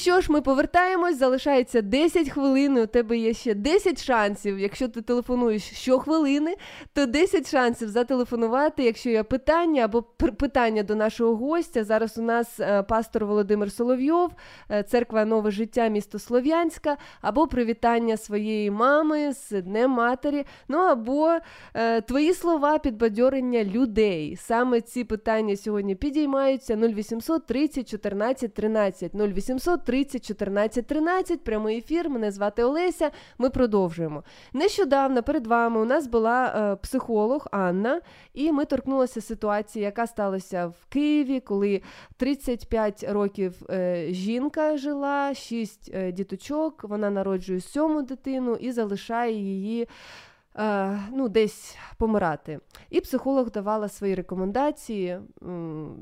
що 0.00 0.20
ж, 0.20 0.32
ми 0.32 0.40
повертаємось, 0.40 1.18
залишається 1.18 1.82
10 1.82 2.30
хвилин. 2.30 2.78
У 2.78 2.86
тебе 2.86 3.16
є 3.16 3.34
ще 3.34 3.54
10 3.54 4.04
шансів. 4.04 4.58
Якщо 4.58 4.88
ти 4.88 5.02
телефонуєш 5.02 5.62
щохвилини, 5.62 6.54
то 6.92 7.06
10 7.06 7.50
шансів 7.50 7.88
зателефонувати. 7.88 8.84
Якщо 8.84 9.10
є 9.10 9.22
питання 9.22 9.84
або 9.84 10.02
питання 10.38 10.82
до 10.82 10.94
нашого 10.94 11.36
гостя. 11.36 11.84
Зараз 11.84 12.18
у 12.18 12.22
нас 12.22 12.60
е, 12.60 12.82
пастор 12.82 13.24
Володимир 13.24 13.72
Соловйов, 13.72 14.30
е, 14.70 14.82
церква 14.82 15.24
Нове 15.24 15.50
життя, 15.50 15.88
місто 15.88 16.18
Слов'янська, 16.18 16.96
або 17.20 17.46
привітання 17.46 18.16
своєї 18.16 18.70
мами 18.70 19.32
з 19.32 19.62
Днем 19.62 19.90
Матері. 19.90 20.44
Ну 20.68 20.78
або 20.78 21.38
е, 21.74 22.00
твої 22.00 22.34
слова 22.34 22.78
підбадьорення 22.78 23.64
людей. 23.64 24.36
Саме 24.36 24.80
ці 24.80 25.04
питання 25.04 25.56
сьогодні 25.56 25.94
підіймаються 25.94 26.76
0800 26.76 27.46
30 27.46 27.90
14 27.90 28.54
13 28.54 29.14
0800 29.14 29.89
30 29.90 30.24
14 30.24 30.86
13. 30.86 31.44
Прямий 31.44 31.78
ефір. 31.78 32.10
Мене 32.10 32.30
звати 32.30 32.64
Олеся. 32.64 33.10
Ми 33.38 33.50
продовжуємо. 33.50 34.24
Нещодавно 34.52 35.22
перед 35.22 35.46
вами 35.46 35.80
у 35.80 35.84
нас 35.84 36.06
була 36.06 36.46
е, 36.46 36.76
психолог 36.76 37.46
Анна, 37.50 38.00
і 38.34 38.52
ми 38.52 38.64
торкнулися 38.64 39.20
ситуації, 39.20 39.84
яка 39.84 40.06
сталася 40.06 40.66
в 40.66 40.86
Києві, 40.88 41.40
коли 41.40 41.82
35 42.16 43.04
років 43.08 43.54
е, 43.70 44.06
жінка 44.10 44.76
жила, 44.76 45.34
6 45.34 45.90
е, 45.94 46.12
діточок. 46.12 46.84
Вона 46.84 47.10
народжує 47.10 47.60
сьому 47.60 48.02
дитину 48.02 48.54
і 48.54 48.72
залишає 48.72 49.32
її. 49.32 49.88
Е, 50.56 50.98
Ну, 51.12 51.28
десь 51.28 51.78
помирати. 51.98 52.60
І 52.90 53.00
психолог 53.00 53.50
давала 53.50 53.88
свої 53.88 54.14
рекомендації. 54.14 55.20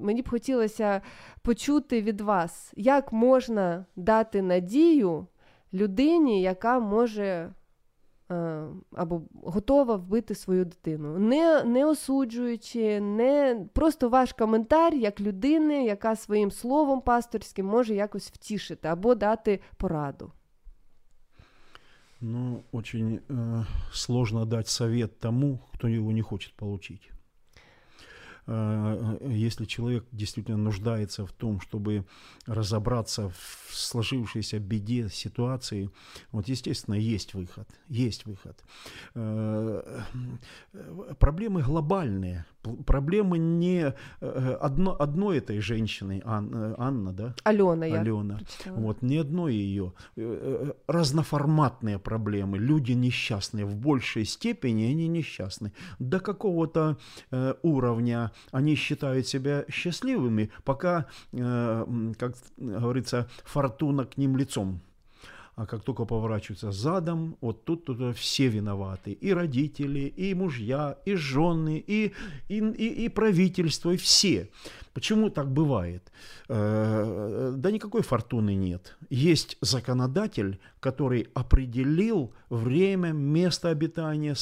Мені 0.01 0.23
б 0.23 0.29
хотілося 0.29 1.01
почути 1.43 2.03
від 2.03 2.21
вас, 2.21 2.73
як 2.77 3.13
можна 3.13 3.87
дати 3.97 4.43
надію 4.43 5.27
людині, 5.73 6.43
яка 6.43 6.79
може 6.79 7.53
е, 8.31 8.65
або 8.93 9.23
готова 9.43 9.97
вбити 9.97 10.35
свою 10.35 10.65
дитину, 10.65 11.19
не, 11.19 11.65
не 11.65 11.87
осуджуючи, 11.87 13.01
не 13.01 13.67
просто 13.73 14.09
ваш 14.09 14.33
коментар 14.33 14.95
як 14.95 15.21
людини, 15.21 15.85
яка 15.85 16.17
своїм 16.17 16.51
словом 16.51 17.01
пасторським 17.01 17.67
може 17.67 17.95
якось 17.95 18.31
втішити 18.31 18.89
або 18.89 19.15
дати 19.15 19.61
пораду. 19.77 20.33
Ну, 22.21 22.65
очень 22.73 23.21
э, 23.29 23.63
сложно 23.93 24.45
дать 24.45 24.69
совет 24.69 25.21
тому, 25.21 25.59
кто 25.73 25.87
его 25.87 26.11
не 26.13 26.23
хочет 26.23 26.53
получить. 26.55 27.11
Э, 28.51 29.19
Если 29.29 29.67
человек 29.67 30.05
действительно 30.13 30.57
нуждается 30.57 31.27
в 31.27 31.33
том, 31.33 31.61
чтобы 31.61 32.05
разобраться 32.47 33.29
в 33.29 33.75
сложившейся 33.75 34.59
беде 34.59 35.09
ситуации, 35.11 35.91
вот, 36.33 36.49
естественно, 36.49 36.95
есть 36.95 37.35
выход, 37.35 37.69
есть 37.89 38.25
выход. 38.27 38.65
Э, 39.15 40.03
э, 40.73 41.15
Проблемы 41.19 41.63
глобальные, 41.63 42.47
проблемы 42.87 43.39
не 43.39 43.95
одно, 44.21 44.97
одной 44.99 45.39
этой 45.39 45.61
женщины, 45.61 46.23
Ан- 46.25 46.75
Анна, 46.79 47.13
да? 47.13 47.35
Алена, 47.45 47.87
я 47.87 48.01
Алена. 48.01 48.37
прочитала. 48.39 48.77
Вот, 48.81 49.03
ни 49.03 49.17
одной 49.17 49.55
ее. 49.55 49.93
Разноформатные 50.87 51.99
проблемы. 51.99 52.59
Люди 52.59 52.93
несчастные. 52.93 53.65
В 53.67 53.77
большей 53.77 54.25
степени 54.25 54.85
они 54.85 55.09
несчастны. 55.09 55.73
До 55.99 56.21
какого-то 56.21 56.97
уровня 57.63 58.33
они 58.51 58.75
считают 58.75 59.27
себя 59.27 59.65
счастливыми, 59.71 60.51
пока, 60.65 61.07
э, 61.33 62.13
как 62.19 62.35
говорится, 62.57 63.29
фортуна 63.45 64.05
к 64.05 64.17
ним 64.17 64.37
лицом. 64.37 64.81
А 65.59 65.67
как 65.67 65.83
только 65.83 66.05
поворачиваются 66.05 66.71
задом, 66.71 67.37
вот 67.41 67.65
тут, 67.65 67.85
тут 67.85 68.17
все 68.17 68.47
виноваты. 68.47 69.11
И 69.11 69.33
родители, 69.33 70.15
и 70.17 70.33
мужья, 70.33 70.97
и 71.05 71.17
жены, 71.17 71.83
и, 71.85 72.13
и, 72.49 72.59
и, 72.59 73.05
и 73.05 73.09
правительство, 73.09 73.91
и 73.91 73.97
все. 73.97 74.51
Почему 74.95 75.31
так 75.31 75.53
бывает? 75.53 76.13
Э, 76.49 77.55
Да 77.57 77.73
никакой 77.73 78.03
фортуны 78.03 78.55
нет. 78.55 78.97
Есть 79.11 79.57
законодатель, 79.61 80.61
который 80.79 81.27
определил 81.35 82.33
время, 82.51 83.09
место 83.13 83.71
обитания, 83.71 84.37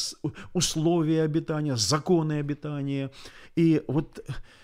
условия 0.52 1.22
обитания, 1.22 1.76
законы 1.76 2.40
обитания. 2.40 3.10
И 3.56 3.82
вот 3.88 4.22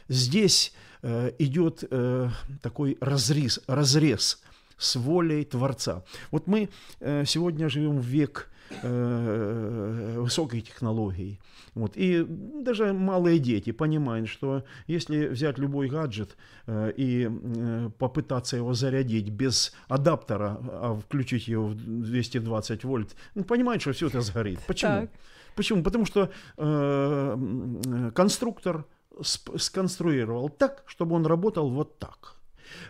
здесь 0.08 0.74
э, 1.00 1.32
идет 1.38 1.82
э, 1.90 2.28
такой 2.60 2.98
разрез, 3.00 3.58
разрез 3.66 4.42
с 4.78 4.96
волей 4.96 5.44
Творца. 5.44 6.02
Вот 6.30 6.46
мы 6.46 6.68
э, 7.00 7.24
сегодня 7.26 7.68
живем 7.68 7.98
в 7.98 8.04
век 8.04 8.50
э, 8.82 10.16
высоких 10.18 10.64
технологий. 10.64 11.40
Вот. 11.74 11.92
И 11.96 12.24
даже 12.28 12.92
малые 12.92 13.38
дети 13.38 13.72
понимают, 13.72 14.28
что 14.28 14.64
если 14.86 15.26
взять 15.28 15.58
любой 15.58 15.88
гаджет 15.88 16.36
э, 16.66 16.92
и 16.96 17.30
попытаться 17.98 18.56
его 18.56 18.74
зарядить 18.74 19.30
без 19.30 19.74
адаптера, 19.88 20.58
а 20.60 21.00
включить 21.00 21.48
его 21.48 21.68
в 21.68 21.74
220 21.74 22.84
вольт, 22.84 23.16
ну, 23.34 23.44
понимают, 23.44 23.82
что 23.82 23.92
все 23.92 24.08
это 24.08 24.20
сгорит. 24.20 24.60
Почему? 24.66 24.92
Так. 24.92 25.10
Почему? 25.56 25.82
Потому 25.82 26.06
что 26.06 26.30
э, 26.56 28.10
конструктор 28.14 28.84
сконструировал 29.20 30.48
так, 30.48 30.82
чтобы 30.86 31.16
он 31.16 31.26
работал 31.26 31.70
вот 31.70 31.98
так. 31.98 32.36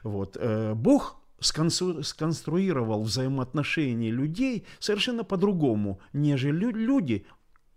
Вот. 0.04 0.36
Бог 0.74 1.21
сконструировал 1.42 3.02
взаимоотношения 3.02 4.10
людей 4.10 4.64
совершенно 4.78 5.24
по-другому, 5.24 6.00
нежели 6.12 6.52
лю- 6.52 6.70
люди 6.76 7.26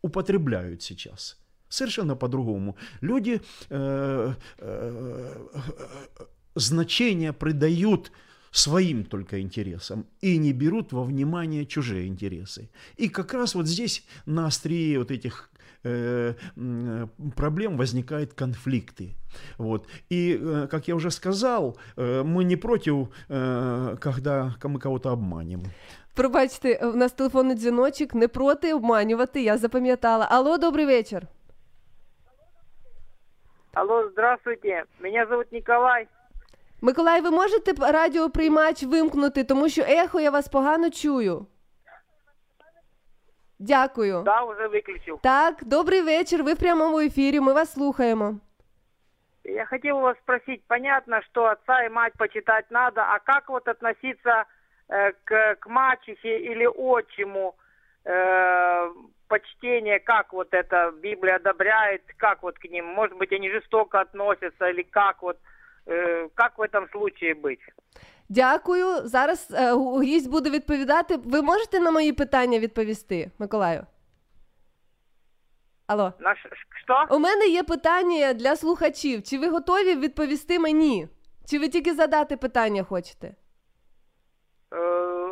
употребляют 0.01 0.81
сейчас. 0.81 1.37
Совершенно 1.67 2.15
по-другому. 2.15 2.77
Люди 3.01 3.41
э, 3.69 4.33
э, 4.59 5.47
значение 6.55 7.33
придают 7.33 8.11
своим 8.51 9.03
только 9.03 9.41
интересам 9.41 10.05
и 10.21 10.37
не 10.37 10.53
берут 10.53 10.93
во 10.93 11.03
внимание 11.03 11.65
чужие 11.65 12.07
интересы. 12.07 12.69
И 12.95 13.09
как 13.09 13.33
раз 13.33 13.55
вот 13.55 13.67
здесь 13.67 14.05
на 14.25 14.45
острие 14.45 14.99
вот 14.99 15.11
этих 15.11 15.49
проблем 17.36 17.76
возникают 17.76 18.32
конфликты. 18.32 19.14
Вот. 19.58 19.86
И, 20.12 20.38
э, 20.42 20.66
как 20.66 20.88
я 20.88 20.94
уже 20.94 21.10
сказал, 21.10 21.76
э, 21.96 22.22
мы 22.22 22.44
не 22.44 22.56
против, 22.56 23.08
э, 23.28 23.96
когда 24.00 24.54
мы 24.64 24.78
кого-то 24.78 25.10
обманем. 25.12 25.62
Пробачте, 26.14 26.80
у 26.82 26.96
нас 26.96 27.12
телефонний 27.12 27.54
дзвіночок, 27.56 28.14
не 28.14 28.28
проти 28.28 28.74
обманювати, 28.74 29.42
я 29.42 29.58
запам'ятала. 29.58 30.26
Алло, 30.30 30.58
добрий 30.58 30.86
вечір. 30.86 31.26
Алло, 33.72 34.08
здравствуйте. 34.12 34.84
Меня 35.00 35.26
зовут 35.30 35.52
Николай. 35.52 36.06
Миколай, 36.82 37.20
ви 37.20 37.30
можете 37.30 37.74
п- 37.74 37.92
радіоприймач 37.92 38.82
вимкнути, 38.82 39.44
тому 39.44 39.68
що 39.68 39.82
ехо 39.82 40.20
я 40.20 40.30
вас 40.30 40.48
погано 40.48 40.90
чую. 40.90 41.46
Дякую. 43.58 44.22
Да, 44.22 44.42
уже 44.42 44.68
выключил. 44.68 45.20
Так, 45.22 45.54
добрий 45.64 46.02
вечір. 46.02 46.42
Ви 46.42 46.54
в 46.54 46.58
прямому 46.58 46.98
ефірі. 46.98 47.40
Ми 47.40 47.52
вас 47.52 47.72
слухаємо. 47.72 48.34
Я 49.44 49.64
хотел 49.64 49.98
у 49.98 50.00
вас 50.00 50.16
спросить, 50.18 50.62
понятно, 50.68 51.22
что 51.22 51.44
отца 51.44 51.84
и 51.84 51.88
мать 51.88 52.12
почитать 52.18 52.70
надо, 52.70 53.00
а 53.00 53.18
как 53.18 53.48
вот 53.48 53.68
относиться 53.68 54.44
э, 54.88 55.12
к, 55.24 55.54
к 55.54 55.66
мачехе 55.66 56.38
или 56.38 56.66
отчиму? 56.66 57.54
Э, 58.04 58.90
почтение, 59.28 60.00
как 60.00 60.32
вот 60.32 60.52
это 60.52 60.92
Библия 61.02 61.36
одобряет, 61.36 62.02
как 62.16 62.42
вот 62.42 62.58
к 62.58 62.64
ним? 62.64 62.84
Может 62.86 63.16
быть, 63.16 63.32
они 63.32 63.50
жестоко 63.50 64.00
относятся 64.00 64.68
или 64.68 64.82
как 64.82 65.22
вот, 65.22 65.38
э, 65.86 66.28
как 66.34 66.58
в 66.58 66.62
этом 66.62 66.88
случае 66.88 67.34
быть? 67.34 67.60
Дякую. 68.29 69.07
Зараз 69.07 69.47
е, 69.51 69.73
гість 70.03 70.29
буде 70.29 70.49
відповідати. 70.49 71.17
Ви 71.17 71.41
можете 71.41 71.79
на 71.79 71.91
мої 71.91 72.13
питання 72.13 72.59
відповісти, 72.59 73.31
Миколаю? 73.39 73.85
Алло. 75.87 76.13
Що? 76.83 77.15
У 77.15 77.19
мене 77.19 77.47
є 77.47 77.63
питання 77.63 78.33
для 78.33 78.55
слухачів. 78.55 79.23
Чи 79.23 79.37
ви 79.37 79.49
готові 79.49 79.95
відповісти 79.95 80.59
мені? 80.59 81.07
Чи 81.49 81.59
ви 81.59 81.69
тільки 81.69 81.93
задати 81.93 82.37
питання 82.37 82.83
хочете? 82.83 83.35
Э, 84.71 84.77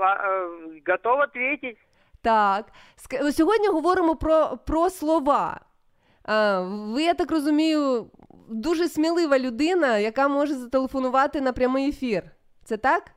а, 0.02 0.28
э, 0.30 0.82
готов 0.92 1.20
ответить. 1.20 1.78
Так. 2.22 2.66
Ск- 2.98 3.32
Сьогодні 3.32 3.68
говоримо 3.68 4.16
про, 4.16 4.58
про 4.66 4.90
слова. 4.90 5.60
А, 6.24 6.60
Ви, 6.62 7.04
я 7.04 7.14
так 7.14 7.32
розумію, 7.32 8.08
дуже 8.50 8.88
смілива 8.90 9.40
людина, 9.40 9.98
яка 9.98 10.28
може 10.28 10.54
зателефонувати 10.56 11.42
на 11.42 11.54
прямий 11.54 11.90
ефір. 11.90 12.24
Це 12.65 12.77
так? 12.77 13.11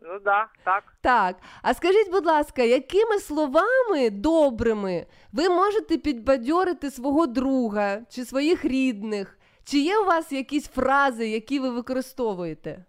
Ну 0.00 0.18
да, 0.18 0.48
так. 0.64 0.84
Так. 1.00 1.36
А 1.62 1.74
скажіть, 1.74 2.10
будь 2.10 2.26
ласка, 2.26 2.62
якими 2.62 3.18
словами 3.18 4.10
добрими 4.10 5.06
ви 5.32 5.48
можете 5.48 5.98
підбадьорити 5.98 6.90
свого 6.90 7.26
друга 7.26 8.00
чи 8.10 8.24
своїх 8.24 8.64
рідних? 8.64 9.38
Чи 9.64 9.78
є 9.78 9.98
у 9.98 10.04
вас 10.04 10.32
якісь 10.32 10.68
фрази, 10.68 11.28
які 11.28 11.60
ви 11.60 11.70
використовуєте? 11.70 12.84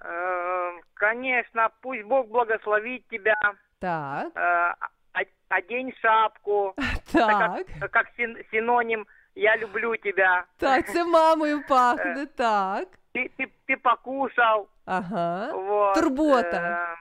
Э, 0.00 0.80
Конечно, 1.00 1.68
пусть 1.80 2.02
Бог 2.04 2.26
благословит 2.26 3.06
тебя. 3.08 3.34
Так. 3.78 4.32
Э, 4.34 4.74
о- 5.14 5.56
Одень 5.58 5.92
шапку. 6.02 6.74
Это 6.76 7.12
Так. 7.12 7.66
как, 7.80 7.90
как 7.90 8.06
син- 8.16 8.44
синоним 8.50 9.06
«я 9.34 9.56
люблю 9.56 9.96
тебя». 9.96 10.44
Так, 10.56 10.92
це 10.92 11.04
мамою 11.04 11.62
пахне, 11.68 12.26
так. 12.26 12.88
Ты, 13.14 13.30
ты, 13.38 13.46
ты 13.68 13.76
покушал. 13.82 14.68
Ага. 14.86 15.52
Вот, 15.52 15.94
Турбота. 15.94 16.56
э, 16.56 16.96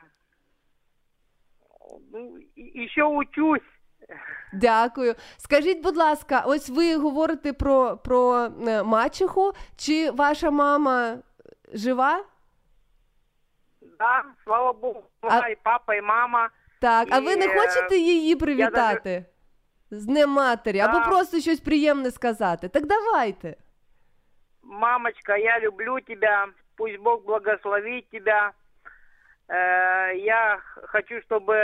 ну, 2.11 2.37
и- 2.57 2.83
еще 2.83 3.03
учусь. 3.03 3.61
Дякую. 4.53 5.15
Скажіть, 5.37 5.83
будь 5.83 5.97
ласка, 5.97 6.43
ось 6.45 6.69
ви 6.69 6.95
говорите 6.95 7.53
про, 7.53 7.97
про 7.97 8.49
е, 8.67 8.83
мачеху, 8.83 9.53
чи 9.75 10.11
ваша 10.11 10.51
мама 10.51 11.17
жива? 11.73 12.25
Да, 13.99 14.23
слава 14.43 14.73
Богу, 14.73 15.03
А- 15.21 15.49
и 15.49 15.55
папа, 15.63 15.95
и 15.95 16.01
мама. 16.01 16.49
Так, 16.81 17.07
а 17.11 17.17
І, 17.17 17.21
ви 17.25 17.35
не 17.35 17.45
е, 17.45 17.59
хочете 17.59 17.97
її 17.97 18.29
я 18.29 18.35
привітати? 18.37 19.25
З 19.98 20.06
Днем 20.06 20.30
матері, 20.30 20.80
або 20.80 20.98
Да. 20.98 21.04
просто 21.08 21.40
щось 21.40 21.60
приємне 21.60 22.10
сказати. 22.10 22.68
Так 22.68 22.86
давайте. 22.86 23.56
Мамочка, 24.62 25.36
я 25.36 25.60
люблю 25.60 26.00
тебя, 26.00 26.48
пусть 26.76 26.98
Бог 26.98 27.24
благословит 27.24 28.08
тебя. 28.10 28.52
Э, 29.48 30.14
я 30.16 30.56
х- 30.56 30.80
хочу, 30.86 31.14
чтобы 31.20 31.54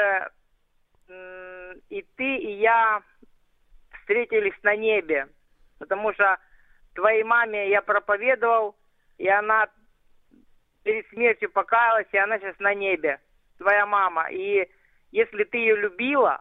м, 1.11 1.75
и 1.91 2.05
ты, 2.19 2.37
и 2.37 2.59
я 2.61 3.01
встретились 4.01 4.59
на 4.63 4.77
небе. 4.77 5.27
Потому 5.79 6.13
что 6.13 6.37
твоей 6.95 7.25
маме 7.25 7.69
я 7.71 7.81
проповедовал, 7.83 8.75
и 9.19 9.27
она 9.29 9.67
перед 10.85 11.09
смертью 11.09 11.51
покаялась, 11.51 12.07
и 12.13 12.19
она 12.19 12.39
сейчас 12.39 12.59
на 12.61 12.75
небе. 12.75 13.19
Твоя 13.59 13.87
мама. 13.87 14.29
И 14.31 14.69
если 15.13 15.45
ты 15.45 15.59
ее 15.59 15.77
любила, 15.77 16.41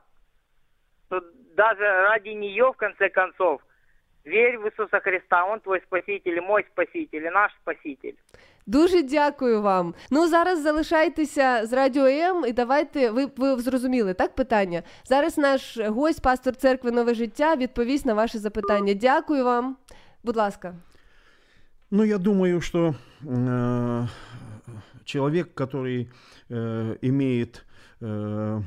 то 1.09 1.20
даже 1.56 1.82
ради 1.82 2.35
нее, 2.35 2.70
в 2.70 2.76
конце 2.76 3.09
концов, 3.09 3.60
верь 4.24 4.59
в 4.59 4.66
Иисуса 4.66 5.01
Христа. 5.01 5.44
Он 5.44 5.60
твой 5.60 5.81
спаситель, 5.81 6.36
и 6.36 6.40
мой 6.40 6.64
спаситель, 6.72 7.26
и 7.26 7.31
наш 7.31 7.52
спаситель. 7.62 8.14
Дуже 8.66 9.02
дякую 9.02 9.62
вам. 9.62 9.94
Ну 10.10 10.28
зараз 10.28 10.62
залишайтеся 10.62 11.66
з 11.66 11.72
радіо 11.72 12.06
М 12.06 12.44
і 12.47 12.52
давайте. 12.52 13.10
Ви, 13.10 13.26
ви 13.36 13.56
зрозуміли 13.56 14.14
так 14.14 14.35
питання? 14.35 14.82
Зараз 15.05 15.39
наш 15.39 15.78
гость, 15.78 16.22
пастор 16.22 16.56
церкви 16.56 16.90
Нове 16.90 17.14
життя, 17.14 17.56
відповість 17.56 18.06
на 18.06 18.14
ваше 18.14 18.39
запитання. 18.39 18.94
Дякую 18.94 19.44
вам. 19.44 19.76
Будь 20.22 20.36
ласка. 20.36 20.74
Ну, 21.90 22.05
я 22.05 22.18
думаю, 22.18 22.60
что 22.60 22.94
э, 23.22 24.06
человек, 25.05 25.55
который 25.55 26.10
э, 26.48 26.97
имеет 27.02 27.64
э, 28.01 28.60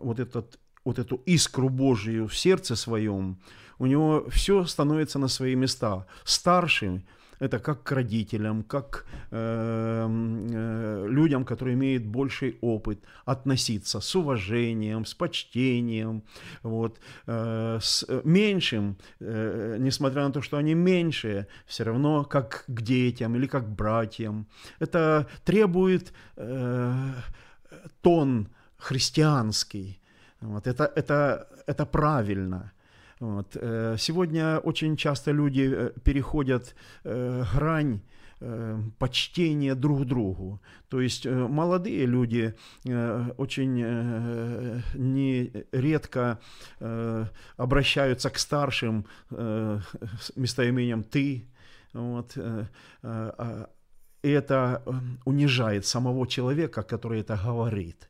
вот, 0.00 0.20
этот, 0.20 0.58
вот 0.85 0.99
эту 0.99 1.15
искру 1.25 1.69
Божию 1.69 2.27
в 2.27 2.35
сердце 2.35 2.75
своем, 2.75 3.39
у 3.79 3.85
него 3.85 4.25
все 4.29 4.65
становится 4.65 5.19
на 5.19 5.27
свои 5.27 5.55
места. 5.55 6.05
Старший 6.23 7.03
это 7.43 7.59
как 7.59 7.83
к 7.83 7.91
родителям, 7.91 8.63
как 8.63 9.05
э, 9.31 10.07
э, 10.07 11.07
людям, 11.09 11.43
которые 11.43 11.73
имеют 11.73 12.05
больший 12.05 12.57
опыт, 12.61 13.03
относиться 13.25 13.99
с 13.99 14.15
уважением, 14.15 15.05
с 15.05 15.13
почтением. 15.13 16.23
Вот. 16.61 16.99
Э, 17.27 17.79
с 17.81 18.05
э, 18.07 18.21
меньшим, 18.23 18.97
э, 19.19 19.77
несмотря 19.79 20.23
на 20.23 20.31
то, 20.31 20.41
что 20.41 20.57
они 20.57 20.73
меньшие, 20.73 21.47
все 21.65 21.83
равно 21.83 22.23
как 22.23 22.63
к 22.67 22.81
детям 22.81 23.35
или 23.35 23.47
как 23.47 23.65
к 23.65 23.75
братьям. 23.75 24.47
Это 24.79 25.27
требует 25.43 26.13
э, 26.37 27.13
тон 28.01 28.47
христианский. 28.77 29.99
Вот. 30.43 30.67
Это, 30.67 30.91
это, 30.95 31.47
это 31.67 31.85
правильно. 31.85 32.71
Вот. 33.19 33.57
э, 33.61 33.95
Сегодня 33.97 34.59
очень 34.59 34.97
часто 34.97 35.31
люди 35.31 35.71
э, 35.73 35.91
переходят 36.03 36.75
э, 37.03 37.43
грань 37.55 38.01
почтения 38.97 39.75
друг 39.75 40.05
другу. 40.05 40.59
То 40.89 40.99
есть 40.99 41.25
молодые 41.25 42.05
люди 42.05 42.53
очень 43.37 43.75
нередко 44.95 46.39
обращаются 47.57 48.29
к 48.29 48.37
старшим 48.37 49.05
с 49.29 50.35
местоимением 50.35 51.03
«ты». 51.03 51.47
Вот. 51.93 52.37
а, 53.03 53.69
И 54.23 54.29
это 54.29 54.81
унижает 55.25 55.85
самого 55.85 56.27
человека, 56.27 56.83
который 56.83 57.21
это 57.21 57.39
говорит. 57.45 58.09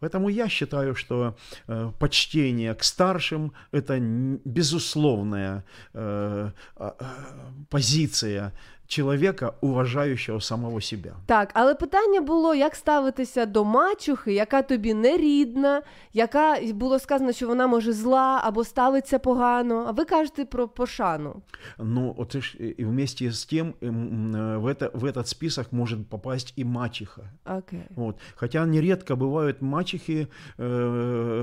Поэтому 0.00 0.28
я 0.28 0.48
считаю, 0.48 0.94
что 0.94 1.36
э, 1.68 1.90
почтение 1.98 2.74
к 2.74 2.84
старшим – 2.84 3.72
это 3.72 3.94
н- 3.96 4.40
безусловная 4.44 5.64
э, 5.94 6.50
а, 6.76 6.96
а, 6.98 7.14
позиция 7.70 8.52
человека, 8.90 9.54
уважающего 9.60 10.40
самого 10.40 10.80
себя. 10.80 11.12
Так, 11.26 11.50
але 11.54 11.74
питання 11.74 12.20
було, 12.20 12.54
як 12.54 12.74
ставитися 12.76 13.46
до 13.46 13.64
мачухи, 13.64 14.32
яка 14.32 14.62
тобі 14.62 14.94
не 14.94 15.16
рідна, 15.16 15.82
яка 16.12 16.56
було 16.74 16.98
сказано, 16.98 17.32
що 17.32 17.46
вона 17.48 17.66
може 17.66 17.92
зла 17.92 18.40
або 18.44 18.64
ставиться 18.64 19.18
погано. 19.18 19.84
А 19.88 19.90
ви 19.92 20.04
кажете 20.04 20.44
про 20.44 20.68
пошану. 20.68 21.42
Но 21.78 22.12
вот 22.12 22.34
и 22.34 22.40
ж- 22.40 22.56
и 22.78 22.84
вместе 22.84 23.32
с 23.32 23.44
тем 23.46 23.74
м, 23.82 24.36
э, 24.36 24.58
в, 24.58 24.66
это, 24.66 24.90
в 24.98 25.04
этот 25.04 25.26
список 25.26 25.72
может 25.72 26.08
попасть 26.08 26.52
и 26.58 26.64
мачеха. 26.64 27.22
Окей. 27.44 27.86
Вот. 27.96 28.16
Хотя 28.36 28.66
нередко 28.66 29.14
бывают 29.16 29.56
мачехи 29.60 30.26
э, 30.58 30.64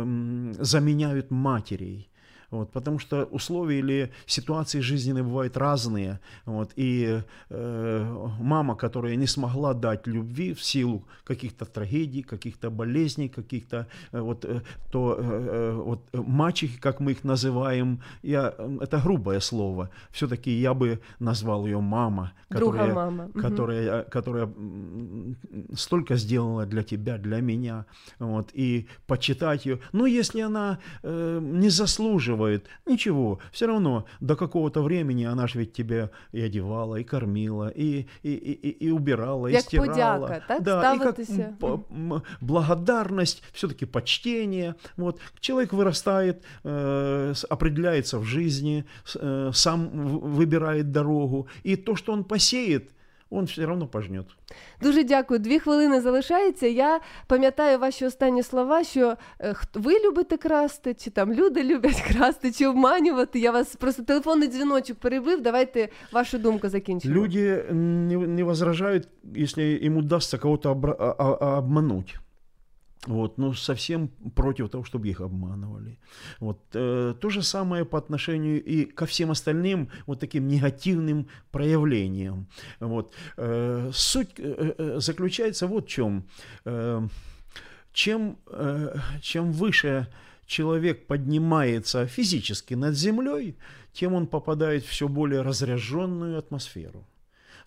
м, 0.02 0.54
заменяют 0.60 1.32
матерей. 1.32 2.10
Вот, 2.51 2.73
потому 2.73 2.99
что 2.99 3.25
условия 3.25 3.79
или 3.81 4.11
ситуации 4.27 4.81
жизненные 4.81 5.23
бывают 5.23 5.57
разные. 5.57 6.19
Вот, 6.47 6.71
и 6.77 7.21
э, 7.51 8.29
мама, 8.41 8.75
которая 8.75 9.17
не 9.17 9.27
смогла 9.27 9.75
дать 9.75 10.07
любви 10.07 10.55
в 10.55 10.63
силу 10.63 11.05
каких-то 11.25 11.67
трагедий, 11.67 12.23
каких-то 12.23 12.71
болезней, 12.71 13.29
каких-то 13.29 13.87
э, 14.13 14.21
вот, 14.21 14.47
э, 14.47 14.63
то 14.91 15.17
э, 15.19 15.23
э, 15.23 15.73
вот 15.75 16.01
э, 16.13 16.23
мачехи, 16.27 16.81
как 16.81 17.01
мы 17.01 17.13
их 17.13 17.23
называем, 17.25 18.01
я, 18.23 18.55
э, 18.57 18.79
это 18.81 18.99
грубое 18.99 19.41
слово. 19.41 19.91
Все-таки 20.11 20.51
я 20.51 20.73
бы 20.73 21.01
назвал 21.19 21.67
ее 21.67 21.81
мама, 21.81 22.33
Друга 22.49 22.79
которая, 22.79 22.95
мама. 22.95 23.29
Которая, 23.33 24.03
которая 24.05 24.45
м, 24.45 25.37
столько 25.75 26.17
сделала 26.17 26.65
для 26.65 26.83
тебя, 26.83 27.19
для 27.19 27.43
меня, 27.43 27.85
вот, 28.19 28.51
и 28.55 28.87
почитать 29.07 29.67
ее. 29.67 29.81
Но 29.93 30.07
если 30.07 30.41
она 30.41 30.79
э, 31.03 31.41
не 31.43 31.69
заслуживает, 31.69 32.38
ничего, 32.87 33.39
все 33.53 33.67
равно 33.67 34.07
до 34.21 34.37
какого-то 34.37 34.83
времени 34.83 35.25
она 35.25 35.47
же 35.47 35.59
ведь 35.61 35.73
тебя 35.73 36.11
и 36.33 36.41
одевала, 36.41 36.97
и 36.97 37.05
кормила, 37.05 37.69
и, 37.69 38.07
и, 38.23 38.33
и, 38.33 38.53
и- 38.53 38.87
и 38.87 38.91
убирала, 38.91 39.47
и 39.49 39.53
Як 39.53 39.63
стирала. 39.63 40.27
подяка, 40.27 40.45
так? 40.49 40.63
Да, 40.63 40.95
и 40.95 40.99
как 40.99 41.17
благодарность, 42.41 43.43
все-таки 43.53 43.87
почтение. 43.87 44.75
Вот. 44.97 45.21
Человек 45.41 45.73
вырастает, 45.73 46.43
э, 46.65 47.35
определяется 47.51 48.19
в 48.19 48.25
жизни, 48.25 48.85
э, 49.15 49.51
сам 49.55 49.89
выбирает 50.19 50.93
дорогу, 50.93 51.49
и 51.63 51.77
то, 51.77 51.97
что 51.97 52.13
он 52.13 52.25
посеет, 52.25 52.91
он 53.31 53.45
все 53.45 53.67
равно 53.67 53.87
пожнет. 53.87 54.27
Дуже 54.83 55.05
дякую. 55.05 55.41
Дві 55.41 55.59
хвилини 55.59 56.01
залишається. 56.01 56.67
Я 56.67 57.01
пам'ятаю 57.27 57.79
ваші 57.79 58.07
останні 58.07 58.43
слова, 58.43 58.85
що 58.85 59.17
е, 59.41 59.55
ви 59.75 59.93
любите 60.05 60.37
красти, 60.37 60.95
чи 60.95 61.11
там 61.11 61.33
люди 61.33 61.63
люблять 61.65 62.01
красти, 62.01 62.53
чи 62.53 62.67
обманювати. 62.67 63.39
Я 63.39 63.51
вас 63.53 63.77
просто 63.77 64.03
телефонний 64.03 64.49
дзвіночок 64.49 64.99
перебив. 64.99 65.41
Давайте 65.43 65.89
вашу 66.13 66.39
думку 66.39 66.69
закінчимо. 66.69 67.15
Люди 67.15 67.65
не, 67.73 68.17
не 68.17 68.45
возражають, 68.45 69.09
если 69.37 69.65
їм 69.65 69.97
удастся 69.97 70.39
кого-то 70.39 70.71
обмануть. 71.41 72.19
Вот, 73.09 73.39
но 73.39 73.55
совсем 73.55 74.09
против 74.35 74.69
того, 74.69 74.85
чтобы 74.85 75.09
их 75.09 75.21
обманывали. 75.21 75.99
Вот, 76.41 76.59
э, 76.75 77.15
то 77.19 77.31
же 77.31 77.43
самое 77.43 77.85
по 77.85 77.97
отношению 77.97 78.63
и 78.63 78.85
ко 78.85 79.07
всем 79.07 79.31
остальным 79.31 79.89
вот 80.07 80.21
таким 80.21 80.47
негативным 80.47 81.27
проявлениям. 81.51 82.47
Вот, 82.81 83.15
э, 83.39 83.91
суть 83.95 84.39
э, 84.39 84.75
э, 84.79 85.01
заключается 85.01 85.67
вот 85.67 85.87
в 85.87 85.89
чем. 85.89 86.25
Э, 86.67 87.09
чем, 87.95 88.37
э, 88.47 88.95
чем 89.23 89.53
выше 89.53 90.07
человек 90.47 91.07
поднимается 91.07 92.07
физически 92.07 92.75
над 92.75 92.95
землей, 92.95 93.57
тем 93.95 94.13
он 94.13 94.27
попадает 94.27 94.85
в 94.85 94.89
все 94.89 95.09
более 95.09 95.41
разряженную 95.41 96.39
атмосферу. 96.39 97.07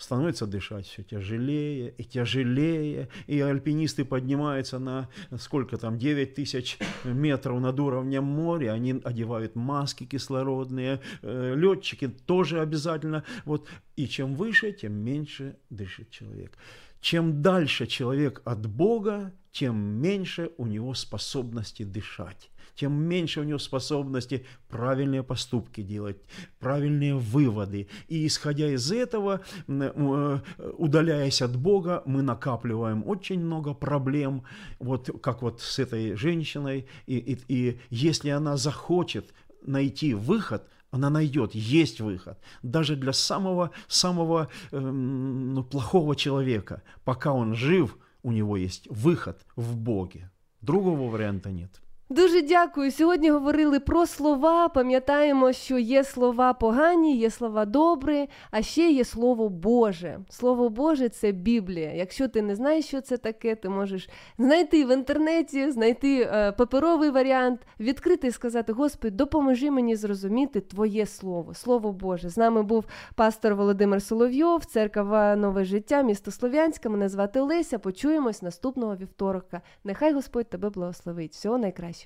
Становится 0.01 0.47
дышать 0.47 0.87
все 0.87 1.03
тяжелее 1.03 1.93
и 1.97 2.03
тяжелее, 2.03 3.09
и 3.27 3.39
альпинисты 3.39 4.03
поднимаются 4.03 4.79
на 4.79 5.09
сколько 5.37 5.77
там, 5.77 5.97
9 5.97 6.33
тысяч 6.33 6.77
метров 7.03 7.59
над 7.61 7.79
уровнем 7.79 8.23
моря, 8.23 8.71
они 8.71 8.99
одевают 9.03 9.55
маски 9.55 10.05
кислородные, 10.05 11.01
э, 11.21 11.53
летчики 11.55 12.07
тоже 12.07 12.61
обязательно, 12.61 13.23
вот, 13.45 13.67
и 13.95 14.07
чем 14.07 14.35
выше, 14.35 14.71
тем 14.71 14.93
меньше 14.93 15.55
дышит 15.69 16.09
человек. 16.09 16.57
Чем 16.99 17.41
дальше 17.41 17.87
человек 17.87 18.41
от 18.45 18.67
Бога, 18.67 19.33
тем 19.51 19.75
меньше 19.77 20.51
у 20.57 20.65
него 20.65 20.93
способности 20.93 21.83
дышать 21.83 22.50
тем 22.75 22.93
меньше 22.93 23.41
у 23.41 23.43
него 23.43 23.59
способности 23.59 24.45
правильные 24.69 25.23
поступки 25.23 25.81
делать, 25.81 26.17
правильные 26.59 27.15
выводы. 27.15 27.87
И 28.07 28.25
исходя 28.27 28.69
из 28.69 28.91
этого, 28.91 29.41
э, 29.67 30.39
удаляясь 30.77 31.41
от 31.41 31.55
Бога, 31.55 32.03
мы 32.05 32.21
накапливаем 32.21 33.07
очень 33.07 33.39
много 33.39 33.73
проблем, 33.73 34.43
вот 34.79 35.09
как 35.21 35.41
вот 35.41 35.61
с 35.61 35.79
этой 35.79 36.15
женщиной. 36.15 36.87
И, 37.05 37.17
и, 37.17 37.39
и 37.47 37.79
если 37.89 38.29
она 38.29 38.57
захочет 38.57 39.33
найти 39.63 40.13
выход, 40.13 40.67
она 40.91 41.09
найдет, 41.09 41.55
есть 41.55 42.01
выход. 42.01 42.37
Даже 42.63 42.95
для 42.95 43.13
самого, 43.13 43.71
самого 43.87 44.49
э, 44.71 44.79
ну, 44.79 45.63
плохого 45.63 46.15
человека, 46.15 46.83
пока 47.03 47.31
он 47.31 47.55
жив, 47.55 47.97
у 48.23 48.31
него 48.31 48.57
есть 48.57 48.87
выход 48.89 49.45
в 49.55 49.77
Боге. 49.77 50.29
Другого 50.61 51.09
варианта 51.09 51.49
нет. 51.49 51.81
Дуже 52.11 52.41
дякую. 52.41 52.91
Сьогодні 52.91 53.29
говорили 53.29 53.79
про 53.79 54.05
слова. 54.05 54.69
Пам'ятаємо, 54.69 55.53
що 55.53 55.77
є 55.77 56.03
слова 56.03 56.53
погані, 56.53 57.17
є 57.17 57.29
слова 57.29 57.65
добрі, 57.65 58.29
а 58.51 58.61
ще 58.61 58.91
є 58.91 59.05
слово 59.05 59.49
Боже. 59.49 60.19
Слово 60.29 60.69
Боже 60.69 61.09
це 61.09 61.31
Біблія. 61.31 61.93
Якщо 61.93 62.27
ти 62.27 62.41
не 62.41 62.55
знаєш, 62.55 62.85
що 62.85 63.01
це 63.01 63.17
таке, 63.17 63.55
ти 63.55 63.69
можеш 63.69 64.09
знайти 64.37 64.85
в 64.85 64.93
інтернеті, 64.93 65.71
знайти 65.71 66.21
е, 66.21 66.51
паперовий 66.51 67.09
варіант, 67.09 67.61
відкрити 67.79 68.27
і 68.27 68.31
сказати: 68.31 68.73
Господи, 68.73 69.15
допоможи 69.15 69.71
мені 69.71 69.95
зрозуміти 69.95 70.61
Твоє 70.61 71.05
Слово, 71.05 71.53
Слово 71.53 71.91
Боже. 71.91 72.29
З 72.29 72.37
нами 72.37 72.63
був 72.63 72.85
пастор 73.15 73.55
Володимир 73.55 74.01
Соловйов, 74.01 74.65
церква 74.65 75.35
Нове 75.35 75.65
життя, 75.65 76.01
місто 76.01 76.31
Слов'янське. 76.31 76.89
Мене 76.89 77.09
звати 77.09 77.39
Леся. 77.39 77.79
Почуємось 77.79 78.41
наступного 78.41 78.95
вівторка. 78.95 79.61
Нехай 79.83 80.13
Господь 80.13 80.49
тебе 80.49 80.69
благословить. 80.69 81.33
Всього 81.33 81.57
найкращого. 81.57 82.00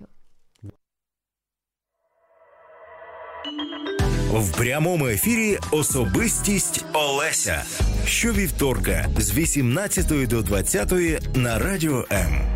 В 4.34 4.58
прямому 4.58 5.08
ефірі 5.08 5.58
Особистість 5.72 6.86
Олеся. 6.94 7.64
Щовівторка 8.08 9.10
з 9.18 9.38
18 9.38 10.28
до 10.28 10.42
20 10.42 10.92
на 11.36 11.60
радіо 11.60 12.06
М. 12.12 12.55